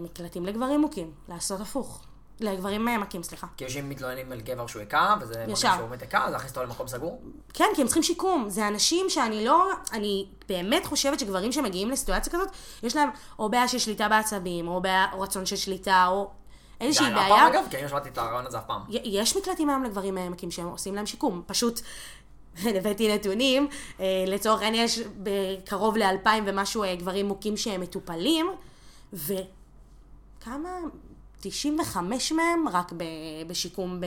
מקלטים 0.00 0.46
לגברים 0.46 0.80
מוכים. 0.80 1.10
לעשות 1.28 1.60
הפוך. 1.60 2.04
לגברים 2.40 2.88
אה, 2.88 2.98
מכים, 2.98 3.22
סליחה. 3.22 3.46
כי 3.56 3.64
יושבים 3.64 3.88
מתלוננים 3.88 4.32
על 4.32 4.40
גבר 4.40 4.66
שהוא 4.66 4.82
הכה, 4.82 5.16
וזה 5.20 5.38
מרגיש. 5.38 5.60
שהוא 5.60 5.88
באמת 5.88 6.02
הכה, 6.02 6.24
אז 6.24 6.32
להכניס 6.32 6.50
אותו 6.50 6.62
למקום 6.62 6.88
סגור? 6.88 7.22
כן, 7.52 7.64
כי 7.74 7.80
הם 7.80 7.86
צריכים 7.86 8.02
שיקום. 8.02 8.48
זה 8.48 8.68
אנשים 8.68 9.10
שאני 9.10 9.44
לא... 9.44 9.70
אני 9.92 10.26
באמת 10.48 10.86
חושבת 10.86 11.20
שגברים 11.20 11.52
שמגיעים 11.52 11.90
לסיטואציה 11.90 12.32
כזאת, 12.32 12.48
יש 12.82 12.96
להם 12.96 13.08
או 13.38 13.48
בעיה 13.48 13.68
של 13.68 13.78
שליטה 13.78 14.08
בעצבים, 14.08 14.68
או 14.68 14.80
בעיה, 14.80 15.06
או 15.12 15.20
רצון 15.20 15.46
של 15.46 15.56
שליטה, 15.56 16.06
או 16.08 16.30
איזושהי 16.80 17.06
זה 17.06 17.16
היה 17.16 17.28
בעיה. 17.28 17.36
פעם 17.36 17.52
אגב, 17.52 17.64
כי 17.70 17.76
אני 17.76 17.82
לא 17.82 17.88
שמעתי 17.88 18.08
את 18.08 18.18
הרעיון 18.18 18.46
הזה 18.46 18.58
אף 18.58 18.64
פעם. 18.66 18.80
יש 18.88 19.36
מקלטים 19.36 19.70
היום 19.70 19.84
לגברים 19.84 20.18
אה, 20.18 20.30
מכים 20.30 20.50
שהם 20.50 20.66
עושים 20.66 20.94
להם 20.94 21.06
שיקום. 21.06 21.42
פשוט 21.46 21.80
הבאתי 22.76 23.14
נתונים, 23.14 23.68
אה, 24.00 24.24
לצורך 24.26 24.62
העניין 24.62 24.84
יש 24.84 25.00
קרוב 25.64 25.96
לאלפיים 25.96 26.44
ומשהו 26.46 26.84
גברים 26.98 27.26
מוכים 27.26 27.56
שהם 27.56 27.80
מטופלים, 27.80 28.46
וכמה? 29.12 30.70
95 31.50 32.32
מהם 32.32 32.68
רק 32.72 32.92
ב- 32.92 33.04
בשיקום 33.48 34.00
ב- 34.00 34.06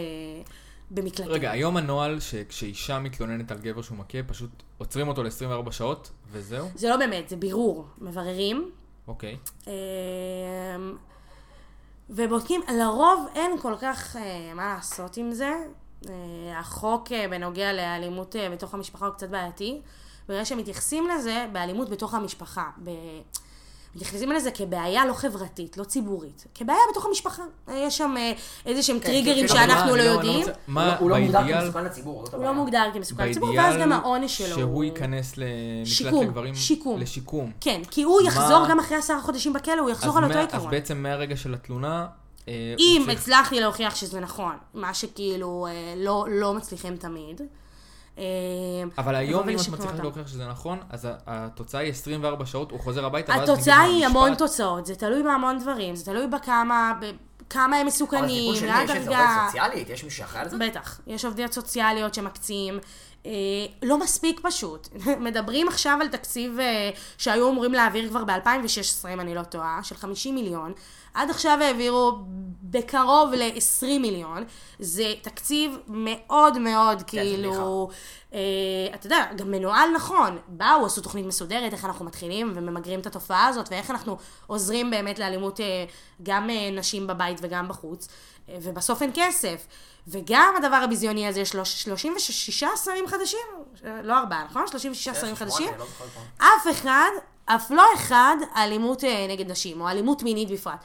במקלטים. 0.91 1.31
רגע, 1.31 1.51
היום 1.51 1.77
הנוהל 1.77 2.19
שכשאישה 2.19 2.99
מתלוננת 2.99 3.51
על 3.51 3.57
גבר 3.57 3.81
שהוא 3.81 3.97
מכה, 3.97 4.17
פשוט 4.27 4.49
עוצרים 4.77 5.07
אותו 5.07 5.23
ל-24 5.23 5.71
שעות, 5.71 6.11
וזהו? 6.31 6.67
זה 6.75 6.89
לא 6.89 6.97
באמת, 6.97 7.29
זה 7.29 7.35
בירור. 7.35 7.85
מבררים, 7.97 8.71
אוקיי. 9.07 9.37
אמ, 9.67 9.71
ובודקים, 12.09 12.61
לרוב 12.79 13.27
אין 13.35 13.51
כל 13.61 13.73
כך 13.81 14.15
אה, 14.15 14.53
מה 14.55 14.73
לעשות 14.75 15.17
עם 15.17 15.31
זה. 15.31 15.53
אה, 16.09 16.59
החוק 16.59 17.11
אה, 17.11 17.27
בנוגע 17.27 17.73
לאלימות 17.73 18.35
בתוך 18.51 18.73
המשפחה 18.73 19.05
הוא 19.05 19.13
קצת 19.13 19.29
בעייתי. 19.29 19.81
בגלל 20.29 20.45
שמתייחסים 20.45 21.07
לזה 21.07 21.45
באלימות 21.51 21.89
בתוך 21.89 22.13
המשפחה. 22.13 22.69
ב... 22.83 22.89
מתייחסים 23.95 24.31
לזה 24.31 24.51
כבעיה 24.51 25.05
לא 25.05 25.13
חברתית, 25.13 25.77
לא 25.77 25.83
ציבורית. 25.83 26.45
כבעיה 26.55 26.79
בתוך 26.91 27.05
המשפחה. 27.05 27.43
יש 27.73 27.97
שם 27.97 28.15
אה, 28.17 28.31
איזה 28.65 28.83
שהם 28.83 28.99
טריגרים 28.99 29.47
כאילו, 29.47 29.49
שאנחנו 29.49 29.91
מה, 29.91 29.97
לא 29.97 30.03
אני 30.03 30.11
יודעים. 30.11 30.47
הוא 30.99 31.09
לא- 31.09 31.19
לא 31.19 31.25
מוגדר 31.25 31.61
כמסוכן 31.61 31.83
לציבור, 31.83 32.25
הוא 32.33 32.43
לא. 32.43 32.53
מוגדר 32.53 32.83
כמסוכן 32.93 33.29
לציבור, 33.29 33.49
ואז 33.57 33.75
גם 33.81 33.91
העונש 33.91 34.37
שלו 34.37 34.47
שהוא 34.47 34.63
הוא- 34.63 34.83
ייכנס 34.83 35.33
למקלט 35.37 36.21
לגברים... 36.23 36.55
שיקום. 36.55 36.99
לשיקום. 36.99 37.51
כן, 37.61 37.81
כי 37.91 38.03
הוא 38.03 38.21
יחזור 38.21 38.67
גם 38.69 38.79
אחרי 38.79 38.97
עשרה 38.97 39.21
חודשים 39.21 39.53
בכלא, 39.53 39.79
הוא 39.81 39.89
יחזור 39.89 40.17
על 40.17 40.23
אותו 40.23 40.37
עיקרון. 40.39 40.65
אז 40.65 40.71
בעצם 40.71 40.97
מהרגע 41.03 41.37
של 41.37 41.53
התלונה... 41.53 42.07
אה, 42.47 42.53
אם 42.79 43.05
הצלחתי 43.11 43.59
להוכיח 43.59 43.95
שזה 43.95 44.19
נכון, 44.19 44.53
מה 44.73 44.93
שכאילו 44.93 45.67
אה, 45.69 45.71
לא, 45.97 46.25
לא 46.29 46.53
מצליחים 46.53 46.95
תמיד. 46.97 47.41
אה, 48.19 48.23
אבל 48.97 49.15
היום 49.15 49.49
אם 49.49 49.55
את 49.55 49.69
מצליחה. 49.69 50.03
להוכיח 50.03 50.27
שזה 50.27 50.47
נכון, 50.47 50.79
אז 50.89 51.07
התוצאה 51.27 51.81
היא 51.81 51.91
24 51.91 52.45
שעות, 52.45 52.71
הוא 52.71 52.79
חוזר 52.79 53.05
הביתה, 53.05 53.31
ואז 53.31 53.49
התוצאה 53.49 53.83
נגיד 53.83 53.95
היא 53.95 54.05
המון 54.05 54.35
תוצאות, 54.35 54.85
זה 54.85 54.95
תלוי 54.95 55.23
בהמון 55.23 55.59
דברים, 55.59 55.95
זה 55.95 56.05
תלוי 56.05 56.27
בכמה, 56.27 56.93
בכמה 56.99 57.75
הם 57.75 57.87
אבל 57.87 57.87
מסוכנים, 57.87 58.53
בטיפול 58.53 58.55
שלי 58.55 58.71
מה 58.71 58.83
יש 58.83 58.89
איזה 58.89 59.01
הדרגה. 59.01 59.19
עובדת 59.19 59.45
סוציאלית? 59.47 59.89
יש 59.89 60.03
מישהו 60.03 60.17
שאחראי 60.17 60.41
על 60.41 60.49
זה? 60.49 60.57
בטח, 60.57 60.99
יש 61.07 61.25
עובדות 61.25 61.53
סוציאליות 61.53 62.13
שמקצים. 62.13 62.79
אה, 63.25 63.31
לא 63.83 63.99
מספיק 63.99 64.39
פשוט. 64.43 64.87
מדברים 65.27 65.67
עכשיו 65.67 65.97
על 66.01 66.07
תקציב 66.07 66.59
אה, 66.59 66.89
שהיו 67.17 67.49
אמורים 67.49 67.73
להעביר 67.73 68.09
כבר 68.09 68.23
ב-2016, 68.23 69.07
אם 69.13 69.19
אני 69.19 69.35
לא 69.35 69.43
טועה, 69.43 69.79
של 69.83 69.95
50 69.95 70.35
מיליון. 70.35 70.73
עד 71.13 71.29
עכשיו 71.29 71.59
העבירו 71.61 72.11
בקרוב 72.63 73.33
ל-20 73.33 73.85
מיליון. 73.85 74.43
זה 74.79 75.13
תקציב 75.21 75.77
מאוד 75.87 76.57
מאוד 76.57 77.03
כאילו... 77.07 77.89
אה, 78.33 78.39
אתה 78.95 79.05
יודע, 79.07 79.25
גם 79.35 79.51
מנוהל 79.51 79.89
נכון. 79.95 80.37
באו, 80.47 80.85
עשו 80.85 81.01
תוכנית 81.01 81.25
מסודרת, 81.25 81.73
איך 81.73 81.85
אנחנו 81.85 82.05
מתחילים 82.05 82.51
וממגרים 82.55 82.99
את 82.99 83.05
התופעה 83.05 83.47
הזאת, 83.47 83.67
ואיך 83.71 83.91
אנחנו 83.91 84.17
עוזרים 84.47 84.91
באמת 84.91 85.19
לאלימות 85.19 85.59
אה, 85.59 85.85
גם 86.23 86.49
אה, 86.49 86.71
נשים 86.71 87.07
בבית 87.07 87.37
וגם 87.41 87.67
בחוץ. 87.67 88.07
ובסוף 88.61 89.01
אין 89.01 89.11
כסף. 89.13 89.67
וגם 90.07 90.53
הדבר 90.57 90.75
הביזיוני 90.75 91.27
הזה, 91.27 91.39
יש 91.39 91.55
לו 91.55 91.65
36 91.65 92.63
שרים 92.83 93.07
חדשים, 93.07 93.39
לא 94.03 94.17
ארבעה, 94.17 94.45
נכון? 94.49 94.67
36 94.67 95.09
שרים 95.19 95.35
חדשים. 95.35 95.71
לא. 95.77 95.85
אף 96.37 96.67
אחד, 96.71 97.09
אף 97.45 97.71
לא 97.71 97.83
אחד, 97.95 98.35
אלימות 98.55 99.03
אה, 99.03 99.25
נגד 99.29 99.51
נשים, 99.51 99.81
או 99.81 99.89
אלימות 99.89 100.23
מינית 100.23 100.49
בפרט. 100.51 100.83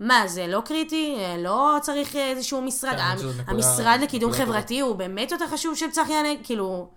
מה, 0.00 0.22
זה 0.26 0.46
לא 0.46 0.60
קריטי? 0.64 1.16
אה, 1.18 1.36
לא 1.38 1.76
צריך 1.82 2.16
אה, 2.16 2.30
איזשהו 2.30 2.62
משרד? 2.62 2.96
כן, 2.96 3.42
המשרד 3.46 3.98
לקידום 4.02 4.32
חברתי 4.32 4.80
הוא 4.80 4.96
באמת 4.96 5.32
יותר 5.32 5.46
חשוב 5.46 5.74
של 5.74 5.90
צחי 5.90 6.14
הנגבי, 6.14 6.44
כאילו... 6.44 6.88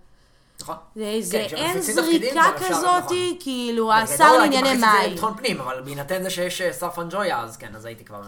נכון. 0.60 0.76
זה, 0.94 1.44
כשמפיצים 1.46 1.58
אין 1.58 1.80
זריקה 1.80 2.42
כזאת, 2.58 3.04
נכון. 3.04 3.16
כאילו, 3.40 3.86
בגדול, 3.86 4.14
השר 4.14 4.24
הייתי 4.24 4.38
לענייני 4.38 4.68
מכניס 4.68 4.74
את 4.74 4.80
זה 4.80 4.86
מים. 4.86 5.06
לביטחון 5.10 5.34
פנים, 5.36 5.60
אבל 5.60 5.82
בהינתן 5.84 6.22
זה 6.22 6.30
שיש 6.30 6.62
שר 6.62 6.90
פנג'ויה, 6.90 7.40
אז 7.40 7.56
כן, 7.56 7.76
אז 7.76 7.84
הייתי 7.84 8.04
כבר... 8.04 8.22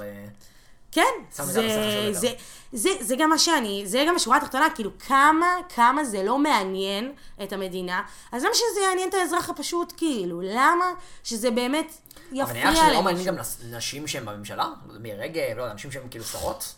כן, 0.95 1.03
זה 1.30 1.45
זה, 1.45 2.09
זה, 2.12 2.28
זה, 2.72 2.90
זה 3.01 3.16
גם 3.18 3.30
מה 3.30 3.38
שאני, 3.38 3.82
זה 3.86 4.05
גם 4.09 4.16
השורה 4.16 4.36
התחתונה, 4.36 4.66
כאילו 4.74 4.90
כמה, 4.99 5.47
כמה 5.74 6.05
זה 6.05 6.22
לא 6.22 6.38
מעניין 6.38 7.12
את 7.42 7.53
המדינה, 7.53 8.03
אז 8.32 8.45
למה 8.45 8.55
שזה 8.55 8.80
יעניין 8.80 9.09
את 9.09 9.14
האזרח 9.14 9.51
הפשוט, 9.51 9.92
כאילו, 9.97 10.40
למה 10.40 10.84
שזה 11.24 11.51
באמת 11.51 11.86
אבל 11.86 12.32
יפריע 12.32 12.70
נראה 12.70 12.76
שזה 12.76 12.92
לא 12.92 13.03
מעניין? 13.03 13.26
גם 13.26 13.36
נשים 13.70 14.07
שהן 14.07 14.24
בממשלה? 14.26 14.68
מירי 15.01 15.18
רגב, 15.18 15.57
לא 15.57 15.72
נשים 15.72 15.92
שהן 15.92 16.03
כאילו 16.11 16.24
שרות? 16.24 16.74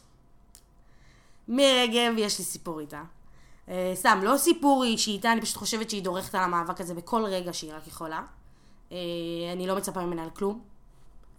מירי 1.48 1.82
רגב, 1.82 2.18
יש 2.18 2.38
לי 2.38 2.44
סיפור 2.44 2.80
איתה. 2.80 3.02
אה, 3.68 3.92
סתם, 3.94 4.20
לא 4.22 4.36
סיפור 4.36 4.84
אישי 4.84 5.10
איתה, 5.10 5.32
אני 5.32 5.40
פשוט 5.40 5.56
חושבת 5.56 5.90
שהיא 5.90 6.02
דורכת 6.02 6.34
על 6.34 6.42
המאבק 6.42 6.80
הזה 6.80 6.94
בכל 6.94 7.24
רגע 7.24 7.52
שהיא 7.52 7.72
רק 7.74 7.86
יכולה. 7.86 8.22
אה, 8.92 8.96
אני 9.52 9.66
לא 9.66 9.76
מצפה 9.76 10.00
ממנה 10.00 10.22
על 10.22 10.30
כלום, 10.30 10.75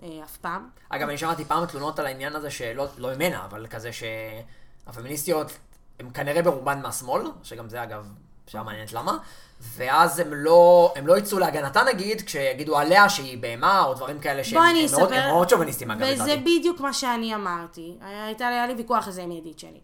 אף 0.04 0.38
פעם. 0.38 0.70
אגב, 0.90 1.08
אני 1.08 1.18
שמעתי 1.18 1.46
פעם 1.46 1.66
תלונות 1.66 2.00
על 2.00 2.06
העניין 2.06 2.36
הזה 2.36 2.50
שלא 2.50 2.88
לא 2.98 3.16
ממנה, 3.16 3.46
אבל 3.46 3.68
כזה 3.68 3.90
שהפמיניסטיות 3.94 5.52
הן 6.00 6.10
כנראה 6.14 6.42
ברובן 6.42 6.82
מהשמאל, 6.82 7.22
שגם 7.44 7.70
זה 7.70 7.84
אגב, 7.84 8.08
שאלה 8.48 8.64
מעניינת 8.64 8.94
למה, 8.94 9.18
ואז 9.62 10.20
הם 10.20 10.34
לא, 10.34 10.94
הם 10.96 11.08
לא 11.08 11.18
יצאו 11.18 11.40
להגנתה 11.40 11.84
נגיד, 11.84 12.22
כשיגידו 12.22 12.78
עליה 12.78 13.10
שהיא 13.10 13.38
בהמה, 13.38 13.84
או 13.84 13.94
דברים 13.94 14.20
כאלה 14.20 14.44
שהם 14.44 14.62
מאוד, 14.92 15.12
מאוד 15.28 15.50
שוביניסטים 15.50 15.92
אגב, 15.92 16.02
וזה 16.02 16.24
לדעתי. 16.24 16.60
בדיוק 16.60 16.80
מה 16.80 16.94
שאני 16.94 17.36
אמרתי. 17.36 17.98
הייתה 18.02 18.48
היה 18.48 18.68
לי 18.68 18.74
ויכוח 18.74 19.08
על 19.08 19.14
זה 19.14 19.24
עם 19.24 19.32
ידיד 19.32 19.60
שלי. 19.60 19.80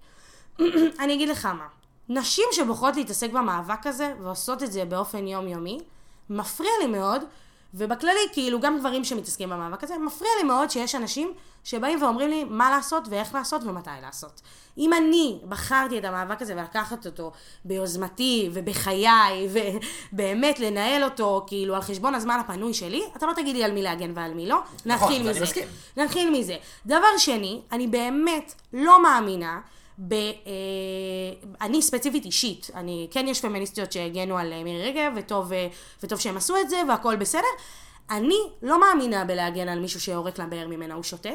אני 1.03 1.13
אגיד 1.13 1.29
לך 1.29 1.45
מה, 1.45 1.67
נשים 2.09 2.45
שבוחרות 2.51 2.95
להתעסק 2.95 3.31
במאבק 3.31 3.87
הזה, 3.87 4.13
ועושות 4.21 4.63
את 4.63 4.71
זה 4.71 4.85
באופן 4.85 5.27
יומיומי, 5.27 5.79
מפריע 6.29 6.71
לי 6.81 6.87
מאוד, 6.87 7.21
ובכללי, 7.73 8.19
כאילו, 8.33 8.59
גם 8.59 8.79
גברים 8.79 9.03
שמתעסקים 9.03 9.49
במאבק 9.49 9.83
הזה, 9.83 9.97
מפריע 9.97 10.31
לי 10.41 10.47
מאוד 10.47 10.69
שיש 10.71 10.95
אנשים 10.95 11.33
שבאים 11.63 12.03
ואומרים 12.03 12.29
לי 12.29 12.43
מה 12.43 12.71
לעשות 12.71 13.07
ואיך 13.09 13.35
לעשות 13.35 13.63
ומתי 13.63 13.89
לעשות. 14.01 14.41
אם 14.77 14.93
אני 14.93 15.39
בחרתי 15.49 15.97
את 15.97 16.05
המאבק 16.05 16.41
הזה 16.41 16.55
ולקחת 16.55 17.05
אותו 17.05 17.31
ביוזמתי 17.65 18.49
ובחיי, 18.53 19.07
ובאמת 20.13 20.59
לנהל 20.59 21.03
אותו, 21.03 21.43
כאילו, 21.47 21.75
על 21.75 21.81
חשבון 21.81 22.15
הזמן 22.15 22.39
הפנוי 22.39 22.73
שלי, 22.73 23.03
אתה 23.17 23.25
לא 23.25 23.33
תגיד 23.33 23.55
לי 23.55 23.63
על 23.63 23.71
מי 23.71 23.81
להגן 23.81 24.11
ועל 24.15 24.33
מי 24.33 24.47
לא. 24.47 24.59
נתחיל 24.85 25.21
אני 25.21 25.29
מזה. 25.29 25.41
מסכים. 25.41 25.67
נתחיל 25.97 26.29
מזה. 26.29 26.55
דבר 26.85 27.17
שני, 27.17 27.61
אני 27.71 27.87
באמת 27.87 28.53
לא 28.73 29.03
מאמינה 29.03 29.59
ב... 29.99 30.13
אה, 30.13 30.29
אני 31.61 31.81
ספציפית 31.81 32.25
אישית, 32.25 32.69
אני, 32.75 33.07
כן 33.11 33.27
יש 33.27 33.41
פמיניסטיות 33.41 33.91
שהגנו 33.91 34.37
על 34.37 34.53
אה, 34.53 34.63
מירי 34.63 34.89
רגב, 34.89 35.11
וטוב, 35.15 35.53
אה, 35.53 35.67
וטוב 36.03 36.19
שהם 36.19 36.37
עשו 36.37 36.57
את 36.57 36.69
זה, 36.69 36.81
והכל 36.89 37.15
בסדר. 37.15 37.41
אני 38.09 38.39
לא 38.61 38.79
מאמינה 38.79 39.25
בלהגן 39.25 39.67
על 39.67 39.79
מישהו 39.79 40.01
שיורק 40.01 40.39
לבאר 40.39 40.67
ממנה 40.67 40.93
הוא 40.93 41.03
שותה. 41.03 41.29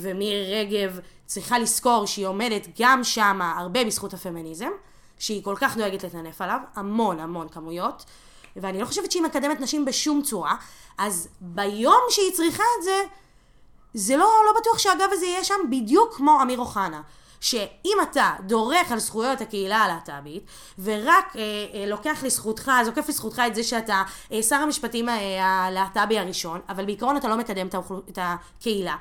ומירי 0.00 0.60
רגב 0.60 0.98
צריכה 1.26 1.58
לזכור 1.58 2.06
שהיא 2.06 2.26
עומדת 2.26 2.68
גם 2.80 3.04
שמה 3.04 3.58
הרבה 3.58 3.84
בזכות 3.84 4.14
הפמיניזם, 4.14 4.70
שהיא 5.18 5.44
כל 5.44 5.54
כך 5.58 5.76
דואגת 5.76 6.04
לטנף 6.04 6.40
עליו, 6.40 6.58
המון 6.74 7.20
המון 7.20 7.48
כמויות, 7.48 8.04
ואני 8.56 8.80
לא 8.80 8.86
חושבת 8.86 9.12
שהיא 9.12 9.22
מקדמת 9.22 9.60
נשים 9.60 9.84
בשום 9.84 10.22
צורה, 10.22 10.56
אז 10.98 11.28
ביום 11.40 12.00
שהיא 12.10 12.32
צריכה 12.32 12.62
את 12.78 12.84
זה, 12.84 13.02
זה 13.94 14.16
לא, 14.16 14.30
לא 14.46 14.60
בטוח 14.60 14.78
שהגב 14.78 15.08
הזה 15.12 15.26
יהיה 15.26 15.44
שם 15.44 15.54
בדיוק 15.70 16.16
כמו 16.16 16.42
אמיר 16.42 16.58
אוחנה. 16.58 17.00
שאם 17.40 17.96
אתה 18.02 18.32
דורך 18.40 18.92
על 18.92 18.98
זכויות 18.98 19.40
הקהילה 19.40 19.76
הלהט"בית, 19.76 20.42
ורק 20.78 21.36
אה, 21.36 21.42
אה, 21.74 21.86
לוקח 21.86 22.22
לזכותך, 22.24 22.72
זוקף 22.84 23.08
לזכותך 23.08 23.42
את 23.46 23.54
זה 23.54 23.62
שאתה 23.62 24.02
אה, 24.32 24.42
שר 24.42 24.56
המשפטים 24.56 25.08
אה, 25.08 25.44
הלהט"בי 25.44 26.18
הראשון, 26.18 26.60
אבל 26.68 26.84
בעיקרון 26.84 27.16
אתה 27.16 27.28
לא 27.28 27.36
מקדם 27.36 27.66
את, 27.66 27.74
האוכל... 27.74 28.00
את 28.08 28.18
הקהילה, 28.22 28.96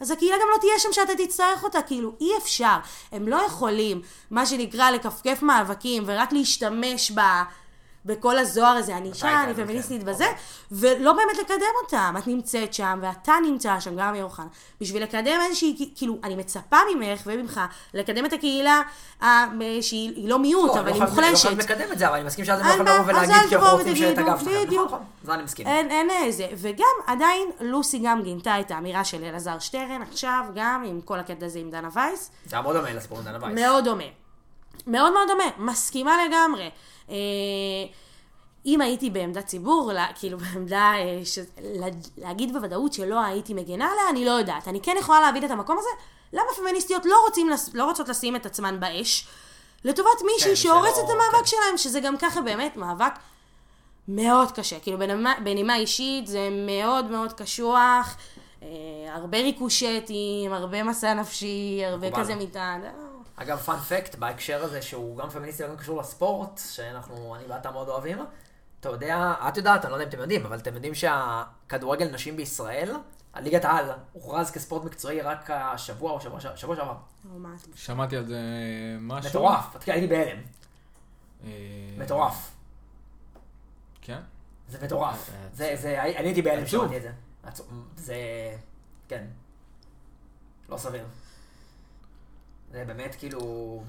אז 0.00 0.10
הקהילה 0.10 0.36
גם 0.36 0.48
לא 0.54 0.60
תהיה 0.60 0.78
שם 0.78 0.88
שאתה 0.92 1.12
תצטרך 1.24 1.64
אותה, 1.64 1.82
כאילו 1.82 2.12
אי 2.20 2.30
אפשר. 2.38 2.76
הם 3.12 3.28
לא 3.28 3.42
יכולים, 3.46 4.02
מה 4.30 4.46
שנקרא, 4.46 4.90
לכפכף 4.90 5.42
מאבקים 5.42 6.02
ורק 6.06 6.32
להשתמש 6.32 7.10
ב... 7.10 7.20
בכל 8.06 8.38
הזוהר 8.38 8.76
הזה, 8.76 8.96
אני 8.96 9.08
אישה, 9.08 9.42
אני 9.42 9.50
איתנו, 9.50 9.64
פמיניסטית 9.64 10.02
כן. 10.02 10.08
וזה, 10.08 10.26
ולא 10.72 11.12
באמת 11.12 11.38
לקדם 11.38 11.56
אותם. 11.82 12.14
את 12.18 12.26
נמצאת 12.26 12.74
שם, 12.74 12.98
ואתה 13.02 13.32
נמצא 13.42 13.80
שם, 13.80 13.96
גם 13.96 14.08
אמיר 14.08 14.24
אוחנה, 14.24 14.46
בשביל 14.80 15.02
לקדם 15.02 15.38
איזושהי, 15.46 15.90
כאילו, 15.96 16.18
אני 16.24 16.34
מצפה 16.36 16.76
ממך 16.94 17.22
וממך 17.26 17.60
לקדם 17.94 18.26
את 18.26 18.32
הקהילה 18.32 18.82
ה- 19.22 19.26
שהיא 19.80 20.12
היא 20.16 20.28
לא 20.28 20.38
מיעוט, 20.38 20.66
לא, 20.74 20.80
אבל 20.80 20.88
לא 20.88 20.94
היא 20.94 21.00
לא 21.02 21.08
מוחלשת. 21.08 21.46
חייב 21.46 21.58
לקדם 21.58 21.92
את 21.92 21.98
זה, 21.98 22.08
אבל 22.08 22.16
אני 22.16 22.24
מסכים 22.26 22.44
שאז 22.44 22.60
הם 22.60 22.66
לא 22.66 22.72
יכולים 22.72 22.86
לבוא 23.00 23.04
ולהגיד 23.12 23.48
כי 23.48 23.56
אנחנו 23.56 23.76
רוצים 23.76 23.96
שאת 23.96 24.18
הגב 24.18 24.38
שלכם. 24.38 24.50
בדיוק. 24.66 24.86
נכון, 24.86 24.98
נכון, 24.98 25.06
זה 25.24 25.34
אני 25.34 25.42
מסכים. 25.42 25.66
אין, 25.66 25.90
אין 25.90 26.10
איזה. 26.10 26.46
וגם 26.56 26.84
עדיין 27.06 27.50
לוסי 27.60 27.98
גם 27.98 28.22
גינתה 28.22 28.60
את 28.60 28.70
האמירה 28.70 29.04
של 29.04 29.24
אלעזר 29.24 29.58
שטרן 29.58 30.02
עכשיו, 30.10 30.44
גם 30.54 30.84
עם 30.86 31.00
כל 31.00 31.18
הקטע 31.18 31.46
הזה 31.46 31.58
עם 31.58 31.70
דנה 31.70 31.88
וייס. 31.94 32.30
זה 32.46 32.56
היה 32.56 32.62
מאוד 32.62 32.76
דומה 32.76 32.92
לסיפור 32.92 33.18
עם 33.18 33.24
דנה 33.24 33.38
וייס. 33.42 33.54
מאוד 33.60 33.84
דומה. 33.84 34.04
מאוד 34.86 35.12
מאוד 35.12 35.28
דומה, 35.28 35.44
מסכימה 35.58 36.12
לגמרי. 36.28 36.70
אה, 37.10 37.14
אם 38.66 38.80
הייתי 38.80 39.10
בעמדת 39.10 39.46
ציבור, 39.46 39.92
לה, 39.92 40.06
כאילו 40.14 40.38
בעמדה, 40.38 40.92
אה, 40.96 41.20
ש... 41.24 41.38
לה, 41.62 41.86
להגיד 42.16 42.52
בוודאות 42.52 42.92
שלא 42.92 43.20
הייתי 43.20 43.54
מגנה 43.54 43.84
עליה, 43.92 44.10
אני 44.10 44.24
לא 44.24 44.30
יודעת. 44.30 44.68
אני 44.68 44.80
כן 44.80 44.94
יכולה 44.98 45.20
להבין 45.20 45.44
את 45.44 45.50
המקום 45.50 45.78
הזה, 45.78 45.88
למה 46.32 46.46
פמיניסטיות 46.56 47.06
לא, 47.06 47.16
רוצים, 47.26 47.50
לא 47.74 47.84
רוצות 47.84 48.08
לשים 48.08 48.36
את 48.36 48.46
עצמן 48.46 48.80
באש, 48.80 49.26
לטובת 49.84 50.22
מישהי 50.34 50.50
כן, 50.50 50.56
שהורסת 50.56 50.94
שלא- 50.94 51.04
את 51.04 51.10
המאבק 51.10 51.38
כן. 51.38 51.46
שלהם, 51.46 51.78
שזה 51.78 52.00
גם 52.00 52.16
ככה 52.16 52.40
באמת 52.40 52.76
מאבק 52.76 53.12
מאוד 54.08 54.52
קשה. 54.52 54.80
כאילו 54.80 54.98
בנימה, 54.98 55.34
בנימה 55.44 55.76
אישית 55.76 56.26
זה 56.26 56.48
מאוד 56.66 57.10
מאוד 57.10 57.32
קשוח, 57.32 58.16
אה, 58.62 58.68
הרבה 59.14 59.38
ריקושטים, 59.38 60.52
הרבה 60.52 60.82
מסע 60.82 61.14
נפשי, 61.14 61.82
הרבה. 61.86 62.10
כזה 62.10 62.34
מטען. 62.34 62.80
אגב, 63.36 63.58
פאנ 63.58 63.76
פקט 63.78 64.14
בהקשר 64.14 64.64
הזה 64.64 64.82
שהוא 64.82 65.16
גם 65.16 65.30
פמיניסטי 65.30 65.64
וגם 65.64 65.76
קשור 65.76 66.00
לספורט, 66.00 66.60
שאנחנו, 66.70 67.36
אני 67.36 67.44
ואתה 67.48 67.70
מאוד 67.70 67.88
אוהבים. 67.88 68.18
אתה 68.80 68.88
יודע, 68.88 69.34
את 69.48 69.56
יודעת, 69.56 69.84
אני 69.84 69.90
לא 69.90 69.96
יודע 69.96 70.04
אם 70.04 70.08
אתם 70.08 70.18
יודעים, 70.18 70.46
אבל 70.46 70.58
אתם 70.58 70.74
יודעים 70.74 70.94
שהכדורגל 70.94 72.08
נשים 72.08 72.36
בישראל, 72.36 72.94
הליגת 73.34 73.64
העל, 73.64 73.90
הוכרז 74.12 74.50
כספורט 74.50 74.84
מקצועי 74.84 75.20
רק 75.20 75.50
השבוע 75.50 76.12
או 76.12 76.20
שבוע 76.20 76.40
שבוע 76.56 76.76
שעבר. 76.76 76.96
שמעתי 77.74 78.16
על 78.16 78.26
זה 78.26 78.40
משהו. 79.00 79.30
מטורף, 79.30 79.76
הייתי 79.86 80.06
בהלם. 80.06 80.38
אה, 81.44 81.50
מטורף. 81.98 82.50
כן? 84.02 84.20
זה 84.68 84.78
מטורף. 84.84 85.30
אה, 85.30 85.48
זה, 85.52 85.76
זה, 85.76 86.02
אני 86.02 86.26
הייתי 86.26 86.42
בהלם. 86.42 86.66
שמעתי 86.66 86.96
את 86.96 87.02
זה. 87.02 87.10
זה, 87.96 88.16
כן. 89.08 89.24
לא 90.68 90.76
סביר. 90.76 91.04
זה 92.76 92.84
באמת 92.84 93.14
כאילו... 93.14 93.82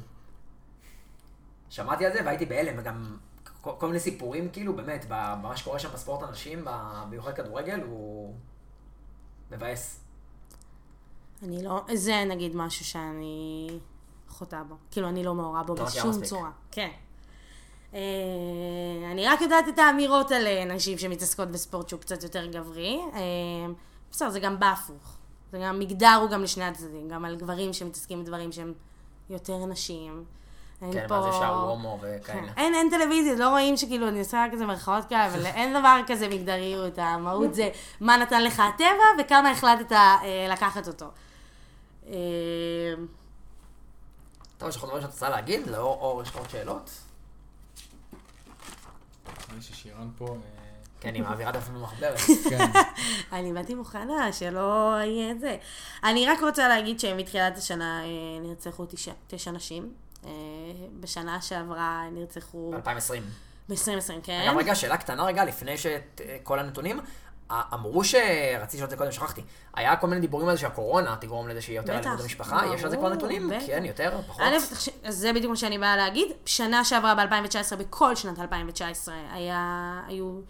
שמעתי 1.69 2.05
על 2.05 2.13
זה 2.13 2.19
והייתי 2.25 2.45
בהלם, 2.45 2.79
וגם 2.79 3.17
כל, 3.61 3.71
כל 3.77 3.87
מיני 3.87 3.99
סיפורים 3.99 4.49
כאילו, 4.49 4.75
באמת, 4.75 5.05
במה 5.09 5.57
שקורה 5.57 5.79
שם 5.79 5.89
בספורט 5.93 6.23
הנשים, 6.23 6.65
במיוחד 6.65 7.33
כדורגל, 7.33 7.81
הוא 7.81 8.33
מבאס. 9.51 9.99
אני 11.43 11.63
לא, 11.63 11.85
זה 11.93 12.23
נגיד 12.29 12.55
משהו 12.55 12.85
שאני 12.85 13.69
חוטאה 14.29 14.63
בו. 14.63 14.75
כאילו, 14.91 15.09
אני 15.09 15.23
לא 15.23 15.33
מעורה 15.33 15.63
בו 15.63 15.75
לא 15.75 15.85
בשום. 15.85 16.21
צורה. 16.23 16.51
כן. 16.71 16.91
אה, 17.93 17.99
אני 19.11 19.25
רק 19.25 19.41
יודעת 19.41 19.67
את 19.67 19.79
האמירות 19.79 20.31
על 20.31 20.47
אה, 20.47 20.65
נשים 20.65 20.97
שמתעסקות 20.97 21.51
בספורט 21.51 21.89
שהוא 21.89 22.01
קצת 22.01 22.23
יותר 22.23 22.45
גברי. 22.45 22.99
אה, 23.13 23.19
בסדר, 24.11 24.29
זה 24.29 24.39
גם 24.39 24.59
בהפוך. 24.59 25.16
זה 25.57 25.63
גם, 25.63 25.79
מגדר 25.79 26.19
הוא 26.21 26.29
גם 26.29 26.43
לשני 26.43 26.63
הצדדים. 26.63 27.07
גם 27.09 27.25
על 27.25 27.35
גברים 27.35 27.73
שמתעסקים 27.73 28.23
בדברים 28.23 28.51
שהם 28.51 28.73
יותר 29.29 29.65
נשים. 29.65 30.23
אין 30.81 30.93
כן, 30.93 31.07
פה... 31.07 31.19
מה 31.19 31.31
זה 31.31 31.37
שער 31.37 31.69
הומו 31.69 31.99
כן. 32.01 32.17
וכאלה. 32.21 32.51
אין, 32.57 32.73
אין 32.73 32.89
טלוויזיה, 32.89 33.35
לא 33.35 33.49
רואים 33.49 33.77
שכאילו, 33.77 34.07
אני 34.07 34.19
עושה 34.19 34.45
כזה 34.51 34.65
מרכאות 34.65 35.05
כאלה, 35.05 35.27
אבל 35.27 35.45
אין 35.45 35.79
דבר 35.79 35.99
כזה 36.07 36.27
מגדריות, 36.27 36.93
המהות 36.97 37.53
זה 37.53 37.69
מה 38.01 38.17
נתן 38.17 38.43
לך 38.43 38.59
הטבע 38.59 39.23
וכמה 39.23 39.51
החלטת 39.51 39.91
אה, 39.91 40.47
לקחת 40.49 40.87
אותו. 40.87 41.05
אה, 42.07 42.13
טוב, 44.57 44.69
יש 44.69 44.75
לך 44.75 44.83
דברים 44.83 45.01
שאת 45.01 45.09
רוצה 45.09 45.29
להגיד? 45.29 45.67
לאור 45.67 46.01
אור 46.01 46.21
יש 46.21 46.29
לך 46.29 46.35
עוד 46.35 46.49
שאלות? 46.49 46.89
נראה 49.25 49.55
לי 49.55 49.61
ששירן 49.61 50.09
פה... 50.17 50.37
אה, 50.97 51.01
כן, 51.01 51.15
היא 51.15 51.23
מעבירה 51.23 51.49
את 51.49 51.55
עצמנו 51.55 51.79
מחברת. 51.79 52.17
כן. 52.49 52.65
אני 53.37 53.53
באתי 53.53 53.73
מוכנה, 53.75 54.33
שלא 54.33 54.93
יהיה 55.03 55.31
את 55.31 55.39
זה. 55.39 55.57
אני 56.03 56.27
רק 56.27 56.41
רוצה 56.41 56.67
להגיד 56.67 56.99
שמתחילת 56.99 57.57
השנה 57.57 58.03
אה, 58.03 58.07
נרצחו 58.41 58.85
תשע, 59.27 59.51
נשים. 59.51 59.93
אה, 60.25 60.31
בשנה 60.99 61.41
שעברה 61.41 62.03
נרצחו 62.11 62.71
ב-2020. 62.71 63.21
ב-2020, 63.69 64.11
כן. 64.23 64.47
אגב, 64.47 64.57
רגע, 64.57 64.75
שאלה 64.75 64.97
קטנה 64.97 65.23
רגע, 65.25 65.45
לפני 65.45 65.75
שכל 65.77 66.59
הנתונים. 66.59 66.99
א- 67.49 67.61
אמרו 67.73 68.03
שרציתי 68.03 68.77
לשאול 68.77 68.83
את 68.83 68.89
זה 68.89 68.97
קודם, 68.97 69.11
שכחתי. 69.11 69.41
היה 69.75 69.95
כל 69.95 70.07
מיני 70.07 70.21
דיבורים 70.21 70.47
על 70.47 70.55
זה 70.55 70.61
שהקורונה 70.61 71.15
תגרום 71.21 71.47
לזה 71.47 71.61
שיהיה 71.61 71.79
יותר 71.79 71.97
אלימות 71.99 72.19
במשפחה. 72.19 72.61
יש 72.75 72.83
על 72.83 72.89
זה 72.89 72.97
כבר 72.97 73.09
נתונים? 73.09 73.51
כן, 73.67 73.85
יותר, 73.85 74.21
פחות. 74.27 74.41
א', 74.41 74.57
זה 75.09 75.33
בדיוק 75.33 75.49
מה 75.49 75.55
שאני 75.55 75.77
באה 75.77 75.97
להגיד. 75.97 76.27
שנה 76.45 76.85
שעברה 76.85 77.15
ב-2019, 77.15 77.75
בכל 77.75 78.15
שנת 78.15 78.39
2019, 78.39 79.15
היה, 79.31 79.93
היו 80.07 80.25
אה, 80.35 80.41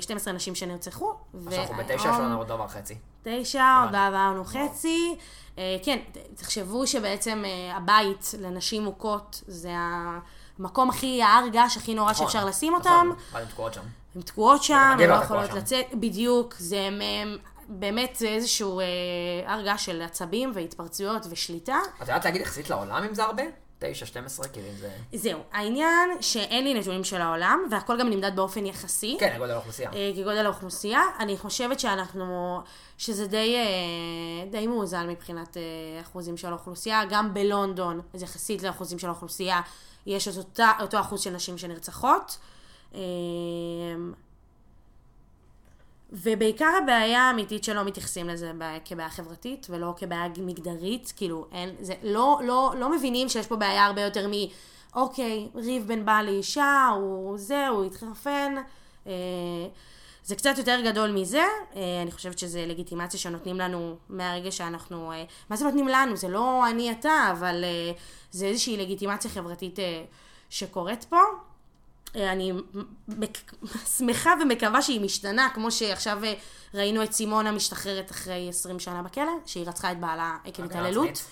12 0.00 0.32
נשים 0.32 0.54
שנרצחו. 0.54 1.12
אנחנו 1.46 1.74
בתשע, 1.76 1.94
יש 1.94 2.04
והיום- 2.04 2.20
לנו 2.22 2.38
עוד 2.38 2.48
דבר 2.48 2.64
וחצי. 2.64 2.94
תשע, 3.22 3.82
עוד. 3.84 3.94
עברנו 3.94 4.44
חצי. 4.44 5.16
אה, 5.58 5.76
כן, 5.82 5.98
תחשבו 6.34 6.86
שבעצם 6.86 7.42
אה, 7.44 7.76
הבית 7.76 8.30
לנשים 8.40 8.84
מוכות 8.84 9.42
זה 9.46 9.70
המקום 10.58 10.90
הכי, 10.90 11.22
ההר 11.22 11.48
געש 11.48 11.76
הכי 11.76 11.94
נורא 11.94 12.10
נכון, 12.10 12.26
שאפשר 12.26 12.44
לשים 12.44 12.74
נכון, 12.76 12.92
אותם. 12.92 13.10
אבל 13.32 13.40
הן 13.40 13.46
תקועות 13.48 13.74
שם. 13.74 13.80
הן 14.16 14.22
תקועות 14.22 14.62
שם, 14.62 14.74
הן 14.74 14.98
לא 15.10 15.14
תקוע 15.24 15.24
יכולות. 15.24 15.52
לצאת, 15.52 15.86
בדיוק, 15.94 16.54
זה 16.58 16.88
באמת 17.68 18.22
איזשהו 18.26 18.80
אה, 18.80 18.84
הר 19.46 19.62
געש 19.62 19.84
של 19.86 20.02
עצבים 20.02 20.52
והתפרצויות 20.54 21.26
ושליטה. 21.30 21.78
את 21.96 22.00
יודעת 22.00 22.24
להגיד 22.24 22.40
יחסית 22.40 22.70
לעולם 22.70 23.04
אם 23.04 23.14
זה 23.14 23.24
הרבה? 23.24 23.42
9, 23.82 24.06
12, 24.06 24.48
כאילו 24.48 24.68
זה... 24.80 24.90
זהו, 25.12 25.40
העניין 25.52 26.10
שאין 26.20 26.64
לי 26.64 26.74
נתונים 26.74 27.04
של 27.04 27.20
העולם, 27.20 27.60
והכל 27.70 28.00
גם 28.00 28.10
נמדד 28.10 28.36
באופן 28.36 28.66
יחסי. 28.66 29.16
כן, 29.20 29.34
גודל 29.38 29.52
האוכלוסייה. 29.52 29.90
אה, 29.92 30.12
כגודל 30.16 30.46
האוכלוסייה. 30.46 31.00
אני 31.18 31.36
חושבת 31.36 31.80
שאנחנו, 31.80 32.60
שזה 32.98 33.26
די, 33.26 33.56
אה, 33.56 34.50
די 34.50 34.66
מאוזן 34.66 35.08
מבחינת 35.08 35.56
אה, 35.56 35.62
אחוזים 36.00 36.36
של 36.36 36.48
האוכלוסייה. 36.48 37.04
גם 37.10 37.34
בלונדון, 37.34 38.00
אז 38.14 38.22
יחסית 38.22 38.62
לאחוזים 38.62 38.98
של 38.98 39.06
האוכלוסייה, 39.06 39.60
יש 40.06 40.28
את 40.28 40.36
אותה, 40.36 40.70
אותו 40.80 41.00
אחוז 41.00 41.20
של 41.20 41.30
נשים 41.30 41.58
שנרצחות. 41.58 42.38
אה, 42.94 43.00
ובעיקר 46.12 46.70
הבעיה 46.82 47.20
האמיתית 47.20 47.64
שלא 47.64 47.84
מתייחסים 47.84 48.28
לזה 48.28 48.52
כבעיה 48.84 49.10
חברתית 49.10 49.66
ולא 49.70 49.94
כבעיה 49.96 50.28
מגדרית, 50.38 51.12
כאילו 51.16 51.46
אין, 51.52 51.70
זה 51.80 51.94
לא, 52.02 52.40
לא, 52.44 52.72
לא 52.78 52.96
מבינים 52.96 53.28
שיש 53.28 53.46
פה 53.46 53.56
בעיה 53.56 53.86
הרבה 53.86 54.02
יותר 54.02 54.28
מ... 54.28 54.32
אוקיי, 54.94 55.48
ריב 55.54 55.86
בין 55.86 56.04
בעל 56.04 56.26
לאישה, 56.26 56.88
הוא 56.94 57.38
זה, 57.38 57.68
הוא 57.68 57.84
התחרפן. 57.84 58.54
אה, 59.06 59.12
זה 60.24 60.36
קצת 60.36 60.54
יותר 60.58 60.80
גדול 60.84 61.10
מזה, 61.10 61.42
אה, 61.76 62.02
אני 62.02 62.10
חושבת 62.10 62.38
שזה 62.38 62.66
לגיטימציה 62.66 63.20
שנותנים 63.20 63.58
לנו 63.58 63.96
מהרגע 64.08 64.50
שאנחנו, 64.50 65.12
אה, 65.12 65.24
מה 65.50 65.56
זה 65.56 65.64
נותנים 65.64 65.88
לנו? 65.88 66.16
זה 66.16 66.28
לא 66.28 66.68
אני 66.70 66.90
אתה, 66.90 67.28
אבל 67.32 67.64
אה, 67.64 67.92
זה 68.30 68.46
איזושהי 68.46 68.76
לגיטימציה 68.76 69.30
חברתית 69.30 69.78
שקורית 70.50 71.04
פה. 71.04 71.20
אני 72.16 72.52
שמחה 73.96 74.30
ומקווה 74.42 74.82
שהיא 74.82 75.00
משתנה, 75.00 75.48
כמו 75.54 75.70
שעכשיו 75.70 76.24
אה, 76.24 76.34
ראינו 76.74 77.02
את 77.02 77.12
סימונה 77.12 77.52
משתחררת 77.52 78.10
אחרי 78.10 78.48
20 78.48 78.80
שנה 78.80 79.02
בכלא, 79.02 79.32
שהיא 79.46 79.66
רצחה 79.66 79.92
את 79.92 80.00
בעלה 80.00 80.36
עקב 80.44 80.64
התעללות. 80.64 81.24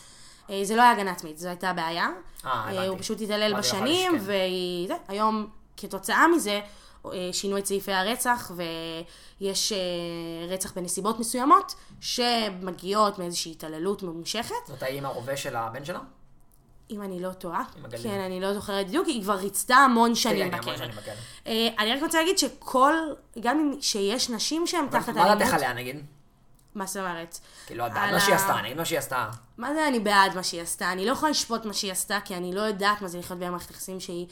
אה, 0.51 0.65
זה 0.65 0.77
לא 0.77 0.83
היה 0.83 0.91
הגנה 0.91 1.11
עצמית, 1.11 1.39
זו 1.39 1.49
הייתה 1.49 1.73
בעיה. 1.73 2.09
אה, 2.45 2.51
אה. 2.69 2.87
הוא 2.87 2.99
פשוט 2.99 3.21
התעלל 3.21 3.59
בשנים, 3.59 4.15
לשכן. 4.15 4.27
והיא... 4.27 4.89
זה, 4.89 4.95
היום, 5.09 5.47
כתוצאה 5.77 6.29
מזה, 6.29 6.61
שינו 7.33 7.59
את 7.59 7.67
סעיפי 7.67 7.93
הרצח, 7.93 8.51
ויש 9.41 9.73
רצח 10.49 10.73
בנסיבות 10.73 11.19
מסוימות, 11.19 11.75
שמגיעות 12.01 13.19
מאיזושהי 13.19 13.53
התעללות 13.53 14.03
ממושכת. 14.03 14.55
זאת 14.67 14.83
האימא 14.83 15.09
רובה 15.09 15.37
של 15.37 15.57
הבן 15.57 15.85
שלה? 15.85 16.01
אם 16.91 17.03
אני 17.03 17.21
לא 17.21 17.33
טועה. 17.33 17.65
כן, 18.03 18.21
אני 18.21 18.41
לא 18.41 18.55
זוכרת 18.55 18.87
בדיוק, 18.87 19.07
היא 19.07 19.23
כבר 19.23 19.35
ריצתה 19.35 19.77
המון 19.77 20.15
שנים 20.15 20.51
בכלא. 20.51 20.73
אה, 21.47 21.69
אני 21.79 21.93
רק 21.95 22.03
רוצה 22.03 22.19
להגיד 22.19 22.39
שכל, 22.39 22.95
גם 23.41 23.59
אם 23.59 23.81
שיש 23.81 24.31
נשים 24.31 24.67
שהן 24.67 24.87
תחת 24.91 25.09
מה 25.09 25.15
דעתך 25.15 25.43
אלימות, 25.43 25.55
עליה 25.55 25.73
נגיד? 25.73 26.05
מה 26.75 26.87
זאת 26.87 26.97
אומרת? 26.97 27.39
כאילו, 27.67 27.87
את 27.87 27.93
על 27.95 27.95
בעד 27.95 28.13
מה 28.13 28.21
שהיא 28.21 28.35
עשתה, 28.35 28.57
נגיד 28.63 28.77
מה 28.77 28.85
שהיא 28.85 28.99
עשתה. 28.99 29.31
מה 29.59 29.75
זה 29.75 29.89
אני 29.89 30.01
בעד 30.01 30.35
מה 30.35 30.43
שהיא 30.43 30.63
עשתה? 30.63 30.93
אני 30.93 31.07
לא 31.07 31.13
יכולה 31.13 31.31
לשפוט 31.31 31.65
מה 31.65 31.73
שהיא 31.73 31.93
עשתה, 31.93 32.19
כי 32.25 32.35
אני 32.37 32.55
לא 32.55 32.61
יודעת 32.61 33.03
מה 33.03 33.09
זה 33.09 33.19
לחיות 33.19 33.39
במערכת 33.39 33.71
יחסים 33.71 34.01
שהיא 34.01 34.27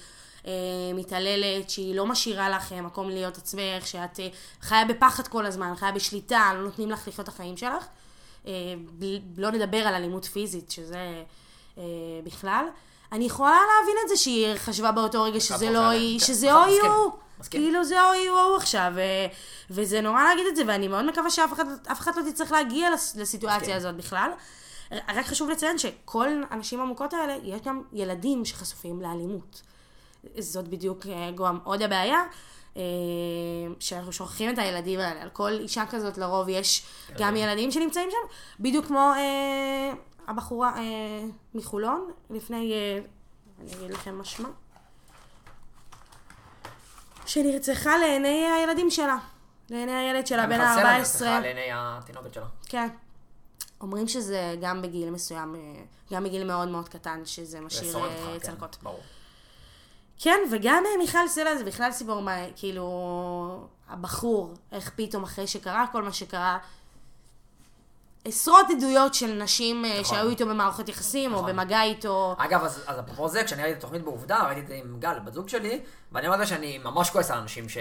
אה, 0.47 0.53
מתעללת, 0.95 1.71
שהיא 1.71 1.95
לא 1.95 2.07
משאירה 2.07 2.51
לך 2.51 2.73
אה, 2.73 2.83
מקום 2.83 3.09
להיות 3.09 3.37
עצמך, 3.37 3.87
שאת 3.87 4.21
חיה 4.61 4.85
בפחד 4.85 5.29
כל 5.29 5.47
הזמן, 5.47 5.73
חיה 5.77 5.93
בשליטה, 5.93 6.51
לא 6.55 6.63
נותנים 6.63 6.91
לך 6.91 7.09
לחיות 7.09 7.29
את 7.29 7.35
החיים 7.35 7.57
שלך. 7.57 7.87
לא 9.37 9.51
נדבר 9.51 9.79
על 9.79 9.95
אלימות 9.95 10.25
פיזית, 10.25 10.71
שזה 10.71 11.23
אה, 11.79 11.83
בכלל. 12.25 12.65
אני 13.13 13.25
יכולה 13.25 13.51
להבין 13.81 13.97
את 14.05 14.09
זה 14.09 14.17
שהיא 14.17 14.55
חשבה 14.57 14.93
באותו 14.93 15.23
רגע 15.23 15.41
שזה 15.41 15.71
לא 15.71 15.79
זה- 15.81 15.89
היא, 15.89 16.21
כן, 16.21 16.27
שזה 16.27 16.49
נכון, 16.51 16.63
או 16.63 16.67
היא 16.69 17.11
מסכים. 17.41 17.61
כאילו 17.63 17.85
זה 17.85 18.03
או 18.05 18.11
היא 18.13 18.31
או 18.31 18.39
הוא 18.39 18.57
עכשיו, 18.57 18.93
ו- 18.95 19.01
וזה 19.71 20.01
נורא 20.01 20.23
להגיד 20.25 20.47
את 20.47 20.57
זה, 20.57 20.63
ואני 20.67 20.89
מאוד 20.89 21.05
מקווה 21.05 21.31
שאף 21.31 21.53
אחד, 21.93 22.17
לא 22.17 22.31
תצטרך 22.31 22.53
להגיע 22.53 22.91
לס- 22.91 23.17
לסיטואציה 23.17 23.59
מסכים. 23.59 23.77
הזאת 23.77 23.95
בכלל. 23.95 24.31
רק 24.93 25.27
חשוב 25.27 25.51
לציין 25.51 25.79
שכל 25.79 26.29
הנשים 26.51 26.81
המוכות 26.81 27.15
האלה, 27.15 27.37
יש 27.45 27.61
גם 27.65 27.83
ילדים 27.93 28.45
שחשופים 28.45 29.03
לאלימות. 29.03 29.63
זאת 30.39 30.69
בדיוק 30.69 31.07
אה, 31.07 31.31
גם 31.35 31.59
עוד 31.65 31.83
הבעיה, 31.83 32.23
אה, 32.77 32.83
שאנחנו 33.81 34.13
שוכחים 34.13 34.51
את 34.55 34.59
הילדים 34.59 35.01
האלה. 35.01 35.23
על 35.23 35.29
כל 35.29 35.53
אישה 35.53 35.85
כזאת 35.91 36.19
לרוב 36.19 36.49
יש 36.49 36.83
גם 37.19 37.37
ילדים 37.37 37.71
שנמצאים 37.71 38.09
שם, 38.11 38.17
בדיוק 38.61 38.87
כמו 38.87 39.13
אה, 39.17 39.93
הבחורה 40.29 40.73
אה, 40.77 40.83
מחולון, 41.55 42.11
לפני, 42.31 42.73
אה, 42.73 42.99
אני 43.61 43.73
אגיד 43.73 43.91
לכם 43.91 44.15
מה 44.15 44.25
שמה, 44.25 44.49
שנרצחה 47.27 47.99
לעיני 47.99 48.47
הילדים 48.57 48.91
שלה. 48.91 49.19
לעיני 49.71 49.93
הילד 49.93 50.27
שלה 50.27 50.47
בן 50.47 50.61
מחסל 50.61 50.83
לה 50.83 50.91
ה-14. 50.91 50.99
נרצחה 50.99 51.41
לעיני 51.41 51.69
התינוקת 51.73 52.35
שלה. 52.35 52.47
כן. 52.67 52.89
אומרים 53.81 54.09
שזה 54.09 54.55
גם 54.61 54.83
בגיל 54.83 55.11
מסוים, 55.11 55.55
אה, 55.55 55.61
גם 56.13 56.25
בגיל 56.25 56.45
מאוד 56.45 56.69
מאוד 56.69 56.89
קטן, 56.89 57.23
שזה 57.25 57.45
זה 57.45 57.61
משאיר 57.61 57.97
אה, 57.97 58.37
כן, 58.41 58.47
צלקות. 58.47 58.77
ברור. 58.83 59.01
כן, 60.19 60.41
וגם 60.53 60.83
אה, 60.87 60.99
מיכל 60.99 61.29
סלע 61.29 61.57
זה 61.57 61.65
בכלל 61.65 61.93
סיפור, 61.93 62.23
מה, 62.23 62.37
כאילו, 62.57 63.69
הבחור, 63.89 64.55
איך 64.73 64.91
פתאום 64.97 65.23
אחרי 65.23 65.47
שקרה 65.47 65.87
כל 65.93 66.03
מה 66.03 66.13
שקרה, 66.13 66.59
עשרות 68.25 68.67
עדויות 68.77 69.15
של 69.15 69.43
נשים 69.43 69.85
אה, 69.85 70.01
נכון. 70.01 70.05
שהיו 70.05 70.31
איתו 70.31 70.47
במערכות 70.47 70.89
יחסים, 70.89 71.35
או 71.35 71.39
נכון. 71.39 71.51
במגע 71.57 71.83
איתו. 71.83 72.35
אגב, 72.39 72.65
אז, 72.65 72.83
אז 72.87 72.99
אפרופו 72.99 73.29
זה, 73.29 73.45
כשאני 73.45 73.63
ראיתי 73.63 73.79
את 73.79 73.79
התוכנית 73.79 74.03
בעובדה, 74.03 74.47
ראיתי 74.47 74.61
את 74.61 74.67
זה 74.67 74.75
עם 74.75 74.97
גל, 75.01 75.19
בת 75.25 75.33
זוג 75.33 75.49
שלי, 75.49 75.81
ואני 76.13 76.29
אמרתי 76.29 76.47
שאני 76.47 76.79
ממש 76.79 77.11
כועס 77.11 77.31
על 77.31 77.39
אנשים 77.39 77.69
ש... 77.69 77.79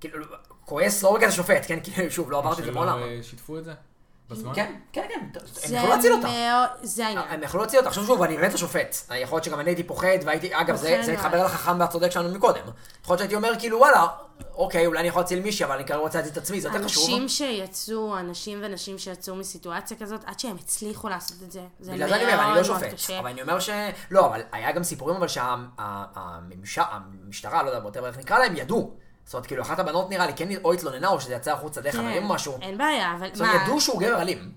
כאילו, 0.00 0.24
כועס 0.64 1.02
לא 1.02 1.08
רק 1.08 1.22
על 1.22 1.28
השופט, 1.28 1.64
כן? 1.66 1.78
כאילו, 1.84 2.10
שוב, 2.10 2.30
לא 2.30 2.38
עברתי 2.38 2.60
את 2.60 2.66
זה 2.66 2.72
שלא, 2.72 2.80
מעולם. 2.80 3.02
אה, 3.02 3.18
שיתפו 3.22 3.58
את 3.58 3.64
זה? 3.64 3.74
בזמן? 4.30 4.54
כן, 4.54 4.74
כן, 4.92 5.04
כן, 5.08 5.20
הם 5.20 5.28
זה 5.54 5.76
יכלו 5.76 5.88
להציל 5.88 6.12
אותה. 6.12 6.26
מאוד- 6.28 6.68
זה 6.82 7.06
העניין. 7.06 7.24
הם 7.28 7.42
יכלו 7.42 7.60
להציל 7.60 7.78
אותה. 7.78 7.88
עכשיו 7.88 8.04
שוב, 8.06 8.22
אני 8.22 8.36
באמת 8.36 8.54
השופט. 8.54 8.96
יכול 9.14 9.36
להיות 9.36 9.44
שגם 9.44 9.60
אני 9.60 9.70
הייתי 9.70 9.82
פוחד, 9.84 10.06
והייתי, 10.24 10.50
אגב, 10.60 10.76
זה 10.76 10.96
מאוד. 11.00 11.10
מתחבר 11.10 11.44
לחכם 11.44 11.80
והצודק 11.80 12.10
שלנו 12.10 12.34
מקודם. 12.34 12.60
יכול 12.60 12.72
להיות 13.12 13.18
שהייתי 13.18 13.34
אומר, 13.34 13.52
כאילו, 13.58 13.78
וואלה, 13.78 14.06
אוקיי, 14.54 14.86
אולי 14.86 15.00
אני 15.00 15.08
יכול 15.08 15.22
להציל 15.22 15.40
מישהי, 15.40 15.64
אבל 15.66 15.74
אני 15.74 15.84
כרגע 15.84 16.00
רוצה 16.00 16.18
להציל 16.18 16.32
את 16.32 16.38
עצמי, 16.38 16.60
זה 16.60 16.68
יותר 16.68 16.84
חשוב. 16.84 17.02
אנשים 17.04 17.28
שיצאו, 17.28 18.18
אנשים 18.18 18.58
ונשים 18.62 18.98
שיצאו 18.98 19.34
מסיטואציה 19.36 19.96
כזאת, 19.96 20.20
עד 20.26 20.40
שהם 20.40 20.56
הצליחו 20.60 21.08
לעשות 21.08 21.36
את 21.42 21.52
זה, 21.52 21.60
זה 21.80 21.92
בגלל 21.92 22.08
זה 22.08 22.14
אני 22.16 22.24
אומר, 22.24 22.34
אני 22.34 22.40
לא 22.40 22.54
מאוד 22.54 22.66
מאוד 22.66 22.80
שופט. 22.80 22.94
קשה. 22.94 23.18
אבל 23.18 23.28
אני 23.30 23.42
אומר 23.42 23.60
ש... 23.60 23.70
לא, 24.10 24.26
אבל 24.26 24.40
היה 24.52 24.72
גם 24.72 24.84
סיפורים, 24.84 25.16
אבל 25.16 25.26
שהמשטרה, 26.64 27.62
לא 27.62 27.68
יודע, 27.68 27.80
בוטר 27.80 28.06
איך 28.06 28.18
נקרא 28.18 28.38
להם, 28.38 28.56
ידעו. 28.56 28.94
זאת 29.28 29.34
אומרת, 29.34 29.46
כאילו, 29.46 29.62
אחת 29.62 29.78
הבנות 29.78 30.10
נראה 30.10 30.26
לי 30.26 30.32
כן 30.36 30.48
או 30.64 30.72
התלוננה, 30.72 31.08
או 31.08 31.20
שזה 31.20 31.34
יצא 31.34 31.52
החוצה 31.52 31.80
דרך 31.80 31.94
חברים 31.94 32.22
או 32.22 32.28
משהו. 32.28 32.58
אין 32.62 32.78
בעיה, 32.78 33.14
אבל 33.18 33.28
זאת 33.32 33.40
אומרת, 33.40 33.56
מה... 33.56 33.62
ידעו 33.62 33.80
שהוא 33.80 34.00
גבר 34.00 34.20
אלים. 34.20 34.52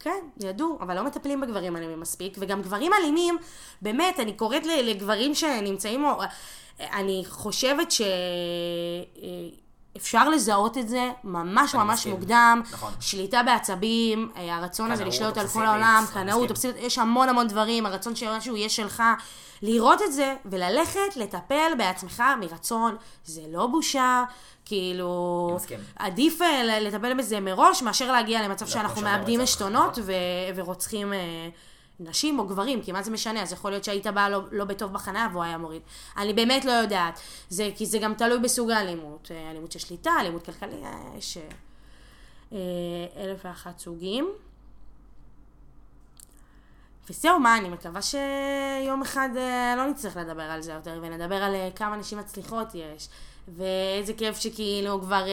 כן, 0.00 0.24
ידעו, 0.40 0.78
אבל 0.80 0.96
לא 0.96 1.04
מטפלים 1.04 1.40
בגברים 1.40 1.76
אלימים 1.76 2.00
מספיק, 2.00 2.36
וגם 2.40 2.62
גברים 2.62 2.92
אלימים, 2.92 3.38
באמת, 3.82 4.20
אני 4.20 4.32
קוראת 4.32 4.66
לגברים 4.66 5.34
שנמצאים, 5.34 6.04
אני 6.80 7.24
חושבת 7.28 7.90
שאפשר 9.94 10.28
לזהות 10.28 10.78
את 10.78 10.88
זה 10.88 11.10
ממש 11.24 11.74
ממש 11.74 11.98
מסכים. 11.98 12.12
מוקדם, 12.12 12.62
נכון. 12.72 12.92
שליטה 13.00 13.42
בעצבים, 13.42 14.30
אה, 14.36 14.56
הרצון 14.56 14.90
הזה 14.90 15.04
לשלוט 15.04 15.38
על 15.38 15.48
כל 15.48 15.66
העולם, 15.66 16.04
קנאות. 16.12 16.50
אובססיבית, 16.50 16.76
יש 16.78 16.98
המון 16.98 17.28
המון 17.28 17.48
דברים, 17.48 17.86
הרצון 17.86 18.16
שמשהו 18.16 18.56
יהיה 18.56 18.68
שלך, 18.68 19.02
לראות 19.62 20.02
את 20.02 20.12
זה 20.12 20.34
וללכת 20.44 21.16
לטפל 21.16 21.72
בעצמך 21.78 22.22
מרצון, 22.40 22.96
זה 23.24 23.42
לא 23.48 23.66
בושה, 23.66 24.24
כאילו, 24.64 25.52
מסכים. 25.56 25.78
עדיף 25.96 26.42
אה, 26.42 26.80
לטפל 26.80 27.14
בזה 27.14 27.40
מראש, 27.40 27.82
מאשר 27.82 28.12
להגיע 28.12 28.42
למצב 28.42 28.66
לא, 28.66 28.70
שאנחנו 28.70 29.02
מאבדים 29.02 29.40
עשתונות 29.40 29.90
נכון. 29.90 30.04
ו- 30.06 30.54
ורוצחים 30.54 31.12
אה, 31.12 31.18
נשים 32.00 32.38
או 32.38 32.46
גברים, 32.46 32.82
כי 32.82 32.92
מה 32.92 33.02
זה 33.02 33.10
משנה? 33.10 33.42
אז 33.42 33.52
יכול 33.52 33.70
להיות 33.70 33.84
שהיית 33.84 34.06
בא 34.06 34.28
לא, 34.28 34.40
לא 34.52 34.64
בטוב 34.64 34.92
בחניה 34.92 35.28
והוא 35.32 35.42
היה 35.42 35.58
מוריד. 35.58 35.82
אני 36.16 36.32
באמת 36.32 36.64
לא 36.64 36.72
יודעת. 36.72 37.20
זה, 37.48 37.70
כי 37.76 37.86
זה 37.86 37.98
גם 37.98 38.14
תלוי 38.14 38.38
בסוג 38.38 38.70
האלימות. 38.70 39.30
אה, 39.30 39.50
אלימות 39.50 39.72
של 39.72 39.78
שליטה, 39.78 40.10
אלימות 40.20 40.44
כלכלית, 40.44 40.84
אה, 40.84 41.10
יש 41.18 41.38
אה, 42.52 42.58
אלף 43.16 43.40
ואחת 43.44 43.78
סוגים. 43.78 44.28
וזהו, 47.10 47.40
מה, 47.40 47.58
אני 47.58 47.68
מקווה 47.68 48.00
שיום 48.02 49.02
אחד 49.02 49.28
לא 49.76 49.86
נצטרך 49.86 50.16
לדבר 50.16 50.42
על 50.42 50.62
זה 50.62 50.72
יותר, 50.72 50.98
ונדבר 51.02 51.42
על 51.42 51.54
כמה 51.76 51.96
נשים 51.96 52.18
מצליחות 52.18 52.68
יש, 52.74 53.08
ואיזה 53.48 54.12
כיף 54.12 54.38
שכאילו 54.38 55.00
כבר 55.00 55.24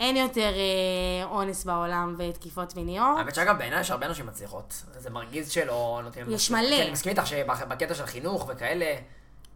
אין 0.00 0.16
יותר 0.16 0.52
אה, 0.54 1.24
אונס 1.24 1.64
בעולם 1.64 2.16
ותקיפות 2.18 2.76
מיניות. 2.76 3.18
האמת 3.18 3.34
שאגב, 3.34 3.58
בעיניי 3.58 3.80
יש 3.80 3.90
הרבה 3.90 4.08
נשים 4.08 4.26
מצליחות. 4.26 4.82
זה 4.98 5.10
מרגיז 5.10 5.50
שלא 5.50 6.00
נותנים... 6.04 6.26
יש. 6.30 6.50
מלא. 6.50 6.76
כן, 6.76 6.82
אני 6.82 6.90
מסכים 6.90 7.10
איתך 7.10 7.26
שבקטע 7.26 7.94
של 7.94 8.06
חינוך 8.06 8.46
וכאלה, 8.48 8.96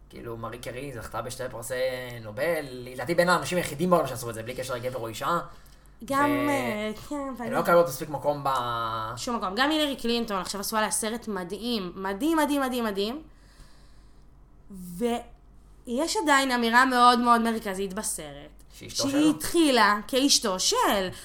כאילו, 0.09 0.37
מארי 0.37 0.57
קרי 0.57 0.93
זכתה 0.93 1.21
בשתי 1.21 1.43
פרסי 1.51 1.73
נובל, 2.21 2.65
לדעתי 2.69 3.15
בין 3.15 3.29
האנשים 3.29 3.57
היחידים 3.57 3.89
בעולם 3.89 4.07
שעשו 4.07 4.29
את 4.29 4.35
זה, 4.35 4.43
בלי 4.43 4.55
קשר 4.55 4.73
לגבר 4.73 4.99
או 4.99 5.07
אישה. 5.07 5.39
גם, 6.05 6.29
ו- 6.29 6.49
אה, 6.49 6.91
כן, 7.09 7.33
ואני... 7.37 7.51
לא 7.51 7.61
מקבלות 7.61 7.87
מספיק 7.87 8.09
מקום 8.09 8.43
ב... 8.43 8.49
שום 9.15 9.35
מקום. 9.35 9.55
גם 9.55 9.71
הילרי 9.71 9.95
קלינטון, 9.95 10.37
עכשיו 10.37 10.61
עשו 10.61 10.77
עליה 10.77 10.91
סרט 10.91 11.27
מדהים, 11.27 11.91
מדהים, 11.95 12.37
מדהים, 12.37 12.61
מדהים, 12.61 12.83
מדהים. 12.83 13.21
ויש 14.71 16.17
עדיין 16.23 16.51
אמירה 16.51 16.85
מאוד 16.85 17.19
מאוד 17.19 17.41
מרכזית 17.41 17.93
בסרט. 17.93 18.56
שאשתו 18.79 19.09
שהיא 19.09 19.21
שלו. 19.21 19.29
התחילה 19.29 19.99
כאשתו 20.07 20.59
של, 20.59 20.75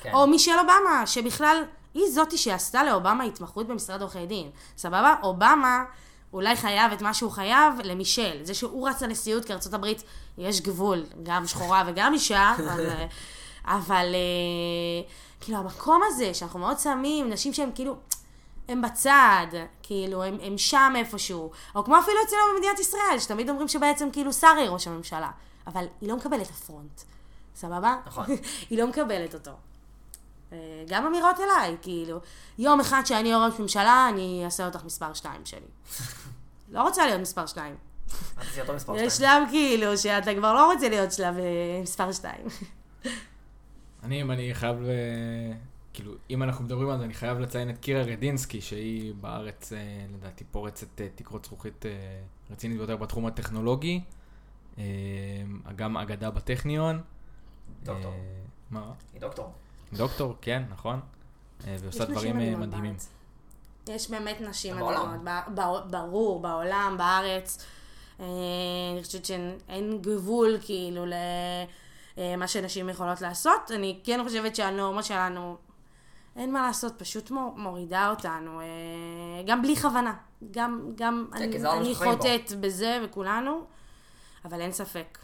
כן. 0.03 0.15
או 0.15 0.27
מישל 0.27 0.59
אובמה, 0.59 1.07
שבכלל 1.07 1.63
היא 1.95 2.11
זאתי 2.11 2.39
שעשתה 2.39 2.85
לאובמה 2.85 3.25
התמחות 3.25 3.67
במשרד 3.67 4.03
עורכי 4.03 4.27
דין. 4.27 4.51
סבבה? 4.77 5.15
אובמה 5.23 5.85
אולי 6.33 6.57
חייב 6.57 6.93
את 6.93 7.03
מה 7.03 7.15
שהוא 7.15 7.31
חייב 7.31 7.75
למישל. 7.85 8.39
זה 8.43 8.55
שהוא 8.55 8.89
רץ 8.89 9.03
לנשיאות, 9.03 9.45
כי 9.45 9.53
ארצות 9.53 9.75
הברית 9.75 10.03
יש 10.39 10.61
גבול, 10.61 11.05
גם 11.23 11.47
שחורה 11.47 11.85
וגם 11.87 12.15
אישה, 12.15 12.55
אבל... 12.59 12.87
אבל 13.65 14.15
אה, 14.15 15.13
כאילו 15.41 15.59
המקום 15.59 16.01
הזה, 16.07 16.35
שאנחנו 16.35 16.59
מאוד 16.59 16.79
שמים 16.79 17.31
נשים 17.31 17.53
שהן 17.53 17.71
כאילו, 17.75 17.97
הם 18.69 18.83
בצד, 18.83 19.47
כאילו, 19.83 20.23
הם, 20.23 20.39
הם 20.43 20.59
שם 20.59 20.93
איפשהו. 20.97 21.51
או 21.75 21.85
כמו 21.85 21.99
אפילו 21.99 22.17
אצלנו 22.27 22.43
במדינת 22.55 22.79
ישראל, 22.79 23.19
שתמיד 23.19 23.51
אומרים 23.51 23.69
שבעצם 23.69 24.09
כאילו 24.13 24.33
שר 24.33 24.55
היא 24.59 24.69
ראש 24.69 24.87
הממשלה. 24.87 25.31
אבל 25.67 25.85
היא 26.01 26.09
לא 26.09 26.17
מקבלת 26.17 26.51
הפרונט, 26.51 27.03
סבבה? 27.55 27.97
נכון. 28.07 28.27
היא 28.71 28.79
לא 28.79 28.87
מקבלת 28.87 29.35
אותו. 29.35 29.53
אה, 30.53 30.85
גם 30.89 31.07
אמירות 31.07 31.37
אליי, 31.41 31.77
כאילו, 31.83 32.21
יום 32.59 32.81
אחד 32.81 33.03
שאני 33.05 33.35
אהיה 33.35 33.47
ראש 33.47 33.61
ממשלה, 33.61 34.09
אני 34.13 34.43
אעשה 34.45 34.67
אותך 34.67 34.85
מספר 34.85 35.15
שתיים 35.15 35.41
שלי. 35.45 35.61
לא 36.69 36.83
רוצה 36.83 37.07
להיות 37.07 37.21
מספר 37.21 37.47
שתיים. 37.47 37.75
את 38.07 38.39
תעשי 38.39 38.61
אותו 38.61 38.75
מספר 38.75 38.97
יש 38.97 39.13
שתיים. 39.13 39.43
שלב 39.43 39.51
כאילו 39.51 39.99
שאתה 39.99 40.35
כבר 40.35 40.55
לא 40.55 40.73
רוצה 40.73 40.89
להיות 40.89 41.13
שלב 41.13 41.39
אה, 41.39 41.81
מספר 41.83 42.13
שתיים. 42.13 42.47
אני, 44.03 44.23
אם 44.23 44.31
אני 44.31 44.55
חייב. 44.55 44.77
כאילו, 45.93 46.13
אם 46.31 46.43
אנחנו 46.43 46.65
מדברים 46.65 46.91
על 46.91 46.99
זה, 46.99 47.05
אני 47.05 47.15
חייב 47.15 47.39
לציין 47.39 47.71
את 47.71 47.79
קירה 47.79 48.03
רדינסקי, 48.03 48.61
שהיא 48.61 49.15
בארץ, 49.21 49.73
אה, 49.73 49.79
לדעתי, 50.15 50.45
פורצת 50.45 51.01
תקרות 51.15 51.45
זכוכית 51.45 51.85
רצינית 52.51 52.79
ביותר 52.79 52.97
בתחום 52.97 53.27
הטכנולוגי. 53.27 54.01
גם 55.77 55.97
אגדה 55.97 56.31
בטכניון. 56.31 57.01
דוקטור. 57.85 58.13
אה, 58.13 58.19
מה? 58.71 58.93
היא 59.13 59.21
דוקטור. 59.21 59.53
דוקטור, 59.93 60.35
כן, 60.41 60.63
נכון. 60.71 61.01
אה, 61.67 61.77
ועושה 61.81 62.05
דברים 62.05 62.41
אה, 62.41 62.57
מדהימים. 62.57 62.95
יש 63.89 64.11
באמת 64.11 64.41
נשים 64.41 64.77
בעולם. 64.79 65.25
מדהימות, 65.25 65.91
ברור, 65.91 66.41
בעולם, 66.41 66.95
בארץ. 66.99 67.65
אני 68.21 69.01
חושבת 69.03 69.25
שאין 69.25 69.99
גבול 70.03 70.59
כאילו 70.61 71.05
למה 72.17 72.49
שנשים 72.49 72.89
יכולות 72.89 73.21
לעשות. 73.21 73.71
אני 73.71 74.01
כן 74.05 74.21
חושבת 74.25 74.57
שהנורמה 74.57 75.03
שלנו, 75.03 75.57
אין 76.37 76.53
מה 76.53 76.67
לעשות, 76.67 76.93
פשוט 76.99 77.31
מור- 77.31 77.55
מורידה 77.57 78.11
אותנו, 78.11 78.61
גם 79.47 79.63
בלי 79.63 79.77
כוונה. 79.77 80.15
גם, 80.51 80.91
גם 80.95 81.27
כן, 81.39 81.67
אני, 81.67 81.95
בו. 81.95 82.05
חוטאת 82.05 82.53
בזה 82.61 83.01
וכולנו, 83.05 83.65
אבל 84.45 84.61
אין 84.61 84.73
ספק. 84.73 85.19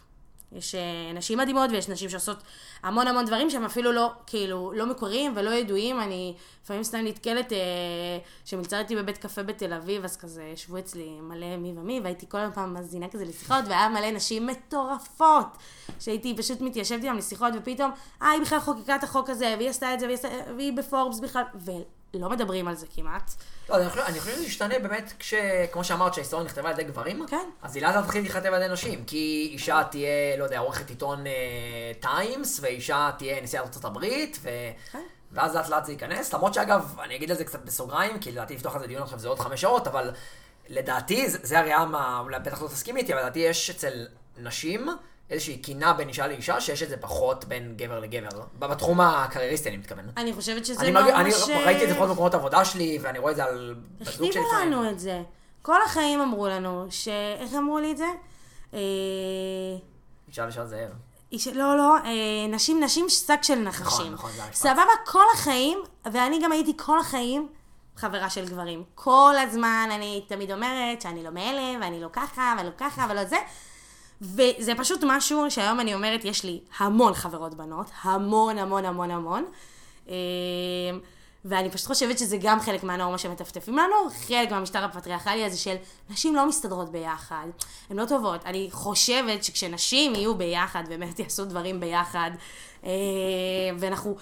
יש 0.51 0.75
אה, 0.75 1.11
נשים 1.13 1.37
מדהימות 1.37 1.69
ויש 1.71 1.89
נשים 1.89 2.09
שעושות 2.09 2.37
המון 2.83 3.07
המון 3.07 3.25
דברים 3.25 3.49
שהם 3.49 3.65
אפילו 3.65 3.91
לא, 3.91 4.11
כאילו, 4.27 4.71
לא 4.75 4.85
מוכרים 4.85 5.33
ולא 5.35 5.49
ידועים. 5.49 6.01
אני 6.01 6.35
לפעמים 6.63 6.83
סתם 6.83 6.97
נתקלת, 6.97 7.53
אה, 7.53 8.97
בבית 8.97 9.17
קפה 9.17 9.43
בתל 9.43 9.73
אביב, 9.73 10.03
אז 10.03 10.17
כזה 10.17 10.43
ישבו 10.43 10.77
אצלי 10.77 11.21
מלא 11.21 11.57
מי 11.57 11.73
ומי, 11.75 11.99
והייתי 12.03 12.25
כל 12.29 12.37
פעם 12.53 12.73
מאזינה 12.73 13.07
כזה 13.07 13.25
לשיחות, 13.25 13.65
והיה 13.67 13.89
מלא 13.89 14.11
נשים 14.11 14.47
מטורפות, 14.47 15.57
שהייתי 15.99 16.35
פשוט 16.37 16.61
מתיישבת 16.61 17.03
איתם 17.03 17.17
לשיחות, 17.17 17.53
ופתאום, 17.57 17.91
אה, 18.21 18.29
היא 18.29 18.41
בכלל 18.41 18.59
חוקקה 18.59 18.95
את 18.95 19.03
החוק 19.03 19.29
הזה, 19.29 19.55
והיא 19.57 19.69
עשתה 19.69 19.93
את 19.93 19.99
זה, 19.99 20.05
והיא, 20.05 20.15
עשתה, 20.15 20.27
והיא 20.57 20.73
בפורבס 20.73 21.19
בכלל, 21.19 21.43
ולא 22.13 22.29
מדברים 22.29 22.67
על 22.67 22.75
זה 22.75 22.85
כמעט. 22.95 23.31
לא, 23.69 23.75
אני 23.77 23.89
חושב- 23.89 24.01
אני 24.01 24.19
חושב 24.19 24.31
שזה 24.31 24.45
ישתנה 24.45 24.79
באמת 24.79 25.13
כש... 25.19 25.33
כמו 25.71 25.83
שאמרת 25.83 26.13
שההיסטוריה 26.13 26.45
נכתבה 26.45 26.69
על 26.69 26.79
ידי 26.79 26.83
גברים, 26.83 27.25
כן. 27.27 27.49
אז 27.61 27.75
היא 27.75 27.83
לאט 27.83 27.95
לאט 27.95 28.03
תתחיל 28.05 28.21
להיכתב 28.21 28.45
על 28.53 28.61
ידי 28.61 28.73
נשים. 28.73 29.03
כי 29.05 29.49
אישה 29.53 29.81
תהיה, 29.91 30.37
לא 30.37 30.43
יודע, 30.43 30.59
עורכת 30.59 30.89
עיתון 30.89 31.23
טיימס, 31.99 32.59
ואישה 32.63 33.11
תהיה 33.17 33.41
נשיאת 33.41 33.63
ארצות 33.63 33.85
הברית, 33.85 34.39
ו... 34.41 34.49
כן. 34.91 35.03
ואז 35.31 35.55
לאט 35.55 35.69
לאט 35.69 35.85
זה 35.85 35.91
ייכנס. 35.91 36.33
למרות 36.33 36.53
שאגב, 36.53 36.95
אני 37.03 37.15
אגיד 37.15 37.31
על 37.31 37.37
זה 37.37 37.45
קצת 37.45 37.65
בסוגריים, 37.65 38.19
כי 38.19 38.31
לדעתי 38.31 38.55
לפתוח 38.55 38.75
על 38.75 38.81
זה 38.81 38.87
דיון 38.87 39.03
עכשיו 39.03 39.19
זה 39.19 39.27
עוד 39.27 39.39
חמש 39.39 39.61
שעות, 39.61 39.87
אבל 39.87 40.11
לדעתי, 40.69 41.29
זה, 41.29 41.37
זה 41.41 41.75
אולי 42.19 42.39
בטח 42.39 42.61
לא 42.61 42.67
תסכים 42.67 42.97
איתי, 42.97 43.13
אבל 43.13 43.21
לדעתי 43.21 43.39
יש 43.39 43.69
אצל 43.69 44.07
נשים 44.37 44.89
איזושהי 45.29 45.57
קינה 45.57 45.93
בין 45.93 46.07
אישה 46.07 46.27
לאישה, 46.27 46.61
שיש 46.61 46.83
את 46.83 46.89
זה 46.89 46.97
פחות 46.97 47.45
בין 47.45 47.73
גבר 47.77 47.99
לגבר. 47.99 48.29
בתחום 48.59 49.01
הקרייריסטי 49.01 49.69
אני 49.69 49.77
מתכוון. 49.77 50.05
אני 50.17 50.33
חושבת 50.33 50.65
שזה 50.65 50.81
אני, 50.81 50.91
לא. 50.91 51.01
מה 51.01 51.21
אני 51.21 51.31
ש... 51.31 51.49
ראיתי 51.49 51.83
את 51.83 51.87
זה 51.87 51.93
לפחות 51.93 52.09
במקומות 52.09 52.33
עבודה 52.33 52.65
שלי, 52.65 52.99
ואני 53.01 53.19
רואה 53.19 53.31
את 53.31 53.35
זה 53.35 53.43
על 53.43 53.75
בזוג 53.99 54.31
שלי 54.31 54.41
הכתיבו. 54.41 54.61
לנו 54.61 54.89
את 54.89 54.99
זה. 54.99 55.21
כל 55.61 55.81
החיים 55.85 56.21
אמרו 56.21 56.47
לנו, 56.47 56.87
ש... 56.89 57.07
איך 57.39 57.53
אמרו 57.53 57.79
לי 57.79 57.91
את 57.91 57.97
זה? 57.97 58.07
אה... 58.73 58.79
אישה 60.27 60.45
לשאול 60.45 60.65
זאב. 60.65 60.89
איש... 61.31 61.47
לא, 61.47 61.77
לא, 61.77 61.95
אה, 61.97 62.47
נשים, 62.49 62.83
נשים 62.83 63.09
שק 63.09 63.39
של 63.41 63.55
נחשים. 63.55 63.85
נכון, 63.87 64.13
נכון, 64.13 64.31
זה 64.31 64.43
המשפט. 64.43 64.61
סבבה, 64.61 64.91
כל 65.05 65.23
החיים, 65.33 65.79
ואני 66.11 66.39
גם 66.43 66.51
הייתי 66.51 66.73
כל 66.77 66.99
החיים 66.99 67.47
חברה 67.95 68.29
של 68.29 68.45
גברים. 68.45 68.83
כל 68.95 69.35
הזמן 69.37 69.89
אני 69.91 70.25
תמיד 70.27 70.51
אומרת 70.51 71.01
שאני 71.01 71.23
לא 71.23 71.31
מאלה, 71.31 71.79
ואני 71.81 72.01
לא 72.01 72.07
ככה, 72.13 72.55
ולא 72.59 72.69
ככה, 72.77 73.07
ולא 73.09 73.25
זה. 73.25 73.37
וזה 74.21 74.75
פשוט 74.77 74.99
משהו 75.03 75.51
שהיום 75.51 75.79
אני 75.79 75.93
אומרת, 75.93 76.25
יש 76.25 76.43
לי 76.43 76.59
המון 76.77 77.13
חברות 77.13 77.55
בנות, 77.55 77.91
המון, 78.01 78.57
המון, 78.57 78.85
המון, 78.85 79.11
המון. 79.11 79.45
אה, 80.09 80.15
ואני 81.45 81.69
פשוט 81.69 81.87
חושבת 81.87 82.19
שזה 82.19 82.37
גם 82.41 82.59
חלק 82.59 82.83
מהנורמה 82.83 83.17
שמטפטפים 83.17 83.77
לנו, 83.77 83.95
חלק 84.27 84.51
מהמשטר 84.51 84.83
הפטריארכלי 84.83 85.45
הזה 85.45 85.57
של 85.57 85.75
נשים 86.09 86.35
לא 86.35 86.47
מסתדרות 86.47 86.91
ביחד, 86.91 87.47
הן 87.89 87.97
לא 87.97 88.05
טובות. 88.05 88.45
אני 88.45 88.67
חושבת 88.71 89.43
שכשנשים 89.43 90.15
יהיו 90.15 90.35
ביחד, 90.35 90.83
באמת 90.87 91.19
יעשו 91.19 91.45
דברים 91.45 91.79
ביחד, 91.79 92.31
אה, 92.83 92.89
ואנחנו, 93.79 94.15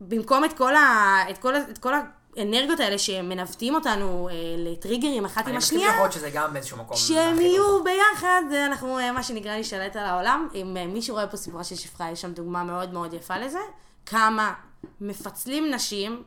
במקום 0.00 0.44
את 0.44 0.52
כל, 0.52 0.76
ה, 0.76 1.16
את 1.30 1.38
כל, 1.38 1.56
את 1.56 1.78
כל 1.78 1.94
האנרגיות 2.38 2.80
האלה 2.80 2.98
שמנווטים 2.98 3.74
אותנו 3.74 4.28
אה, 4.28 4.34
לטריגרים 4.58 5.24
אחת 5.24 5.42
עם 5.42 5.48
אני 5.48 5.56
מסכים 5.56 5.78
השנייה, 5.78 5.96
להיות 6.00 6.12
שזה 6.12 6.30
גם 6.30 6.52
באיזשהו 6.52 6.76
מקום. 6.76 6.96
כשהם. 6.96 7.40
יהיו 7.40 7.84
ביחד, 7.84 8.42
אנחנו, 8.66 8.98
אה, 8.98 9.12
מה 9.12 9.22
שנקרא, 9.22 9.58
נשתלט 9.58 9.96
על 9.96 10.04
העולם. 10.04 10.48
אם 10.54 10.76
אה, 10.76 10.86
מישהו 10.86 11.14
רואה 11.14 11.26
פה 11.26 11.36
סיפורה 11.36 11.64
של 11.64 11.74
שפחה, 11.74 12.10
יש 12.10 12.20
שם 12.20 12.32
דוגמה 12.32 12.64
מאוד 12.64 12.92
מאוד 12.92 13.14
יפה 13.14 13.38
לזה. 13.38 13.60
כמה 14.06 14.54
מפצלים 15.00 15.74
נשים, 15.74 16.22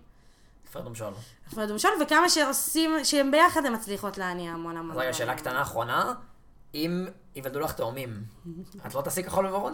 פרד 0.71 0.87
ומשול. 0.87 1.13
הפרד 1.47 1.71
ומשול, 1.71 1.91
וכמה 2.01 2.29
שעושים, 2.29 2.91
שהם 3.03 3.31
ביחד, 3.31 3.65
הן 3.65 3.73
מצליחות 3.73 4.17
להניע 4.17 4.51
המון 4.51 4.77
המון. 4.77 4.97
רגע, 4.97 5.13
שאלה 5.13 5.35
קטנה 5.35 5.61
אחרונה. 5.61 6.13
אם 6.73 7.07
ייוולדו 7.35 7.59
לך 7.59 7.71
תאומים, 7.71 8.23
את 8.87 8.95
לא 8.95 9.01
תעשי 9.01 9.23
כחול 9.23 9.45
וורוד? 9.45 9.73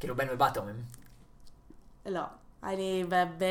כאילו 0.00 0.16
בן 0.16 0.26
ובת 0.30 0.54
תאומים. 0.54 0.82
לא. 2.06 2.20
אני 2.64 3.04
ב... 3.08 3.14
ב... 3.14 3.44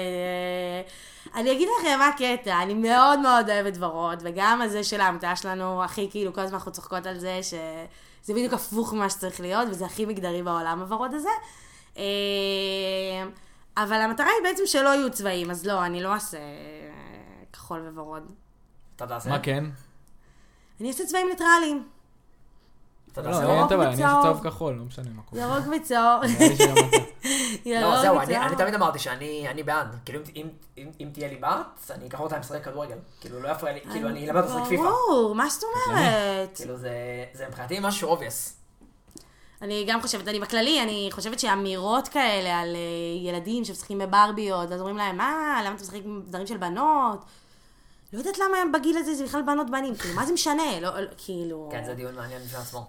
אני 1.36 1.52
אגיד 1.52 1.70
לכם 1.80 2.00
מה 2.00 2.08
הקטע, 2.08 2.64
אני 2.64 2.74
מאוד 2.74 3.20
מאוד 3.20 3.50
אוהבת 3.50 3.74
ורוד, 3.80 4.20
וגם 4.24 4.62
הזה 4.62 4.84
של 4.84 5.02
ההמצאה 5.02 5.36
שלנו, 5.36 5.84
הכי 5.84 6.08
כאילו, 6.12 6.34
כל 6.34 6.42
הזמן 6.42 6.58
אנחנו 6.58 6.72
צוחקות 6.72 7.06
על 7.06 7.20
זה, 7.20 7.40
שזה 7.44 8.34
בדיוק 8.34 8.54
הפוך 8.54 8.94
ממה 8.94 9.10
שצריך 9.10 9.40
להיות, 9.40 9.68
וזה 9.70 9.86
הכי 9.86 10.06
מגדרי 10.06 10.44
בעולם, 10.44 10.80
הוורוד 10.80 11.14
הזה. 11.14 11.30
אה, 11.98 12.04
אבל 13.78 13.96
המטרה 13.96 14.28
היא 14.28 14.50
בעצם 14.50 14.64
שלא 14.66 14.90
יהיו 14.90 15.12
צבעים, 15.12 15.52
אז 15.52 15.66
לא, 15.66 15.86
אני 15.86 16.04
לא 16.04 16.14
אעשה 16.14 16.38
כחול 17.54 17.90
וורוד. 17.96 18.32
אתה 18.96 19.08
תעשה? 19.08 19.30
מה 19.30 19.40
כן? 19.40 19.64
אני 20.80 20.88
אעשה 20.88 21.06
צבעים 21.06 21.28
ניטרליים. 21.30 21.88
לא? 23.26 23.52
אין 23.52 23.60
בעיה, 23.64 23.90
אני 23.92 24.04
אעשה. 24.06 24.20
צהוב 24.24 24.40
כחול, 24.44 24.74
לא 24.74 24.84
משנה 24.86 25.10
מה 25.16 25.22
קורה. 25.22 25.42
ירוק 25.42 25.76
וצהוב. 25.82 26.22
לא, 27.66 27.72
ירוק 27.72 27.96
זהו, 28.02 28.20
אני 28.20 28.56
תמיד 28.58 28.74
אמרתי 28.74 29.00
שאני 29.00 29.48
אני 29.50 29.64
בעד. 29.64 29.96
כאילו, 30.06 30.20
אם- 30.20 30.32
אם- 30.36 30.50
אם- 30.78 30.92
אם 31.00 31.10
תהיה 31.14 31.28
לי 31.28 31.36
בת, 31.36 31.92
אני 31.92 32.08
אקח 32.08 32.20
אותה 32.20 32.38
לשחק 32.40 32.64
כדורגל. 32.64 32.98
כאילו, 33.22 33.40
לא 33.40 33.50
יפריע 33.50 33.74
לי, 33.74 33.80
כאילו, 33.92 34.10
אני 34.10 34.30
אלמד 34.30 34.44
אותה 34.44 34.56
לשחק 34.56 34.70
פיפא. 34.70 34.84
ברור, 34.84 35.36
מה 35.36 35.50
זאת 35.50 35.64
אומרת? 35.88 36.56
כאילו, 36.56 36.78
זה 36.78 36.92
זה 37.34 37.46
מבחינתי 37.48 37.78
משהו 37.82 38.10
obvious. 38.10 38.54
אני 39.62 39.86
גם 39.90 40.02
חושבת, 40.02 40.28
אני 40.28 40.40
בכללי, 40.40 40.84
אני 40.84 41.10
חושבת 41.12 41.40
שאמירות 41.40 42.08
כאלה 42.08 42.60
על 42.60 42.76
אה, 42.76 43.30
ילדים 43.30 43.66
שמשחקים 43.66 43.98
בברביות, 44.00 44.72
אז 44.72 44.80
אומרים 44.80 44.98
להם, 44.98 45.18
מה, 45.18 45.34
למה 45.66 45.76
אתה 45.76 45.84
משחק 45.84 46.00
עם 46.06 46.22
דברים 46.28 46.48
של 46.48 46.58
בנות? 46.58 47.20
לא 48.14 48.18
יודעת 48.20 48.38
למה 48.38 48.58
בגיל 48.80 48.98
הזה 48.98 49.16
זה 49.16 49.24
בכלל 49.26 49.42
בנות 49.42 49.70
בנים, 49.70 49.96
כאילו, 49.96 50.16
מה 50.16 50.26
זה 50.26 50.34
משנה? 50.34 50.80
לא, 50.82 51.00
לא, 51.00 51.08
כאילו... 51.18 51.70
כן, 51.72 51.84
זה 51.86 51.94
דיון 51.94 52.16
מעניין 52.16 52.42
בפני 52.42 52.60
עצמו. 52.60 52.88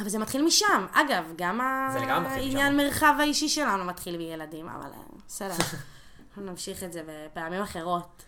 אבל 0.00 0.08
זה 0.08 0.18
מתחיל 0.18 0.44
משם. 0.44 0.86
אגב, 0.92 1.24
גם. 1.36 1.60
העניין 1.60 2.76
מרחב 2.76 3.14
האישי 3.18 3.48
שלנו 3.48 3.84
מתחיל 3.84 4.16
מילדים, 4.16 4.68
אבל 4.68 4.90
אה, 4.92 4.98
בסדר. 5.26 5.54
אנחנו 6.28 6.42
נמשיך 6.50 6.82
את 6.82 6.92
זה 6.92 7.02
בפעמים 7.06 7.62
אחרות. 7.62 8.22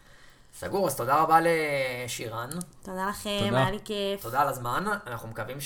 סגור, 0.54 0.86
אז 0.86 0.96
תודה 0.96 1.16
רבה 1.16 1.38
לשירן. 1.42 2.48
תודה 2.82 3.08
לכם, 3.08 3.44
תודה. 3.44 3.58
היה 3.58 3.70
לי 3.70 3.78
כיף. 3.84 4.22
תודה 4.22 4.40
על 4.40 4.48
הזמן, 4.48 4.84
אנחנו 5.06 5.28
מקווים 5.28 5.58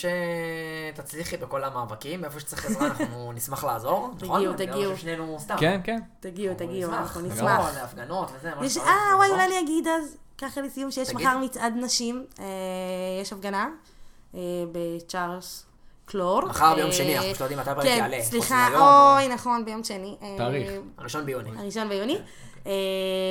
שתצליחי 0.95 1.37
בכל 1.37 1.65
המאבקים, 1.65 2.24
איפה 2.24 2.41
שצריך 2.41 2.65
עזרה 2.66 2.87
אנחנו 2.87 3.33
נשמח 3.35 3.65
לעזור, 3.65 4.11
נכון? 4.23 4.39
תגיעו, 4.39 4.55
אני 4.55 4.66
תגיעו. 4.66 4.93
חושב 4.93 5.03
שנינו 5.03 5.37
סתם. 5.41 5.57
כן, 5.59 5.81
כן. 5.85 6.01
תגיעו, 6.20 6.55
תגיעו, 6.55 6.93
אנחנו 6.93 7.20
נשמח. 7.20 7.37
נשמח. 7.37 7.59
לא, 7.59 7.81
להפגנות 7.81 8.31
וזה, 8.39 8.55
מה 8.55 8.69
שצריך, 8.69 8.87
אה, 8.87 9.16
וואי? 9.16 9.31
אולי 9.31 9.45
אני 9.45 9.61
אגיד 9.61 9.87
אז, 9.87 10.16
ככה 10.39 10.61
לסיום, 10.61 10.91
שיש 10.91 11.09
תגיד. 11.09 11.27
מחר 11.27 11.39
מצעד 11.39 11.73
נשים, 11.77 12.27
אה, 12.39 12.45
יש 13.23 13.33
הפגנה 13.33 13.69
אה, 14.35 14.41
בצ'ארלס 14.73 15.66
קלור. 16.05 16.45
מחר 16.45 16.74
ביום 16.74 16.89
אה, 16.89 16.93
שני, 16.93 17.15
אנחנו 17.16 17.29
פשוט 17.29 17.41
לא 17.41 17.45
יודעים 17.45 17.61
מתי 17.61 17.70
הפרק 17.70 17.85
כן, 17.85 17.97
יעלה. 17.99 18.16
חוץ 18.16 18.31
סליחה, 18.31 18.69
אוי, 19.16 19.29
נכון, 19.29 19.65
ביום 19.65 19.85
שני. 19.85 20.16
אה, 20.23 20.35
תאריך. 20.39 20.70
הראשון 20.99 21.27
ביוני. 21.27 21.51
הראשון 21.59 21.89
ביוני. 21.89 22.19
אה, 22.66 22.73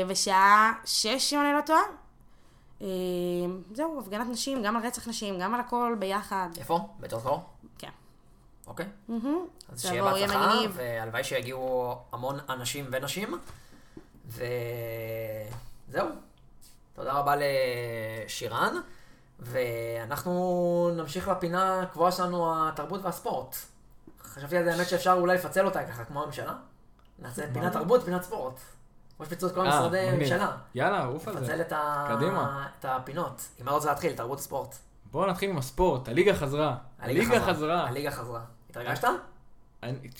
ושעה 0.07 0.73
שש, 0.85 1.34
אם 1.34 1.39
אני 1.41 1.53
לא 1.53 1.61
טועה. 1.61 1.81
זהו, 3.73 3.99
הפגנת 3.99 4.27
נשים, 4.27 4.64
גם 4.64 4.77
על 4.77 4.85
רצח 4.85 5.07
נשים, 5.07 5.39
גם 5.39 5.53
על 5.53 5.60
הכל 5.60 5.95
ביחד. 5.99 6.49
איפה? 6.57 6.80
בתור 6.99 7.43
כן. 7.77 7.89
אוקיי. 8.68 8.85
אז 9.72 9.81
שיהיה 9.81 10.03
בהצלחה. 10.03 10.53
והלוואי 10.73 11.23
שיגיעו 11.23 11.95
המון 12.11 12.39
אנשים 12.49 12.85
ונשים. 12.91 13.38
וזהו. 14.27 16.07
תודה 16.95 17.14
רבה 17.14 17.35
לשירן. 17.38 18.76
ואנחנו 19.41 20.91
נמשיך 20.95 21.27
לפינה 21.27 21.81
הקבועה 21.81 22.11
שלנו, 22.11 22.68
התרבות 22.68 23.01
והספורט. 23.03 23.55
חשבתי 24.23 24.57
על 24.57 24.63
זה, 24.63 24.73
האמת 24.73 24.89
שאפשר 24.89 25.13
אולי 25.19 25.35
לפצל 25.35 25.65
אותה 25.65 25.84
ככה, 25.84 26.05
כמו 26.05 26.23
הממשלה. 26.23 26.53
נעשה 27.19 27.53
פינת 27.53 27.73
תרבות, 27.73 28.03
פינת 28.03 28.23
ספורט. 28.23 28.59
כמו 29.18 29.26
שפיצלו 29.26 29.49
את 29.49 29.53
כל 29.53 29.68
אה, 29.68 29.80
משרדי 29.80 30.05
מגניב. 30.07 30.19
ממשלה. 30.19 30.51
יאללה, 30.76 31.05
עוף 31.05 31.27
על 31.27 31.34
זה. 31.34 31.39
נפצל 31.39 31.61
את 31.61 31.72
ה-. 31.72 32.65
את 32.80 32.85
הפינות. 32.85 33.41
עם 33.59 33.65
מה 33.65 33.72
רוצה 33.72 33.89
להתחיל? 33.89 34.13
תרבות 34.13 34.39
וספורט. 34.39 34.76
בואו 35.11 35.30
נתחיל 35.30 35.49
עם 35.49 35.57
הספורט, 35.57 36.07
הליגה 36.07 36.35
חזרה. 36.35 36.77
הליגה 36.99 37.39
חזרה. 37.39 37.88
הליגה 37.88 38.11
חזרה. 38.11 38.41
התרגשת? 38.69 39.07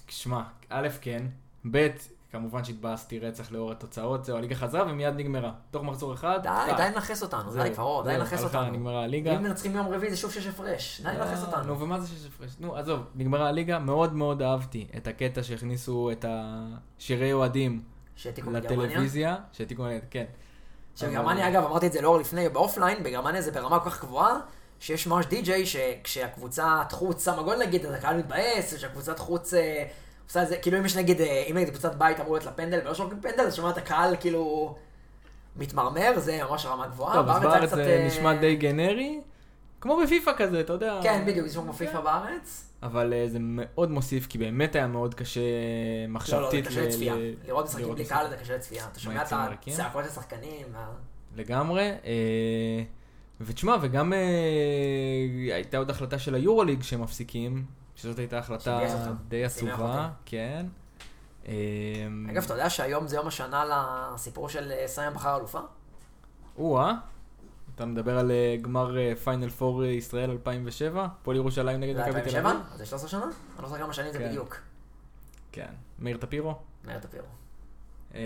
שמע, 0.08 0.42
א', 0.70 0.88
כן, 1.02 1.26
ב', 1.72 1.88
כמובן 2.32 2.64
שהתבאסתי 2.64 3.20
רצח 3.20 3.52
לאור 3.52 3.72
התוצאות, 3.72 4.26
זהו, 4.26 4.38
הליגה 4.38 4.56
חזרה 4.56 4.84
ומיד 4.92 5.16
נגמרה. 5.16 5.52
תוך 5.72 5.84
מחזור 5.84 6.14
אחד, 6.14 6.40
די. 6.44 6.50
די 6.78 6.84
לנכס 6.96 7.24
אותנו, 7.24 7.54
די 7.54 7.72
כבר 7.74 8.04
די 8.04 8.18
לנכס 8.18 8.44
אותנו. 8.44 8.72
נגמרה 8.72 9.04
הליגה. 9.04 9.36
אם 9.36 9.44
מנצחים 9.44 9.76
יום 9.76 9.88
רביעי 9.88 10.12
זה 10.12 10.18
שוב 10.18 10.32
שש 10.32 10.48
הפרש, 10.48 11.02
די 11.02 11.10
לנכס 11.18 11.44
אה, 11.44 11.48
אותנו. 11.48 11.64
נו, 11.64 11.80
ומה 11.80 12.00
זה 12.00 12.08
שש 12.08 12.26
הפרש? 12.26 12.52
נו, 12.60 12.76
עזוב, 12.76 13.00
נגמרה 13.16 13.48
הליגה, 13.48 13.80
מאוד 13.80 14.14
מאוד 14.14 14.42
אהבתי 14.42 14.88
את 14.98 15.08
הקטע 15.08 15.44
שהכניסו 15.44 16.12
את 16.12 16.26
השירי 16.28 17.34
אוהדים. 17.34 17.84
לטלוויזיה, 18.52 19.38
שהעתיקו, 19.52 19.84
כן. 20.10 20.26
שבגרמניה, 20.96 21.50
אגב, 21.50 21.66
אמרתי 21.66 21.88
את 21.88 21.92
זה 21.92 22.02
לא 22.02 22.20
לפני, 22.20 22.50
באופליין, 22.50 23.04
בגרמניה 23.04 23.42
זה 23.42 23.52
ברמה 23.52 23.80
כל 23.80 23.90
כך 23.90 24.04
גבוהה, 24.04 24.40
שיש 24.80 25.08
ממש 25.08 25.26
די-ג'יי 25.26 25.66
שכשהקבוצת 25.66 26.88
חוץ 26.92 27.26
שמה 27.26 27.44
גול 27.44 27.56
נגיד, 27.58 27.86
אז 27.86 27.94
הקהל 27.94 28.18
מתבאס, 28.18 28.74
וכשהקבוצת 28.74 29.20
חוץ 29.20 29.54
אה, 29.54 29.84
עושה 30.32 30.44
את 30.44 30.48
זה, 30.48 30.58
כאילו 30.58 30.78
אם 30.78 30.86
יש 30.86 30.98
נגיד, 30.98 31.22
אה, 31.22 31.44
אם 31.50 31.56
נגיד 31.56 31.70
קבוצת 31.70 31.96
בית 31.96 32.20
אמרו 32.20 32.34
להיות 32.34 32.46
לפנדל 32.46 32.80
ולא 32.82 32.94
שורקים 32.94 33.22
פנדל, 33.22 33.44
אז 33.44 33.56
שומע 33.56 33.70
את 33.70 33.78
הקהל 33.78 34.16
כאילו 34.20 34.76
מתמרמר, 35.56 36.20
זה 36.20 36.40
ממש 36.50 36.66
רמה 36.66 36.88
גבוהה. 36.88 37.14
טוב, 37.14 37.30
אז 37.30 37.42
בארץ 37.42 37.70
זה 37.70 37.86
אה, 37.86 38.08
נשמע 38.08 38.34
די 38.34 38.56
גנרי, 38.56 39.22
כמו 39.82 39.98
בפיפא 40.04 40.32
כזה, 40.38 40.60
אתה 40.60 40.74
יודע. 40.74 41.00
כן, 41.04 41.24
בדיוק, 41.28 41.48
זה 41.48 41.60
כמו 41.60 41.74
פיפא 41.74 42.02
בארץ. 42.02 42.70
אבל 42.84 43.14
אה, 43.14 43.28
זה 43.28 43.38
מאוד 43.42 43.92
מוסיף, 43.92 44.28
כי 44.28 44.38
באמת 44.38 44.76
היה 44.76 44.88
מאוד 44.88 45.14
קשה 45.14 45.40
לא, 45.40 45.46
לא, 45.46 46.08
זה 46.08 46.14
מחשבתית. 46.14 46.68
קשה 46.68 46.82
לצפייה. 46.88 47.16
לראות 47.48 47.66
משחקים 47.66 47.96
בלי. 47.96 48.06
קהל 48.06 48.30
זה 48.30 48.38
קשה 48.38 48.56
לצפייה. 48.56 48.86
אתה 48.92 49.00
שומע 49.00 49.22
את? 49.22 49.34
הצעקות 49.68 50.04
של 50.04 50.10
השחקנים. 50.10 50.68
לגמרי. 51.36 51.92
ותשמע, 53.42 53.76
וגם 53.82 54.14
הייתה 55.54 55.78
עוד 55.78 55.90
החלטה 55.90 56.20
של 56.20 56.36
היורוליג 56.36 56.84
שמפסיקים, 56.84 57.66
שזאת 58.02 58.20
הייתה 58.20 58.40
החלטה. 58.40 58.80
די 59.28 59.46
עצובה. 59.46 60.10
כן. 60.26 60.66
אה, 61.48 61.54
אגב, 62.30 62.44
אתה 62.44 62.54
יודע 62.54 62.70
שהיום 62.70 63.08
זה 63.08 63.16
יום 63.16 63.28
השנה 63.28 63.66
לסיפור 64.14 64.50
של 64.50 64.72
אה, 64.72 64.88
סיים 64.88 65.14
בחר 65.14 65.38
אלופה? 65.38 65.60
או-אה, 66.58 66.94
אתה 67.76 67.86
מדבר 67.86 68.20
על 68.20 68.32
אה, 68.32 68.56
גמר 68.62 69.16
פיינל 69.24 69.50
פור 69.50 69.86
ישראל 69.86 70.32
2007, 70.32 71.08
פועל 71.24 71.38
ירושלים 71.38 71.80
נגד 71.80 71.96
זה 71.96 72.02
מכבי 72.02 72.12
תל 72.12 72.18
2007? 72.18 72.52
אביב? 72.52 72.62
אז 72.72 72.78
זה 72.78 72.86
13 72.86 73.10
שנה? 73.10 73.24
אני 73.24 73.64
לא 73.64 73.70
זוכר 73.70 73.82
כמה 73.82 73.94
שנים 73.94 74.12
זה 74.12 74.20
כן. 74.20 74.30
בדיוק. 74.30 74.58
כן. 75.52 75.74
מאיר 76.00 76.18
טפירו? 76.18 76.56
מאיר 76.86 77.00
טפירו. 77.00 77.28
אה, 78.16 78.22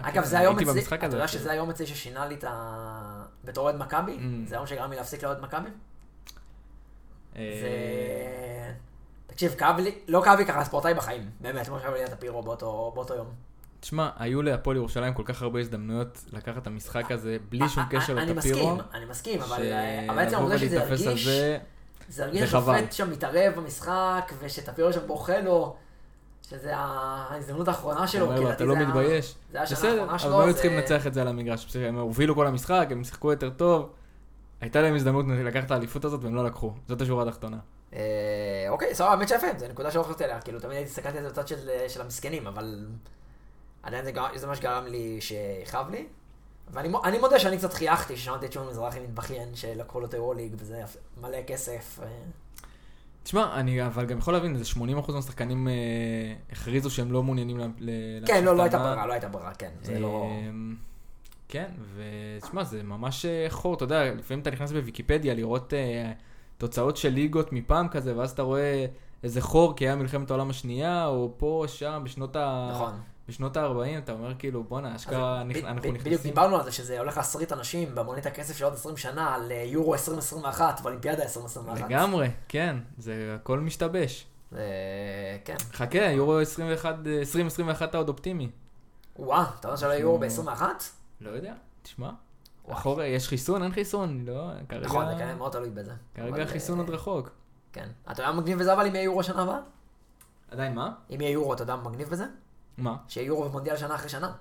אגב, 0.00 0.14
כן, 0.14 0.24
זה 0.24 0.38
היום 0.38 0.58
אצלי, 0.58 0.82
אתה 0.94 1.06
יודע. 1.06 1.28
שזה 1.28 1.52
היום 1.52 1.70
אצלי 1.70 1.86
ששינה 1.86 2.26
לי 2.26 2.34
את 2.34 2.44
ה... 2.44 3.24
בתור 3.44 3.64
אוהד 3.64 3.76
מכבי? 3.76 4.16
Mm. 4.16 4.48
זה 4.48 4.54
היום 4.54 4.66
שגרם 4.66 4.90
לי 4.90 4.96
להפסיק 4.96 5.22
לאוהד 5.22 5.40
מכבי? 5.40 5.68
אה, 7.36 7.58
זה... 7.60 8.72
תקשיב, 9.26 9.54
כאב 9.58 9.78
לי, 9.78 9.94
לא 10.08 10.22
כאב 10.24 10.38
לי 10.38 10.46
ככה 10.46 10.64
ספורטאי 10.64 10.94
בחיים, 10.94 11.30
באמת, 11.40 11.66
כמו 11.66 11.78
שהיה 11.80 11.94
לי 11.94 12.04
את 12.04 12.12
הפירו 12.12 12.42
באותו 12.42 12.92
באותו 12.94 13.14
יום. 13.14 13.26
תשמע, 13.80 14.08
היו 14.18 14.42
להפועל 14.42 14.76
ירושלים 14.76 15.14
כל 15.14 15.22
כך 15.26 15.42
הרבה 15.42 15.60
הזדמנויות 15.60 16.24
לקחת 16.32 16.62
את 16.62 16.66
המשחק 16.66 17.10
הזה 17.10 17.36
בלי 17.48 17.68
שום 17.68 17.84
אני- 17.90 18.00
קשר 18.00 18.18
אני 18.18 18.34
לטפירו. 18.34 18.70
מסכים, 18.74 18.86
אני 18.94 19.04
מסכים, 19.04 19.40
אבל 19.42 19.62
אה, 19.62 20.06
אבל 20.10 20.18
עצם 20.18 20.34
העובדה 20.34 20.58
שזה 20.58 20.82
הרגיש, 20.82 21.28
זה, 22.08 22.46
חבל. 22.46 22.78
שופט 22.78 22.92
שם 22.92 23.10
מתערב 23.10 23.52
במשחק, 23.56 24.32
ושטפירו 24.40 24.92
שם 24.92 25.06
בוכה 25.06 25.40
לו, 25.40 25.76
שזה 26.50 26.72
ההזדמנות 26.76 27.68
האחרונה 27.68 28.06
שלו, 28.06 28.26
אומר 28.26 28.40
לו, 28.40 28.50
אתה 28.52 28.64
לא 28.64 28.76
מתבייש. 28.76 29.34
זה 29.52 29.62
השנה 29.62 29.78
בסדר, 29.78 29.90
האחרונה 29.90 30.10
אבל 30.12 30.18
שלו, 30.18 30.40
הם 30.40 30.46
היו 30.48 30.54
צריכים 30.54 30.72
לנצח 30.76 31.06
את 31.06 31.14
זה 31.14 31.20
על 31.22 31.28
המגרש. 31.28 31.66
בסדר, 31.66 31.88
הם 31.88 31.98
הובילו 31.98 32.34
כל 32.34 32.46
המשחק, 32.46 32.88
הם 32.90 33.04
שיחקו 33.04 33.30
יותר 33.30 33.50
טוב. 33.50 33.90
הייתה 34.64 34.82
להם 34.82 34.94
הזדמנות 34.94 35.26
לקחת 35.28 35.64
את 35.66 35.70
האליפות 35.70 36.04
הזאת 36.04 36.24
והם 36.24 36.34
לא 36.34 36.44
לקחו. 36.44 36.72
זאת 36.88 37.00
השורה 37.00 37.22
התחתונה. 37.28 37.56
אה, 37.94 38.00
אוקיי, 38.68 38.94
סבבה, 38.94 39.10
האמת 39.10 39.28
שיפה, 39.28 39.46
זו 39.58 39.68
נקודה 39.68 39.90
שלא 39.90 40.02
חשבתי 40.02 40.24
עליה, 40.24 40.40
כאילו 40.40 40.60
תמיד 40.60 40.86
הסתכלתי 40.86 41.18
על 41.18 41.24
זה 41.24 41.30
בצד 41.30 41.48
של, 41.48 41.68
של 41.88 42.00
המסכנים, 42.00 42.46
אבל 42.46 42.86
עדיין 43.82 44.04
זה, 44.04 44.12
זה 44.34 44.46
מה 44.46 44.56
שגרם 44.56 44.86
לי 44.86 45.20
שיכאב 45.20 45.90
לי. 45.90 46.06
ואני 46.72 46.88
מו- 46.88 47.04
אני 47.04 47.18
מודה 47.18 47.38
שאני 47.38 47.58
קצת 47.58 47.72
חייכתי 47.72 48.16
ששמעתי 48.16 48.46
את 48.46 48.52
שמעון 48.52 48.68
מזרחי 48.68 49.00
מתבכיין 49.00 49.54
שלקחו 49.54 50.00
לו 50.00 50.06
את 50.06 50.14
היורוליג 50.14 50.54
וזה 50.58 50.82
מלא 51.20 51.38
כסף. 51.46 51.98
אה. 52.02 52.08
תשמע, 53.22 53.54
אני 53.60 53.86
אבל 53.86 54.06
גם 54.06 54.18
יכול 54.18 54.34
להבין, 54.34 54.56
איזה 54.56 54.72
80% 55.08 55.12
מהשחקנים 55.12 55.68
אה, 55.68 55.72
הכריזו 56.52 56.90
שהם 56.90 57.12
לא 57.12 57.22
מעוניינים 57.22 57.60
כן, 58.26 58.44
לא, 58.44 58.56
לא 58.56 58.62
הייתה. 58.62 58.78
ברירה, 58.78 59.06
לא 59.06 59.12
הייתה 59.12 59.28
ברירה, 59.28 59.54
כן, 59.54 59.70
זה 59.82 59.98
לא... 59.98 60.30
כן, 61.48 61.66
ותשמע, 61.96 62.64
זה 62.64 62.82
ממש 62.82 63.24
אה, 63.24 63.46
חור, 63.50 63.74
אתה 63.74 63.84
יודע, 63.84 64.14
לפעמים 64.14 64.42
אתה 64.42 64.50
נכנס 64.50 64.72
בוויקיפדיה 64.72 65.34
לראות 65.34 65.74
אה, 65.74 66.12
תוצאות 66.58 66.96
של 66.96 67.08
ליגות 67.08 67.52
מפעם 67.52 67.88
כזה, 67.88 68.16
ואז 68.16 68.30
אתה 68.30 68.42
רואה 68.42 68.86
איזה 69.22 69.40
חור 69.40 69.76
כי 69.76 69.84
היה 69.84 69.96
מלחמת 69.96 70.30
העולם 70.30 70.50
השנייה, 70.50 71.06
או 71.06 71.32
פה, 71.36 71.64
שם, 71.66 72.02
בשנות 72.04 72.36
ה... 72.36 72.70
נכון. 72.74 72.92
בשנות 73.28 73.56
ה-40, 73.56 73.98
אתה 73.98 74.12
אומר 74.12 74.34
כאילו, 74.38 74.64
בואנה, 74.64 74.96
אשכרה, 74.96 75.42
ב- 75.44 75.56
אנחנו 75.56 75.74
ב- 75.74 75.78
בדיוק 75.78 75.96
נכנסים. 75.96 76.30
דיברנו 76.30 76.56
על 76.56 76.64
זה 76.64 76.72
שזה 76.72 76.98
הולך 76.98 77.16
להסריט 77.16 77.52
אנשים 77.52 77.94
במונית 77.94 78.26
הכסף 78.26 78.56
של 78.56 78.64
עוד 78.64 78.72
20 78.74 78.96
שנה 78.96 79.34
על 79.34 79.52
אה, 79.52 79.62
יורו 79.66 79.94
2021 79.94 80.80
ואולימפיאדה 80.82 81.22
2021. 81.22 81.90
לגמרי, 81.90 82.28
כן, 82.48 82.76
זה 82.98 83.36
הכל 83.40 83.60
משתבש. 83.60 84.26
כן. 85.44 85.56
חכה, 85.72 85.98
יורו 85.98 86.38
21, 86.38 86.94
אה, 87.06 87.18
2021 87.18 87.90
אתה 87.90 87.98
עוד 87.98 88.08
אופטימי. 88.08 88.50
וואה, 89.18 89.44
אתה 89.60 89.68
יודע 89.68 89.76
שלא 89.76 89.92
יורו 89.92 90.18
ב-21? 90.18 90.62
לא 91.20 91.30
יודע, 91.30 91.54
תשמע. 91.82 92.10
אחורה, 92.68 93.06
יש 93.06 93.28
חיסון, 93.28 93.62
אין 93.62 93.72
חיסון, 93.72 94.24
לא, 94.26 94.50
כרגע, 94.68 94.86
נכון, 94.86 95.06
זה 95.06 95.12
כנראה 95.14 95.34
מאוד 95.34 95.52
תלוי 95.52 95.70
בזה. 95.70 95.92
כרגע 96.14 96.42
החיסון 96.42 96.78
אה, 96.78 96.84
עוד 96.84 96.94
רחוק. 96.94 97.30
כן. 97.72 97.88
אתה 98.10 98.22
יודע 98.22 98.32
מה 98.32 98.40
מגניב 98.40 98.58
בזה 98.58 98.72
אבל 98.72 98.86
אם 98.86 98.94
יהיה 98.94 99.04
יורו 99.04 99.22
שנה 99.22 99.42
הבאה? 99.42 99.58
עדיין 100.50 100.74
מה? 100.74 100.94
אם 101.10 101.20
יהיה 101.20 101.30
יורו, 101.30 101.54
אתה 101.54 101.62
יודע 101.62 101.76
מה 101.76 101.90
מגניב 101.90 102.08
בזה? 102.08 102.24
מה? 102.78 102.96
שיהיה 103.08 103.26
יורו 103.26 103.44
ומונדיאל 103.44 103.76
שנה 103.76 103.94
אחרי 103.94 104.08
שנה. 104.08 104.32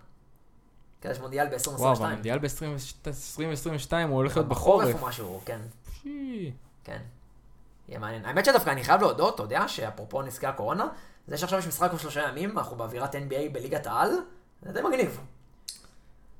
כן, 1.01 1.11
יש 1.11 1.19
מונדיאל 1.19 1.47
וואו, 1.47 1.95
ב-2022. 1.95 1.97
אבל 1.97 2.05
המונדיאל 2.05 2.39
ב-2022 2.39 3.93
הוא 4.07 4.15
הולך 4.15 4.35
להיות 4.37 4.49
בחורף. 4.49 5.01
או 5.01 5.07
משהו, 5.07 5.41
כן. 5.45 5.59
כן. 6.83 7.01
יהיה 7.87 7.99
מעניין. 7.99 8.25
האמת 8.25 8.45
שדווקא 8.45 8.69
אני 8.69 8.83
חייב 8.83 9.01
להודות, 9.01 9.35
אתה 9.35 9.43
יודע, 9.43 9.67
שאפרופו 9.67 10.21
נזקי 10.21 10.47
הקורונה, 10.47 10.87
זה 11.27 11.37
שעכשיו 11.37 11.59
יש 11.59 11.67
משחק 11.67 11.91
כל 11.91 11.97
שלושה 11.97 12.27
ימים, 12.29 12.57
אנחנו 12.57 12.77
באווירת 12.77 13.15
NBA 13.15 13.49
בליגת 13.51 13.87
העל, 13.87 14.09
זה 14.61 14.73
די 14.73 14.81
מגניב. 14.81 15.19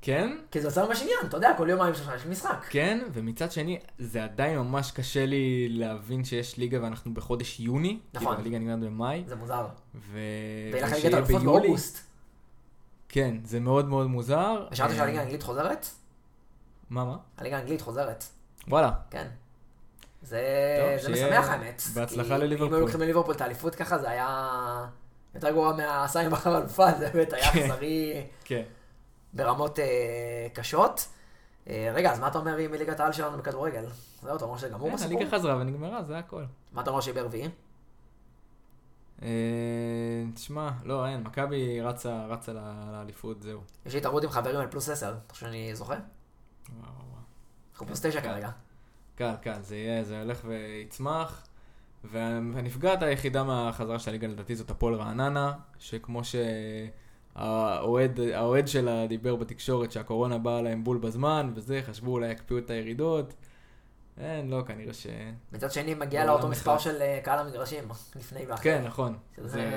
כן, 0.04 0.36
כי 0.50 0.60
זה 0.60 0.68
עושה 0.68 0.86
ממש 0.86 1.02
עניין, 1.02 1.18
אתה 1.28 1.36
יודע, 1.36 1.54
כל 1.56 1.66
יומיים 1.70 1.94
שלושה 1.94 2.16
יש 2.16 2.26
משחק. 2.26 2.66
כן, 2.70 3.00
ומצד 3.12 3.52
שני, 3.52 3.78
זה 3.98 4.24
עדיין 4.24 4.58
ממש 4.58 4.90
קשה 4.90 5.26
לי 5.26 5.68
להבין 5.68 6.24
שיש 6.24 6.56
ליגה 6.56 6.82
ואנחנו 6.82 7.14
בחודש 7.14 7.60
יוני. 7.60 7.98
נכון. 8.14 8.26
כאילו, 8.26 8.40
הליגה 8.40 8.58
נגמרת 8.58 8.80
במאי. 8.80 9.24
זה 9.26 9.36
מוזר. 9.36 9.66
ו... 9.94 10.18
ויהיה 10.72 10.86
לך 10.86 10.92
ליגת 10.92 11.14
אלופות. 11.14 11.42
באוגוסט. 11.42 11.98
כן, 13.08 13.36
זה 13.44 13.60
מאוד 13.60 13.88
מאוד 13.88 14.06
מוזר. 14.06 14.66
ושמעת 14.72 14.90
אה, 14.90 14.96
שהליגה 14.96 15.20
האנגלית 15.20 15.42
חוזרת? 15.42 15.86
מה, 16.90 17.04
מה? 17.04 17.16
הליגה 17.38 17.56
האנגלית 17.56 17.80
חוזרת, 17.80 18.24
וואלה. 18.68 18.90
כן. 19.10 19.26
זה, 20.22 20.42
טוב, 20.80 21.02
זה 21.02 21.12
משמח 21.12 21.48
האמת. 21.48 21.82
בהצלחה 21.94 22.38
לליברפול. 22.38 22.68
אם 22.68 22.74
היו 22.74 22.80
לוקחים 22.80 23.00
לליברפול 23.00 23.34
את 23.34 23.40
האליפות 23.40 23.74
ככה, 23.74 23.98
זה 23.98 24.10
היה 24.10 24.86
יותר 25.34 25.50
גרוע 25.50 25.76
מהסיים 25.76 26.30
בחר 26.30 26.58
אלופה, 26.58 26.92
זה 26.98 27.10
באמת 27.14 27.32
היה 27.32 27.52
כן. 27.52 27.60
אכזרי 27.60 28.24
כן. 28.44 28.62
ברמות 29.34 29.78
אה, 29.78 30.46
קשות. 30.52 31.08
אה, 31.68 31.92
רגע, 31.94 32.12
אז 32.12 32.20
מה 32.20 32.28
אתה 32.28 32.38
אומר 32.38 32.56
עם 32.56 32.74
ליגת 32.74 33.00
העל 33.00 33.12
שלנו 33.12 33.38
בכדורגל? 33.38 33.84
זהו, 34.22 34.36
אתה 34.36 34.44
אומר 34.44 34.56
שזה 34.56 34.68
גמור 34.68 34.88
כן, 34.88 34.94
בסיפור? 34.94 35.16
הליגה 35.16 35.36
חזרה 35.36 35.56
ונגמרה, 35.56 36.02
זה 36.02 36.18
הכל. 36.18 36.44
מה 36.72 36.82
אתה 36.82 36.90
אומר 36.90 37.00
שיהיה 37.00 37.22
ברביעי? 37.22 37.48
אה, 39.22 39.28
תשמע, 40.34 40.70
לא, 40.84 41.06
אין, 41.06 41.22
מכבי 41.22 41.80
רצה 41.80 42.26
רצה 42.26 42.52
לאליפות, 42.92 43.42
זהו. 43.42 43.60
יש 43.86 43.92
לי 43.92 43.98
התערבות 43.98 44.24
עם 44.24 44.30
חברים 44.30 44.60
על 44.60 44.66
פלוס 44.70 44.88
10, 44.88 45.08
אתה 45.26 45.34
חושב 45.34 45.46
שאני 45.46 45.74
זוכה? 45.74 45.94
וואו, 45.94 46.02
וואו. 46.80 47.20
אנחנו 47.72 47.86
פלוס 47.86 48.00
9 48.00 48.20
כן. 48.20 48.28
כרגע. 48.28 48.50
קל, 49.14 49.34
קל, 49.42 49.62
זה 49.62 49.76
יהיה, 49.76 50.04
זה 50.04 50.20
הולך 50.20 50.40
ויצמח. 50.44 51.46
והנפגעת 52.04 53.02
היחידה 53.02 53.44
מהחזרה 53.44 53.98
של 53.98 54.10
הליגה 54.10 54.26
לדעתי 54.26 54.56
זאת 54.56 54.70
הפועל 54.70 54.94
רעננה, 54.94 55.52
שכמו 55.78 56.24
האוהד 57.34 58.20
האוהד 58.20 58.68
שלה 58.68 59.06
דיבר 59.06 59.36
בתקשורת 59.36 59.92
שהקורונה 59.92 60.38
באה 60.38 60.62
להם 60.62 60.84
בול 60.84 60.98
בזמן, 60.98 61.52
וזה, 61.54 61.80
חשבו 61.86 62.10
אולי 62.12 62.30
יקפיאו 62.32 62.58
את 62.58 62.70
הירידות. 62.70 63.34
אין, 64.18 64.50
לא, 64.50 64.62
כנראה 64.66 64.92
ש... 64.94 65.06
מצד 65.52 65.72
שני, 65.72 65.94
מגיע 65.94 66.20
בעולם 66.20 66.34
לאותו 66.34 66.48
מספר 66.48 66.70
נכנס. 66.72 66.84
של 66.84 67.02
אה, 67.02 67.20
קהל 67.24 67.38
המגרשים, 67.38 67.84
לפני 68.16 68.46
ואחרי. 68.46 68.62
כן, 68.64 68.84
נכון. 68.86 69.16
שזה- 69.36 69.48
זה, 69.48 69.72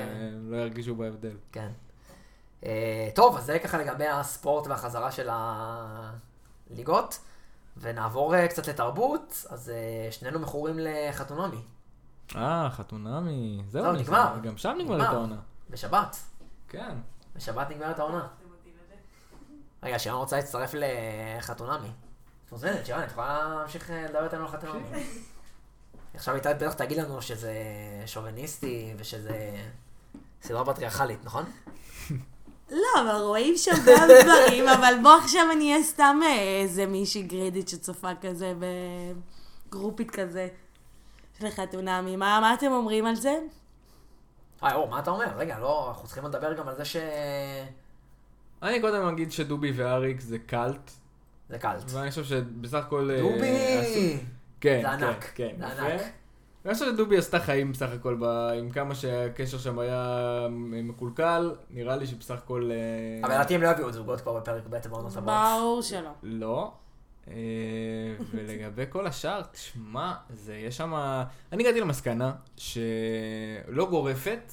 לא 0.50 0.58
ירגישו 0.58 0.96
בהבדל. 0.96 1.36
כן. 1.52 1.70
אה, 2.66 3.10
טוב, 3.16 3.38
אז 3.38 3.46
זה 3.46 3.60
ככה 3.60 3.78
לגבי 3.78 4.08
הספורט 4.08 4.68
והחזרה 4.68 5.12
של 5.12 5.28
הליגות. 6.70 7.20
ונעבור 7.82 8.36
אה, 8.36 8.48
קצת 8.48 8.68
לתרבות, 8.68 9.46
אז 9.50 9.70
אה, 9.70 10.12
שנינו 10.12 10.40
מכורים 10.40 10.76
לחתונמי, 10.80 11.62
אה, 12.36 12.70
חתונמי. 12.72 13.62
זהו, 13.68 13.92
נגמר. 13.94 14.36
גם 14.44 14.58
שם 14.58 14.76
נגמרת 14.80 15.00
נגמר. 15.02 15.16
העונה. 15.16 15.36
בשבת. 15.70 16.16
כן. 16.70 16.96
בשבת 17.38 17.70
נגמרת 17.70 18.00
העונה. 18.00 18.28
רגע, 19.84 20.00
שירן 20.00 20.16
רוצה 20.16 20.36
להצטרף 20.36 20.72
לחתונמי. 20.74 21.88
את 22.46 22.52
מוזמנת, 22.52 22.86
שירן, 22.86 23.04
את 23.04 23.12
יכולה 23.12 23.56
להמשיך 23.58 23.92
אה, 23.92 24.04
לדבר 24.04 24.24
איתנו 24.24 24.42
על 24.42 24.48
חתונמי. 24.48 25.04
עכשיו 26.14 26.36
איתי 26.36 26.50
בטח 26.54 26.74
תגיד 26.74 26.98
לנו 26.98 27.22
שזה 27.22 27.54
שוביניסטי 28.06 28.94
ושזה 28.98 29.52
סדרה 30.42 30.66
פטריארכלית, 30.66 31.26
נכון? 31.26 31.46
לא, 32.72 33.02
אבל 33.02 33.22
רואים 33.22 33.58
שם 33.58 33.72
גם 33.86 34.08
דברים, 34.24 34.68
אבל 34.78 34.94
בוא 35.04 35.12
עכשיו 35.12 35.42
אני 35.52 35.72
אהיה 35.72 35.84
סתם 35.84 36.20
אה, 36.24 36.62
איזה 36.62 36.86
מישהי 36.86 37.22
גרידית 37.22 37.70
שצופה 37.70 38.12
כזה 38.22 38.54
בגרופית 39.70 40.12
כזה 40.12 40.48
של 41.40 41.50
חתונמי. 41.50 42.16
מה 42.16 42.40
מה 42.42 42.54
אתם 42.54 42.72
אומרים 42.72 43.06
על 43.06 43.16
זה? 43.16 43.40
אה, 44.64 44.76
אור, 44.76 44.90
מה 44.90 45.00
אתה 45.00 45.12
אומר? 45.12 45.26
רגע, 45.38 45.60
לא, 45.60 45.90
אנחנו 45.90 46.06
צריכים 46.08 46.26
לדבר 46.26 46.54
גם 46.54 46.68
על 46.68 46.76
זה 46.76 46.86
שזה 46.86 47.66
אני 48.64 48.82
קודם 48.82 49.08
אגיד 49.08 49.32
שדובי 49.32 49.72
ואריק 49.76 50.22
זה 50.22 50.40
קאלט, 50.40 50.92
קלט. 51.60 51.84
ואני 51.88 52.10
חושב 52.10 52.24
שבסך 52.24 52.74
הכל... 52.86 53.10
אה, 53.12 53.22
דובי! 53.22 53.78
עשו- 53.80 54.24
כן, 54.62 54.82
זה 54.82 54.88
כן, 54.88 55.04
ענק, 55.04 55.32
כן, 55.36 55.56
זה 55.60 55.66
יפה. 55.66 55.82
ענק. 55.82 56.02
אני 56.66 56.74
חושב 56.74 56.86
שדובי 56.86 57.18
עשתה 57.18 57.40
חיים 57.40 57.72
בסך 57.72 57.90
הכל, 57.92 58.18
ב... 58.20 58.24
עם 58.60 58.70
כמה 58.70 58.96
שהקשר 58.96 59.58
שם 59.58 59.80
היה 59.80 60.48
מקולקל, 60.50 61.56
נראה 61.70 61.96
לי 61.96 62.08
שבסך 62.08 62.36
הכל... 62.38 62.72
אה, 62.72 63.28
אבל 63.28 63.34
לדעתי 63.36 63.56
הם 63.56 63.62
לא 63.62 63.68
יביאו 63.70 63.92
זוגות 63.92 64.22
כבר 64.22 64.34
בפרק 64.34 64.64
ב' 64.70 64.88
בעונות 64.90 65.18
הבאות. 65.18 65.38
ברור 65.60 65.82
שלא. 65.82 66.10
לא. 66.24 66.72
אה, 67.28 67.34
ולגבי 68.32 68.84
כל 68.90 69.08
השאר, 69.08 69.42
תשמע, 69.52 70.14
זה, 70.30 70.56
יש 70.56 70.78
שם... 70.78 70.94
אני 71.52 71.64
הגעתי 71.64 71.82
למסקנה 71.82 72.34
שלא 72.58 73.90
גורפת, 73.90 74.52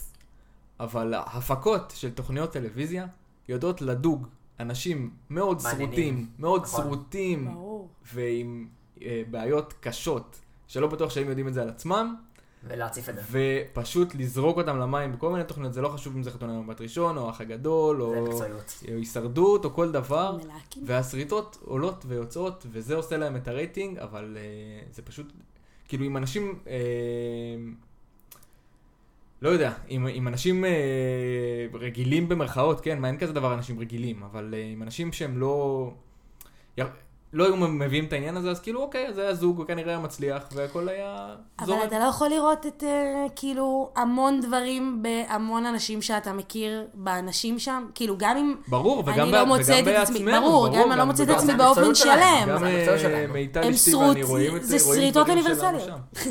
אבל 0.81 1.15
הפקות 1.15 1.93
של 1.97 2.11
תוכניות 2.11 2.53
טלוויזיה 2.53 3.07
יודעות 3.49 3.83
לדוג 3.83 4.27
אנשים 4.61 5.11
מאוד 5.31 5.63
מעניינים. 5.63 5.89
שרוטים, 5.89 6.27
מאוד 6.39 6.63
נכון. 6.63 6.85
שרוטים, 6.85 7.45
ברור. 7.55 7.89
ועם 8.13 8.69
אה, 9.03 9.23
בעיות 9.31 9.75
קשות, 9.81 10.41
שלא 10.67 10.87
בטוח 10.87 11.11
שהם 11.11 11.29
יודעים 11.29 11.49
את 11.49 11.55
זה 11.55 11.63
על 11.63 11.69
עצמם, 11.69 12.17
ולהציף 12.69 13.09
את 13.09 13.15
זה. 13.15 13.23
ופשוט 13.31 14.15
לזרוק 14.15 14.57
אותם 14.57 14.79
למים 14.79 15.13
בכל 15.13 15.31
מיני 15.31 15.45
תוכניות, 15.45 15.73
זה 15.73 15.81
לא 15.81 15.89
חשוב 15.89 16.17
אם 16.17 16.23
זה 16.23 16.31
חתונה 16.31 16.53
במבט 16.53 16.81
ראשון, 16.81 17.17
או 17.17 17.27
האח 17.27 17.41
הגדול, 17.41 18.03
או. 18.03 18.27
או 18.27 18.41
הישרדות, 18.87 19.65
או 19.65 19.75
כל 19.75 19.93
דבר. 19.93 20.37
מלהקים. 20.45 20.83
והשריטות 20.87 21.59
עולות 21.65 22.05
ויוצאות, 22.09 22.67
וזה 22.71 22.95
עושה 22.95 23.17
להם 23.17 23.37
את 23.37 23.49
הרייטינג, 23.49 23.99
אבל 23.99 24.37
uh, 24.37 24.95
זה 24.95 25.03
פשוט, 25.03 25.33
כאילו 25.89 26.05
אם 26.07 26.17
אנשים, 26.17 26.59
uh, 26.65 26.69
לא 29.43 29.49
יודע, 29.49 29.73
אם, 29.91 30.07
אם 30.07 30.29
אנשים 30.29 30.65
uh, 30.65 31.77
רגילים 31.77 32.29
במרכאות, 32.29 32.81
כן, 32.81 33.01
מה 33.01 33.09
אין 33.09 33.19
כזה 33.19 33.33
דבר 33.33 33.55
אנשים 33.55 33.81
רגילים, 33.81 34.23
אבל 34.23 34.55
uh, 34.55 34.75
אם 34.75 34.83
אנשים 34.83 35.13
שהם 35.13 35.39
לא, 35.39 35.91
לא 37.35 37.45
היו 37.45 37.57
מביאים 37.57 38.05
את 38.05 38.13
העניין 38.13 38.37
הזה, 38.37 38.51
אז 38.51 38.61
כאילו 38.61 38.83
אוקיי, 38.83 39.09
אז 39.09 39.19
היה 39.19 39.35
זוג, 39.35 39.59
הוא 39.59 39.67
כנראה 39.67 39.89
היה 39.89 39.99
מצליח, 39.99 40.43
והכל 40.53 40.89
היה 40.89 41.35
אבל 41.59 41.67
זורם. 41.67 41.81
אתה 41.87 41.99
לא 41.99 42.05
יכול 42.05 42.29
לראות 42.29 42.67
את, 42.67 42.85
אה, 42.87 43.27
כאילו, 43.37 43.91
המון 43.97 44.41
דברים 44.41 45.03
בהמון 45.03 45.67
אנשים 45.67 46.03
שאתה 46.03 46.33
מכיר 46.33 46.87
באנשים 46.95 47.59
שם. 47.59 47.87
כאילו, 47.95 48.15
גם 48.19 48.37
אם 48.37 48.55
ברור, 48.69 48.99
וגם, 49.07 49.29
ב- 49.29 49.35
לא 49.35 49.47
וגם 49.59 49.85
בעצמנו, 49.85 50.41
ברור, 50.41 50.69
גם 50.69 50.83
אם 50.83 50.93
אני 50.93 50.99
לא 50.99 51.05
מוצאת 51.05 51.31
את 51.31 51.35
עצמי 51.35 51.53
זה 51.53 51.59
באופן 51.59 51.95
שלם. 51.95 52.45
גם 52.49 52.59
זה 52.59 52.67
אה. 53.15 53.27
מיטל 53.33 53.61
אשתי 53.61 53.95
ואני 53.95 54.23
רואים 54.23 54.57
את 54.57 54.65
זה 54.65 54.77
רואים 54.85 55.03
שריטות 55.03 55.27
דברים 55.27 55.43
שלנו 55.43 55.61
אוניברסליות. 55.61 56.03
שם. 56.15 56.31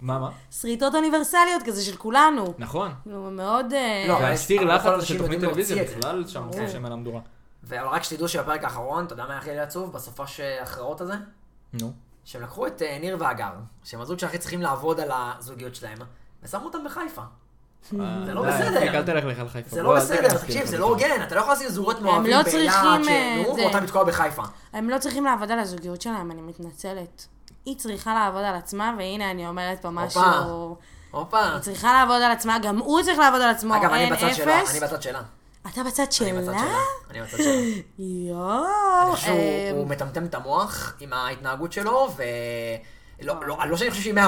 מה, 0.00 0.18
מה? 0.18 0.30
שריטות 0.60 0.94
אוניברסליות 0.94 1.62
כזה 1.64 1.82
של 1.82 1.96
כולנו. 1.96 2.54
נכון. 2.58 2.90
מאוד... 3.06 3.72
אה, 3.72 4.04
לא, 4.08 4.16
אבל 4.18 4.32
אבל 4.58 4.74
לחץ 4.74 5.04
של 5.04 5.18
תוכנית 5.18 5.40
טלוויזיה 5.40 5.76
זה. 5.76 5.96
בכלל 5.96 6.26
שם 6.26 6.48
ברור. 6.50 6.66
חושב 6.66 6.86
על 6.86 6.92
המדורה. 6.92 7.20
אבל 7.68 7.86
רק 7.88 8.02
שתדעו 8.02 8.28
שבפרק 8.28 8.64
האחרון, 8.64 9.04
אתה 9.04 9.12
יודע 9.12 9.26
מה 9.26 9.38
הכי 9.38 9.58
עצוב? 9.58 9.92
בסופש 9.92 10.40
ההכרעות 10.40 11.00
הזה? 11.00 11.14
נו. 11.72 11.92
שהם 12.24 12.42
לקחו 12.42 12.66
את 12.66 12.82
אה, 12.82 12.98
ניר 13.00 13.16
והגר, 13.20 13.52
שהם 13.84 14.00
הזוג 14.00 14.18
שהכי 14.18 14.38
צריכים 14.38 14.62
לעבוד 14.62 15.00
על 15.00 15.08
הזוגיות 15.12 15.74
שלהם, 15.74 15.98
ושמו 16.42 16.64
אותם 16.64 16.84
בחיפה. 16.84 17.22
זה 17.90 18.34
לא 18.34 18.42
בסדר. 18.42 18.82
אל 18.82 19.02
תלך 19.02 19.24
לך 19.24 19.38
על 19.38 19.48
חיפה. 19.48 19.70
זה 19.70 19.82
לא 19.82 19.96
בסדר, 19.96 20.38
תקשיב, 20.38 20.66
זה 20.66 20.78
לא 20.78 20.86
הוגן, 20.86 21.22
אתה 21.22 21.34
לא 21.34 21.40
יכול 21.40 21.52
לשים 21.52 21.68
זוגות 21.68 22.00
מאוהבים 22.00 22.30
לא 22.30 22.42
באילת, 22.42 22.74
אה, 22.74 22.98
שנו, 23.04 23.54
זה. 23.54 23.62
ואותם 23.62 23.84
לתקוע 23.84 24.04
בחיפה. 24.04 24.42
הם 24.72 24.90
לא 24.90 24.98
צריכים 24.98 25.24
לעבוד 25.24 25.50
על 25.50 25.58
הזוגיות 25.58 26.02
שלהם, 26.02 26.30
אני 26.30 26.42
מתנצלת. 26.42 27.26
היא 27.64 27.76
צריכה 27.76 28.14
לעבוד 28.14 28.42
על 28.42 28.54
עצמה, 28.54 28.94
והנה 28.98 29.30
אני 29.30 29.48
אומרת 29.48 29.82
פה 29.82 29.90
משהו... 29.90 30.76
הופה. 31.10 31.44
היא 31.44 31.60
צריכה 31.60 31.92
לעבוד 31.92 32.22
על 32.22 32.32
עצמה, 32.32 32.58
גם 32.58 32.78
הוא 32.78 33.02
צריך 33.02 33.18
לעבוד 33.18 33.40
על 33.40 33.50
עצמו, 33.50 33.76
אגב, 33.76 33.90
אני 33.90 34.10
בצד 34.10 34.34
שלה. 34.34 34.60
אני 34.70 34.80
בצד 34.80 35.02
שלה. 35.02 35.22
אתה 35.66 35.82
בצד 35.84 36.02
אני 36.22 36.32
בצד 36.32 36.52
שלה? 36.52 36.58
שלה. 36.58 36.78
אני 37.10 37.22
בצד 37.22 37.36
שלה. 37.38 37.62
יואו. 37.98 39.14
אני 39.24 39.28
אה, 39.28 39.70
הוא 39.74 39.86
מטמטם 39.86 40.24
את 40.24 40.34
המוח 40.34 40.94
עם 41.00 41.12
ההתנהגות 41.12 41.72
שלו, 41.72 42.08
ו... 42.16 42.22
לא, 43.22 43.34
לא, 43.46 43.56
לא 43.68 43.76
שאני 43.76 43.90
חושב 43.90 44.02
שהיא 44.02 44.14
100%, 44.14 44.18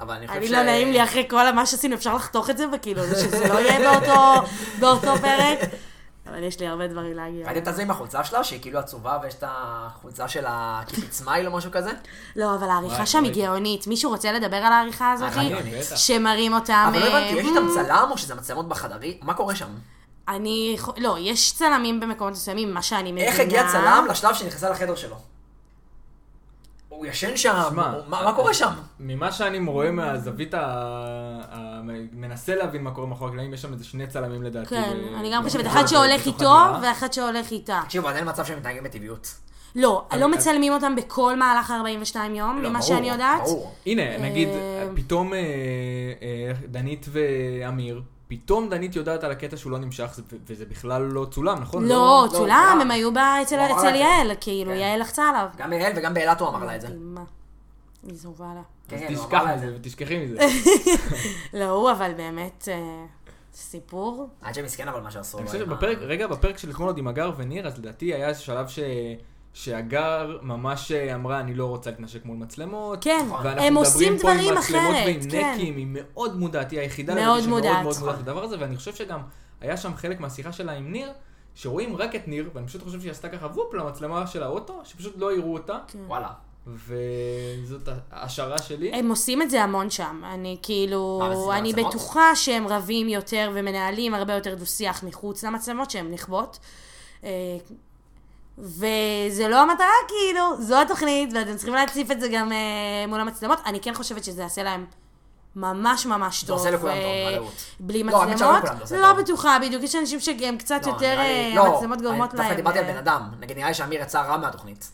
אבל 0.00 0.14
אני 0.14 0.26
חושב 0.28 0.38
אני 0.38 0.48
ש... 0.48 0.50
לא 0.50 0.62
נעים 0.62 0.92
לי 0.92 1.04
אחרי 1.04 1.26
כל 1.30 1.50
מה 1.50 1.66
שעשינו, 1.66 1.94
אפשר 1.94 2.14
לחתוך 2.14 2.50
את 2.50 2.58
זה, 2.58 2.66
וכאילו, 2.72 3.02
שזה 3.04 3.48
לא 3.48 3.58
יהיה 3.60 3.80
באותו- 4.00 4.46
באותו 4.80 5.16
פרק. 5.20 5.58
אבל 6.26 6.42
יש 6.42 6.60
לי 6.60 6.66
הרבה 6.66 6.86
דברים 6.86 7.16
להגיד. 7.16 7.46
ראיתם 7.46 7.70
את 7.70 7.76
זה 7.76 7.82
עם 7.82 7.90
החולצה 7.90 8.24
שלה, 8.24 8.44
שהיא 8.44 8.60
כאילו 8.60 8.78
עצובה 8.78 9.18
ויש 9.22 9.34
את 9.34 9.44
החולצה 9.46 10.28
של 10.28 10.44
it 10.46 11.22
smile 11.22 11.46
או 11.46 11.52
משהו 11.56 11.70
כזה? 11.72 11.90
לא, 12.36 12.54
אבל 12.54 12.68
העריכה 12.70 13.06
שם 13.06 13.24
היא. 13.24 13.34
גאונית. 13.34 13.86
מישהו 13.86 14.10
רוצה 14.10 14.32
לדבר 14.32 14.56
על 14.56 14.72
העריכה 14.72 15.12
הזאת? 15.12 15.28
שמראים 15.96 16.54
אותם... 16.54 16.86
אבל 16.92 16.98
לא 16.98 17.06
הבנתי, 17.06 17.34
יש 17.34 17.46
איתם 17.46 17.66
צלם 17.74 18.08
או 18.10 18.18
שזה 18.18 18.34
מצלמות 18.34 18.68
בחדרים? 18.68 19.14
מה 19.22 19.34
קורה 19.34 19.54
שם? 19.56 19.68
אני... 20.28 20.76
לא, 20.96 21.16
יש 21.20 21.52
צלמים 21.52 22.00
במקומות 22.00 22.32
מסוימים, 22.32 22.74
מה 22.74 22.82
שאני 22.82 23.12
מבינה... 23.12 23.28
איך 23.28 23.40
הגיע 23.40 23.68
צלם 23.68 24.06
לשלב 24.10 24.34
שנכנסה 24.34 24.70
לחדר 24.70 24.94
שלו? 24.94 25.16
הוא 26.88 27.06
ישן 27.06 27.36
שם? 27.36 27.54
שמע, 27.70 27.90
הוא- 27.90 28.02
מה 28.08 28.24
מה 28.24 28.32
קורה 28.34 28.54
שם? 28.54 28.72
ממה 29.00 29.32
שאני 29.32 29.58
רואה 29.66 29.90
מהזווית 29.90 30.54
ה... 30.54 30.60
ה... 31.50 31.80
מנסה 32.12 32.54
להבין 32.54 32.82
מה 32.82 32.90
קורה 32.90 33.06
מאחורי 33.06 33.30
הקלעים, 33.30 33.54
יש 33.54 33.62
שם 33.62 33.72
איזה 33.72 33.84
שני 33.84 34.06
צלמים 34.06 34.42
לדעתי. 34.42 34.68
כן, 34.68 34.96
ו- 35.12 35.18
אני 35.18 35.32
גם 35.32 35.42
לא 35.42 35.48
חושבת, 35.48 35.66
אחד 35.66 35.86
שהולך 35.86 36.26
איתו. 36.26 36.54
ואחד 36.82 37.12
שהולך 37.12 37.50
איתה. 37.50 37.80
תקשיבו, 37.84 38.08
עדיין 38.08 38.28
מצב 38.28 38.44
שהם 38.44 38.58
מתנהגים 38.58 38.84
בטבעיות. 38.84 39.34
לא, 39.74 40.04
לא 40.18 40.28
מצלמים 40.28 40.72
אותם 40.72 40.96
בכל 40.96 41.36
מהלך 41.36 41.70
42 41.70 42.34
יום, 42.34 42.62
לא, 42.62 42.70
ממה 42.70 42.82
שאני 42.82 43.10
יודעת. 43.10 43.42
הנה, 43.86 44.18
נגיד, 44.18 44.48
אה, 44.48 44.88
פתאום 44.96 45.34
אה, 45.34 45.38
אה, 45.38 46.52
דנית 46.68 47.06
ואמיר, 47.12 48.02
פתאום 48.28 48.68
דנית 48.68 48.96
יודעת 48.96 49.24
על 49.24 49.30
הקטע 49.30 49.56
שהוא 49.56 49.72
לא 49.72 49.78
נמשך, 49.78 50.20
וזה 50.46 50.66
בכלל 50.66 51.02
לא 51.02 51.26
צולם, 51.30 51.58
נכון? 51.60 51.82
לא, 51.84 51.88
לא, 51.88 52.26
צולם, 52.30 52.40
צולם. 52.40 52.78
הם 52.80 52.90
היו 52.90 53.10
אצל 53.78 53.94
יעל, 53.94 54.30
כאילו, 54.40 54.70
כן. 54.70 54.76
יעל 54.76 55.00
לחצה 55.00 55.28
עליו. 55.28 55.46
גם 55.56 55.72
יעל 55.72 55.92
וגם 55.96 56.14
באילת 56.14 56.40
הוא 56.40 56.48
אמר 56.48 56.64
לה 56.64 56.76
את 56.76 56.80
זה. 56.80 56.88
היא 58.06 58.14
זובה 58.16 58.46
לה. 58.54 58.62
כן, 58.88 59.06
אז 59.10 59.18
תשכח 59.20 59.42
מזה 59.54 59.70
זה. 59.70 59.76
ותשכחי 59.76 60.18
מזה. 60.26 60.38
לא, 61.60 61.64
הוא 61.64 61.90
אבל 61.90 62.12
באמת 62.16 62.68
אה, 62.72 63.04
סיפור. 63.54 64.28
עד 64.42 64.54
שמסכן 64.54 64.88
אבל 64.88 65.00
מה 65.00 65.10
שעשו 65.10 65.38
אני 65.38 65.44
לו. 65.46 65.50
חושב 65.50 65.62
עם 65.62 65.72
ה- 65.72 65.74
שבפרק, 65.74 65.98
רגע, 66.00 66.26
בפרק 66.26 66.58
של 66.58 66.70
אתמול 66.70 66.88
עוד 66.88 66.98
עם 66.98 67.08
הגר 67.08 67.32
וניר, 67.36 67.66
אז 67.66 67.78
לדעתי 67.78 68.14
היה 68.14 68.28
איזה 68.28 68.40
שלב 68.40 68.68
ש... 68.68 68.78
שהגר 69.54 70.38
ממש 70.42 70.92
אמרה, 70.92 71.40
אני 71.40 71.54
לא 71.54 71.66
רוצה 71.66 71.90
להתנשק 71.90 72.24
מול 72.24 72.36
מצלמות. 72.36 73.04
כן, 73.04 73.26
ואנחנו 73.42 73.62
הם 73.62 73.76
עושים 73.76 74.14
מדברים 74.14 74.36
פה 74.36 74.42
דברים 74.42 74.52
עם 74.52 74.58
מצלמות 74.58 74.90
אחרת, 74.90 75.06
ועם 75.06 75.30
כן. 75.30 75.54
נקים, 75.54 75.76
היא 75.76 75.86
מאוד 75.90 76.38
מודעת, 76.38 76.70
היא 76.70 76.80
היחידה 76.80 77.14
מאוד 77.14 77.42
שמאוד 77.42 77.62
מודעת. 77.62 77.82
מאוד 77.82 77.96
מודעת 78.00 78.18
לדבר 78.18 78.44
הזה, 78.44 78.56
ואני 78.60 78.76
חושב 78.76 78.94
שגם 78.94 79.20
היה 79.60 79.76
שם 79.76 79.94
חלק 79.96 80.20
מהשיחה 80.20 80.52
שלה 80.52 80.72
עם 80.72 80.92
ניר, 80.92 81.12
שרואים 81.54 81.96
רק 81.96 82.14
את 82.14 82.28
ניר, 82.28 82.50
ואני 82.54 82.66
פשוט 82.66 82.82
חושב 82.82 83.00
שהיא 83.00 83.10
עשתה 83.10 83.28
ככה 83.28 83.46
וופ 83.46 83.74
למצלמה 83.74 84.26
של 84.26 84.42
האוטו, 84.42 84.80
שפשוט 84.84 85.14
לא 85.16 85.32
יראו 85.32 85.54
אותה, 85.54 85.78
וואלה. 86.06 86.28
וזאת 86.66 87.88
ההשערה 88.10 88.58
שלי. 88.58 88.92
הם 88.92 89.08
עושים 89.08 89.42
את 89.42 89.50
זה 89.50 89.62
המון 89.62 89.90
שם. 89.90 90.22
אני 90.24 90.56
כאילו, 90.62 91.18
מה, 91.22 91.30
וזה 91.30 91.58
אני 91.58 91.72
במצלמות? 91.72 91.94
בטוחה 91.94 92.36
שהם 92.36 92.66
רבים 92.68 93.08
יותר 93.08 93.50
ומנהלים 93.54 94.14
הרבה 94.14 94.34
יותר 94.34 94.54
דו-שיח 94.54 95.02
מחוץ 95.02 95.44
למצלמות 95.44 95.90
שהן 95.90 96.10
נכבות. 96.10 96.58
אה, 98.58 98.64
וזה 98.64 99.48
לא 99.48 99.62
המטרה, 99.62 99.86
כאילו, 100.08 100.62
זו 100.62 100.80
התוכנית, 100.80 101.30
ואתם 101.34 101.56
צריכים 101.56 101.74
להציף 101.74 102.10
את 102.10 102.20
זה 102.20 102.28
גם 102.28 102.52
אה, 102.52 102.58
מול 103.08 103.20
המצלמות. 103.20 103.58
אני 103.66 103.80
כן 103.80 103.94
חושבת 103.94 104.24
שזה 104.24 104.42
יעשה 104.42 104.62
להם 104.62 104.86
ממש 105.56 106.06
ממש 106.06 106.40
זה 106.40 106.46
טוב. 106.46 106.58
עושה 106.58 106.70
לכולם 106.70 106.92
ו- 106.92 107.00
טוב, 107.00 107.34
בוודאות. 107.34 107.54
בלי 107.80 108.02
לא, 108.02 108.24
מצלמות? 108.26 108.62
זה 108.84 108.98
לא 108.98 109.08
טוב. 109.12 109.20
בטוחה, 109.20 109.58
בדיוק. 109.62 109.82
יש 109.82 109.94
אנשים 109.94 110.20
שהם 110.20 110.56
קצת 110.56 110.80
לא, 110.86 110.90
יותר, 110.92 111.18
לי- 111.18 111.50
אה, 111.50 111.52
לא, 111.56 111.66
המצלמות 111.66 112.02
גורמות 112.02 112.34
להם. 112.34 112.42
דווקא 112.42 112.54
דיברתי 112.56 112.78
על 112.78 112.84
אה, 112.84 112.92
בן 112.92 112.98
אדם. 112.98 113.22
נגיד, 113.40 113.56
נראה 113.56 113.68
לי 113.68 113.74
שאמיר 113.74 114.02
יצא 114.02 114.20
רע 114.20 114.36
מהתוכנית. 114.36 114.90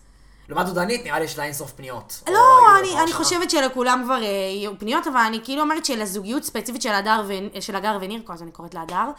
לעומת 0.49 0.67
זו 0.67 0.75
דנית, 0.75 1.05
נראה 1.05 1.19
לי 1.19 1.25
יש 1.25 1.39
לה 1.39 1.45
אינסוף 1.45 1.73
פניות. 1.73 2.23
לא, 2.33 2.41
אני, 2.81 3.01
אני. 3.03 3.13
חושבת 3.13 3.51
שלכולם 3.51 4.01
כבר 4.05 4.23
אה, 4.23 4.27
יהיו 4.29 4.79
פניות, 4.79 5.07
אבל 5.07 5.17
אני 5.21 5.41
כאילו 5.45 5.63
אומרת 5.63 5.85
שלזוגיות 5.85 6.43
ספציפית 6.45 6.83
של 6.83 6.93
הדר 6.93 7.23
ו... 7.29 7.33
של 7.61 7.77
הגר 7.77 7.99
וניר, 8.01 8.21
כל 8.25 8.33
הזמן 8.33 8.47
אני 8.47 8.53
קוראת 8.57 8.75
לה 8.75 8.83
הדר, 8.83 8.95
אה, 8.95 9.11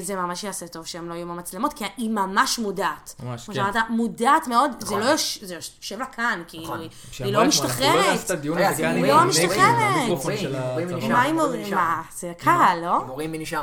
זה 0.00 0.16
ממש 0.16 0.44
יעשה 0.44 0.68
טוב 0.68 0.86
שהם 0.86 1.08
לא 1.08 1.14
יהיו 1.14 1.28
במצלמות, 1.28 1.72
כי 1.72 1.84
היא 1.96 2.10
ממש 2.10 2.58
מודעת. 2.58 3.14
ממש, 3.22 3.44
כמו 3.44 3.54
כן. 3.54 3.60
שאמרת, 3.60 3.90
מודעת 3.90 4.48
מאוד, 4.48 4.70
זה 4.78 4.86
נכון. 4.86 5.00
לא 5.00 5.04
יוש... 5.04 5.38
זה 5.42 5.54
יושב 5.54 5.98
לה 5.98 6.06
כאן, 6.06 6.42
כאילו, 6.48 6.64
נכון. 6.64 6.80
היא- 6.80 6.90
היא 7.18 7.32
לא 7.32 7.42
לא 7.42 7.48
משתחררת. 7.48 8.30
הימורים, 8.30 8.54
עם 9.02 9.06
לא 9.06 9.24
משתחררת. 9.24 9.56
מנשם. 10.92 11.12
מה 11.12 11.22
עם... 11.22 11.38
נשאר. 11.60 11.74
מה, 11.74 12.02
זה 12.16 12.32
קל, 12.38 12.78
לא? 12.82 12.98
הימורים 13.00 13.32
מי 13.32 13.38
נשאר. 13.38 13.62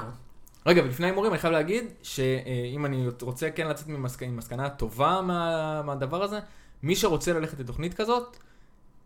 רגע, 0.65 0.81
ולפני 0.83 1.05
ההימורים 1.05 1.31
אני 1.31 1.39
חייב 1.39 1.53
להגיד 1.53 1.85
שאם 2.03 2.85
אני 2.85 3.07
רוצה 3.21 3.49
כן 3.49 3.67
לצאת 3.67 3.87
ממסק- 3.87 4.23
עם 4.23 4.37
מסקנה 4.37 4.69
טובה 4.69 5.21
מה- 5.23 5.81
מהדבר 5.81 6.23
הזה, 6.23 6.39
מי 6.83 6.95
שרוצה 6.95 7.33
ללכת 7.33 7.59
לתוכנית 7.59 7.93
כזאת, 7.93 8.37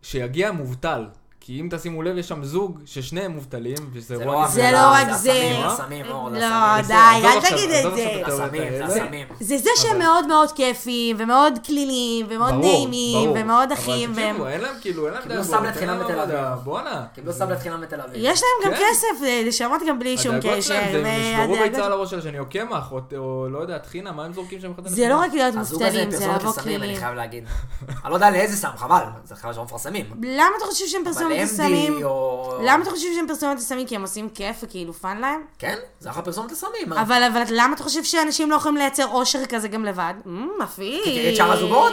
שיגיע 0.02 0.52
מובטל. 0.52 1.06
כי 1.46 1.60
אם 1.60 1.68
תשימו 1.70 2.02
לב, 2.02 2.18
יש 2.18 2.28
שם 2.28 2.44
זוג 2.44 2.80
ששניהם 2.86 3.32
מובטלים, 3.32 3.76
וזה 3.92 4.24
לא 4.24 4.32
רק 4.36 4.50
זה 4.50 4.70
לא 4.72 4.78
רק 4.78 5.06
זה 5.10 5.14
זה. 5.16 5.30
הסמים, 5.32 5.66
הסמים, 5.66 6.06
אור, 6.10 6.30
זה 6.30 6.38
לא. 6.38 6.46
די, 6.86 6.94
אל 6.94 7.40
תגיד 7.40 7.70
את 7.70 7.94
זה. 7.94 7.96
זה 7.96 8.22
הסמים, 8.26 8.62
זה 8.62 8.84
האלה. 8.84 8.86
הסמים. 8.86 9.26
זה 9.40 9.58
זה 9.58 9.70
שהם 9.76 9.90
אבל- 9.90 9.98
מאוד 10.04 10.26
מאוד 10.26 10.52
כיפים, 10.52 11.16
ומאוד 11.18 11.58
קלילים, 11.66 12.26
ומאוד 12.30 12.54
נעימים. 12.54 13.30
ומאוד 13.34 13.72
אבל 13.72 13.80
אחים, 13.80 14.10
תקשיבו, 14.12 14.26
והם... 14.42 14.46
אין 14.46 14.60
להם 14.60 14.74
כאילו, 14.80 15.06
אין 15.06 15.14
להם 15.14 15.22
קיבלו 15.22 15.36
דאגות, 15.36 15.50
סבלת 15.50 15.64
אין 15.64 15.74
חינם 15.74 15.98
להם 15.98 16.06
בתל 16.08 16.18
אביב. 16.20 16.64
בואנה. 16.64 17.04
קיבלו 17.14 17.32
סבלת 17.32 17.58
חינם 17.60 17.80
בתל 17.80 18.00
אביב. 18.00 18.14
יש 18.16 18.42
להם 18.42 18.72
גם 18.72 18.78
כן. 18.78 18.84
כסף, 18.90 19.24
אה, 19.24 19.42
נשמות 19.46 19.80
גם 19.88 19.98
בלי 19.98 20.18
שום 20.18 20.34
הדאגות 20.34 20.58
קשר. 20.58 20.60
שלהם 20.74 20.92
זה 21.02 21.08
הם 21.10 21.42
ישברו 21.50 21.68
ביצה 21.68 21.84
על 21.86 21.92
הראש 21.92 22.10
שלה 22.10 22.22
שאני 22.22 22.38
או 22.38 22.44
קמח, 22.50 22.92
או- 22.92 23.48
לא 23.50 23.58
יודע, 23.58 23.78
טחינה, 23.78 24.12
מה 24.12 24.24
הם 24.24 24.32
זורקים 24.32 24.60
שם 24.60 24.72
אחד 24.72 24.86
זה 24.86 24.92
השני? 24.94 25.08
לא 25.08 25.16
רק 25.20 25.32
להיות 25.34 25.54
מובטלים, 25.54 26.10
זה 26.10 26.26
לבוא 26.26 26.50
לסמים, 26.50 26.68
אני 26.68 26.78
קלילים. 26.78 26.96
חייב 27.00 27.14
להגיד. 27.14 27.44
אני 27.88 28.10
לא 28.10 28.16
יודע 28.16 28.30
לאיזה 28.30 28.56
סם, 28.56 28.68
חבל. 28.76 29.02
זה 29.24 29.34
חבל 29.36 29.52
שלא 29.52 29.64
מפרסמים. 29.64 30.06
למה 30.22 30.50
אתה 30.58 30.64
חושב 30.66 30.86
שהם 30.86 31.00
אבל 31.00 31.10
פרסומת 31.40 31.70
לסמים? 31.70 32.04
או... 32.04 32.58
למה 32.62 32.82
אתה 32.82 32.90
חושב 32.90 33.06
שהם 33.14 33.26
פרסומת 33.28 33.58
לסמים? 33.58 33.86
כי 33.86 33.96
הם 33.96 34.02
עושים 34.02 34.28
כיף 34.28 34.56
וכאילו 34.62 34.92
פאן 34.92 35.18
להם? 35.18 35.40
כן, 35.58 35.76
זה 36.00 36.10
אחלה 36.10 36.22
פרסומת 36.22 36.52
לסמים. 36.52 36.88
מה? 36.88 37.02
אבל 37.02 37.22
אבל 37.32 37.42
למה 37.50 37.74
אתה 37.74 37.82
חושב 37.82 38.04
שאנשים 38.04 38.50
לא 38.50 38.56
יכולים 38.56 38.76
לייצר 38.76 39.06
אושר 39.06 39.46
כזה 39.46 39.68
גם 39.68 39.84
לבד? 39.84 40.14
מפיק. 40.60 41.04
כי 41.04 41.14
תראי 41.14 41.30
את 41.30 41.36
שאר 41.36 41.52
הזוגות, 41.52 41.92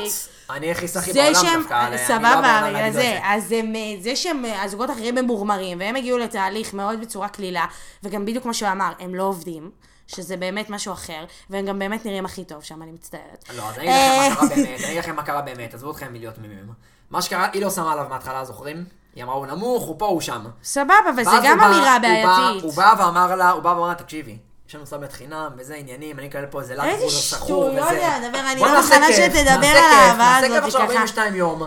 אני 0.50 0.72
הכי 0.72 0.88
סחי 0.88 1.14
בעולם 1.14 1.34
שהם, 1.36 1.62
דווקא. 1.62 1.90
לא 1.92 1.98
סבבה, 1.98 2.62
בגלל 2.70 2.92
זה, 2.92 3.20
אז 3.24 3.52
הם, 3.52 3.74
זה 4.02 4.16
שהם, 4.16 4.46
הזוגות 4.64 4.90
האחרים 4.90 5.18
הם 5.18 5.26
מורמרים, 5.26 5.80
והם 5.80 5.96
הגיעו 5.96 6.18
לתהליך 6.18 6.74
מאוד 6.74 7.02
בצורה 7.02 7.30
קלילה, 7.30 7.66
וגם 8.04 8.26
בדיוק 8.26 8.44
כמו 8.44 8.54
שהוא 8.54 8.72
אמר, 8.72 8.92
הם 9.00 9.16
לא 9.16 9.24
עובדים, 9.24 9.72
שזה 10.08 10.38
באמת 10.38 10.70
משהו 10.70 10.94
אחר, 10.94 11.26
והם 11.50 11.66
גם 11.66 11.80
באמת 11.80 12.06
נראים 12.06 12.26
הכי 12.26 12.46
טוב 12.46 12.64
שם, 12.64 12.82
אני 12.84 12.92
מצטערת. 12.92 13.46
לא, 13.56 13.70
אז 13.70 13.78
אני 13.78 13.88
אגיד 13.88 13.98
לכם 14.28 14.36
מה 14.36 14.44
קרה 14.44 14.52
באמת, 14.56 14.80
אני 14.80 14.88
אגיד 14.88 15.00
לכם 15.00 15.16
מה 15.16 15.24
קרה 15.24 15.42
באמת, 15.42 15.74
עזבו 15.74 15.92
אתכם 15.92 16.14
מלהיות 16.14 16.36
תמימים. 16.36 16.68
מה 17.10 17.22
שקרה, 17.22 17.48
היא 17.54 17.62
לא 17.62 17.70
שמה 17.70 17.94
עליו 17.94 18.06
מההתחלה, 18.10 18.46
זוכרים? 18.46 18.86
היא 19.16 19.24
אמרה, 19.24 19.36
הוא 19.36 19.46
נמוך, 19.46 19.84
הוא 19.84 19.96
פה, 20.00 20.06
הוא 20.06 20.22
שם. 20.22 20.46
סבבה, 20.64 20.94
וזה 21.18 21.32
גם 21.44 21.60
אמירה 21.60 22.00
בעייתית. 22.00 22.64
הוא 22.64 22.74
בא 22.74 22.94
ואמר 23.00 23.36
לה, 23.36 23.50
הוא 23.50 23.64
בא 23.64 23.70
ואמר 23.70 23.88
לה, 23.88 23.96
תקשיבי, 23.96 24.38
יש 24.70 24.76
לנו 24.76 24.86
סבלת 24.86 25.14
חינם, 25.14 25.50
וזה 25.58 25.76
עניינים, 25.76 26.20
אני 26.20 26.28
אקלל 26.28 26.46
פה 26.46 26.62
איזה 26.62 26.76
לאט 26.76 26.86
איזה 26.86 26.98
גבול 26.98 27.10
סחור 27.10 27.70
שטויות, 27.70 27.88
וזה. 27.88 28.30
דבר, 28.30 28.40
אני 28.52 28.60
בוא 28.60 28.68
לא 28.68 28.74
נעשה 28.74 29.00
מוכנה 29.00 29.14
שתדבר 29.14 29.58
נעשה 29.58 29.80
על 29.80 29.94
האהבה 29.94 30.24
נעשה 30.24 30.38
הזאת 30.38 30.52
כיף 30.52 30.64
עכשיו 30.64 30.82
ככה. 30.82 30.94
42 30.94 31.36
יום. 31.36 31.64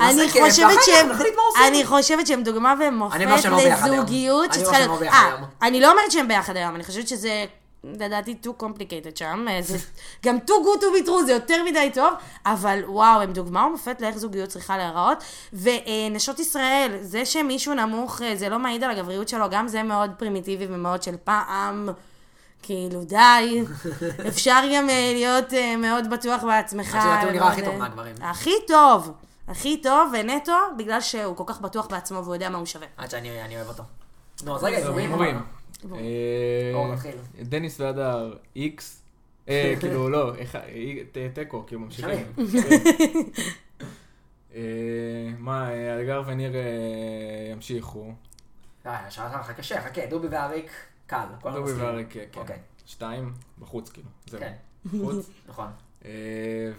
אני 0.00 0.14
נעשה 0.26 0.40
חושבת 0.44 0.82
שהם. 0.82 1.08
אני 1.66 1.86
חושבת 1.86 2.26
שהם 2.26 2.42
דוגמה 2.42 2.74
ומופת 2.80 3.16
אני 3.16 3.26
לא. 3.26 3.36
לזוגיות 3.84 4.50
אני 4.50 4.60
שצריכה 4.60 4.78
להיות... 4.78 4.90
לא 4.90 4.98
ביחד 4.98 5.30
אה. 5.62 5.66
אני 5.68 5.80
לא 5.80 5.90
אומרת 5.90 6.10
שהם 6.10 6.28
ביחד 6.28 6.56
היום, 6.56 6.74
אני 6.74 6.84
חושבת 6.84 7.08
שזה... 7.08 7.44
לדעתי 7.84 8.36
too 8.44 8.62
complicated 8.62 9.18
שם, 9.18 9.46
אה, 9.50 9.62
זה 9.62 9.78
גם 10.24 10.38
too 10.46 10.50
good 10.50 10.80
to 10.80 11.02
be 11.02 11.06
true, 11.06 11.26
זה 11.26 11.32
יותר 11.32 11.64
מדי 11.64 11.90
טוב, 11.94 12.14
אבל 12.46 12.80
וואו, 12.86 13.20
הם 13.20 13.32
דוגמה 13.32 13.66
ומופת 13.66 14.00
לאיך 14.00 14.18
זוגיות 14.18 14.48
צריכה 14.48 14.76
להיראות. 14.76 15.24
ונשות 15.52 16.38
ישראל, 16.38 16.98
זה 17.00 17.24
שמישהו 17.24 17.74
נמוך, 17.74 18.22
אה, 18.22 18.36
זה 18.36 18.48
לא 18.48 18.58
מעיד 18.58 18.84
על 18.84 18.90
הגבריות 18.90 19.28
שלו, 19.28 19.50
גם 19.50 19.68
זה 19.68 19.82
מאוד 19.82 20.10
פרימיטיבי 20.18 20.66
ומאוד 20.68 21.02
של 21.02 21.16
פעם. 21.24 21.88
כאילו, 22.62 23.04
די. 23.04 23.62
אפשר 24.28 24.60
גם 24.74 24.90
אה, 24.90 25.10
להיות 25.14 25.52
מאוד 25.78 26.10
בטוח 26.10 26.42
בעצמך. 26.42 26.94
עד 26.94 27.02
שלדעתי 27.02 27.24
הוא 27.24 27.32
נראה 27.32 27.48
הכי 27.48 27.62
טוב 27.64 27.76
מהגברים. 27.76 28.14
הכי 28.20 28.54
טוב. 28.66 29.12
הכי 29.48 29.82
טוב 29.82 30.12
ונטו, 30.12 30.56
בגלל 30.78 31.00
שהוא 31.00 31.36
כל 31.36 31.44
כך 31.46 31.60
בטוח 31.60 31.86
בעצמו 31.86 32.24
והוא 32.24 32.34
יודע 32.34 32.48
מה 32.48 32.58
הוא 32.58 32.66
שווה. 32.66 32.86
עד 32.96 33.10
שאני 33.10 33.42
אני 33.42 33.56
אוהב 33.56 33.68
אותו. 33.68 33.82
נו, 34.44 34.56
אז 34.56 34.64
רגע, 34.64 34.86
טוב, 34.86 34.98
הימורים. 34.98 35.57
אה, 35.94 36.70
אור, 36.74 36.92
נתחיל. 36.92 37.14
דניס 37.42 37.80
והדר, 37.80 38.36
איקס. 38.56 39.02
אה, 39.48 39.74
כאילו, 39.80 40.08
לא, 40.08 40.32
תיקו, 41.34 41.64
כאילו 41.66 41.80
ממשיכים. 41.80 42.26
אה, 44.54 44.60
מה, 45.38 45.68
אלגר 45.98 46.22
וניר 46.26 46.52
ימשיכו. 47.52 48.12
אה, 48.86 49.10
שאלת 49.10 49.32
לך 49.34 49.50
קשה, 49.50 49.80
חכה, 49.82 50.06
דובי 50.06 50.28
ואריק, 50.30 50.70
קל. 51.06 51.24
דובי. 51.42 51.72
ואריק, 51.72 52.08
כן. 52.10 52.40
אוקיי, 52.40 52.58
שתיים, 52.86 53.32
בחוץ, 53.58 53.90
כאילו. 53.90 54.08
זהו. 54.26 54.40
כן, 54.40 54.52
בחוץ. 54.84 55.30
נכון. 55.48 55.66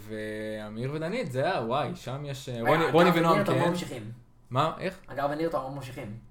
ואמיר 0.07 0.91
ודנית, 0.93 1.31
זה 1.31 1.45
היה, 1.45 1.61
וואי, 1.61 1.95
שם 1.95 2.25
יש... 2.25 2.49
רוני- 2.91 3.09
ונועם, 3.19 3.45
כן. 3.45 4.03
מה, 4.49 4.73
איך? 4.79 4.99
אגב, 5.07 5.29
וניר 5.31 5.49
לא 5.53 5.69
ממשיכים. 5.75 6.28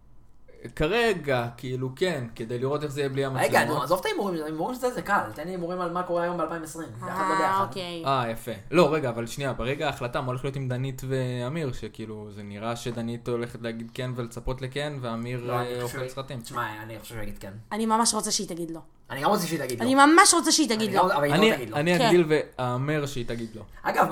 כרגע, 0.76 1.47
כאילו, 1.56 1.90
כן, 1.97 2.24
כדי 2.35 2.59
לראות 2.59 2.82
איך 2.82 2.93
זה 2.93 3.01
יהיה 3.01 3.09
בלי 3.09 3.24
המצלמות. 3.24 3.48
רגע, 3.51 3.64
נו, 3.64 3.82
עזוב 3.82 3.98
את 4.01 4.06
ההימורים, 4.06 4.43
ההימורים 4.43 4.74
שזה 4.74 4.90
זה 4.90 5.02
קל. 5.02 5.20
תן 5.35 5.44
לי 5.44 5.51
הימורים 5.51 5.80
על 5.80 5.93
מה 5.93 6.02
קורה 6.02 6.22
היום 6.22 6.39
ב-2020. 6.39 6.44
ביחד 6.44 7.06
לא 7.06 7.10
אה, 7.10 7.39
ביחד. 7.39 7.64
אוקיי. 7.68 8.02
אה, 8.06 8.30
יפה. 8.30 8.51
לא, 8.70 8.94
רגע, 8.94 9.09
אבל 9.09 9.26
שנייה, 9.26 9.52
ברגע 9.52 9.86
ההחלטה, 9.86 10.20
מה 10.20 10.26
הולך 10.26 10.44
להיות 10.44 10.56
עם 10.56 10.68
דנית 10.68 11.02
ואמיר, 11.09 11.72
שכאילו, 11.72 12.28
זה 12.35 12.43
נראה 12.43 12.76
שדנית 12.76 13.28
הולכת 13.28 13.62
להגיד 13.62 13.90
כן 13.94 14.10
ולצפות 14.16 14.62
לכן, 14.62 14.93
ואמיר 15.01 15.44
לא, 15.44 15.60
אני 15.60 15.74
אה, 15.74 15.82
אוכל 15.82 16.09
סרטים. 16.09 16.40
תשמע, 16.40 16.82
אני 16.82 16.98
חושב 16.98 17.14
שהוא 17.14 17.22
יגיד 17.22 17.39
כן. 17.39 17.52
אני 17.72 17.86
ממש 17.86 18.14
רוצה 18.14 18.30
שהיא 18.30 18.48
תגיד 18.48 18.70
לא. 18.70 18.80
אני 19.10 19.22
גם 19.22 19.30
רוצה 19.30 19.47
שהיא 19.47 19.59
תגיד 19.59 19.82
אני 19.82 19.94
לא. 19.94 20.06
ממש 20.06 20.35
רוצה 20.35 20.52
שהיא 20.52 20.68
תגיד 20.68 20.89
אני 20.89 20.97
לא. 20.97 21.02
גם- 21.02 21.10
אבל 21.10 21.24
היא 21.24 21.35
אני 21.35 21.51
לא 21.51 21.56
תגיד 21.56 21.70
לא. 21.70 21.76
אני 21.76 21.98
כן. 21.98 22.05
אגדיל 22.05 22.24
ואאמר 22.28 23.06
שהיא 23.06 23.26
תגיד 23.26 23.48
לא. 23.55 23.62
אגב, 23.82 24.09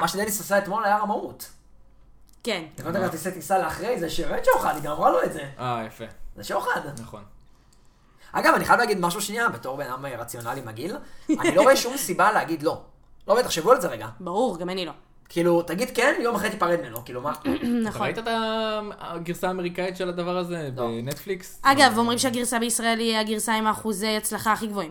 מה 0.00 0.08
שדניס 0.08 0.40
עשה 0.40 0.58
אתמול 0.58 0.84
היה 0.84 0.98
רמאות. 0.98 1.50
כן. 2.46 2.64
תקנות 2.74 2.96
כרטיסי 2.96 3.32
טיסה 3.32 3.58
לאחרי 3.58 4.00
זה 4.00 4.10
שבאמת 4.10 4.44
שוחד, 4.44 4.74
היא 4.74 4.82
גם 4.82 4.92
אמרה 4.92 5.10
לו 5.10 5.22
את 5.22 5.32
זה. 5.32 5.44
אה, 5.58 5.84
יפה, 5.86 6.04
זה 6.36 6.44
שוחד. 6.44 6.80
נכון. 7.00 7.22
אגב, 8.32 8.54
אני 8.54 8.64
חייב 8.64 8.80
להגיד 8.80 8.98
משהו 9.00 9.20
שנייה, 9.20 9.48
בתור 9.48 9.76
בן 9.76 9.86
אדם 9.86 10.06
רציונלי 10.06 10.60
מגעיל, 10.60 10.96
אני 11.40 11.54
לא 11.54 11.62
רואה 11.62 11.76
שום 11.76 11.96
סיבה 11.96 12.32
להגיד 12.32 12.62
לא. 12.62 12.82
לא 13.28 13.34
באמת, 13.34 13.46
תחשבו 13.46 13.72
על 13.72 13.80
זה 13.80 13.88
רגע. 13.88 14.08
ברור, 14.20 14.58
גם 14.58 14.70
אני 14.70 14.86
לא. 14.86 14.92
כאילו, 15.28 15.62
תגיד 15.62 15.90
כן, 15.96 16.14
יום 16.20 16.34
אחרי 16.34 16.50
תיפרד 16.50 16.80
ממנו, 16.80 17.04
כאילו 17.04 17.20
מה? 17.20 17.32
אתה 17.40 17.48
נכון. 17.82 18.02
ראית 18.02 18.18
את 18.18 18.28
הגרסה 19.00 19.48
האמריקאית 19.48 19.96
של 19.96 20.08
הדבר 20.08 20.36
הזה 20.36 20.70
לא. 20.76 20.86
בנטפליקס? 20.86 21.60
אגב, 21.62 21.94
אומרים 21.98 22.18
שהגרסה 22.18 22.58
בישראל 22.58 22.98
היא 22.98 23.16
הגרסה 23.16 23.54
עם 23.54 23.66
האחוזי 23.66 24.16
הצלחה 24.16 24.52
הכי 24.52 24.66
גבוהים. 24.66 24.90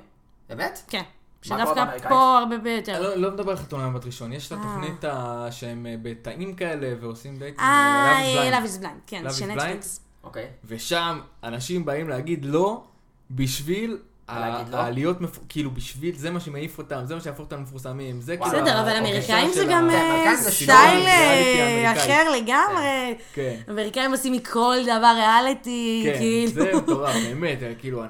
באמת? 0.49 0.79
כן. 0.87 1.03
שדווקא? 1.45 2.09
פה 2.09 2.37
הרבה 2.37 2.55
אני 2.55 2.63
ביותר. 2.63 3.01
לא- 3.01 3.15
לא 3.15 3.31
מדבר 3.31 3.51
על 3.51 3.57
חתונה 3.57 3.89
בת 3.89 4.05
ראשון, 4.05 4.33
יש 4.33 4.47
את 4.47 4.51
אה. 4.51 4.57
התוכנית 4.59 5.03
שהם 5.51 5.85
אה, 5.85 5.95
בתאים 6.01 6.55
כאלה 6.55 6.93
ועושים 7.01 7.37
דייטים. 7.37 7.59
אה, 7.59 8.21
Love 8.51 8.63
is 8.63 8.63
Blind. 8.63 8.63
Love 8.63 8.79
is 8.79 8.83
Blind, 8.83 8.99
כן, 9.07 9.23
Love 9.27 9.29
is 9.29 9.33
של 9.33 9.45
Blind? 9.45 9.53
נטפליקס. 9.55 9.99
אוקיי. 10.23 10.47
ושם 10.65 11.19
אנשים 11.43 11.85
באים 11.85 12.09
להגיד 12.09 12.45
לא 12.45 12.83
בשביל 13.31 13.97
לא? 14.29 14.77
העליות, 14.77 15.17
כאילו 15.49 15.71
בשביל, 15.71 16.15
זה 16.15 16.31
מה 16.31 16.39
שמעיף 16.39 16.77
אותם, 16.77 17.01
זה 17.05 17.15
מה 17.15 17.21
שיהפוך 17.21 17.45
אותם 17.45 17.57
למפורסמים, 17.57 18.21
זה 18.21 18.37
כאילו... 18.37 18.51
בסדר, 18.51 18.81
אבל 18.81 18.95
אמריקאים 18.95 19.51
זה 19.53 19.65
גם 19.69 19.89
כן, 19.91 20.27
אה, 20.27 20.35
זה 20.35 20.51
סטייל 20.51 21.07
אה. 21.07 21.93
אחר 21.93 22.29
לגמרי. 22.29 23.15
כן. 23.33 23.55
אמריקאים 23.69 24.11
עושים 24.11 24.33
מכל 24.33 24.75
דבר 24.83 25.13
ריאליטי, 25.15 26.01
כן, 26.05 26.17
כאילו. 26.17 26.51
זה 26.51 26.71
מטורף, 26.75 27.15
באמת, 27.15 27.63
אה, 27.63 27.73
כאילו, 27.79 28.03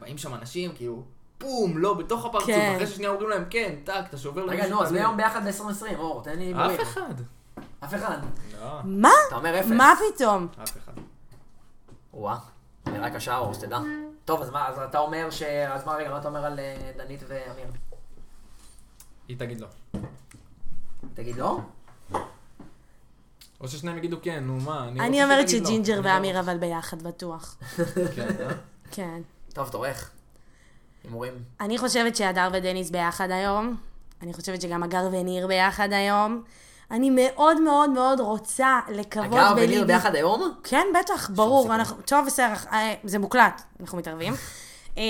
באים 0.00 0.18
שם 0.18 0.34
אנשים, 0.34 0.72
כאילו, 0.74 1.02
בום, 1.40 1.78
לא, 1.78 1.94
בתוך 1.94 2.24
הפרצוף, 2.24 2.46
כן. 2.46 2.72
אחרי 2.74 2.86
ששנייה 2.86 3.10
אומרים 3.10 3.30
להם, 3.30 3.44
כן, 3.50 3.74
טאק, 3.84 4.08
אתה 4.08 4.18
שובר 4.18 4.42
רגע, 4.42 4.52
למישהו 4.52 4.70
נו, 4.70 4.80
את 4.82 4.86
אז 4.86 4.92
מי 4.92 4.98
הלב." 4.98 5.06
היום 5.06 5.16
ביחד 5.16 5.40
ב-2020? 5.46 5.96
אור, 5.98 6.22
תן 6.22 6.38
לי. 6.38 6.54
אף 6.54 6.80
אחד. 6.82 7.14
אף 7.84 7.94
אחד. 7.94 8.18
לא, 8.60 8.80
מה? 8.84 9.10
אתה 9.28 9.36
אומר 9.36 9.60
אפס. 9.60 9.70
מה 9.70 9.92
פתאום? 10.14 10.46
אף 10.62 10.76
אחד. 10.76 10.92
וואה, 12.14 12.36
נראה 12.86 13.10
קשה, 13.10 13.36
אור, 13.38 13.54
שתדע. 13.54 13.78
טוב, 14.24 14.42
אז 14.42 14.50
מה, 14.50 14.68
אז 14.68 14.78
אתה 14.78 14.98
אומר 14.98 15.30
ש... 15.30 15.42
אז 15.42 15.86
מה, 15.86 15.92
רגע, 15.94 16.10
מה 16.10 16.18
אתה 16.18 16.28
אומר 16.28 16.44
על 16.44 16.58
אה, 16.58 16.92
דנית 16.96 17.20
ואמיר? 17.28 17.66
היא 19.28 19.38
תגיד 19.38 19.60
לא. 19.60 19.66
תגיד 21.14 21.36
לא? 21.36 21.60
או 23.60 23.68
ששניהם 23.68 23.98
יגידו 23.98 24.16
כן, 24.22 24.44
נו 24.44 24.56
מה, 24.60 24.88
אני 24.88 25.00
אני 25.00 25.08
רוצה 25.10 25.24
אומרת 25.24 25.48
שתגיד 25.48 25.62
לא. 25.62 25.68
שג'ינג'ר 25.68 26.00
לא- 26.00 26.08
ואמיר 26.08 26.40
אבל 26.40 26.58
ביחד, 26.58 27.02
בטוח. 27.02 27.56
כן, 28.16 28.28
אה? 28.40 28.48
כן. 28.90 29.20
טוב, 29.52 29.68
תורך. 29.68 30.10
הימורים. 31.04 31.32
אני 31.60 31.78
חושבת 31.78 32.16
שהדר 32.16 32.48
ודניס 32.52 32.90
ביחד 32.90 33.30
היום. 33.30 33.76
אני 34.22 34.32
חושבת 34.32 34.60
שגם 34.60 34.82
הגר 34.82 35.08
וניר 35.12 35.46
ביחד 35.46 35.92
היום. 35.92 36.42
אני 36.90 37.10
מאוד 37.10 37.60
מאוד 37.60 37.90
מאוד 37.90 38.20
רוצה 38.20 38.80
לקוות 38.88 39.26
אגב, 39.26 39.52
וניר 39.52 39.66
בליבי. 39.66 39.84
ביחד 39.84 40.14
היום? 40.14 40.54
כן, 40.64 40.86
בטח, 41.00 41.30
ברור. 41.30 41.74
אנחנו, 41.74 41.96
טוב, 42.02 42.26
בסדר, 42.26 42.52
אה, 42.72 42.94
זה 43.04 43.18
מוקלט, 43.18 43.62
אנחנו 43.80 43.98
מתערבים. 43.98 44.34
אה, 44.98 45.02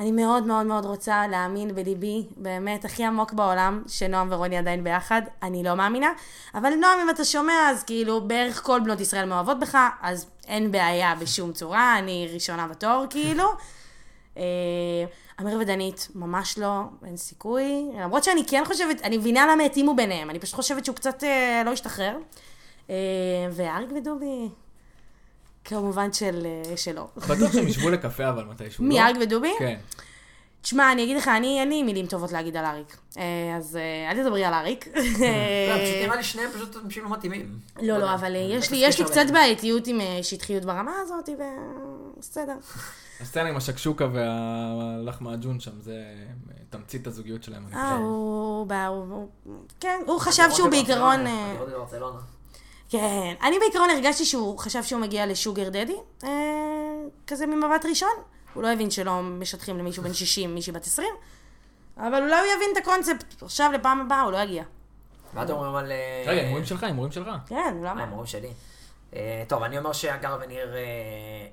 אני 0.00 0.12
מאוד 0.12 0.46
מאוד 0.46 0.66
מאוד 0.66 0.84
רוצה 0.84 1.26
להאמין 1.26 1.74
בליבי, 1.74 2.26
באמת, 2.36 2.84
הכי 2.84 3.04
עמוק 3.04 3.32
בעולם, 3.32 3.82
שנועם 3.86 4.28
ורוני 4.30 4.58
עדיין 4.58 4.84
ביחד. 4.84 5.22
אני 5.42 5.62
לא 5.62 5.74
מאמינה. 5.74 6.08
אבל 6.54 6.70
נועם, 6.74 7.00
אם 7.02 7.10
אתה 7.10 7.24
שומע, 7.24 7.70
אז 7.70 7.82
כאילו, 7.82 8.20
בערך 8.20 8.62
כל 8.62 8.80
בנות 8.80 9.00
ישראל 9.00 9.24
מאוהבות 9.24 9.60
בך, 9.60 9.78
אז 10.02 10.26
אין 10.46 10.72
בעיה 10.72 11.14
בשום 11.14 11.52
צורה, 11.52 11.98
אני 11.98 12.28
ראשונה 12.34 12.68
בתור, 12.68 13.04
כאילו. 13.10 13.44
אה, 14.36 14.42
אמיר 15.40 15.58
ודנית, 15.60 16.08
ממש 16.14 16.58
לא, 16.58 16.80
אין 17.06 17.16
סיכוי. 17.16 17.64
למרות 18.00 18.24
שאני 18.24 18.44
כן 18.46 18.62
חושבת, 18.66 19.02
אני 19.02 19.16
מבינה 19.16 19.46
למה 19.52 19.62
התאימו 19.62 19.96
ביניהם, 19.96 20.30
אני 20.30 20.38
פשוט 20.38 20.54
חושבת 20.54 20.84
שהוא 20.84 20.96
קצת 20.96 21.24
אה, 21.24 21.62
לא 21.64 21.70
השתחרר. 21.70 22.16
אה, 22.90 22.94
ואריק 23.52 23.90
ודובי, 23.96 24.48
כמובן 25.64 26.12
של, 26.12 26.46
אה, 26.46 26.76
שלא. 26.76 27.08
בטוח 27.16 27.52
שהם 27.52 27.68
ישבו 27.68 27.90
לקפה 27.90 28.28
אבל 28.28 28.44
מתישהו, 28.44 28.84
לא? 28.84 28.88
מי, 28.88 29.00
אריק 29.00 29.16
ודובי? 29.20 29.52
כן. 29.58 29.76
תשמע, 30.66 30.92
אני 30.92 31.04
אגיד 31.04 31.16
לך, 31.16 31.28
אני, 31.28 31.60
אין 31.60 31.68
לי 31.68 31.82
מילים 31.82 32.06
טובות 32.06 32.32
להגיד 32.32 32.56
על 32.56 32.64
אריק. 32.64 32.96
אה, 33.18 33.56
אז 33.56 33.76
אה, 33.76 34.10
אל 34.10 34.22
תדברי 34.22 34.44
על 34.44 34.54
אריק. 34.54 34.86
לא, 34.86 35.02
פשוט 35.02 35.96
נראה 36.02 36.16
לי 36.16 36.22
שניהם 36.22 36.50
פשוט 36.50 36.76
אנשים 36.84 37.04
לא 37.04 37.10
מתאימים. 37.10 37.58
לא, 37.76 37.82
יודע. 37.82 37.98
לא, 37.98 38.14
אבל 38.14 38.34
אה, 38.36 38.40
יש 38.40 38.72
לי, 38.72 39.04
קצת. 39.04 39.26
בעייתיות 39.32 39.86
עם 39.86 40.00
אה, 40.00 40.18
שטחיות 40.22 40.64
ברמה 40.64 40.92
הזאת, 41.02 41.28
ובסדר. 41.28 42.56
הסצנה 43.20 43.48
עם 43.48 43.56
השקשוקה 43.56 44.08
והלך 44.12 45.20
מעג'ון 45.20 45.60
שם, 45.60 45.80
זה 45.80 46.02
תמצית 46.70 47.06
הזוגיות 47.06 47.42
שלהם. 47.42 47.66
אני 47.66 47.76
אה, 47.76 47.90
חושב. 47.90 48.02
הוא, 48.02 48.66
בא, 48.66 48.86
הוא, 48.86 49.28
כן, 49.80 50.00
הוא 50.06 50.20
חשב 50.20 50.48
שהוא 50.52 50.68
בעיקרון... 50.68 51.26
אה. 51.26 51.54
כן, 52.88 53.34
אני 53.42 53.58
בעיקרון 53.58 53.90
הרגשתי 53.90 54.24
שהוא 54.24 54.58
חשב 54.58 54.82
שהוא 54.82 55.00
מגיע 55.00 55.26
לשוגר 55.26 55.68
דדי, 55.68 55.96
אה, 56.24 56.30
כזה 57.26 57.46
ממבט 57.46 57.86
ראשון. 57.86 58.16
הוא 58.56 58.62
לא 58.62 58.72
הבין 58.72 58.90
שלא 58.90 59.22
משטחים 59.22 59.78
למישהו 59.78 60.02
בן 60.02 60.12
60, 60.12 60.54
מישהי 60.54 60.72
בת 60.72 60.84
20, 60.86 61.08
אבל 61.96 62.22
אולי 62.22 62.36
הוא 62.38 62.46
יבין 62.56 62.68
את 62.72 62.76
הקונספט. 62.76 63.42
עכשיו, 63.42 63.70
לפעם 63.74 64.00
הבאה, 64.00 64.20
הוא 64.22 64.32
לא 64.32 64.38
יגיע. 64.38 64.64
מה 65.34 65.42
אתם 65.42 65.52
אומרים 65.52 65.74
על... 65.74 65.92
אה, 65.92 66.24
רגע, 66.26 66.40
הימורים 66.40 66.64
שלך, 66.64 66.82
הימורים 66.84 67.12
שלך. 67.12 67.28
כן, 67.46 67.56
אה, 67.56 67.90
למה? 67.90 68.00
הימורים 68.00 68.26
שלי. 68.26 68.48
אה, 69.14 69.42
טוב, 69.48 69.62
אני 69.62 69.78
אומר 69.78 69.92
שהגר 69.92 70.38
וניר... 70.40 70.74
אה, 70.74 70.80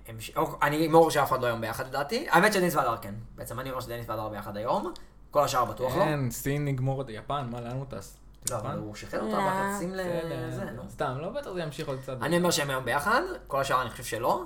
הם 0.08 0.20
ש- 0.20 0.32
או, 0.38 0.56
אני 0.62 0.76
הימור 0.76 1.12
שאף 1.12 1.30
אחד 1.30 1.42
לא 1.42 1.48
היום 1.48 1.62
ביחד 1.62 1.88
לדעתי. 1.88 2.28
האמת 2.30 2.54
שדניס 2.54 2.76
והדר 2.76 2.98
כן. 2.98 3.14
בעצם 3.36 3.60
אני 3.60 3.70
אומר 3.70 3.82
שדניס 3.82 4.10
והדר 4.10 4.30
ביחד 4.30 4.58
היום. 4.58 4.94
כל 5.32 5.44
השאר 5.44 5.66
בטוח 5.66 5.96
לא. 5.96 6.04
כן, 6.04 6.32
סין 6.32 6.66
נגמור 6.66 7.02
את 7.02 7.06
יפן, 7.10 7.48
מה, 7.52 7.62
לאן 7.62 7.72
הוא 7.78 7.86
טס? 7.90 8.18
לא, 8.52 8.56
אבל? 8.56 8.78
הוא 8.78 8.96
שחרר 8.96 9.22
אותה. 9.22 9.38
בחצים 9.74 9.92
לזה, 9.94 10.64
נו. 10.76 10.82
סתם, 10.90 11.18
לא, 11.22 11.30
בטח 11.30 11.52
זה 11.54 11.62
ימשיך 11.62 11.88
עוד 11.88 12.00
קצת. 12.02 12.18
אני 12.22 12.38
אומר 12.38 12.52
שהם 12.52 12.70
היום 12.70 12.86
ביחד, 12.86 13.22
כל 13.48 13.62
השאר 13.62 13.82
אני 13.82 13.90
חושב 13.90 14.04
שלא. 14.04 14.44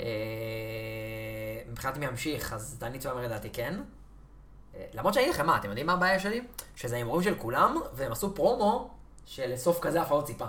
אה, 0.00 1.62
מבחינת 1.70 1.96
מי 1.96 2.06
ימשיך, 2.06 2.52
אז 2.52 2.76
דנית 2.78 3.06
ואומר 3.06 3.22
לדעתי 3.22 3.50
כן. 3.50 3.80
אה, 4.74 4.86
למרות 4.94 5.14
שאני 5.14 5.24
אגיד 5.24 5.34
לכם 5.34 5.46
מה, 5.46 5.56
אתם 5.56 5.68
יודעים 5.68 5.86
מה 5.86 5.92
הבעיה 5.92 6.18
שלי? 6.18 6.46
שזה 6.76 6.96
הימורים 6.96 7.22
של 7.22 7.34
כולם, 7.38 7.76
והם 7.94 8.12
עשו 8.12 8.34
פרומו 8.34 8.90
שלסוף 9.24 9.80
כזה 9.80 10.02
אף 10.02 10.06
אחד 10.06 10.16
לא 10.16 10.22
ציפה. 10.22 10.46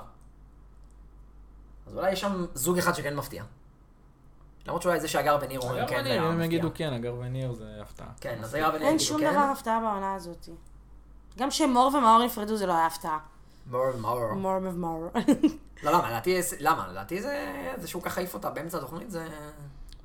אז 1.87 1.97
אולי 1.97 2.11
יש 2.11 2.21
שם 2.21 2.45
זוג 2.53 2.77
אחד 2.77 2.95
שכן 2.95 3.15
מפתיע. 3.15 3.43
למרות 4.67 4.81
שאולי 4.81 4.99
זה 4.99 5.07
שאגר 5.07 5.37
וניר 5.41 5.59
אומרים 5.59 5.87
כן, 5.87 6.03
זה 6.03 6.09
היה 6.09 6.29
מפתיע. 6.29 6.45
יגידו 6.45 6.69
כן, 6.73 6.93
אגר 6.93 7.15
וניר 7.19 7.53
זה 7.53 7.77
הפתעה. 7.81 8.07
כן, 8.21 8.39
אז 8.43 8.55
אגר 8.55 8.69
וניר 8.69 8.87
אין 8.87 8.95
יגידו 8.95 9.03
שום 9.03 9.21
כן. 9.21 9.31
דבר 9.31 9.39
הפתעה 9.39 9.79
בעונה 9.79 10.15
הזאת. 10.15 10.49
גם 11.37 11.49
כשמור 11.49 11.91
ומאור 11.95 12.25
נפרדו 12.25 12.55
זה 12.55 12.65
לא 12.65 12.73
היה 12.73 12.85
הפתעה. 12.85 13.19
מור 13.67 13.85
מור. 13.99 14.33
מור 14.33 14.57
ומאור. 14.61 15.07
לא, 15.83 15.91
למה? 15.91 16.07
לדעתי, 16.09 16.35
למה? 16.59 16.85
לדעתי 16.91 17.21
זה 17.21 17.45
זה 17.77 17.87
שהוא 17.87 18.01
ככה 18.01 18.19
העיף 18.21 18.33
אותה 18.33 18.49
באמצע 18.49 18.77
התוכנית, 18.77 19.11
זה... 19.11 19.23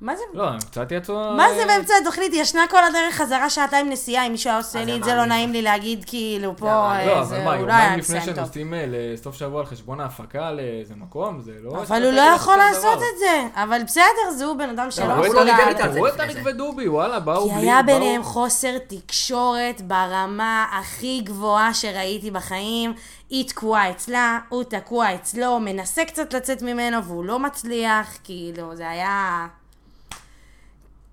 מה 0.01 0.15
זה? 0.15 0.23
לא, 0.33 0.47
הם 0.49 0.59
קצת 0.59 0.91
יצאו... 0.91 1.33
מה 1.37 1.45
זה 1.57 1.65
באמצע 1.67 1.93
התוכנית? 2.01 2.33
היא 2.33 2.41
ישנה 2.41 2.61
כל 2.69 2.83
הדרך 2.83 3.15
חזרה 3.15 3.49
שעתיים 3.49 3.89
נסיעה, 3.89 4.27
אם 4.27 4.31
מישהו 4.31 4.49
היה 4.49 4.57
עושה 4.57 4.79
לי 4.79 4.91
זה 4.91 4.97
את 4.97 5.03
זה, 5.03 5.15
לא. 5.15 5.25
נעים 5.25 5.51
לי 5.51 5.61
להגיד 5.61 6.03
כאילו 6.07 6.53
פה, 6.57 6.65
מעליב. 6.65 7.07
לא, 7.07 7.13
אה, 7.13 7.19
אבל 7.19 7.25
זה- 7.27 7.43
מה, 7.43 7.55
הוא 7.55 7.67
לא 7.67 7.73
היה 7.73 7.83
יומיים 7.83 7.99
לפני 7.99 8.25
טוב. 8.25 8.35
שנוסעים 8.35 8.73
אה, 8.73 8.85
לסוף 8.87 9.35
שבוע 9.35 9.59
על 9.59 9.65
חשבון 9.65 9.99
ההפקה 9.99 10.51
לאיזה 10.51 10.93
מקום, 10.95 11.41
זה 11.41 11.51
לא... 11.63 11.71
אבל 11.87 12.03
הוא 12.03 12.11
לא 12.11 12.21
יכול 12.21 12.55
לעשות 12.55 12.97
את 13.13 13.19
זה. 13.19 13.47
אבל 13.63 13.81
בסדר, 13.83 14.03
זהו 14.37 14.57
בן 14.57 14.69
אדם 14.69 14.91
שלא 14.91 15.05
הוא 15.13 15.25
עשו 15.25 15.33
לא 15.33 15.41
איתה 15.41 15.63
על 15.83 15.91
זה 15.91 15.93
תראו 15.95 16.07
את 16.07 16.13
לפני 16.13 16.23
אריק 16.25 16.37
זה. 16.43 16.49
ודובי, 16.49 16.87
וואלה, 16.87 17.19
באו 17.19 17.49
כי 17.49 17.55
בלי... 17.55 17.61
היה 17.61 17.81
באו- 17.83 17.85
ביניהם 17.95 18.23
חוסר 18.23 18.77
תקשורת 18.87 19.81
ברמה 19.81 20.65
הכי 20.79 21.21
גבוהה 21.23 21.73
שראיתי 21.73 22.31
בחיים. 22.31 22.93
היא 23.29 23.47
תקועה 23.47 23.91
אצלה, 23.91 24.39
הוא 24.49 24.63
תקוע 24.63 25.15
אצלו, 25.15 25.59
מנסה 25.59 26.05
קצת 26.05 26.33
לצאת 26.33 26.61
ממנו 26.61 27.03
והוא 27.03 27.25
לא 27.25 27.39
מצליח, 27.39 28.17
כאילו, 28.23 28.75
זה 28.75 28.89
היה... 28.89 29.47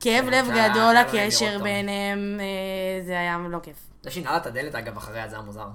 כאב 0.00 0.24
כן, 0.24 0.30
לב 0.30 0.46
גדול 0.46 0.96
הקשר. 0.96 1.58
ביניהם, 1.62 2.40
אה, 2.40 3.06
זה 3.06 3.12
היה 3.12 3.38
לא 3.50 3.58
כיף. 3.62 3.76
זה 4.02 4.10
שהיא 4.10 4.26
את 4.36 4.46
הדלת, 4.46 4.74
אגב, 4.74 4.96
אחריה, 4.96 5.28
זה 5.28 5.36
היה 5.36 5.44
מוזר. 5.44 5.66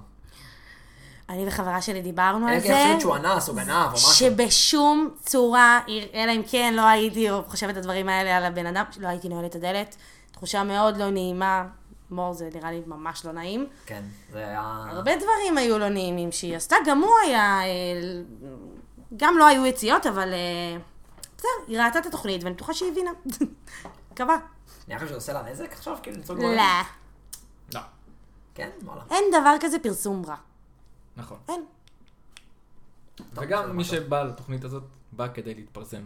אני 1.28 1.48
וחברה 1.48 1.82
שלי 1.82 2.02
דיברנו 2.02 2.46
על 2.46 2.52
אלא 2.52 2.60
זה. 2.60 2.76
אני 2.76 2.84
חושבת 2.84 3.00
שהוא 3.00 3.16
אנס 3.16 3.48
או 3.48 3.54
גנב 3.54 3.86
או 3.86 3.92
משהו. 3.92 4.12
שבשום 4.12 5.10
צורה, 5.22 5.80
אלא 6.14 6.32
אם 6.32 6.42
כן 6.50 6.74
לא 6.76 6.82
הייתי 6.86 7.28
חושבת 7.46 7.70
את 7.70 7.76
הדברים 7.76 8.08
האלה 8.08 8.36
על 8.36 8.44
הבן 8.44 8.66
אדם, 8.66 8.84
לא 8.98 9.08
הייתי 9.08 9.28
נועלת 9.28 9.50
את 9.50 9.56
הדלת. 9.56 9.96
תחושה 10.32 10.64
מאוד 10.64 10.96
לא 10.96 11.10
נעימה. 11.10 11.64
מור 12.10 12.32
זה 12.32 12.50
נראה 12.54 12.70
לי 12.70 12.82
ממש 12.86 13.26
לא 13.26 13.32
נעים. 13.32 13.68
כן, 13.86 14.04
זה 14.32 14.38
היה... 14.38 14.84
הרבה 14.88 15.16
דברים 15.16 15.58
היו 15.58 15.78
לא 15.78 15.88
נעימים 15.88 16.32
שהיא 16.32 16.56
עשתה, 16.56 16.76
גם 16.86 16.98
הוא 16.98 17.12
היה, 17.24 17.60
אה, 17.62 17.66
גם 19.16 19.38
לא 19.38 19.46
היו 19.46 19.66
יציאות, 19.66 20.06
אבל 20.06 20.32
אה, 20.32 20.76
בסדר, 21.36 21.50
היא 21.68 21.80
ראתה 21.80 21.98
את 21.98 22.06
התוכנית 22.06 22.44
ואני 22.44 22.54
בטוחה 22.54 22.74
שהיא 22.74 22.90
הבינה. 22.92 23.10
מקווה. 24.12 24.36
נראה 24.88 24.98
לך 24.98 25.06
שזה 25.06 25.14
עושה 25.14 25.32
לה 25.32 25.42
נזק 25.42 25.72
עכשיו? 25.72 25.96
כאילו 26.02 26.18
לצעוק 26.18 26.38
לא. 26.38 26.44
גברים? 26.44 26.60
לא, 27.74 27.80
כן? 28.54 28.70
וואלה. 28.82 29.02
אין 29.10 29.24
דבר 29.40 29.54
כזה 29.60 29.78
פרסום 29.78 30.22
רע. 30.26 30.36
נכון. 31.16 31.38
אין. 31.48 31.64
וגם 33.34 33.76
מי. 33.76 33.84
שבא 33.84 34.22
לתוכנית 34.22 34.64
הזאת, 34.64 34.82
בא 35.12 35.28
כדי 35.34 35.54
להתפרסם. 35.54 36.02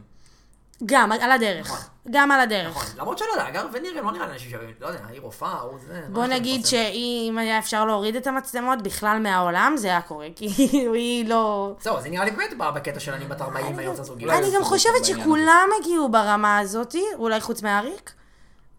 גם, 0.87 1.13
על 1.13 1.33
הדרך. 1.33 1.67
נכון. 1.67 1.79
גם 2.11 2.31
על 2.31 2.41
הדרך. 2.41 2.77
נכון, 2.77 2.87
למרות 2.99 3.19
שלא 3.19 3.27
יודע, 3.31 3.49
אגר 3.49 3.67
וניר 3.73 4.03
לא 4.03 4.13
נראה 4.13 4.27
לי 4.27 4.33
אנשים 4.33 4.51
שווים, 4.51 4.71
לא 4.81 4.87
יודע, 4.87 5.01
היא 5.11 5.21
רופאה, 5.21 5.61
הוא 5.61 5.79
זה... 5.87 6.03
בוא 6.09 6.27
נגיד? 6.27 6.67
שאם 6.67 7.37
היה 7.41 7.59
אפשר 7.59 7.85
להוריד 7.85 8.17
את 8.17 8.27
המצלמות 8.27 8.83
בכלל 8.83 9.19
מהעולם, 9.19 9.75
זה 9.77 9.89
היה 9.89 10.01
קורה, 10.01 10.27
כי 10.37 10.47
היא 10.95 11.29
לא... 11.29 11.75
זהו, 11.81 12.01
זה 12.01 12.09
נראה 12.09 12.25
לי 12.25 12.31
באמת 12.31 12.59
בא 12.59 12.71
בקטע 12.71 13.01
של 13.01 13.13
אני 13.13 13.25
בת 13.25 13.41
40 13.41 13.79
היום 13.79 13.91
רוצה 13.91 14.03
זוגיות. 14.03 14.33
אולי 14.33 14.47
אני 14.47 14.57
גם 14.57 14.65
חושבת 14.65 15.05
שכולם 15.05 15.69
הגיעו 15.81 16.09
ברמה 16.09 16.59
הזאתי, 16.59 17.05
אולי 17.19 17.41
חוץ 17.41 17.63
מאריק. 17.63 18.13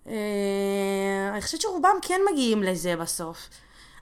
אה, 0.07 0.13
אני 1.33 1.41
חושבת 1.41 1.61
שרובם 1.61 1.95
כן 2.01 2.21
מגיעים 2.31 2.63
לזה 2.63 2.95
בסוף. 2.95 3.37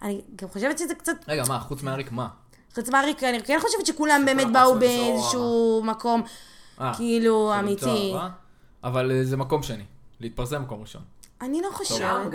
אני 0.01 0.21
גם 0.35 0.49
חושבת 0.49 0.77
שזה 0.77 0.95
קצת... 0.95 1.15
רגע, 1.27 1.43
מה, 1.47 1.59
חוץ 1.59 1.83
מאריק 1.83 2.11
מה? 2.11 2.27
חוץ 2.75 2.89
מאריק, 2.89 3.23
אני 3.23 3.43
כן 3.43 3.57
חושבת 3.61 3.85
שכולם 3.85 4.21
באמת 4.25 4.47
באו 4.47 4.53
למסור 4.53 4.75
באיזשהו 4.75 5.81
מקום, 5.83 6.23
כאילו, 6.97 7.51
של 7.53 7.59
אמיתי. 7.59 8.13
אהבה? 8.13 8.29
אבל 8.83 9.11
אה, 9.11 9.23
זה 9.23 9.37
מקום 9.37 9.63
שני. 9.63 9.83
להתפרסם 10.19 10.61
מקום 10.61 10.81
ראשון. 10.81 11.01
אני 11.41 11.61
לא 11.61 11.69
חושבת. 11.71 12.33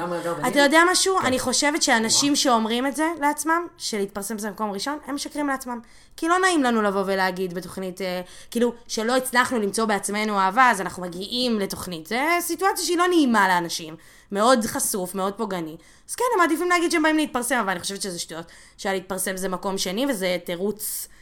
אתה 0.48 0.59
יודע 0.59 0.81
משהו? 0.90 1.19
כן. 1.19 1.27
אני 1.27 1.39
חושבת 1.39 1.82
שאנשים 1.82 2.36
שאומרים 2.36 2.86
את 2.86 2.97
זה 2.97 3.09
לעצמם, 3.20 3.66
שלהתפרסם 3.78 4.39
זה 4.39 4.51
מקום 4.51 4.70
ראשון, 4.70 4.98
הם 5.06 5.15
משקרים 5.15 5.48
לעצמם. 5.48 5.81
כי 6.16 6.28
לא 6.28 6.39
נעים 6.39 6.62
לנו 6.62 6.82
לבוא 6.82 7.02
ולהגיד 7.06 7.55
בתוכנית, 7.55 8.01
אה, 8.02 8.20
כאילו, 8.51 8.73
שלא 8.89 9.16
הצלחנו 9.16 9.59
למצוא 9.59 9.85
בעצמנו 9.85 10.39
אהבה, 10.39 10.70
אז 10.70 10.81
אנחנו 10.81 11.02
מגיעים 11.02 11.59
לתוכנית. 11.59 12.06
זה 12.06 12.23
סיטואציה 12.40 12.85
שהיא 12.85 12.98
לא 12.98 13.06
נעימה 13.06 13.48
לאנשים. 13.48 13.97
מאוד 14.32 14.65
חשוף, 14.65 15.15
מאוד 15.15 15.35
פוגעני. 15.35 15.77
אז 16.09 16.15
כן, 16.15 16.24
הם 16.35 16.40
מעדיפים 16.40 16.69
להגיד 16.69 16.90
שהם 16.90 17.02
באים 17.02 17.16
להתפרסם, 17.16 17.56
אבל 17.56 17.70
אני 17.70 17.81
חושבת 17.81 18.02
שזה 18.02 18.19
שטויות. 18.19 18.47
שלהתפרסם 18.77 19.36
זה 19.36 19.48
מקום 19.48 19.78
שני, 19.78 20.06
וזה 20.06 20.36
תירוץ 20.44 21.09
אה, 21.10 21.17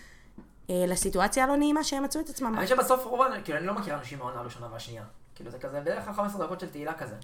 לסיטואציה 0.69 1.45
הלא 1.45 1.57
נעימה 1.57 1.85
שהם 1.85 2.03
מצאו 2.03 2.21
את 2.21 2.29
עצמם. 2.29 2.55
האמת 2.55 2.69
שבסוף 2.69 3.05
רוב, 3.05 3.21
כאילו, 3.45 3.59
אני 3.59 3.67
לא 3.67 3.75
מכיר 3.75 3.95
אנשים 3.95 4.19
מהעונה 4.19 4.41
הראשונה 4.41 4.67
והשנייה. 4.73 5.03
כאילו, 5.35 5.51
זה 5.51 5.59
כזה 5.59 5.81
בערך 5.81 6.05
15 6.17 6.47
דקות 6.47 6.61
של 6.61 6.71
תהילה 6.71 6.95
כזה. 6.95 7.15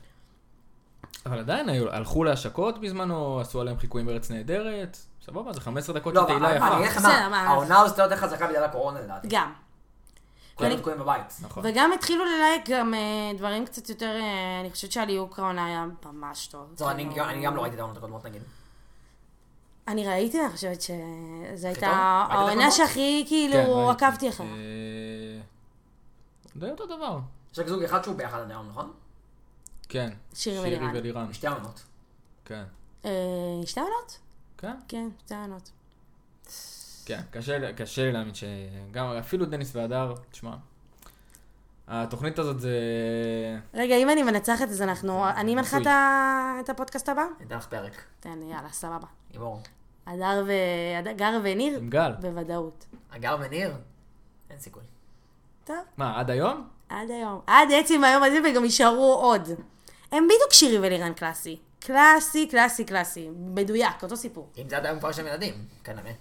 אבל 1.26 1.38
עדיין 1.38 1.68
הלכו 1.68 2.24
להשקות 2.24 2.80
בזמנו, 2.80 3.40
עשו 3.40 3.60
עליהם 3.60 3.78
חיקויים 3.78 4.06
בארץ 4.06 4.30
נהדרת. 4.30 4.96
סבבה, 5.26 5.52
זה 5.52 5.60
15 5.60 5.94
דקות 5.94 6.14
של 6.14 6.20
לא, 6.20 6.26
תהילה 6.26 6.48
אבל 6.48 6.56
יפה. 6.56 6.66
אני 6.76 6.86
אגיד 6.86 6.96
בסדר, 6.96 7.28
מה? 7.28 7.40
העונה 7.40 7.80
הזאת 7.80 7.98
יותר 7.98 8.16
חזקה 8.16 8.46
בגלל 8.46 8.64
הקורונה 8.64 9.00
לדעתי. 9.00 9.28
גם. 9.30 9.52
כולם 10.54 10.70
אני- 10.70 10.80
תקועים 10.80 10.98
בבית. 10.98 11.36
נכון. 11.42 11.62
וגם 11.66 11.92
התחילו 11.92 12.24
ללייק 12.24 12.70
גם 12.70 12.94
אה, 12.94 13.00
דברים 13.38 13.66
קצת 13.66 13.88
יותר, 13.88 14.10
אה, 14.20 14.60
אני 14.60 14.70
חושבת 14.70 14.92
שהליהוק 14.92 15.38
העונה 15.38 15.66
היה 15.66 15.86
ממש 16.06 16.46
טוב. 16.46 16.82
אני 16.88 17.08
כאילו, 17.10 17.24
אני 17.28 17.42
גם 17.44 17.56
לא 17.56 17.62
ראיתי 17.62 17.74
את 17.74 17.80
העונות 17.80 17.96
הקודמות 17.96 18.24
נגיד. 18.26 18.42
אני 19.88 20.06
ראיתי, 20.06 20.40
אני 20.40 20.50
חושבת 20.50 20.80
שזו? 20.80 21.66
הייתה 21.66 21.86
העונה? 22.30 22.70
שהכי 22.70 23.22
כן, 23.24 23.28
כאילו 23.28 23.86
ראיתי. 23.86 24.04
עקבתי 24.04 24.28
אחריה. 24.28 24.50
אה, 24.50 25.40
די 26.56 26.70
אותו 26.70 26.86
דבר. 26.86 27.18
יש 27.52 27.58
רק 27.58 27.66
זוג 27.66 27.82
אחד 27.82 28.04
שהוא 28.04 28.16
ביחד 28.16 28.40
עד 28.40 28.50
היום, 28.50 28.68
נכון? 28.68 28.92
כן. 29.88 30.10
שירי 30.34 30.78
ולירן. 30.94 31.32
שתי 31.32 31.46
העונות. 31.46 31.82
כן. 32.44 32.64
אה, 33.04 33.10
שתי 33.66 33.80
עונות? 33.80 34.18
כן. 34.58 34.74
כן, 34.88 35.08
שתי 35.24 35.34
עונות. 35.34 35.70
כן, 37.04 37.20
קשה 37.76 38.02
לי 38.04 38.12
להאמין 38.12 38.34
שגם, 38.34 39.06
אפילו 39.06 39.46
דניס 39.46 39.76
והדר, 39.76 40.14
תשמע, 40.30 40.56
התוכנית 41.94 42.38
הזאת 42.38 42.60
זה... 42.60 42.70
רגע, 43.74 43.96
אם 43.96 44.10
אני 44.10 44.22
מנצחת, 44.22 44.68
אז 44.68 44.82
אנחנו... 44.82 45.28
אני 45.28 45.54
מנחה 45.54 45.78
את 46.60 46.68
הפודקאסט 46.68 47.08
הבא? 47.08 47.24
ניתן 47.40 47.56
לך 47.56 47.66
פרק. 47.66 48.02
תן, 48.20 48.42
יאללה, 48.42 48.68
סבבה. 48.72 49.06
לימור. 49.32 49.60
הדר 50.06 50.44
ו... 50.46 50.52
הדר 50.98 51.40
וניר? 51.42 51.78
עם 51.78 51.90
גל. 51.90 52.12
בוודאות. 52.20 52.86
אגר 53.10 53.36
וניר? 53.40 53.74
אין 54.50 54.58
סיכוי. 54.58 54.82
טוב, 55.64 55.76
מה, 55.96 56.20
עד 56.20 56.30
היום? 56.30 56.68
עד 56.88 57.10
היום. 57.10 57.40
עד 57.46 57.68
עצם 57.72 58.04
היום 58.04 58.22
הזה, 58.22 58.38
וגם 58.44 58.64
יישארו 58.64 59.14
עוד. 59.14 59.48
הם 60.12 60.24
בדיוק 60.24 60.52
שירי 60.52 60.78
ולירן 60.78 61.12
קלאסי. 61.12 61.58
קלאסי, 61.80 62.46
קלאסי, 62.46 62.84
קלאסי. 62.84 63.28
מדויק, 63.36 64.02
אותו 64.02 64.16
סיפור. 64.16 64.48
אם 64.58 64.68
זה 64.68 64.76
עד 64.76 64.86
היום 64.86 64.98
כבר 64.98 65.10
יש 65.10 65.18
להם 65.18 65.26
ילדים, 65.26 65.54
כנראה. 65.84 66.12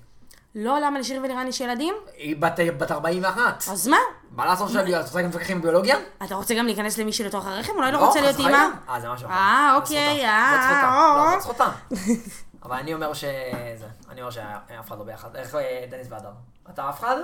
לא, 0.55 0.79
למה 0.79 0.99
לשירי 0.99 1.19
ולירן 1.19 1.47
יש 1.47 1.61
ילדים? 1.61 1.95
היא 2.17 2.35
בת 2.35 2.59
בת 2.77 2.91
41. 2.91 3.63
אז 3.71 3.87
מה? 3.87 3.97
מה 4.31 4.45
לעשות 4.45 4.67
עכשיו? 4.67 4.99
את 4.99 5.05
רוצה 5.05 5.21
גם 5.21 5.29
מפקחים 5.29 5.59
בביולוגיה? 5.59 5.97
אתה 6.23 6.35
רוצה 6.35 6.55
גם 6.55 6.65
להיכנס 6.65 6.97
למישהו 6.97 7.25
לתוך 7.25 7.45
הרחם? 7.45 7.73
אולי 7.75 7.91
לא 7.91 7.99
לא, 7.99 8.05
רוצה 8.05 8.21
להיות 8.21 8.39
אימא? 8.39 8.67
אה, 8.89 8.99
זה 9.01 9.09
משהו 9.09 9.27
אחר. 9.27 9.35
אה, 9.35 9.75
אוקיי, 9.75 10.15
זכותה. 10.15 10.27
אה, 10.27 11.31
זאת 11.39 11.41
זכותה. 11.41 11.65
לא, 11.65 11.95
זכותה. 11.99 12.21
אבל 12.63 12.75
אני 12.75 12.93
אומר 12.93 13.13
שזה, 13.13 13.87
אני 14.09 14.21
אומר 14.21 14.31
שאף 14.31 14.87
אחד 14.87 14.97
לא 14.97 15.03
ביחד. 15.03 15.35
איך 15.35 15.55
אה, 15.55 15.85
דניס 15.89 16.07
והדר? 16.09 16.31
אתה 16.69 16.89
אף 16.89 16.99
אחד? 16.99 17.15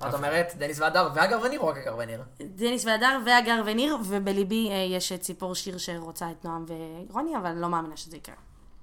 מה 0.00 0.08
את 0.08 0.14
אומרת? 0.14 0.52
דניס 0.58 0.80
והדר 0.80 1.08
ואגר 1.14 1.38
וניר 1.42 1.60
או 1.60 1.66
רק 1.66 1.76
אגר 1.76 1.94
וניר? 1.98 2.22
דניס 2.40 2.84
והדר 2.84 3.18
והגר 3.26 3.62
וניר, 3.66 3.96
ובליבי 4.04 4.70
אה, 4.70 4.76
יש 4.96 5.12
את 5.12 5.20
ציפור 5.20 5.54
שיר 5.54 5.78
שרוצה 5.78 6.30
את 6.30 6.44
נועם 6.44 6.64
ורוני, 7.08 7.36
אבל 7.36 7.52
לא 7.52 7.68
מאמינה 7.68 7.96
שזה 7.96 8.16
יקרה. 8.16 8.34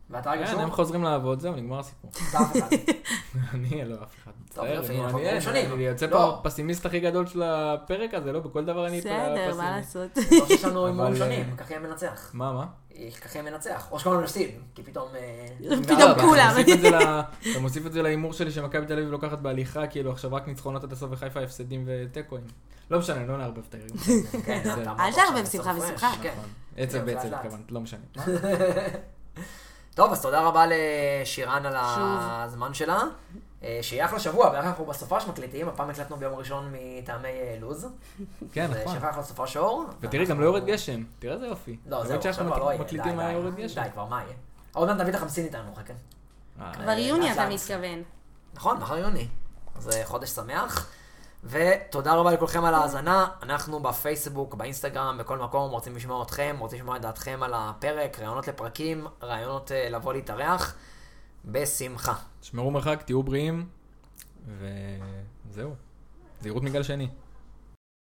ואתה 0.09 0.33
אגר 0.33 0.45
כן, 0.45 0.51
שוב? 0.51 0.59
הם 0.59 0.71
חוזרים 0.71 1.03
לעבוד, 1.03 1.39
זהו, 1.39 1.55
נגמר 1.55 1.79
הסיפור. 1.79 2.11
אתה 2.29 2.37
אף 2.37 2.57
אחד. 2.57 2.67
אני 3.53 3.85
לא 3.85 3.95
אף 4.03 4.15
אחד. 4.23 4.31
טוב, 4.53 4.65
מצטער, 4.79 5.73
אני 5.73 5.83
יוצא 5.83 6.05
לא. 6.05 6.11
פה 6.11 6.37
הפסימיסט 6.39 6.85
הכי 6.85 6.99
גדול 6.99 7.25
של 7.25 7.43
הפרק 7.43 8.13
הזה, 8.13 8.31
לא? 8.31 8.39
בכל 8.39 8.65
דבר 8.65 8.87
אני 8.87 9.01
פה 9.01 9.09
בסדר, 9.09 9.55
מה. 9.57 9.77
לעשות? 9.77 10.17
לא 10.17 10.47
שיש 10.47 10.63
לנו 10.63 10.85
הימורים 10.85 11.15
שונים, 11.15 11.49
אה, 11.51 11.57
ככה 11.57 11.73
יהיה 11.73 11.87
מנצח. 11.87 12.31
מה, 12.33 12.53
מה? 12.53 12.65
ככה 13.21 13.39
יהיה 13.39 13.51
מנצח. 13.51 13.87
או 13.91 13.99
שכולנו 13.99 14.21
נפסיד, 14.21 14.49
כי 14.75 14.83
פתאום... 14.83 15.07
אה, 15.15 15.77
פתאום 15.83 15.99
לא, 15.99 16.11
אבל 16.11 16.21
כולם. 16.21 16.55
אתה 17.51 17.59
מוסיף 17.59 17.85
את 17.85 17.91
זה 17.91 18.01
להימור 18.01 18.33
שלי 18.33 18.51
שמכבי 18.51 18.85
תל 18.85 18.93
אביב 18.93 19.11
לוקחת 19.11 19.39
בהליכה, 19.39 19.87
כאילו 19.87 20.11
עכשיו 20.11 20.33
רק 20.33 20.47
ניצחונות 20.47 20.83
עד 20.83 20.91
הסוף 20.91 21.09
וחיפה 21.11 21.39
הפסדים 21.39 21.83
ותיקואים. 21.87 22.43
לא 22.91 22.99
משנה, 22.99 23.25
לא 23.25 23.37
נערבב 23.37 23.63
את 23.69 23.73
העיר. 23.75 23.87
כן, 24.45 24.61
אל 24.99 25.13
תערבב 25.13 25.45
שמחה 25.45 25.73
ושמחה. 25.77 26.11
כן. 26.21 26.33
עצב 26.77 26.97
כן, 26.99 27.05
בעצב. 27.05 27.33
התכוונת, 27.33 27.71
לא 27.71 27.81
משנה. 27.81 28.01
טוב, 29.97 30.11
אז 30.11 30.21
תודה 30.21 30.41
רבה 30.41 30.65
לשירן 30.69 31.65
על 31.65 31.73
הזמן 31.77 32.73
שלה. 32.73 33.01
אה, 33.63 33.79
שיהיה 33.81 34.05
אחלה 34.05 34.19
שבוע, 34.19 34.45
ואנחנו 34.45 34.69
אנחנו 34.69 34.85
בסופה 34.85 35.19
שמקליטים, 35.19 35.67
הפעם 35.67 35.89
הקלטנו 35.89 36.17
ביום 36.17 36.35
ראשון 36.35 36.73
מטעמי 36.73 37.27
אה, 37.27 37.57
לוז. 37.61 37.87
כן, 38.51 38.67
נכון. 38.71 38.93
שיהיה 38.93 39.09
אחלה 39.09 39.23
סופה 39.23 39.47
שור. 39.47 39.85
ותראי, 40.01 40.25
גם 40.25 40.39
לא 40.39 40.45
יורד 40.45 40.65
גשם. 40.65 41.03
תראה 41.19 41.33
איזה 41.33 41.47
יופי. 41.47 41.77
לא, 41.85 42.05
זהו, 42.05 42.17
עכשיו 42.17 42.45
כבר 42.45 42.57
לא 42.57 42.69
יהיה. 42.69 42.81
מקליטים 42.81 43.15
די, 43.15 43.19
היה 43.19 43.27
די, 43.27 43.33
יורד 43.33 43.55
גשם. 43.55 43.83
די, 43.83 43.89
כבר 43.93 44.05
מה 44.05 44.21
יהיה? 44.23 44.33
עוד 44.73 44.87
מעט 44.87 44.97
נביא 44.97 45.09
את 45.09 45.15
החמסין 45.15 45.45
איתנו, 45.45 45.75
חכה. 45.75 45.93
אה, 46.61 46.73
כבר 46.73 46.91
יוני 46.91 47.33
אתה. 47.33 47.49
מתכוון. 47.49 48.03
נכון, 48.53 48.77
מחר 48.77 48.97
יוני. 48.97 49.27
אז 49.75 49.89
חודש 50.03 50.29
שמח. 50.29 50.89
ותודה 51.43 52.13
רבה 52.13 52.31
לכולכם 52.31 52.65
על 52.65 52.73
ההאזנה. 52.73 53.27
אנחנו 53.43 53.79
בפייסבוק, 53.79 54.55
באינסטגרם, 54.55 55.17
בכל 55.19 55.37
מקום 55.37 55.71
רוצים 55.71 55.95
לשמוע 55.95 56.23
אתכם, 56.23 56.55
רוצים 56.59 56.79
לשמוע 56.79 56.95
את 56.95 57.01
דעתכם 57.01 57.39
על 57.43 57.53
הפרק, 57.55 58.19
רעיונות 58.19 58.47
לפרקים, 58.47 59.07
רעיונות 59.23 59.71
אה, 59.71 59.89
לבוא 59.89 60.13
להתארח. 60.13 60.75
בשמחה. 61.45 62.13
תשמרו 62.41 62.71
מרחק, 62.71 63.03
תהיו 63.05 63.23
בריאים, 63.23 63.67
וזהו. 64.47 65.75
זהירות 66.41 66.63
מגל 66.63 66.83
שני. 66.83 67.07